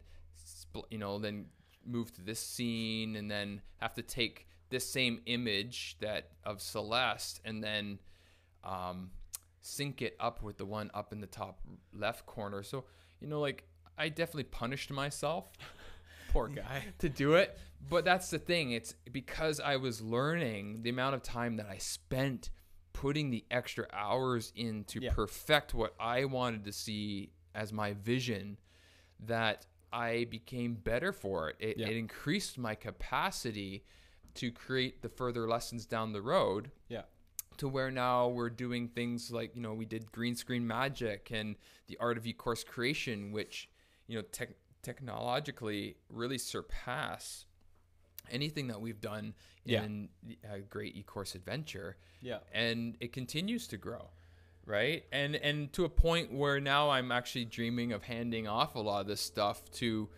you 0.89 0.97
know 0.97 1.19
then 1.19 1.47
move 1.85 2.11
to 2.13 2.21
this 2.21 2.39
scene, 2.39 3.15
and 3.15 3.29
then 3.29 3.61
have 3.77 3.93
to 3.95 4.01
take 4.01 4.47
this 4.69 4.87
same 4.89 5.21
image 5.25 5.97
that 6.01 6.29
of 6.43 6.61
Celeste, 6.61 7.39
and 7.45 7.63
then 7.63 7.99
um, 8.63 9.11
sync 9.61 10.01
it 10.01 10.15
up 10.19 10.41
with 10.41 10.57
the 10.57 10.65
one 10.65 10.89
up 10.93 11.11
in 11.13 11.21
the 11.21 11.27
top 11.27 11.59
left 11.93 12.25
corner. 12.25 12.63
So 12.63 12.85
you 13.19 13.27
know, 13.27 13.39
like 13.39 13.63
I 13.97 14.09
definitely 14.09 14.43
punished 14.45 14.91
myself 14.91 15.51
Poor 16.31 16.47
guy. 16.49 16.83
to 16.99 17.09
do 17.09 17.35
it. 17.35 17.57
But 17.89 18.03
that's 18.03 18.29
the 18.29 18.39
thing. 18.39 18.71
It's 18.71 18.93
because 19.11 19.59
I 19.59 19.75
was 19.77 20.01
learning 20.01 20.81
the 20.81 20.89
amount 20.89 21.15
of 21.15 21.21
time 21.23 21.57
that 21.57 21.67
I 21.69 21.77
spent 21.77 22.49
putting 22.93 23.29
the 23.29 23.45
extra 23.51 23.85
hours 23.93 24.51
in 24.55 24.83
to 24.85 25.01
Yeah. 25.01 25.11
perfect 25.13 25.73
what 25.73 25.93
I 25.99 26.25
wanted 26.25 26.65
to 26.65 26.71
see 26.73 27.31
as 27.53 27.71
my 27.71 27.93
vision 27.93 28.57
that 29.27 29.65
I 29.93 30.25
became 30.25 30.73
better 30.75 31.11
for 31.11 31.49
it. 31.49 31.55
It, 31.59 31.77
Yeah. 31.77 31.87
it 31.89 31.97
increased 31.97 32.57
my 32.57 32.75
capacity 32.75 33.83
to 34.35 34.51
create 34.51 35.01
the 35.01 35.09
further 35.09 35.47
lessons 35.47 35.85
down 35.85 36.11
the 36.13 36.21
road 36.21 36.71
Yeah. 36.89 37.03
to 37.57 37.67
where 37.69 37.89
now 37.91 38.27
we're 38.27 38.49
doing 38.49 38.89
things 38.89 39.31
like 39.31 39.55
you 39.55 39.61
know 39.61 39.73
we 39.73 39.85
did 39.85 40.11
green 40.11 40.35
screen 40.35 40.67
magic 40.67 41.29
and 41.31 41.55
the 41.87 41.97
art 41.99 42.17
of 42.17 42.27
e-course 42.27 42.63
creation 42.65 43.31
which 43.31 43.69
you 44.07 44.17
know 44.17 44.21
tech 44.23 44.49
technologically 44.81 45.95
really 46.09 46.37
surpass 46.37 47.45
anything 48.29 48.67
that 48.67 48.81
we've 48.81 48.99
done 49.01 49.33
Yeah. 49.63 49.83
in 49.83 50.09
a 50.43 50.55
uh, 50.55 50.57
great 50.69 50.95
e-course 50.95 51.33
adventure 51.35 51.97
Yeah. 52.21 52.39
and 52.53 52.97
it 52.99 53.13
continues 53.13 53.67
to 53.67 53.77
grow 53.77 54.09
right 54.65 55.05
and 55.11 55.35
and 55.35 55.71
to 55.73 55.85
a 55.85 55.89
point 55.89 56.31
where 56.33 56.59
now 56.59 56.89
i'm 56.89 57.11
actually 57.11 57.45
dreaming 57.45 57.91
of 57.91 58.03
handing 58.03 58.47
off 58.47 58.75
a 58.75 58.79
lot 58.79 59.01
of 59.01 59.07
this 59.07 59.21
stuff 59.21 59.69
to 59.71 60.09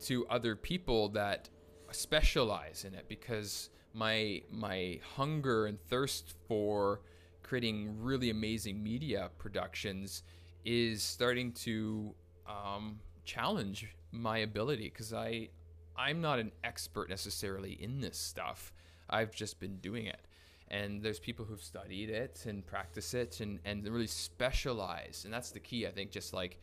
to 0.00 0.26
other 0.28 0.54
people 0.54 1.08
that 1.08 1.48
specialize 1.90 2.84
in 2.84 2.94
it 2.94 3.06
because 3.08 3.70
my 3.94 4.42
my 4.50 5.00
hunger 5.16 5.66
and 5.66 5.80
thirst 5.88 6.34
for 6.48 7.00
creating 7.42 8.02
really 8.02 8.30
amazing 8.30 8.82
media 8.82 9.30
productions 9.38 10.22
is 10.64 11.02
starting 11.02 11.52
to 11.52 12.14
um, 12.48 12.98
challenge 13.24 13.94
my 14.10 14.38
ability 14.38 14.84
because 14.84 15.12
I 15.12 15.48
I'm 15.96 16.20
not 16.20 16.38
an 16.38 16.50
expert 16.64 17.08
necessarily 17.08 17.72
in 17.72 18.00
this 18.00 18.18
stuff. 18.18 18.72
I've 19.08 19.32
just 19.34 19.60
been 19.60 19.76
doing 19.76 20.06
it. 20.06 20.26
And 20.68 21.02
there's 21.02 21.18
people 21.18 21.44
who've 21.44 21.62
studied 21.62 22.10
it 22.10 22.44
and 22.46 22.66
practice 22.66 23.14
it 23.14 23.40
and, 23.40 23.60
and 23.64 23.86
really 23.86 24.06
specialize. 24.06 25.22
And 25.24 25.32
that's 25.32 25.50
the 25.50 25.60
key, 25.60 25.86
I 25.86 25.90
think, 25.90 26.10
just 26.10 26.32
like 26.32 26.58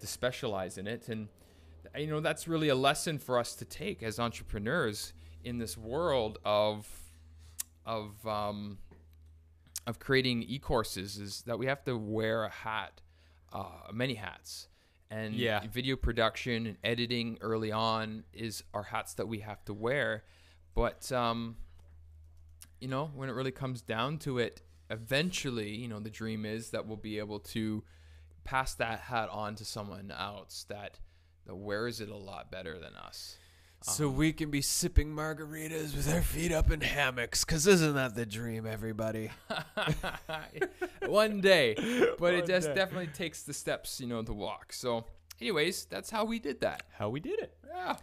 to 0.00 0.06
specialize 0.06 0.78
in 0.78 0.86
it. 0.86 1.08
And, 1.08 1.28
you 1.96 2.06
know, 2.06 2.20
that's 2.20 2.48
really 2.48 2.68
a 2.68 2.74
lesson 2.74 3.18
for 3.18 3.38
us 3.38 3.54
to 3.56 3.64
take 3.64 4.02
as 4.02 4.18
entrepreneurs 4.18 5.12
in 5.44 5.58
this 5.58 5.76
world 5.76 6.38
of, 6.44 6.88
of, 7.84 8.26
um, 8.26 8.78
of 9.86 9.98
creating 9.98 10.42
e-courses 10.44 11.18
is 11.18 11.42
that 11.42 11.58
we 11.58 11.66
have 11.66 11.84
to 11.84 11.96
wear 11.98 12.44
a 12.44 12.50
hat, 12.50 13.02
uh, 13.52 13.92
many 13.92 14.14
hats. 14.14 14.68
And 15.10 15.34
Yeah. 15.34 15.60
video 15.70 15.96
production 15.96 16.66
and 16.66 16.76
editing 16.82 17.36
early 17.42 17.70
on 17.70 18.24
is 18.32 18.64
our 18.72 18.84
hats 18.84 19.14
that 19.14 19.28
we 19.28 19.40
have 19.40 19.62
to 19.66 19.74
wear. 19.74 20.24
But 20.74 21.12
um, 21.12 21.56
you 22.84 22.90
know, 22.90 23.10
when 23.14 23.30
it 23.30 23.32
really 23.32 23.50
comes 23.50 23.80
down 23.80 24.18
to 24.18 24.38
it, 24.38 24.60
eventually, 24.90 25.70
you 25.70 25.88
know, 25.88 26.00
the 26.00 26.10
dream 26.10 26.44
is 26.44 26.68
that 26.72 26.86
we'll 26.86 26.98
be 26.98 27.18
able 27.18 27.38
to 27.38 27.82
pass 28.44 28.74
that 28.74 29.00
hat 29.00 29.30
on 29.30 29.54
to 29.54 29.64
someone 29.64 30.12
else 30.12 30.66
that 30.68 30.98
that 31.46 31.54
wears 31.54 32.02
it 32.02 32.10
a 32.10 32.16
lot 32.16 32.50
better 32.50 32.78
than 32.78 32.94
us. 32.94 33.38
So 33.80 34.08
um, 34.08 34.16
we 34.16 34.34
can 34.34 34.50
be 34.50 34.60
sipping 34.60 35.14
margaritas 35.14 35.96
with 35.96 36.12
our 36.12 36.20
feet 36.20 36.52
up 36.52 36.70
in 36.70 36.82
hammocks, 36.82 37.42
cause 37.42 37.66
isn't 37.66 37.94
that 37.94 38.14
the 38.14 38.26
dream, 38.26 38.66
everybody? 38.66 39.30
One 41.06 41.40
day, 41.40 41.76
but 42.18 42.34
it 42.34 42.44
just 42.44 42.68
day. 42.68 42.74
definitely 42.74 43.06
takes 43.14 43.44
the 43.44 43.54
steps, 43.54 43.98
you 43.98 44.06
know, 44.06 44.22
to 44.22 44.34
walk. 44.34 44.74
So, 44.74 45.06
anyways, 45.40 45.86
that's 45.86 46.10
how 46.10 46.26
we 46.26 46.38
did 46.38 46.60
that. 46.60 46.82
How 46.98 47.08
we 47.08 47.20
did 47.20 47.38
it. 47.38 47.56
Yeah. 47.66 47.96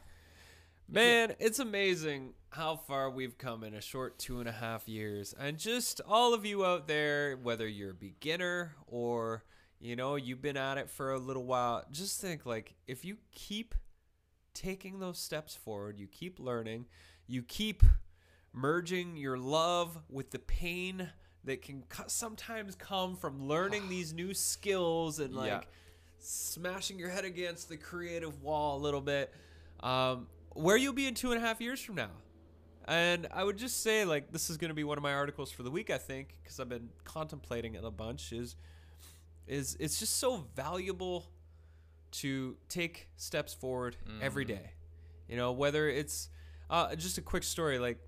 Man, 0.94 1.36
it's 1.40 1.60
amazing 1.60 2.34
how 2.50 2.76
far 2.76 3.10
we've 3.10 3.38
come 3.38 3.64
in 3.64 3.74
a 3.74 3.82
short 3.82 4.20
two 4.20 4.40
and 4.42 4.50
a 4.50 4.52
half 4.52 4.90
years. 4.90 5.34
And 5.40 5.58
just 5.58 6.02
all 6.06 6.34
of 6.34 6.46
you 6.46 6.66
out 6.66 6.88
there, 6.88 7.38
whether 7.42 7.66
you're 7.68 7.92
a 7.92 7.96
beginner 7.96 8.76
or, 8.88 9.46
you 9.80 9.96
know, 9.96 10.16
you've 10.18 10.42
been 10.42 10.58
at 10.58 10.78
it 10.78 10.90
for 10.90 11.14
a 11.14 11.18
little 11.18 11.46
while, 11.46 11.86
just 11.92 12.20
think 12.20 12.46
like 12.46 12.76
if 12.88 13.06
you 13.06 13.18
keep 13.34 13.74
taking 14.54 15.00
those 15.00 15.18
steps 15.18 15.56
forward, 15.56 15.98
you 15.98 16.08
keep 16.08 16.40
learning, 16.40 16.86
you 17.26 17.42
keep 17.42 17.84
merging 18.52 19.16
your 19.16 19.38
love 19.38 19.98
with 20.10 20.32
the 20.32 20.40
pain 20.40 21.10
that 21.46 21.62
can 21.62 21.86
sometimes 22.08 22.76
come 22.76 23.16
from 23.16 23.48
learning 23.48 23.88
these 23.90 24.12
new 24.12 24.34
skills 24.34 25.20
and 25.20 25.34
like 25.34 25.48
Yeah. 25.48 25.62
smashing 26.20 27.00
your 27.00 27.10
head 27.10 27.24
against 27.24 27.70
the 27.70 27.78
creative 27.78 28.42
wall 28.44 28.78
a 28.78 28.82
little 28.82 29.00
bit 29.00 29.34
um, 29.80 30.28
where 30.53 30.78
you'll 30.78 30.94
be 30.94 31.07
in 31.07 31.14
two 31.14 31.32
and 31.32 31.41
a 31.41 31.45
half 31.45 31.61
years 31.61 31.82
from 31.82 31.95
now. 31.95 32.11
And 32.86 33.28
i 33.32 33.44
would 33.44 33.57
just 33.57 33.84
say 33.84 34.06
like 34.06 34.32
this 34.32 34.49
is 34.49 34.57
going 34.57 34.69
to 34.69 34.76
be 34.76 34.84
one 34.84 34.98
of 34.98 35.03
my 35.03 35.14
articles 35.14 35.52
for 35.52 35.61
the 35.61 35.69
week 35.69 35.91
i 35.91 35.99
think 35.99 36.36
because 36.41 36.60
i've 36.60 36.68
been 36.68 36.90
contemplating 37.03 37.76
it 37.76 37.86
a 37.86 37.91
bunch 37.91 38.34
is 38.34 38.56
is 39.48 39.78
it's 39.80 39.99
just 39.99 40.18
so 40.18 40.45
valuable 40.56 41.26
to 42.11 42.57
take 42.69 43.07
steps 43.18 43.53
forward 43.53 43.95
every 44.22 44.45
day. 44.45 44.72
You 45.28 45.38
know 45.38 45.52
whether 45.52 45.88
it's 45.90 46.30
uh, 46.69 46.95
just 46.95 47.18
a 47.18 47.22
quick 47.22 47.44
story 47.44 47.80
like 47.80 47.99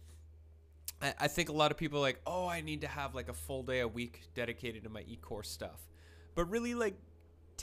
I, 1.01 1.13
I 1.21 1.27
think 1.27 1.49
a 1.49 1.53
lot 1.53 1.71
of 1.71 1.77
people 1.77 1.99
are 1.99 2.01
like 2.01 2.19
oh 2.25 2.47
i 2.47 2.61
need 2.61 2.81
to 2.81 2.87
have 2.87 3.13
like 3.15 3.29
a 3.29 3.33
full 3.33 3.63
day 3.63 3.79
a 3.79 3.87
week 3.87 4.21
dedicated 4.33 4.83
to 4.83 4.89
my 4.89 5.03
e-course 5.07 5.49
stuff. 5.49 5.81
But 6.35 6.49
really 6.49 6.75
like 6.75 6.95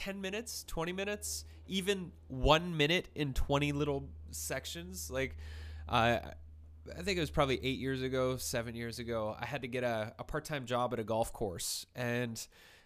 10 0.01 0.18
minutes 0.18 0.64
20 0.66 0.93
minutes 0.93 1.44
even 1.66 2.10
one 2.28 2.74
minute 2.74 3.06
in 3.14 3.35
20 3.35 3.72
little 3.72 4.09
sections 4.31 5.10
like 5.10 5.36
uh, 5.90 6.18
i 6.98 7.02
think 7.02 7.18
it 7.18 7.20
was 7.20 7.31
probably 7.31 7.62
eight 7.62 7.78
years 7.78 8.01
ago 8.01 8.39
seven 8.39 8.74
years 8.74 8.98
ago 8.98 9.36
i 9.39 9.44
had 9.44 9.60
to 9.60 9.68
get 9.68 9.85
a, 9.85 10.14
a 10.18 10.24
part-time 10.24 10.64
job 10.64 10.94
at 10.94 10.98
a 10.98 11.05
golf 11.05 11.35
course. 11.35 11.85
And 11.94 12.44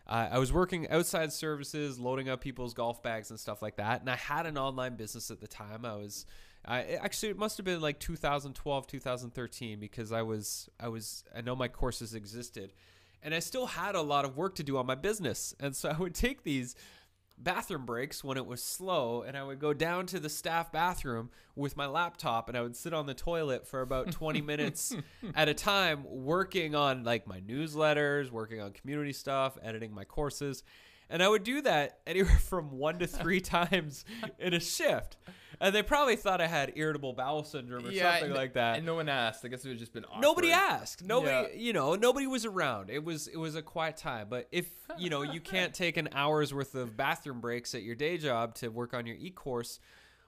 uh, 0.09 0.29
i 0.33 0.39
was 0.41 0.53
working 0.53 0.91
outside 0.91 1.33
services 1.33 2.01
loading 2.01 2.29
up 2.29 2.41
people's 2.41 2.75
golf 2.75 3.01
bags 3.01 3.31
and 3.31 3.39
stuff 3.39 3.63
like 3.63 3.77
that. 3.77 4.01
And 4.01 4.11
i 4.11 4.17
had 4.17 4.45
an 4.47 4.59
online 4.59 4.97
business 4.97 5.31
at 5.31 5.41
the 5.41 5.47
time. 5.47 5.85
I 5.85 5.95
was 5.95 6.27
I 6.67 6.99
actually 7.01 7.29
it 7.29 7.39
must 7.39 7.59
have 7.59 7.67
been 7.67 7.81
like 7.81 8.01
2012 8.01 8.87
2013 8.89 9.79
because 9.79 10.11
i 10.11 10.23
was 10.23 10.69
i 10.81 10.89
was 10.89 11.23
i 11.37 11.43
know 11.43 11.55
my 11.55 11.69
courses 11.69 12.13
existed. 12.13 12.73
And 13.25 13.35
I 13.35 13.39
still 13.39 13.65
had 13.65 13.95
a 13.95 14.03
lot 14.03 14.27
of 14.27 14.37
work 14.37 14.55
to 14.57 14.63
do 14.63 14.77
on 14.77 14.85
my 14.85 14.95
business. 14.95 15.55
And 15.59 15.75
so 15.75 15.89
I 15.89 15.97
would 15.97 16.15
take 16.15 16.43
these 16.43 16.77
bathroom 17.37 17.85
breaks 17.85 18.23
when 18.23 18.37
it 18.37 18.47
was 18.47 18.63
slow 18.63 19.23
and 19.23 19.37
I 19.37 19.43
would 19.43 19.59
go 19.59 19.73
down 19.73 20.07
to 20.07 20.21
the 20.21 20.29
staff 20.29 20.71
bathroom 20.71 21.31
with 21.57 21.77
my 21.77 21.87
laptop 21.87 22.49
and 22.49 22.57
I 22.57 22.63
would 22.63 22.77
sit 22.77 22.95
on 22.95 23.07
the 23.07 23.15
toilet 23.15 23.67
for 23.67 23.81
about 23.81 24.13
20 24.13 24.41
minutes 24.41 24.95
at 25.35 25.49
a 25.49 25.55
time 25.55 26.05
working 26.09 26.75
on 26.75 27.05
like 27.05 27.27
my 27.27 27.41
newsletters, 27.41 28.31
working 28.31 28.61
on 28.61 28.73
community 28.73 29.13
stuff, 29.13 29.59
editing 29.63 29.93
my 29.93 30.05
courses. 30.05 30.63
And 31.15 31.23
I 31.23 31.29
would 31.29 31.45
do 31.45 31.63
that 31.63 32.01
anywhere 32.09 32.37
from 32.41 32.73
1 32.77 32.99
to 32.99 33.07
3 33.07 33.41
times 33.57 34.05
in 34.41 34.53
a 34.53 34.59
shift. 34.59 35.17
And 35.61 35.73
they 35.73 35.85
probably 35.85 36.17
thought 36.17 36.41
I 36.41 36.49
had 36.49 36.73
irritable 36.75 37.13
bowel 37.13 37.45
syndrome 37.45 37.87
or 37.87 37.93
something 37.93 38.25
and- 38.25 38.35
like 38.35 38.55
that 38.55 38.79
And 38.79 38.85
no 38.85 38.97
one 38.97 39.09
asked. 39.09 39.45
I 39.45 39.49
guess 39.49 39.65
it 39.65 39.69
would 39.69 39.79
just 39.79 39.93
been 39.93 40.05
awkward. 40.07 40.23
nobody 40.23 40.51
asked 40.51 41.05
nobody 41.05 41.31
Yeah. 41.55 41.57
you 41.57 41.73
know 41.73 41.95
nobody 41.95 42.27
was 42.27 42.45
around 42.45 42.91
it 42.91 43.05
was 43.05 43.29
it 43.29 43.37
was 43.37 43.55
a 43.55 43.63
quiet 43.63 43.97
time 43.97 44.27
but 44.29 44.49
if 44.51 44.69
you 44.99 45.09
know 45.09 45.23
you 45.23 45.41
can't 45.41 45.73
take 45.85 45.97
an 45.97 46.09
hour's 46.13 46.53
worth 46.53 46.75
of 46.75 46.97
bathroom 46.97 47.41
breaks 47.41 47.77
at 47.77 47.83
your 47.85 47.95
day 47.95 48.19
job 48.19 48.57
to 48.57 48.69
work 48.69 48.93
on 48.93 49.07
your 49.07 49.17
e-course 49.17 49.79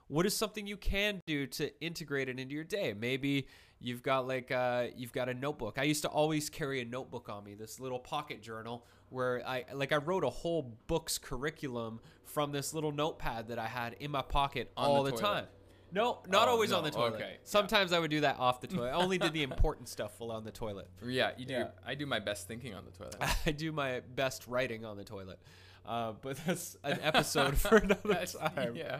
what 0.07 0.25
is 0.25 0.33
something 0.33 0.65
you 0.65 0.77
can 0.77 1.21
do 1.27 1.45
to 1.47 1.69
integrate 1.83 2.29
it 2.29 2.39
into 2.39 2.55
your 2.55 2.63
day 2.63 2.93
maybe 2.97 3.47
you've 3.81 4.01
got 4.01 4.25
like 4.25 4.49
uh, 4.51 4.85
you've 4.95 5.11
got 5.11 5.27
a 5.27 5.33
notebook 5.33 5.77
i 5.77 5.83
used 5.83 6.03
to 6.03 6.07
always 6.07 6.49
carry 6.49 6.79
a 6.79 6.85
notebook 6.85 7.27
on 7.27 7.43
me 7.43 7.53
this 7.53 7.79
little 7.81 7.99
pocket 7.99 8.41
journal 8.41 8.85
where 9.09 9.41
i 9.47 9.63
like 9.73 9.91
i 9.91 9.97
wrote 9.97 10.23
a 10.23 10.29
whole 10.29 10.75
book's 10.87 11.17
curriculum 11.17 11.99
from 12.23 12.51
this 12.51 12.73
little 12.73 12.91
notepad 12.91 13.47
that 13.47 13.59
i 13.59 13.67
had 13.67 13.95
in 13.99 14.11
my 14.11 14.21
pocket 14.21 14.71
On 14.77 14.85
all 14.87 15.03
the 15.03 15.11
the, 15.11 15.17
time 15.17 15.45
no 15.91 16.19
not 16.27 16.47
Oh, 16.47 16.51
always 16.51 16.71
on 16.73 16.83
the 16.83 16.91
toilet 16.91 17.13
okay, 17.15 17.29
yeah. 17.31 17.37
sometimes 17.43 17.93
i 17.93 17.99
would 17.99 18.11
do 18.11 18.21
that 18.21 18.37
off 18.39 18.59
the 18.61 18.67
toilet 18.67 18.89
i 18.89 18.91
only 18.91 19.17
did 19.17 19.31
the 19.33 19.43
important 19.51 19.87
stuff 19.87 20.11
while 20.19 20.31
on 20.31 20.43
the 20.43 20.51
toilet 20.51 20.89
Yeah, 21.05 21.31
you 21.37 21.45
do. 21.45 21.53
Yeah. 21.53 21.67
I 21.85 21.95
do 21.95 22.05
my 22.05 22.19
best 22.19 22.47
thinking 22.47 22.73
on 22.75 22.83
the 22.85 22.91
toilet. 22.91 23.15
I 23.45 23.51
do 23.51 23.71
my 23.71 24.01
best 24.15 24.47
writing 24.47 24.83
on 24.83 24.97
the 24.97 25.03
toilet. 25.05 25.39
Uh, 25.85 26.11
but 26.21 26.35
that's 26.45 26.75
an 26.83 26.99
episode 27.01 27.57
for 27.57 27.77
another 27.85 28.25
time. 28.25 28.75
yeah. 28.75 28.99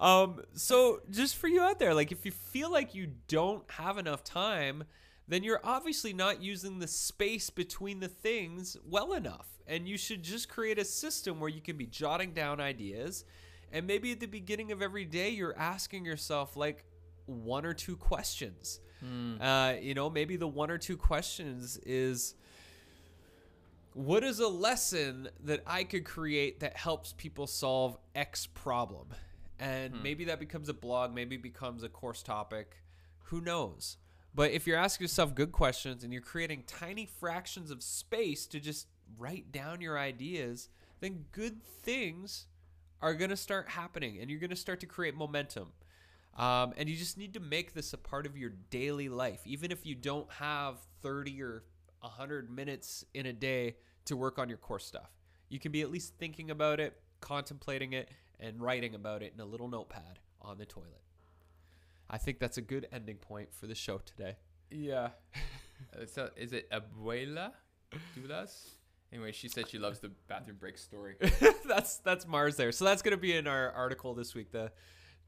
Um, 0.00 0.40
so 0.54 1.00
just 1.10 1.34
for 1.36 1.48
you 1.48 1.60
out 1.60 1.80
there, 1.80 1.94
like 1.94 2.12
if 2.12 2.24
you 2.24 2.30
feel 2.30 2.70
like 2.70 2.94
you 2.94 3.08
don't 3.26 3.68
have 3.72 3.98
enough 3.98 4.22
time, 4.22 4.84
then 5.32 5.42
you're 5.42 5.60
obviously 5.64 6.12
not 6.12 6.42
using 6.42 6.78
the 6.78 6.86
space 6.86 7.48
between 7.48 8.00
the 8.00 8.08
things 8.08 8.76
well 8.84 9.14
enough. 9.14 9.48
And 9.66 9.88
you 9.88 9.96
should 9.96 10.22
just 10.22 10.48
create 10.48 10.78
a 10.78 10.84
system 10.84 11.40
where 11.40 11.48
you 11.48 11.60
can 11.60 11.76
be 11.76 11.86
jotting 11.86 12.32
down 12.32 12.60
ideas. 12.60 13.24
And 13.72 13.86
maybe 13.86 14.12
at 14.12 14.20
the 14.20 14.26
beginning 14.26 14.72
of 14.72 14.82
every 14.82 15.04
day, 15.06 15.30
you're 15.30 15.56
asking 15.56 16.04
yourself 16.04 16.56
like 16.56 16.84
one 17.26 17.64
or 17.64 17.72
two 17.72 17.96
questions. 17.96 18.80
Uh, 19.40 19.76
you 19.80 19.94
know, 19.94 20.10
maybe 20.10 20.36
the 20.36 20.46
one 20.46 20.70
or 20.70 20.78
two 20.78 20.96
questions 20.96 21.78
is 21.78 22.34
what 23.94 24.24
is 24.24 24.38
a 24.40 24.48
lesson 24.48 25.28
that 25.44 25.62
I 25.66 25.84
could 25.84 26.04
create 26.04 26.60
that 26.60 26.76
helps 26.76 27.12
people 27.12 27.46
solve 27.46 27.96
X 28.14 28.46
problem? 28.46 29.08
And 29.58 29.94
maybe 30.02 30.24
that 30.24 30.40
becomes 30.40 30.68
a 30.68 30.74
blog, 30.74 31.14
maybe 31.14 31.36
it 31.36 31.42
becomes 31.42 31.84
a 31.84 31.88
course 31.88 32.22
topic. 32.22 32.76
Who 33.26 33.40
knows? 33.40 33.96
But 34.34 34.52
if 34.52 34.66
you're 34.66 34.78
asking 34.78 35.04
yourself 35.04 35.34
good 35.34 35.52
questions 35.52 36.04
and 36.04 36.12
you're 36.12 36.22
creating 36.22 36.64
tiny 36.66 37.06
fractions 37.06 37.70
of 37.70 37.82
space 37.82 38.46
to 38.46 38.60
just 38.60 38.86
write 39.18 39.52
down 39.52 39.80
your 39.80 39.98
ideas, 39.98 40.68
then 41.00 41.26
good 41.32 41.62
things 41.62 42.46
are 43.02 43.14
going 43.14 43.30
to 43.30 43.36
start 43.36 43.68
happening 43.68 44.18
and 44.20 44.30
you're 44.30 44.40
going 44.40 44.50
to 44.50 44.56
start 44.56 44.80
to 44.80 44.86
create 44.86 45.14
momentum. 45.14 45.68
Um, 46.38 46.72
and 46.78 46.88
you 46.88 46.96
just 46.96 47.18
need 47.18 47.34
to 47.34 47.40
make 47.40 47.74
this 47.74 47.92
a 47.92 47.98
part 47.98 48.24
of 48.24 48.38
your 48.38 48.52
daily 48.70 49.10
life, 49.10 49.40
even 49.44 49.70
if 49.70 49.84
you 49.84 49.94
don't 49.94 50.30
have 50.32 50.78
30 51.02 51.42
or 51.42 51.64
100 52.00 52.50
minutes 52.50 53.04
in 53.12 53.26
a 53.26 53.32
day 53.32 53.76
to 54.06 54.16
work 54.16 54.38
on 54.38 54.48
your 54.48 54.58
course 54.58 54.86
stuff. 54.86 55.10
You 55.50 55.58
can 55.58 55.72
be 55.72 55.82
at 55.82 55.90
least 55.90 56.14
thinking 56.18 56.50
about 56.50 56.80
it, 56.80 56.98
contemplating 57.20 57.92
it, 57.92 58.08
and 58.40 58.60
writing 58.62 58.94
about 58.94 59.22
it 59.22 59.32
in 59.34 59.40
a 59.40 59.44
little 59.44 59.68
notepad 59.68 60.18
on 60.40 60.56
the 60.56 60.64
toilet. 60.64 61.02
I 62.12 62.18
think 62.18 62.38
that's 62.38 62.58
a 62.58 62.62
good 62.62 62.86
ending 62.92 63.16
point 63.16 63.48
for 63.52 63.66
the 63.66 63.74
show 63.74 63.98
today. 63.98 64.36
Yeah. 64.70 65.08
Uh, 66.00 66.06
so 66.06 66.30
is 66.36 66.52
it 66.52 66.70
Abuela 66.70 67.50
Dulas? 68.16 68.68
Anyway, 69.12 69.32
she 69.32 69.48
said 69.48 69.68
she 69.68 69.78
loves 69.78 69.98
the 69.98 70.12
bathroom 70.28 70.56
break 70.60 70.78
story. 70.78 71.16
that's 71.66 71.98
that's 71.98 72.24
Mars 72.24 72.54
there. 72.54 72.70
So 72.70 72.84
that's 72.84 73.02
going 73.02 73.10
to 73.16 73.20
be 73.20 73.36
in 73.36 73.48
our 73.48 73.72
article 73.72 74.14
this 74.14 74.32
week, 74.32 74.52
the 74.52 74.70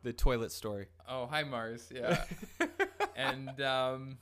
the 0.05 0.12
toilet 0.12 0.52
story. 0.52 0.86
Oh, 1.09 1.27
hi 1.27 1.43
Mars. 1.43 1.90
Yeah. 1.93 2.23
and 3.16 3.61
um 3.62 4.19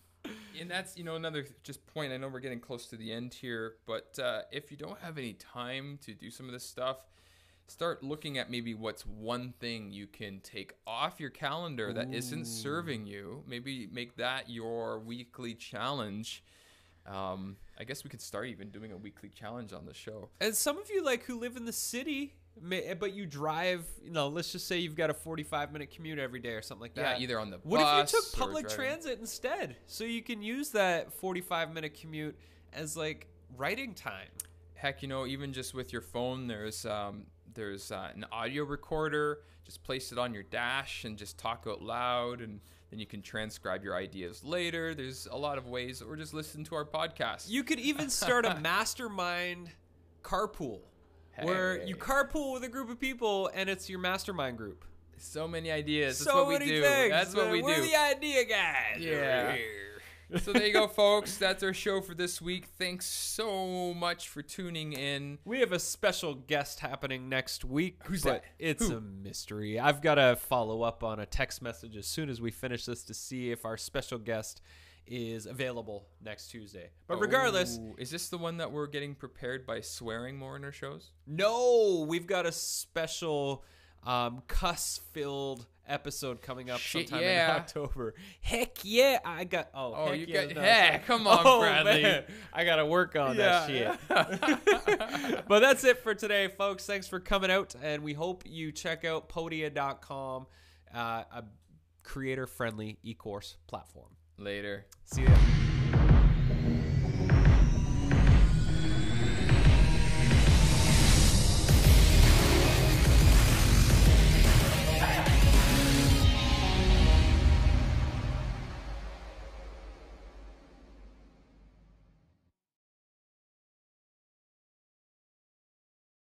and 0.58 0.70
that's 0.70 0.96
you 0.96 1.04
know 1.04 1.16
another 1.16 1.44
just 1.62 1.86
point. 1.86 2.12
I 2.12 2.16
know 2.16 2.28
we're 2.28 2.40
getting 2.40 2.60
close 2.60 2.86
to 2.86 2.96
the 2.96 3.12
end 3.12 3.34
here, 3.34 3.74
but 3.86 4.18
uh, 4.18 4.42
if 4.50 4.70
you 4.70 4.78
don't 4.78 4.98
have 5.00 5.18
any 5.18 5.34
time 5.34 5.98
to 6.06 6.14
do 6.14 6.30
some 6.30 6.46
of 6.46 6.52
this 6.52 6.64
stuff, 6.64 6.98
start 7.72 8.02
looking 8.02 8.38
at 8.38 8.50
maybe 8.50 8.74
what's 8.74 9.06
one 9.06 9.54
thing 9.58 9.90
you 9.90 10.06
can 10.06 10.40
take 10.40 10.74
off 10.86 11.18
your 11.18 11.30
calendar 11.30 11.92
that 11.92 12.10
not 12.10 12.46
serving 12.46 13.06
you. 13.06 13.42
Maybe 13.46 13.88
make 13.90 14.16
that 14.16 14.50
your 14.50 14.98
weekly 14.98 15.54
challenge. 15.54 16.44
Um, 17.06 17.56
I 17.80 17.84
guess 17.84 18.04
we 18.04 18.10
could 18.10 18.20
start 18.20 18.48
even 18.48 18.68
doing 18.68 18.92
a 18.92 18.96
weekly 18.96 19.30
challenge 19.30 19.72
on 19.72 19.86
the 19.86 19.94
show. 19.94 20.28
And 20.40 20.54
some 20.54 20.78
of 20.78 20.90
you 20.90 21.02
like 21.02 21.24
who 21.24 21.40
live 21.40 21.56
in 21.56 21.64
the 21.64 21.72
city, 21.72 22.34
may, 22.60 22.94
but 22.94 23.14
you 23.14 23.26
drive. 23.26 23.84
You 24.04 24.12
know, 24.12 24.28
let's 24.28 24.52
just 24.52 24.68
say 24.68 24.78
you've 24.78 24.94
got 24.94 25.10
a 25.10 25.14
forty-five 25.14 25.72
minute 25.72 25.90
commute 25.90 26.18
every 26.18 26.40
day 26.40 26.50
or 26.50 26.62
something 26.62 26.82
like 26.82 26.94
that. 26.94 27.18
Yeah, 27.18 27.22
either 27.22 27.40
on 27.40 27.50
the 27.50 27.58
What 27.64 27.80
bus 27.80 28.12
if 28.12 28.12
you 28.12 28.20
took 28.20 28.38
public 28.38 28.68
transit 28.68 29.18
instead, 29.18 29.76
so 29.86 30.04
you 30.04 30.22
can 30.22 30.42
use 30.42 30.70
that 30.70 31.12
forty-five 31.14 31.72
minute 31.72 31.98
commute 31.98 32.38
as 32.72 32.96
like 32.96 33.26
writing 33.56 33.94
time? 33.94 34.28
heck 34.82 35.00
you 35.00 35.06
know 35.06 35.26
even 35.26 35.52
just 35.52 35.74
with 35.74 35.92
your 35.92 36.02
phone 36.02 36.48
there's 36.48 36.84
um, 36.86 37.22
there's 37.54 37.90
uh, 37.92 38.08
an 38.14 38.24
audio 38.32 38.64
recorder 38.64 39.40
just 39.64 39.82
place 39.84 40.12
it 40.12 40.18
on 40.18 40.34
your 40.34 40.42
dash 40.42 41.04
and 41.04 41.16
just 41.16 41.38
talk 41.38 41.64
out 41.68 41.82
loud 41.82 42.40
and 42.40 42.60
then 42.90 42.98
you 42.98 43.06
can 43.06 43.22
transcribe 43.22 43.82
your 43.84 43.96
ideas 43.96 44.42
later 44.44 44.94
there's 44.94 45.26
a 45.30 45.36
lot 45.36 45.56
of 45.58 45.66
ways 45.68 46.02
or 46.02 46.16
just 46.16 46.34
listen 46.34 46.64
to 46.64 46.74
our 46.74 46.84
podcast 46.84 47.48
You 47.48 47.62
could 47.64 47.80
even 47.80 48.10
start 48.10 48.44
a 48.44 48.54
mastermind 48.60 49.70
carpool, 50.22 50.80
where 51.42 51.82
you 51.84 51.96
carpool 51.96 52.52
with 52.52 52.64
a 52.64 52.68
group 52.68 52.90
of 52.90 53.00
people, 53.00 53.50
and 53.54 53.68
it's 53.68 53.88
your 53.88 53.98
mastermind 53.98 54.56
group. 54.58 54.84
So 55.16 55.46
many 55.46 55.70
ideas. 55.70 56.18
That's 56.18 56.30
so 56.30 56.38
what 56.38 56.48
we 56.48 56.58
many 56.58 56.66
do. 56.66 56.82
things. 56.82 57.10
That's 57.10 57.34
what 57.34 57.50
we 57.50 57.62
We're 57.62 57.76
do. 57.76 57.82
the 57.82 57.96
idea 57.96 58.44
guys. 58.44 58.98
Yeah. 58.98 59.56
So 60.40 60.52
there 60.52 60.66
you 60.66 60.72
go, 60.72 60.86
folks. 60.88 61.36
That's 61.36 61.62
our 61.62 61.74
show 61.74 62.00
for 62.00 62.14
this 62.14 62.40
week. 62.40 62.66
Thanks 62.78 63.06
so 63.06 63.92
much 63.94 64.28
for 64.28 64.42
tuning 64.42 64.92
in. 64.92 65.38
We 65.44 65.60
have 65.60 65.72
a 65.72 65.78
special 65.78 66.34
guest 66.34 66.80
happening 66.80 67.28
next 67.28 67.64
week. 67.64 68.00
Who's 68.04 68.22
but 68.22 68.42
that? 68.42 68.44
It's 68.58 68.88
Who? 68.88 68.96
a 68.96 69.00
mystery. 69.00 69.78
I've 69.78 70.00
got 70.02 70.14
to 70.16 70.36
follow 70.36 70.82
up 70.82 71.02
on 71.04 71.18
a 71.20 71.26
text 71.26 71.62
message 71.62 71.96
as 71.96 72.06
soon 72.06 72.28
as 72.28 72.40
we 72.40 72.50
finish 72.50 72.84
this 72.84 73.02
to 73.04 73.14
see 73.14 73.50
if 73.50 73.64
our 73.64 73.76
special 73.76 74.18
guest 74.18 74.60
is 75.06 75.46
available 75.46 76.06
next 76.24 76.48
Tuesday. 76.48 76.90
But 77.08 77.16
oh, 77.16 77.20
regardless, 77.20 77.78
Oh, 77.82 77.94
is 77.98 78.10
this 78.10 78.28
the 78.28 78.38
one 78.38 78.58
that 78.58 78.70
we're 78.70 78.86
getting 78.86 79.14
prepared 79.14 79.66
by 79.66 79.80
swearing 79.80 80.36
more 80.38 80.56
in 80.56 80.64
our 80.64 80.72
shows? 80.72 81.10
no, 81.26 82.04
we've 82.08 82.26
got 82.26 82.46
a 82.46 82.52
special 82.52 83.64
um, 84.04 84.42
cuss-filled 84.48 85.66
episode 85.88 86.40
coming 86.40 86.70
up 86.70 86.78
Shit, 86.78 87.08
sometime 87.08 87.24
yeah. 87.26 87.50
in 87.54 87.56
October. 87.60 88.14
Heck 88.40 88.78
yeah, 88.84 89.18
I 89.24 89.44
got. 89.44 89.68
Oh, 89.74 89.94
Oh, 89.96 90.06
heck 90.10 90.18
you 90.20 90.26
yeah, 90.28 90.46
got- 90.46 90.54
no, 90.56 90.62
yeah, 90.62 90.98
come 90.98 91.26
on, 91.26 91.40
Oh, 91.44 91.60
Bradley. 91.60 92.02
man, 92.02 92.24
I 92.52 92.64
got 92.64 92.76
to 92.76 92.86
work 92.86 93.16
on 93.16 93.36
that 93.36 93.68
shit. 93.68 93.96
yeah. 94.10 95.40
but 95.48 95.60
that's 95.60 95.84
it 95.84 95.98
for 95.98 96.14
today, 96.14 96.48
folks. 96.48 96.86
Thanks 96.86 97.08
for 97.08 97.20
coming 97.20 97.50
out, 97.50 97.74
and 97.82 98.02
we 98.02 98.12
hope 98.14 98.44
you 98.46 98.72
check 98.72 99.04
out 99.04 99.28
podia.com, 99.28 100.46
uh, 100.94 100.98
a 100.98 101.44
creator 102.02 102.46
friendly 102.46 102.98
e 103.02 103.14
course 103.14 103.56
platform. 103.66 104.10
Later. 104.38 104.86
See 105.04 105.22
ya. 105.22 105.28